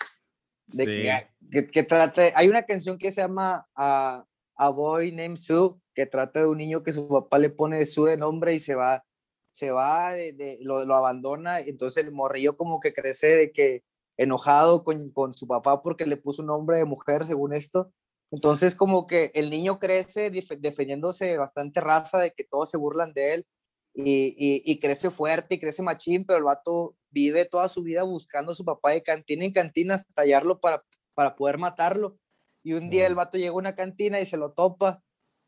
de 0.66 1.30
que, 1.50 1.66
que, 1.68 1.82
trata, 1.82 2.22
hay 2.34 2.48
una 2.48 2.64
canción 2.64 2.98
que 2.98 3.10
se 3.10 3.22
llama 3.22 3.66
uh, 3.76 4.24
A 4.56 4.68
Boy 4.68 5.12
Named 5.12 5.36
Sue, 5.36 5.74
que 5.94 6.06
trata 6.06 6.40
de 6.40 6.46
un 6.46 6.58
niño 6.58 6.82
que 6.82 6.92
su 6.92 7.08
papá 7.08 7.38
le 7.38 7.50
pone 7.50 7.84
Sue 7.86 8.10
de 8.10 8.16
nombre 8.16 8.54
y 8.54 8.58
se 8.58 8.74
va, 8.74 9.04
se 9.52 9.70
va, 9.70 10.12
de, 10.12 10.58
lo, 10.62 10.84
lo, 10.84 10.96
abandona, 10.96 11.60
entonces 11.60 12.04
el 12.04 12.12
morrillo 12.12 12.56
como 12.56 12.80
que 12.80 12.94
crece 12.94 13.28
de 13.28 13.52
que 13.52 13.84
enojado 14.16 14.84
con, 14.84 15.10
con 15.10 15.34
su 15.34 15.46
papá 15.46 15.82
porque 15.82 16.06
le 16.06 16.16
puso 16.16 16.42
un 16.42 16.48
nombre 16.48 16.76
de 16.78 16.84
mujer, 16.84 17.24
según 17.24 17.54
esto, 17.54 17.92
entonces, 18.32 18.74
como 18.74 19.06
que 19.06 19.30
el 19.34 19.50
niño 19.50 19.78
crece 19.78 20.30
defendiéndose 20.30 21.36
bastante 21.36 21.82
raza 21.82 22.18
de 22.18 22.32
que 22.32 22.44
todos 22.44 22.70
se 22.70 22.78
burlan 22.78 23.12
de 23.12 23.34
él 23.34 23.46
y, 23.94 24.34
y, 24.64 24.80
crece 24.80 25.10
fuerte 25.10 25.56
y 25.56 25.60
crece 25.60 25.82
machín, 25.82 26.24
pero 26.24 26.38
el 26.38 26.44
vato 26.44 26.96
vive 27.10 27.44
toda 27.44 27.68
su 27.68 27.82
vida 27.82 28.04
buscando 28.04 28.52
a 28.52 28.54
su 28.54 28.64
papá 28.64 28.92
de 28.92 29.02
cantina 29.02 29.44
en 29.44 29.52
cantina 29.52 29.96
hasta 29.96 30.14
tallarlo 30.14 30.60
para, 30.60 30.82
para 31.14 31.36
poder 31.36 31.58
matarlo. 31.58 32.16
Y 32.64 32.72
un 32.72 32.88
día 32.88 33.06
el 33.06 33.14
vato 33.14 33.36
llega 33.36 33.50
a 33.50 33.54
una 33.54 33.74
cantina 33.74 34.18
y 34.18 34.24
se 34.24 34.38
lo 34.38 34.52
topa 34.52 35.02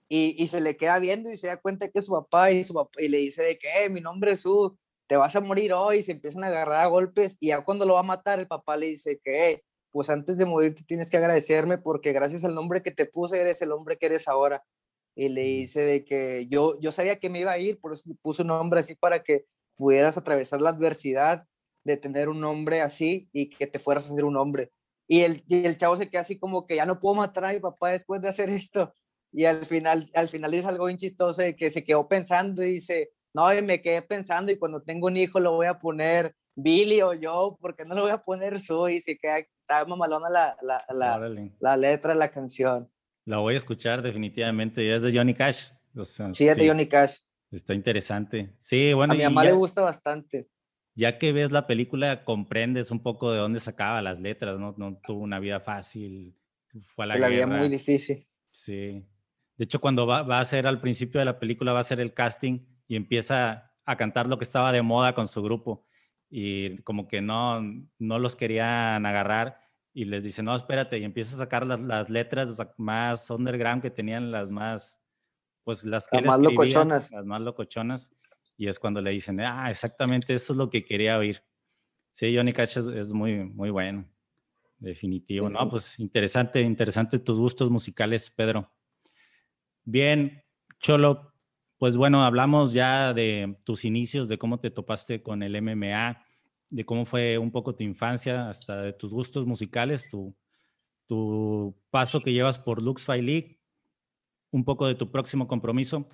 y, 0.08 0.42
y, 0.42 0.48
se 0.48 0.60
le 0.60 0.76
queda 0.76 0.98
viendo 0.98 1.32
y 1.32 1.36
se 1.36 1.46
da 1.48 1.56
cuenta 1.56 1.88
que 1.88 1.98
es 1.98 2.06
su 2.06 2.12
papá 2.12 2.50
y, 2.50 2.62
su 2.64 2.74
papá, 2.74 3.02
y 3.02 3.08
le 3.08 3.18
dice 3.18 3.42
de 3.42 3.58
que 3.58 3.84
eh, 3.84 3.88
mi 3.88 4.00
nombre 4.00 4.32
es 4.32 4.40
su, 4.40 4.76
te 5.06 5.16
vas 5.16 5.34
a 5.36 5.40
morir 5.40 5.72
hoy 5.72 5.98
y 5.98 6.02
se 6.02 6.12
empiezan 6.12 6.44
a 6.44 6.48
agarrar 6.48 6.84
a 6.84 6.86
golpes 6.86 7.36
y 7.40 7.48
ya 7.48 7.64
cuando 7.64 7.86
lo 7.86 7.94
va 7.94 8.00
a 8.00 8.04
matar 8.04 8.38
el 8.40 8.46
papá 8.46 8.76
le 8.76 8.86
dice 8.86 9.18
que 9.22 9.50
eh, 9.50 9.64
pues 9.94 10.10
antes 10.10 10.36
de 10.36 10.44
morirte 10.44 10.82
tienes 10.84 11.10
que 11.10 11.16
agradecerme 11.18 11.78
porque 11.78 12.12
gracias 12.12 12.44
al 12.44 12.54
nombre 12.54 12.82
que 12.82 12.90
te 12.90 13.06
puse 13.06 13.40
eres 13.40 13.62
el 13.62 13.70
hombre 13.70 13.96
que 13.96 14.06
eres 14.06 14.26
ahora. 14.26 14.64
Y 15.14 15.28
le 15.28 15.42
dice 15.42 15.82
de 15.82 16.04
que 16.04 16.48
yo, 16.50 16.80
yo 16.80 16.90
sabía 16.90 17.20
que 17.20 17.30
me 17.30 17.38
iba 17.38 17.52
a 17.52 17.58
ir, 17.58 17.80
por 17.80 17.92
eso 17.92 18.10
puse 18.20 18.42
un 18.42 18.48
nombre 18.48 18.80
así 18.80 18.96
para 18.96 19.22
que 19.22 19.46
pudieras 19.76 20.16
atravesar 20.18 20.60
la 20.60 20.70
adversidad 20.70 21.46
de 21.84 21.96
tener 21.96 22.28
un 22.28 22.40
nombre 22.40 22.80
así 22.80 23.28
y 23.32 23.50
que 23.50 23.68
te 23.68 23.78
fueras 23.78 24.10
a 24.10 24.14
ser 24.14 24.24
un 24.24 24.36
hombre. 24.36 24.72
Y 25.06 25.20
el, 25.20 25.44
y 25.46 25.64
el 25.64 25.76
chavo 25.76 25.96
se 25.96 26.10
queda 26.10 26.22
así 26.22 26.40
como 26.40 26.66
que 26.66 26.74
ya 26.74 26.86
no 26.86 26.98
puedo 26.98 27.14
matar 27.14 27.44
a 27.44 27.52
mi 27.52 27.60
papá 27.60 27.90
después 27.90 28.20
de 28.20 28.28
hacer 28.30 28.50
esto. 28.50 28.92
Y 29.36 29.46
al 29.46 29.66
final, 29.66 30.08
al 30.14 30.28
final 30.28 30.54
es 30.54 30.64
algo 30.64 30.86
bien 30.86 30.96
chistoso 30.96 31.42
de 31.42 31.56
que 31.56 31.68
se 31.68 31.82
quedó 31.84 32.08
pensando 32.08 32.62
y 32.62 32.74
dice, 32.74 33.10
no, 33.34 33.48
me 33.62 33.82
quedé 33.82 34.00
pensando 34.00 34.52
y 34.52 34.56
cuando 34.56 34.80
tengo 34.80 35.08
un 35.08 35.16
hijo 35.16 35.40
lo 35.40 35.54
voy 35.54 35.66
a 35.66 35.80
poner 35.80 36.36
Billy 36.54 37.02
o 37.02 37.14
yo, 37.14 37.58
porque 37.60 37.84
no 37.84 37.96
lo 37.96 38.02
voy 38.02 38.12
a 38.12 38.22
poner 38.22 38.60
su 38.60 38.88
y 38.88 39.00
se 39.00 39.18
queda, 39.18 39.38
está 39.38 39.84
mamalona 39.86 40.30
la, 40.30 40.56
la, 40.62 40.84
la, 40.88 41.50
la, 41.58 41.76
letra 41.76 42.12
de 42.12 42.18
la 42.20 42.28
canción. 42.28 42.88
La 43.24 43.38
voy 43.38 43.54
a 43.54 43.56
escuchar 43.56 44.02
definitivamente, 44.02 44.94
es 44.94 45.02
de 45.02 45.12
Johnny 45.12 45.34
Cash. 45.34 45.70
sí, 46.32 46.46
es 46.46 46.56
de 46.56 46.68
Johnny 46.68 46.86
Cash. 46.86 47.16
Está 47.50 47.74
interesante. 47.74 48.54
Sí, 48.60 48.92
bueno. 48.92 49.14
A 49.14 49.16
mi 49.16 49.24
mamá 49.24 49.42
le 49.42 49.52
gusta 49.52 49.82
bastante. 49.82 50.48
Ya 50.94 51.18
que 51.18 51.32
ves 51.32 51.50
la 51.50 51.66
película, 51.66 52.24
comprendes 52.24 52.92
un 52.92 53.02
poco 53.02 53.32
de 53.32 53.38
dónde 53.38 53.58
sacaba 53.58 54.00
las 54.00 54.20
letras, 54.20 54.60
¿no? 54.60 54.76
No 54.78 55.00
tuvo 55.04 55.20
una 55.22 55.40
vida 55.40 55.58
fácil, 55.58 56.36
fue 56.78 57.06
a 57.06 57.08
la, 57.08 57.18
la 57.18 57.28
vida 57.28 57.48
muy 57.48 57.68
difícil. 57.68 58.28
Sí. 58.50 59.04
De 59.56 59.64
hecho, 59.64 59.80
cuando 59.80 60.06
va, 60.06 60.22
va 60.22 60.40
a 60.40 60.44
ser 60.44 60.66
al 60.66 60.80
principio 60.80 61.20
de 61.20 61.26
la 61.26 61.38
película, 61.38 61.72
va 61.72 61.80
a 61.80 61.84
ser 61.84 62.00
el 62.00 62.12
casting 62.12 62.60
y 62.88 62.96
empieza 62.96 63.72
a 63.84 63.96
cantar 63.96 64.26
lo 64.26 64.38
que 64.38 64.44
estaba 64.44 64.72
de 64.72 64.82
moda 64.82 65.14
con 65.14 65.28
su 65.28 65.42
grupo 65.42 65.86
y 66.36 66.78
como 66.78 67.06
que 67.06 67.20
no, 67.20 67.62
no 67.98 68.18
los 68.18 68.34
querían 68.34 69.06
agarrar 69.06 69.60
y 69.92 70.06
les 70.06 70.24
dice, 70.24 70.42
no, 70.42 70.56
espérate, 70.56 70.98
y 70.98 71.04
empieza 71.04 71.36
a 71.36 71.38
sacar 71.38 71.64
las, 71.64 71.78
las 71.80 72.10
letras 72.10 72.58
más 72.76 73.30
underground 73.30 73.80
que 73.80 73.90
tenían 73.92 74.32
las 74.32 74.50
más, 74.50 75.00
pues 75.62 75.84
las 75.84 76.08
que 76.08 76.20
más 76.22 76.40
locochonas. 76.40 77.12
Las 77.12 77.24
más 77.24 77.40
locochonas. 77.40 78.12
Y 78.56 78.66
es 78.66 78.80
cuando 78.80 79.00
le 79.00 79.10
dicen, 79.10 79.36
ah, 79.40 79.70
exactamente, 79.70 80.34
eso 80.34 80.52
es 80.52 80.56
lo 80.56 80.68
que 80.68 80.84
quería 80.84 81.16
oír. 81.16 81.44
Sí, 82.10 82.34
Johnny 82.36 82.50
Cash 82.50 82.78
es, 82.78 83.12
muy, 83.12 83.44
muy 83.44 83.70
bueno, 83.70 84.04
definitivo. 84.78 85.48
No, 85.48 85.68
pues 85.68 86.00
interesante, 86.00 86.60
interesante 86.60 87.20
tus 87.20 87.38
gustos 87.38 87.70
musicales, 87.70 88.30
Pedro. 88.30 88.72
Bien, 89.84 90.42
Cholo, 90.80 91.34
pues 91.78 91.96
bueno, 91.96 92.24
hablamos 92.24 92.72
ya 92.72 93.12
de 93.12 93.58
tus 93.64 93.84
inicios, 93.84 94.28
de 94.28 94.38
cómo 94.38 94.58
te 94.58 94.70
topaste 94.70 95.22
con 95.22 95.42
el 95.42 95.60
MMA, 95.60 96.24
de 96.70 96.84
cómo 96.86 97.04
fue 97.04 97.36
un 97.36 97.50
poco 97.50 97.74
tu 97.74 97.84
infancia, 97.84 98.48
hasta 98.48 98.80
de 98.80 98.92
tus 98.94 99.12
gustos 99.12 99.46
musicales, 99.46 100.08
tu, 100.10 100.34
tu 101.06 101.76
paso 101.90 102.20
que 102.20 102.32
llevas 102.32 102.58
por 102.58 102.82
Lux 102.82 103.04
Fight 103.04 103.22
League, 103.24 103.60
un 104.50 104.64
poco 104.64 104.86
de 104.86 104.94
tu 104.94 105.10
próximo 105.10 105.46
compromiso. 105.46 106.08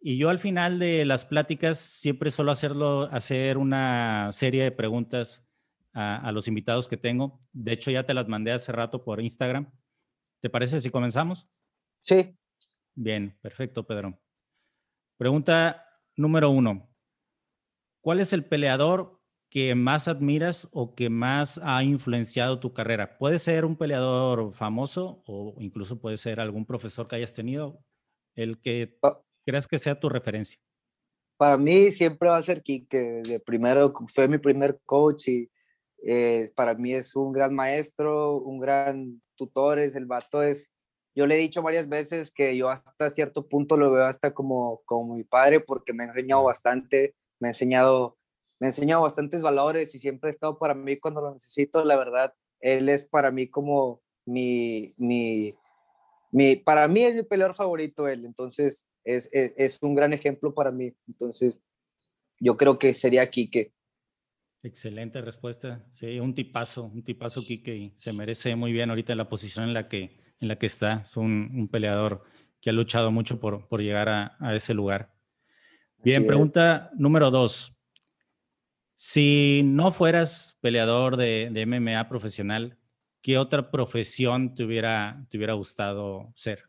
Y 0.00 0.18
yo 0.18 0.28
al 0.28 0.38
final 0.38 0.78
de 0.78 1.04
las 1.06 1.24
pláticas 1.24 1.78
siempre 1.78 2.30
suelo 2.30 2.52
hacerlo, 2.52 3.08
hacer 3.10 3.56
una 3.58 4.30
serie 4.32 4.64
de 4.64 4.72
preguntas 4.72 5.48
a, 5.94 6.16
a, 6.16 6.32
los 6.32 6.46
invitados 6.46 6.86
que 6.86 6.96
tengo. 6.98 7.40
De 7.52 7.72
hecho, 7.72 7.90
ya 7.90 8.04
te 8.04 8.14
las 8.14 8.28
mandé 8.28 8.52
hace 8.52 8.72
rato 8.72 9.02
por 9.02 9.20
Instagram. 9.20 9.72
¿Te 10.40 10.50
parece 10.50 10.80
si 10.80 10.90
comenzamos? 10.90 11.48
Sí. 12.02 12.37
Bien, 13.00 13.38
perfecto, 13.40 13.86
Pedro. 13.86 14.18
Pregunta 15.18 15.86
número 16.16 16.50
uno. 16.50 16.90
¿Cuál 18.00 18.18
es 18.18 18.32
el 18.32 18.44
peleador 18.44 19.20
que 19.48 19.76
más 19.76 20.08
admiras 20.08 20.68
o 20.72 20.96
que 20.96 21.08
más 21.08 21.60
ha 21.62 21.84
influenciado 21.84 22.58
tu 22.58 22.72
carrera? 22.72 23.16
Puede 23.16 23.38
ser 23.38 23.64
un 23.64 23.76
peleador 23.76 24.52
famoso 24.52 25.22
o 25.28 25.54
incluso 25.60 26.00
puede 26.00 26.16
ser 26.16 26.40
algún 26.40 26.66
profesor 26.66 27.06
que 27.06 27.14
hayas 27.14 27.32
tenido, 27.32 27.78
el 28.34 28.60
que 28.60 28.98
ah. 29.04 29.20
creas 29.46 29.68
que 29.68 29.78
sea 29.78 30.00
tu 30.00 30.08
referencia. 30.08 30.58
Para 31.36 31.56
mí 31.56 31.92
siempre 31.92 32.30
va 32.30 32.38
a 32.38 32.42
ser 32.42 32.64
Kike. 32.64 33.22
De 33.22 33.38
primero 33.38 33.94
fue 34.08 34.26
mi 34.26 34.38
primer 34.38 34.80
coach 34.84 35.28
y 35.28 35.48
eh, 36.04 36.50
para 36.56 36.74
mí 36.74 36.94
es 36.94 37.14
un 37.14 37.30
gran 37.30 37.54
maestro, 37.54 38.38
un 38.38 38.58
gran 38.58 39.22
tutor. 39.36 39.78
Es 39.78 39.94
el 39.94 40.06
vato 40.06 40.42
es 40.42 40.72
yo 41.14 41.26
le 41.26 41.34
he 41.34 41.38
dicho 41.38 41.62
varias 41.62 41.88
veces 41.88 42.30
que 42.30 42.56
yo 42.56 42.70
hasta 42.70 43.10
cierto 43.10 43.48
punto 43.48 43.76
lo 43.76 43.90
veo 43.90 44.04
hasta 44.06 44.32
como, 44.32 44.82
como 44.84 45.16
mi 45.16 45.24
padre 45.24 45.60
porque 45.60 45.92
me 45.92 46.04
ha 46.04 46.06
enseñado 46.08 46.44
bastante, 46.44 47.14
me 47.40 47.48
ha 47.48 47.50
enseñado, 47.50 48.16
me 48.60 48.66
ha 48.66 48.70
enseñado 48.70 49.02
bastantes 49.02 49.42
valores 49.42 49.94
y 49.94 49.98
siempre 49.98 50.28
ha 50.28 50.30
estado 50.30 50.58
para 50.58 50.74
mí 50.74 50.96
cuando 50.98 51.20
lo 51.20 51.32
necesito, 51.32 51.84
la 51.84 51.96
verdad, 51.96 52.34
él 52.60 52.88
es 52.88 53.04
para 53.04 53.30
mí 53.30 53.48
como 53.48 54.00
mi, 54.26 54.94
mi, 54.96 55.54
mi 56.30 56.56
para 56.56 56.86
mí 56.88 57.02
es 57.02 57.14
mi 57.14 57.22
peleador 57.22 57.56
favorito 57.56 58.06
él, 58.08 58.24
entonces 58.24 58.88
es, 59.04 59.28
es, 59.32 59.54
es 59.56 59.78
un 59.82 59.94
gran 59.94 60.12
ejemplo 60.12 60.54
para 60.54 60.70
mí, 60.70 60.94
entonces 61.06 61.58
yo 62.40 62.56
creo 62.56 62.78
que 62.78 62.94
sería 62.94 63.28
Quique. 63.30 63.72
Excelente 64.62 65.20
respuesta. 65.20 65.86
Sí, 65.90 66.18
un 66.18 66.34
tipazo, 66.34 66.84
un 66.84 67.02
tipazo 67.04 67.42
Quique 67.42 67.74
y 67.76 67.92
se 67.96 68.12
merece 68.12 68.56
muy 68.56 68.72
bien 68.72 68.90
ahorita 68.90 69.14
la 69.14 69.28
posición 69.28 69.66
en 69.66 69.74
la 69.74 69.88
que 69.88 70.27
en 70.40 70.48
la 70.48 70.56
que 70.56 70.66
está. 70.66 71.02
Es 71.02 71.16
un, 71.16 71.68
peleador 71.70 72.22
que 72.60 72.70
ha 72.70 72.72
luchado 72.72 73.10
mucho 73.10 73.40
por, 73.40 73.66
por 73.68 73.80
llegar 73.80 74.08
a, 74.08 74.54
ese 74.54 74.74
lugar. 74.74 75.12
Bien, 76.02 76.26
pregunta 76.26 76.90
número 76.94 77.30
dos. 77.30 77.74
Si 78.94 79.62
no 79.64 79.92
fueras 79.92 80.58
peleador 80.60 81.16
de, 81.16 81.50
de, 81.52 81.66
MMA 81.66 82.08
profesional, 82.08 82.78
¿qué 83.20 83.38
otra 83.38 83.70
profesión 83.70 84.54
te 84.54 84.64
hubiera, 84.64 85.24
te 85.30 85.36
hubiera 85.36 85.52
gustado 85.52 86.32
ser? 86.34 86.68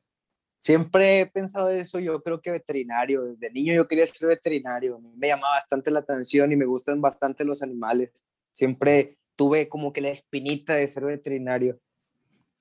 Siempre 0.60 1.22
he 1.22 1.26
pensado 1.26 1.70
eso, 1.70 2.00
yo 2.00 2.22
creo 2.22 2.42
que 2.42 2.52
veterinario. 2.52 3.24
Desde 3.24 3.50
niño 3.50 3.74
yo 3.74 3.88
quería 3.88 4.06
ser 4.06 4.28
veterinario. 4.28 5.00
Me 5.16 5.28
llama 5.28 5.48
bastante 5.50 5.90
la 5.90 6.00
atención 6.00 6.52
y 6.52 6.58
me 6.58 6.66
gustan 6.66 7.00
bastante 7.00 7.46
los 7.46 7.64
animales. 7.64 8.26
Siempre 8.52 9.18
tuve 9.38 9.70
como 9.70 9.94
que 9.94 10.02
la 10.02 10.10
espinita 10.10 10.76
de 10.76 10.88
ser 10.88 11.06
veterinario. 11.06 11.80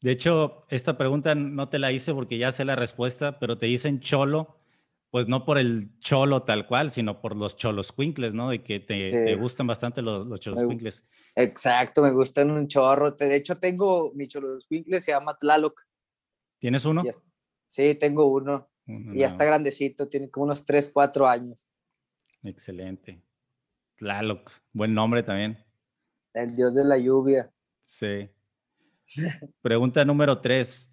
De 0.00 0.12
hecho, 0.12 0.64
esta 0.68 0.96
pregunta 0.96 1.34
no 1.34 1.68
te 1.68 1.78
la 1.78 1.90
hice 1.90 2.14
porque 2.14 2.38
ya 2.38 2.52
sé 2.52 2.64
la 2.64 2.76
respuesta, 2.76 3.38
pero 3.38 3.58
te 3.58 3.66
dicen 3.66 4.00
cholo, 4.00 4.58
pues 5.10 5.26
no 5.26 5.44
por 5.44 5.58
el 5.58 5.98
cholo 5.98 6.44
tal 6.44 6.66
cual, 6.66 6.90
sino 6.90 7.20
por 7.20 7.34
los 7.34 7.56
cholos 7.56 7.92
quinkles, 7.92 8.32
¿no? 8.32 8.50
De 8.50 8.62
que 8.62 8.78
te, 8.78 9.34
gustan 9.36 9.66
bastante 9.66 10.02
los, 10.02 10.26
los 10.26 10.38
cholos 10.38 10.62
quinkles. 10.64 11.04
Exacto, 11.34 12.02
me 12.02 12.12
gustan 12.12 12.50
un 12.50 12.68
chorro. 12.68 13.12
De 13.12 13.34
hecho, 13.34 13.58
tengo 13.58 14.12
mi 14.14 14.28
cholos 14.28 14.66
quinkles, 14.68 15.04
se 15.04 15.12
llama 15.12 15.36
Tlaloc. 15.36 15.82
¿Tienes 16.58 16.84
uno? 16.84 17.02
Sí, 17.68 17.94
tengo 17.96 18.26
uno. 18.26 18.70
y 18.86 19.18
ya 19.18 19.26
está 19.26 19.44
grandecito, 19.44 20.08
tiene 20.08 20.30
como 20.30 20.44
unos 20.44 20.64
3, 20.64 20.90
4 20.92 21.26
años. 21.26 21.68
Excelente. 22.42 23.22
Tlaloc, 23.96 24.50
buen 24.72 24.94
nombre 24.94 25.22
también. 25.22 25.58
El 26.34 26.54
dios 26.54 26.74
de 26.74 26.84
la 26.84 26.98
lluvia. 26.98 27.50
Sí. 27.84 28.28
Pregunta 29.62 30.04
número 30.04 30.40
tres. 30.40 30.92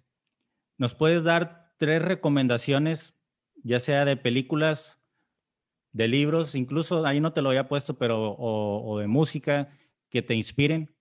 ¿Nos 0.78 0.94
puedes 0.94 1.24
dar 1.24 1.72
tres 1.78 2.02
recomendaciones, 2.02 3.14
ya 3.62 3.80
sea 3.80 4.04
de 4.04 4.16
películas, 4.16 5.00
de 5.92 6.08
libros, 6.08 6.54
incluso 6.54 7.06
ahí 7.06 7.20
no 7.20 7.32
te 7.32 7.42
lo 7.42 7.48
había 7.48 7.68
puesto, 7.68 7.96
pero 7.96 8.36
o, 8.38 8.98
de 8.98 9.06
música 9.06 9.70
que 10.10 10.22
te 10.22 10.34
inspiren? 10.34 10.94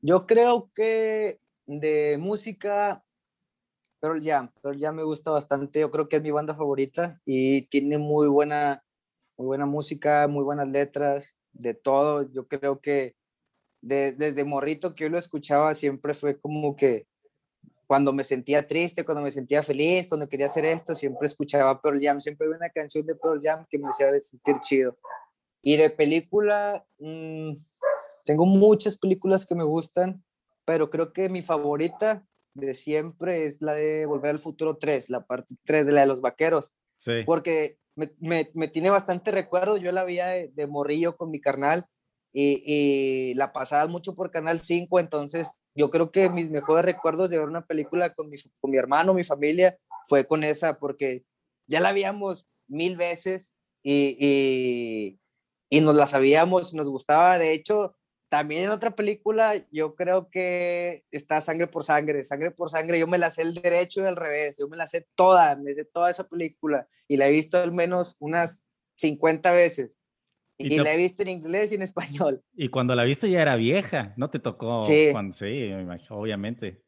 Yo 0.00 0.26
creo 0.26 0.70
que 0.74 1.40
de 1.64 2.18
música, 2.18 3.02
Pearl 4.00 4.22
Jam. 4.22 4.52
Pearl 4.62 4.78
Jam 4.78 4.96
me 4.96 5.02
gusta 5.02 5.30
bastante. 5.30 5.80
Yo 5.80 5.90
creo 5.90 6.08
que 6.08 6.16
es 6.16 6.22
mi 6.22 6.30
banda 6.30 6.54
favorita 6.54 7.20
y 7.24 7.66
tiene 7.68 7.96
muy 7.96 8.28
buena, 8.28 8.84
muy 9.38 9.46
buena 9.46 9.66
música, 9.66 10.28
muy 10.28 10.44
buenas 10.44 10.68
letras, 10.68 11.36
de 11.52 11.72
todo. 11.72 12.30
Yo 12.30 12.46
creo 12.46 12.80
que 12.80 13.16
desde 13.86 14.44
morrito 14.44 14.94
que 14.94 15.04
yo 15.04 15.10
lo 15.10 15.18
escuchaba 15.18 15.72
siempre 15.74 16.12
fue 16.14 16.40
como 16.40 16.74
que 16.74 17.06
cuando 17.86 18.12
me 18.12 18.24
sentía 18.24 18.66
triste, 18.66 19.04
cuando 19.04 19.22
me 19.22 19.30
sentía 19.30 19.62
feliz, 19.62 20.08
cuando 20.08 20.28
quería 20.28 20.46
hacer 20.46 20.64
esto, 20.64 20.96
siempre 20.96 21.28
escuchaba 21.28 21.80
Pearl 21.80 22.00
Jam. 22.02 22.20
Siempre 22.20 22.46
había 22.46 22.56
una 22.56 22.70
canción 22.70 23.06
de 23.06 23.14
Pearl 23.14 23.40
Jam 23.40 23.64
que 23.70 23.78
me 23.78 23.88
hacía 23.88 24.08
sentir 24.20 24.56
chido. 24.60 24.98
Y 25.62 25.76
de 25.76 25.90
película, 25.90 26.84
mm, 26.98 27.52
tengo 28.24 28.44
muchas 28.44 28.96
películas 28.96 29.46
que 29.46 29.54
me 29.54 29.62
gustan, 29.62 30.24
pero 30.64 30.90
creo 30.90 31.12
que 31.12 31.28
mi 31.28 31.42
favorita 31.42 32.26
de 32.54 32.74
siempre 32.74 33.44
es 33.44 33.62
la 33.62 33.74
de 33.74 34.06
Volver 34.06 34.32
al 34.32 34.38
Futuro 34.40 34.78
3, 34.78 35.08
la 35.10 35.24
parte 35.24 35.54
3 35.64 35.86
de 35.86 35.92
la 35.92 36.00
de 36.00 36.06
los 36.08 36.20
vaqueros. 36.20 36.74
Sí. 36.96 37.22
Porque 37.24 37.78
me, 37.94 38.10
me, 38.18 38.50
me 38.54 38.66
tiene 38.66 38.90
bastante 38.90 39.30
recuerdo. 39.30 39.76
Yo 39.76 39.92
la 39.92 40.02
vi 40.02 40.16
de, 40.16 40.50
de 40.52 40.66
morrillo 40.66 41.16
con 41.16 41.30
mi 41.30 41.40
carnal 41.40 41.86
y, 42.36 43.30
y, 43.30 43.34
la 43.34 43.52
pasaba 43.52 43.86
mucho 43.86 44.14
por 44.14 44.30
Canal 44.30 44.60
5. 44.60 45.00
Entonces, 45.00 45.58
yo 45.74 45.90
creo 45.90 46.10
que 46.10 46.28
mis 46.28 46.50
mejores 46.50 46.84
recuerdos 46.84 47.30
de 47.30 47.38
ver 47.38 47.48
una 47.48 47.66
película 47.66 48.14
con 48.14 48.28
mi, 48.28 48.36
con 48.60 48.70
mi 48.70 48.76
hermano, 48.76 49.14
mi 49.14 49.24
familia, 49.24 49.78
fue 50.06 50.26
con 50.26 50.44
esa, 50.44 50.78
porque 50.78 51.24
ya 51.66 51.80
la 51.80 51.88
habíamos 51.88 52.46
mil 52.68 52.96
veces 52.96 53.56
y, 53.82 54.16
y 54.18 55.20
y 55.68 55.80
nos 55.80 55.96
la 55.96 56.06
sabíamos, 56.06 56.74
nos 56.74 56.86
gustaba. 56.88 57.38
De 57.38 57.52
hecho, 57.52 57.96
también 58.28 58.64
en 58.64 58.70
otra 58.70 58.94
película, 58.94 59.54
yo 59.70 59.94
creo 59.94 60.28
que 60.30 61.04
está 61.10 61.40
Sangre 61.40 61.66
por 61.66 61.84
Sangre, 61.84 62.24
Sangre 62.24 62.50
por 62.50 62.70
Sangre, 62.70 62.98
yo 62.98 63.06
me 63.06 63.18
la 63.18 63.30
sé 63.30 63.42
el 63.42 63.54
derecho 63.54 64.02
y 64.02 64.06
al 64.06 64.16
revés, 64.16 64.58
yo 64.58 64.68
me 64.68 64.76
la 64.76 64.86
sé 64.86 65.06
toda, 65.14 65.56
me 65.56 65.74
sé 65.74 65.84
toda 65.84 66.10
esa 66.10 66.28
película 66.28 66.88
y 67.08 67.16
la 67.16 67.28
he 67.28 67.30
visto 67.30 67.58
al 67.58 67.72
menos 67.72 68.16
unas 68.20 68.62
50 68.96 69.50
veces. 69.52 69.95
Y, 70.58 70.74
y 70.74 70.78
la 70.78 70.94
he 70.94 70.96
visto 70.96 71.22
en 71.22 71.28
inglés 71.28 71.72
y 71.72 71.74
en 71.74 71.82
español. 71.82 72.42
Y 72.54 72.68
cuando 72.68 72.94
la 72.94 73.04
viste 73.04 73.30
ya 73.30 73.42
era 73.42 73.56
vieja, 73.56 74.14
¿no 74.16 74.30
te 74.30 74.38
tocó? 74.38 74.82
Sí. 74.82 75.08
Cuando, 75.12 75.34
sí, 75.34 75.70
obviamente. 76.10 76.82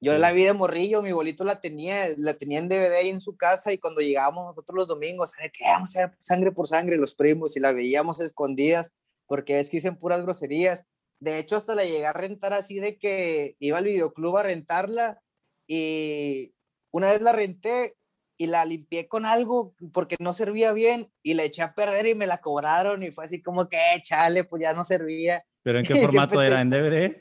Yo 0.00 0.18
la 0.18 0.32
vi 0.32 0.42
de 0.42 0.52
morrillo, 0.52 1.00
mi 1.00 1.12
bolito 1.12 1.44
la 1.44 1.60
tenía, 1.60 2.12
la 2.16 2.34
tenía 2.34 2.58
en 2.58 2.68
DVD 2.68 2.96
ahí 2.96 3.08
en 3.08 3.20
su 3.20 3.36
casa 3.36 3.72
y 3.72 3.78
cuando 3.78 4.00
llegábamos 4.00 4.46
nosotros 4.46 4.76
los 4.76 4.88
domingos, 4.88 5.30
¿sabe 5.30 5.52
qué? 5.52 5.62
Vamos 5.64 5.96
a 5.96 6.06
ver 6.06 6.16
sangre 6.18 6.50
por 6.50 6.66
sangre 6.66 6.96
los 6.96 7.14
primos 7.14 7.56
y 7.56 7.60
la 7.60 7.70
veíamos 7.70 8.20
escondidas 8.20 8.92
porque 9.26 9.60
es 9.60 9.70
que 9.70 9.76
dicen 9.76 9.96
puras 9.96 10.24
groserías. 10.24 10.86
De 11.20 11.38
hecho, 11.38 11.56
hasta 11.56 11.76
la 11.76 11.84
llegué 11.84 12.04
a 12.04 12.12
rentar 12.12 12.52
así 12.52 12.80
de 12.80 12.98
que 12.98 13.54
iba 13.60 13.78
al 13.78 13.84
videoclub 13.84 14.38
a 14.38 14.42
rentarla 14.42 15.22
y 15.68 16.52
una 16.90 17.12
vez 17.12 17.22
la 17.22 17.30
renté 17.30 17.94
y 18.36 18.46
la 18.46 18.64
limpié 18.64 19.08
con 19.08 19.26
algo 19.26 19.74
porque 19.92 20.16
no 20.18 20.32
servía 20.32 20.72
bien 20.72 21.10
y 21.22 21.34
la 21.34 21.44
eché 21.44 21.62
a 21.62 21.74
perder 21.74 22.06
y 22.06 22.14
me 22.14 22.26
la 22.26 22.38
cobraron 22.38 23.02
y 23.02 23.10
fue 23.10 23.24
así 23.24 23.42
como 23.42 23.68
que, 23.68 23.78
chale, 24.02 24.44
pues 24.44 24.62
ya 24.62 24.72
no 24.72 24.84
servía. 24.84 25.44
¿Pero 25.62 25.78
en 25.78 25.84
qué 25.86 25.94
formato 25.96 26.42
era? 26.42 26.60
¿En 26.60 26.70
DVD? 26.70 27.16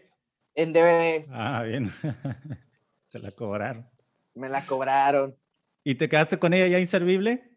En 0.55 0.73
DVD. 0.73 1.25
Ah, 1.31 1.63
bien. 1.63 1.91
Te 3.09 3.19
la 3.19 3.31
cobraron. 3.31 3.89
Me 4.33 4.49
la 4.49 4.65
cobraron. 4.65 5.35
¿Y 5.83 5.95
te 5.95 6.07
quedaste 6.07 6.37
con 6.37 6.53
ella 6.53 6.67
ya 6.67 6.79
inservible? 6.79 7.51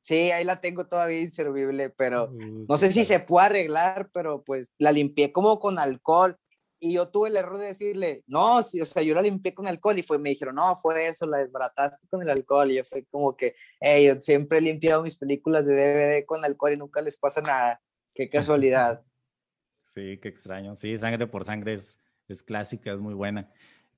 Sí, 0.00 0.30
ahí 0.30 0.44
la 0.44 0.60
tengo 0.60 0.86
todavía 0.86 1.20
inservible, 1.20 1.90
pero 1.90 2.30
uh, 2.30 2.66
no 2.68 2.78
sé 2.78 2.92
si 2.92 3.04
se 3.04 3.20
puede 3.20 3.46
arreglar, 3.46 4.08
pero 4.12 4.42
pues 4.44 4.72
la 4.78 4.92
limpié 4.92 5.32
como 5.32 5.58
con 5.58 5.78
alcohol. 5.78 6.38
Y 6.78 6.92
yo 6.92 7.08
tuve 7.08 7.30
el 7.30 7.36
error 7.36 7.58
de 7.58 7.66
decirle, 7.66 8.22
no, 8.26 8.62
sí, 8.62 8.80
o 8.80 8.84
sea, 8.84 9.02
yo 9.02 9.14
la 9.14 9.22
limpié 9.22 9.54
con 9.54 9.66
alcohol 9.66 9.98
y 9.98 10.02
fue, 10.02 10.18
me 10.18 10.30
dijeron, 10.30 10.56
no, 10.56 10.74
fue 10.76 11.06
eso, 11.06 11.26
la 11.26 11.38
desbarataste 11.38 12.06
con 12.08 12.20
el 12.22 12.28
alcohol. 12.28 12.70
Y 12.70 12.76
yo 12.76 12.84
fue 12.84 13.04
como 13.06 13.36
que, 13.36 13.54
hey, 13.80 14.06
yo 14.06 14.20
siempre 14.20 14.58
he 14.58 14.60
limpiado 14.60 15.02
mis 15.02 15.16
películas 15.16 15.66
de 15.66 15.74
DVD 15.74 16.26
con 16.26 16.44
alcohol 16.44 16.72
y 16.72 16.76
nunca 16.76 17.00
les 17.00 17.16
pasa 17.16 17.40
nada. 17.40 17.80
Qué 18.14 18.28
casualidad. 18.28 19.02
sí, 19.82 20.18
qué 20.20 20.28
extraño. 20.28 20.76
Sí, 20.76 20.96
sangre 20.98 21.26
por 21.26 21.44
sangre 21.44 21.74
es, 21.74 21.98
es 22.28 22.42
clásica, 22.42 22.92
es 22.92 22.98
muy 22.98 23.14
buena. 23.14 23.50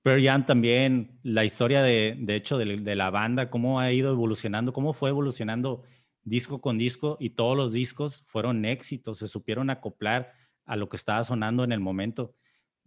Pearl 0.02 0.22
Jam 0.22 0.46
también, 0.46 1.18
la 1.22 1.44
historia 1.44 1.82
de, 1.82 2.16
de 2.18 2.36
hecho 2.36 2.56
de, 2.56 2.76
de, 2.76 2.94
la 2.94 3.10
banda, 3.10 3.50
cómo 3.50 3.80
ha 3.80 3.92
ido 3.92 4.12
evolucionando, 4.12 4.72
cómo 4.72 4.92
fue 4.92 5.10
evolucionando 5.10 5.82
disco 6.22 6.60
con 6.60 6.78
disco 6.78 7.16
y 7.18 7.30
todos 7.30 7.56
los 7.56 7.72
discos 7.72 8.24
fueron 8.26 8.64
éxitos, 8.64 9.18
se 9.18 9.28
supieron 9.28 9.70
acoplar 9.70 10.32
a 10.66 10.76
lo 10.76 10.88
que 10.88 10.96
estaba 10.96 11.24
sonando 11.24 11.64
en 11.64 11.72
el 11.72 11.80
momento. 11.80 12.34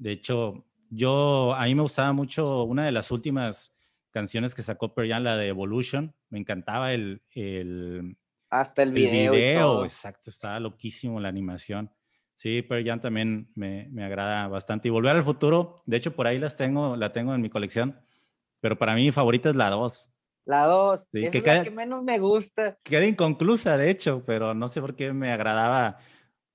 De 0.02 0.14
hecho, 0.14 0.66
yo, 0.90 1.54
a 1.54 1.66
mí 1.66 1.76
me 1.76 1.84
gustaba 1.84 2.12
mucho 2.12 2.64
una 2.64 2.86
de 2.86 2.92
las 2.92 3.12
últimas 3.12 3.72
canciones 4.10 4.56
que 4.56 4.64
sacó 4.64 4.96
Pearl 4.96 5.10
Jam, 5.10 5.24
la 5.24 5.38
de 5.38 5.50
Evolution, 5.50 6.16
me 6.30 6.40
encantaba 6.40 6.92
el... 6.92 7.22
el 7.36 8.18
Hasta 8.50 8.82
el 8.82 8.94
video. 8.94 9.32
El 9.32 9.40
video, 9.40 9.84
exacto, 9.84 10.32
estaba 10.32 10.60
loquísimo 10.60 11.20
la 11.20 11.30
animación. 11.30 11.92
Sí, 12.34 12.64
Pearl 12.64 12.84
Jam 12.84 13.00
también 13.00 13.52
me, 13.54 13.90
me, 13.92 14.04
agrada 14.04 14.48
bastante. 14.48 14.88
Y 14.88 14.92
Volver 14.92 15.16
al 15.16 15.24
Futuro, 15.24 15.84
de 15.86 15.98
hecho, 15.98 16.16
por 16.16 16.26
ahí 16.26 16.40
las 16.40 16.56
tengo, 16.56 16.96
la 16.96 17.14
tengo 17.14 17.36
en 17.36 17.42
mi 17.42 17.52
colección, 17.52 18.02
pero 18.60 18.80
para 18.80 18.96
mí 18.96 19.04
mi 19.04 19.12
favorita 19.12 19.52
es 19.52 19.56
la 19.56 19.70
2. 19.70 20.10
La 20.46 20.66
2, 20.66 21.02
sí, 21.12 21.20
es 21.26 21.30
que 21.30 21.38
la 21.38 21.44
queda, 21.44 21.64
que 21.64 21.70
menos 21.70 22.04
me 22.04 22.18
gusta. 22.18 22.80
Queda 22.82 23.06
inconclusa, 23.06 23.78
de 23.78 23.92
hecho, 23.92 24.24
pero 24.26 24.56
no 24.56 24.68
sé 24.68 24.82
por 24.82 24.96
qué 24.96 25.14
me 25.14 25.32
agradaba 25.32 26.00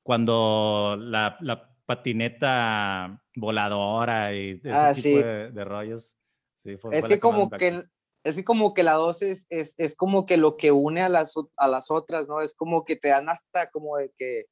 cuando 0.03 0.97
la, 0.99 1.37
la 1.41 1.77
patineta 1.87 3.23
voladora 3.37 4.35
y 4.35 4.61
ese 4.65 4.71
ah, 4.73 4.93
tipo 4.93 5.03
sí. 5.03 5.15
de, 5.15 5.51
de, 5.53 5.65
rollos. 5.65 6.17
Sí, 6.57 6.77
fue, 6.77 6.97
es 6.97 7.03
fue 7.03 7.15
que 7.15 7.21
como 7.21 7.51
que 7.51 7.85
es 8.25 8.35
que 8.35 8.45
como 8.45 8.75
que 8.75 8.83
la 8.83 8.95
2 8.95 9.23
es, 9.23 9.47
es, 9.51 9.75
es, 9.79 9.95
como 9.95 10.27
que 10.27 10.37
lo 10.37 10.57
que 10.57 10.73
une 10.73 11.01
a 11.01 11.09
las, 11.09 11.35
a 11.57 11.69
las 11.69 11.93
otras, 11.93 12.27
¿no? 12.27 12.41
Es 12.41 12.55
como 12.55 12.85
que 12.85 12.97
te 12.97 13.09
dan 13.09 13.29
hasta 13.29 13.71
como 13.71 13.99
de 13.99 14.11
que 14.19 14.47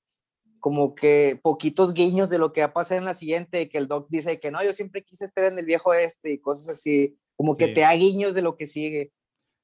como 0.61 0.95
que 0.95 1.39
poquitos 1.43 1.93
guiños 1.93 2.31
de 2.31 2.39
lo 2.39 2.53
que 2.53 2.61
va 2.61 2.69
a 2.69 2.73
pasar 2.73 2.99
en 2.99 3.05
la 3.05 3.15
siguiente, 3.15 3.69
que 3.69 3.77
el 3.77 3.89
doc 3.89 4.07
dice 4.09 4.39
que 4.39 4.51
no, 4.51 4.63
yo 4.63 4.73
siempre 4.73 5.03
quise 5.03 5.25
estar 5.25 5.45
en 5.45 5.59
el 5.59 5.67
viejo 5.67 5.93
este 5.93 6.33
y 6.33 6.39
cosas 6.39 6.69
así, 6.69 7.19
como 7.37 7.57
que 7.57 7.67
Sí. 7.67 7.75
te 7.75 7.81
da 7.81 7.93
guiños 7.95 8.35
de 8.35 8.43
lo 8.43 8.57
que 8.57 8.67
sigue. 8.67 9.13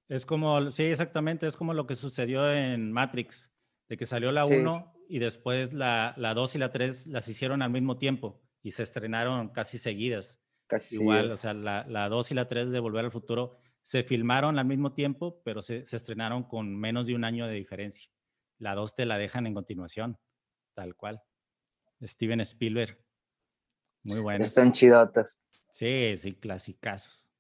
Es 0.09 0.27
como, 0.27 0.71
sí, 0.71 0.83
exactamente, 0.83 1.47
es 1.47 1.57
como 1.57 1.73
lo 1.73 1.87
que 1.87 1.95
sucedió 1.95 2.53
en 2.53 2.93
Matrix, 2.93 3.51
de 3.89 3.97
que 3.97 4.05
salió 4.07 4.33
la 4.33 4.45
Sí. 4.45 4.55
1 4.57 4.93
y 5.09 5.21
después 5.21 5.73
la, 5.73 6.15
la 6.19 6.35
2 6.35 6.57
y 6.57 6.59
la 6.59 6.71
3 6.71 7.07
las 7.07 7.29
hicieron 7.29 7.63
al 7.63 7.71
mismo 7.71 7.97
tiempo 7.97 8.43
y 8.63 8.73
se 8.73 8.83
estrenaron 8.83 9.49
casi 9.49 9.79
seguidas. 9.79 10.43
Casi 10.67 10.97
Igual, 10.97 11.29
es. 11.29 11.35
o 11.35 11.37
sea, 11.37 11.55
la, 11.55 11.85
la 11.89 12.09
2 12.09 12.31
y 12.31 12.35
la 12.35 12.49
3 12.49 12.71
de 12.71 12.81
Volver 12.81 13.05
al 13.05 13.11
Futuro 13.11 13.59
se 13.83 14.03
filmaron 14.03 14.59
al 14.59 14.67
mismo 14.67 14.93
tiempo, 14.93 15.41
pero 15.45 15.63
se, 15.63 15.85
se 15.85 15.97
estrenaron 15.97 16.45
con 16.45 16.77
menos 16.77 17.07
de 17.07 17.15
un 17.15 17.25
año 17.25 17.47
de 17.47 17.55
diferencia. 17.55 18.11
La 18.59 18.75
2 18.75 18.95
te 18.95 19.07
la 19.07 19.19
dejan 19.19 19.47
en 19.47 19.55
continuación, 19.55 20.19
tal 20.75 20.95
cual. 20.95 21.23
Steven 22.03 22.41
Spielberg. 22.41 22.99
Muy 24.05 24.21
bueno. 24.21 24.45
Están 24.45 24.73
chidotas. 24.73 25.43
Sí, 25.71 26.17
sí, 26.17 26.35
clasicazos. 26.35 27.31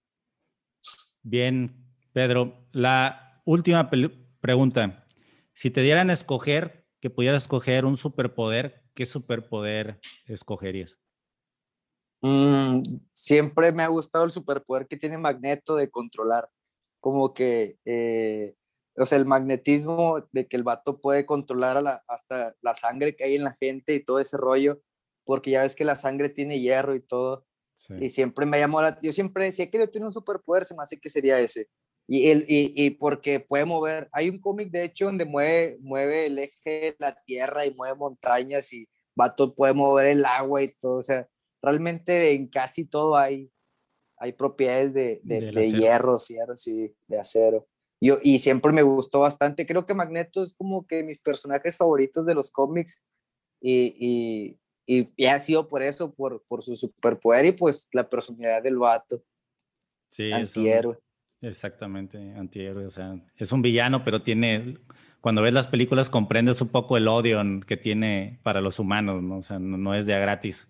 Bien, 1.22 1.86
Pedro, 2.12 2.66
la 2.72 3.42
última 3.44 3.90
pregunta. 4.40 5.06
Si 5.52 5.70
te 5.70 5.82
dieran 5.82 6.10
a 6.10 6.14
escoger, 6.14 6.86
que 7.00 7.10
pudieras 7.10 7.42
escoger 7.42 7.84
un 7.84 7.96
superpoder, 7.96 8.84
¿qué 8.94 9.06
superpoder 9.06 10.00
escogerías? 10.26 10.98
Mm, 12.22 12.82
siempre 13.12 13.72
me 13.72 13.82
ha 13.82 13.88
gustado 13.88 14.24
el 14.24 14.30
superpoder 14.30 14.86
que 14.86 14.96
tiene 14.96 15.16
Magneto 15.18 15.76
de 15.76 15.90
controlar, 15.90 16.48
como 17.00 17.32
que, 17.32 17.78
eh, 17.86 18.54
o 18.96 19.06
sea, 19.06 19.16
el 19.18 19.24
magnetismo 19.26 20.28
de 20.32 20.46
que 20.46 20.56
el 20.56 20.62
vato 20.64 21.00
puede 21.00 21.24
controlar 21.24 21.76
a 21.78 21.80
la- 21.80 22.02
hasta 22.08 22.54
la 22.60 22.74
sangre 22.74 23.16
que 23.16 23.24
hay 23.24 23.36
en 23.36 23.44
la 23.44 23.56
gente 23.58 23.94
y 23.94 24.04
todo 24.04 24.18
ese 24.20 24.36
rollo, 24.36 24.80
porque 25.24 25.50
ya 25.52 25.62
ves 25.62 25.76
que 25.76 25.84
la 25.84 25.94
sangre 25.94 26.28
tiene 26.28 26.60
hierro 26.60 26.94
y 26.94 27.00
todo, 27.00 27.46
Sí. 27.74 27.94
y 27.98 28.10
siempre 28.10 28.44
me 28.44 28.58
llamó 28.58 28.82
la, 28.82 28.98
yo 29.00 29.12
siempre 29.12 29.44
decía 29.46 29.70
que 29.70 29.78
yo 29.78 29.88
tenía 29.88 30.06
un 30.08 30.12
superpoder, 30.12 30.66
se 30.66 30.74
me 30.76 30.82
hace 30.82 30.98
que 31.00 31.08
sería 31.08 31.40
ese, 31.40 31.68
y, 32.06 32.28
el, 32.28 32.44
y, 32.48 32.74
y 32.76 32.90
porque 32.90 33.40
puede 33.40 33.64
mover, 33.64 34.08
hay 34.12 34.28
un 34.28 34.38
cómic 34.40 34.70
de 34.70 34.84
hecho 34.84 35.06
donde 35.06 35.24
mueve, 35.24 35.78
mueve 35.80 36.26
el 36.26 36.38
eje 36.38 36.70
de 36.70 36.96
la 36.98 37.14
tierra 37.24 37.64
y 37.64 37.72
mueve 37.74 37.96
montañas 37.96 38.70
y 38.74 38.86
vato 39.16 39.54
puede 39.54 39.72
mover 39.72 40.06
el 40.08 40.24
agua 40.26 40.62
y 40.62 40.74
todo, 40.74 40.96
o 40.98 41.02
sea, 41.02 41.26
realmente 41.62 42.32
en 42.32 42.48
casi 42.48 42.84
todo 42.84 43.16
hay, 43.16 43.50
hay 44.16 44.32
propiedades 44.32 44.92
de, 44.94 45.20
de, 45.22 45.52
de 45.52 45.72
hierro, 45.72 46.18
sí, 46.18 46.36
de 47.06 47.18
acero. 47.18 47.66
Yo, 48.02 48.18
y 48.22 48.38
siempre 48.38 48.72
me 48.72 48.82
gustó 48.82 49.20
bastante. 49.20 49.66
Creo 49.66 49.84
que 49.84 49.94
Magneto 49.94 50.42
es 50.42 50.54
como 50.54 50.86
que 50.86 51.02
mis 51.02 51.20
personajes 51.20 51.76
favoritos 51.76 52.24
de 52.24 52.34
los 52.34 52.50
cómics 52.50 53.02
y, 53.60 53.94
y, 53.98 54.58
y, 54.86 55.12
y 55.16 55.26
ha 55.26 55.38
sido 55.38 55.68
por 55.68 55.82
eso, 55.82 56.14
por, 56.14 56.42
por 56.48 56.62
su 56.62 56.76
superpoder 56.76 57.44
y 57.44 57.52
pues 57.52 57.88
la 57.92 58.08
personalidad 58.08 58.62
del 58.62 58.78
vato, 58.78 59.22
Sí, 60.10 60.32
antihéroe. 60.32 60.98
exactamente, 61.42 62.18
antihéroe. 62.34 62.86
O 62.86 62.90
sea, 62.90 63.14
es 63.36 63.52
un 63.52 63.62
villano, 63.62 64.02
pero 64.02 64.22
tiene, 64.22 64.78
cuando 65.20 65.42
ves 65.42 65.52
las 65.52 65.66
películas 65.66 66.10
comprendes 66.10 66.60
un 66.62 66.68
poco 66.68 66.96
el 66.96 67.06
odio 67.06 67.40
que 67.66 67.76
tiene 67.76 68.40
para 68.42 68.60
los 68.60 68.78
humanos, 68.78 69.22
¿no? 69.22 69.36
O 69.38 69.42
sea, 69.42 69.58
no, 69.58 69.76
no 69.76 69.94
es 69.94 70.06
de 70.06 70.14
a 70.14 70.18
gratis. 70.18 70.68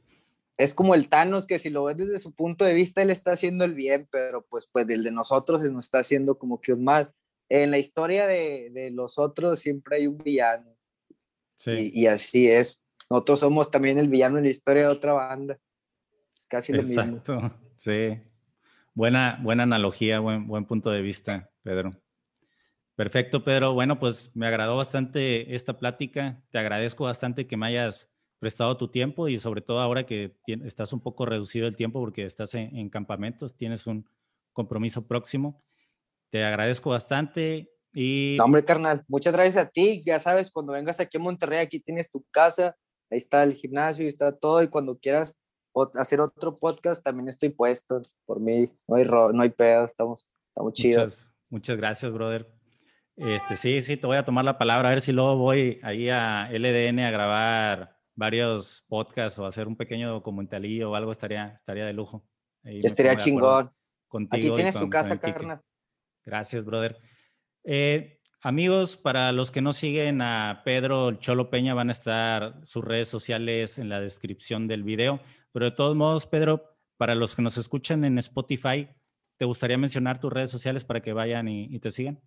Es 0.61 0.75
como 0.75 0.95
el 0.95 1.09
Thanos, 1.09 1.47
que 1.47 1.59
si 1.59 1.71
lo 1.71 1.85
ves 1.85 1.97
desde 1.97 2.19
su 2.19 2.35
punto 2.35 2.67
de 2.67 2.75
vista, 2.75 3.01
él 3.01 3.09
está 3.09 3.33
haciendo 3.33 3.65
el 3.65 3.73
bien, 3.73 4.07
pero 4.11 4.45
pues, 4.45 4.69
pues 4.71 4.87
el 4.91 5.03
de 5.03 5.11
nosotros 5.11 5.63
nos 5.63 5.87
está 5.87 6.01
haciendo 6.01 6.37
como 6.37 6.61
que 6.61 6.75
un 6.75 6.85
mal. 6.85 7.13
En 7.49 7.71
la 7.71 7.79
historia 7.79 8.27
de, 8.27 8.69
de 8.71 8.91
los 8.91 9.19
otros 9.19 9.59
siempre 9.59 9.97
hay 9.97 10.07
un 10.07 10.19
villano. 10.19 10.77
Sí. 11.57 11.91
Y, 11.95 12.07
así 12.07 12.49
es. 12.49 12.79
Nosotros 13.09 13.41
somos 13.41 13.71
también 13.71 13.99
el 13.99 14.09
villano 14.09 14.37
en 14.37 14.45
la 14.45 14.51
historia 14.51 14.83
de 14.83 14.89
otra 14.89 15.15
banda. 15.15 15.59
Es 16.37 16.47
casi 16.47 16.75
lo 16.75 16.83
mismo. 16.83 17.03
Exacto, 17.03 17.59
sí. 17.77 18.21
Buena, 18.93 19.41
buena 19.43 19.63
analogía, 19.63 20.21
buen, 20.21 20.47
buen 20.47 20.67
punto 20.67 20.91
de 20.91 21.01
vista, 21.01 21.51
Pedro. 21.63 21.91
Perfecto, 22.97 23.43
Pedro. 23.43 23.73
Bueno, 23.73 23.99
pues 23.99 24.31
me 24.35 24.47
agradó 24.47 24.77
bastante 24.77 25.55
esta 25.55 25.79
plática. 25.79 26.43
Te 26.51 26.59
agradezco 26.59 27.05
bastante 27.05 27.47
que 27.47 27.57
me 27.57 27.67
hayas 27.67 28.11
prestado 28.41 28.77
tu 28.77 28.89
tiempo 28.89 29.29
y 29.29 29.39
sobre 29.39 29.61
todo 29.61 29.79
ahora 29.81 30.05
que 30.05 30.35
estás 30.65 30.93
un 30.93 31.01
poco 31.01 31.27
reducido 31.27 31.69
el 31.69 31.77
tiempo 31.77 32.01
porque 32.01 32.25
estás 32.25 32.55
en, 32.55 32.89
campamentos, 32.89 33.55
tienes 33.55 33.87
un 33.87 34.09
compromiso 34.53 35.07
próximo. 35.07 35.63
Te 36.31 36.43
agradezco 36.43 36.91
bastante 36.91 37.71
y... 37.93 38.39
hombre, 38.41 38.65
carnal, 38.65 39.05
muchas 39.09 39.35
gracias 39.35 39.59
a 39.59 39.69
ti. 39.69 40.01
Ya 40.05 40.19
sabes, 40.19 40.51
cuando 40.51 40.73
vengas 40.73 41.01
aquí 41.01 41.19
a 41.19 41.21
Monterrey, 41.21 41.61
aquí 41.61 41.81
tienes 41.81 42.11
tu 42.11 42.25
casa, 42.31 42.77
ahí 43.11 43.19
está 43.19 43.43
el 43.43 43.55
gimnasio, 43.55 44.07
y 44.07 44.09
está 44.09 44.37
todo 44.37 44.63
y 44.63 44.69
cuando 44.69 44.99
quieras 44.99 45.37
hacer 45.95 46.21
otro 46.21 46.57
podcast, 46.57 47.05
también 47.05 47.29
estoy 47.29 47.51
puesto 47.51 48.01
por 48.25 48.41
mí. 48.41 48.71
No 48.89 48.97
hay, 48.97 49.05
no 49.05 49.43
hay 49.43 49.51
pedo, 49.51 49.85
estamos, 49.85 50.27
estamos 50.49 50.73
chidos. 50.73 51.03
Muchas, 51.03 51.29
muchas 51.51 51.77
gracias, 51.77 52.11
brother. 52.11 52.51
Este, 53.17 53.57
sí, 53.57 53.83
sí, 53.83 53.99
te 53.99 54.07
voy 54.07 54.17
a 54.17 54.25
tomar 54.25 54.47
la 54.47 54.57
palabra, 54.57 54.89
a 54.89 54.93
ver 54.93 55.03
si 55.03 55.13
luego 55.13 55.37
voy 55.37 55.79
ahí 55.83 56.09
a 56.09 56.49
LDN 56.51 57.01
a 57.01 57.11
grabar 57.11 58.00
varios 58.21 58.85
podcasts 58.87 59.39
o 59.39 59.47
hacer 59.47 59.67
un 59.67 59.77
pequeño 59.77 60.13
documentalillo 60.13 60.91
o 60.91 60.95
algo 60.95 61.11
estaría, 61.11 61.55
estaría 61.57 61.87
de 61.87 61.95
lujo. 61.95 62.23
estaría 62.63 63.17
chingón. 63.17 63.73
Aquí 64.31 64.51
tienes 64.51 64.79
tu 64.79 64.91
casa, 64.91 65.19
carnal. 65.19 65.63
Gracias, 66.25 66.63
brother. 66.65 66.99
Eh, 67.65 68.19
amigos, 68.43 68.99
para 68.99 69.33
los 69.33 69.51
que 69.51 69.63
no 69.63 69.73
siguen 69.73 70.21
a 70.21 70.61
Pedro 70.67 71.13
Cholo 71.13 71.49
Peña, 71.49 71.73
van 71.73 71.89
a 71.89 71.93
estar 71.93 72.61
sus 72.63 72.85
redes 72.85 73.09
sociales 73.09 73.79
en 73.79 73.89
la 73.89 74.01
descripción 74.01 74.69
del 74.69 74.83
video. 74.83 75.21
Pero 75.53 75.65
de 75.65 75.73
todos 75.73 75.97
modos, 75.97 76.27
Pedro, 76.27 76.77
para 76.99 77.15
los 77.15 77.35
que 77.35 77.41
nos 77.41 77.57
escuchan 77.57 78.05
en 78.05 78.19
Spotify, 78.19 78.87
¿te 79.39 79.47
gustaría 79.47 79.79
mencionar 79.79 80.21
tus 80.21 80.31
redes 80.31 80.51
sociales 80.51 80.85
para 80.85 81.01
que 81.01 81.15
vayan 81.15 81.49
y, 81.49 81.79
te 81.81 81.91
sigan? 81.91 82.21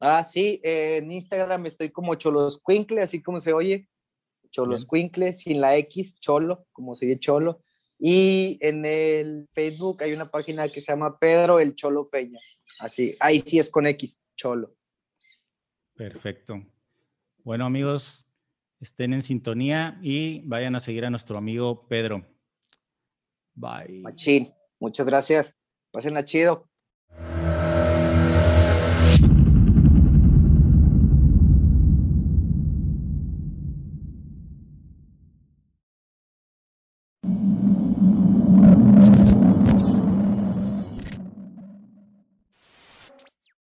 Ah, 0.00 0.24
sí, 0.24 0.60
en 0.62 1.10
Instagram 1.10 1.66
estoy 1.66 1.90
como 1.90 2.14
Choloscuincle, 2.14 3.02
así 3.02 3.20
como 3.20 3.38
se 3.38 3.52
oye. 3.52 3.86
Cholos 4.56 4.86
sin 5.32 5.60
la 5.60 5.76
X, 5.76 6.18
Cholo, 6.18 6.66
como 6.72 6.94
se 6.94 7.04
dice 7.04 7.20
Cholo. 7.20 7.62
Y 7.98 8.58
en 8.60 8.86
el 8.86 9.48
Facebook 9.52 10.02
hay 10.02 10.14
una 10.14 10.30
página 10.30 10.66
que 10.68 10.80
se 10.80 10.92
llama 10.92 11.18
Pedro 11.18 11.60
el 11.60 11.74
Cholo 11.74 12.08
Peña. 12.08 12.40
Así, 12.78 13.14
ahí 13.20 13.40
sí 13.40 13.58
es 13.58 13.68
con 13.68 13.86
X, 13.86 14.22
Cholo. 14.34 14.74
Perfecto. 15.94 16.64
Bueno, 17.44 17.66
amigos, 17.66 18.26
estén 18.80 19.12
en 19.12 19.20
sintonía 19.20 19.98
y 20.02 20.40
vayan 20.46 20.74
a 20.74 20.80
seguir 20.80 21.04
a 21.04 21.10
nuestro 21.10 21.36
amigo 21.36 21.86
Pedro. 21.86 22.26
Bye. 23.54 24.00
Machín, 24.00 24.54
muchas 24.78 25.04
gracias. 25.04 25.54
Pásenla 25.90 26.24
chido. 26.24 26.68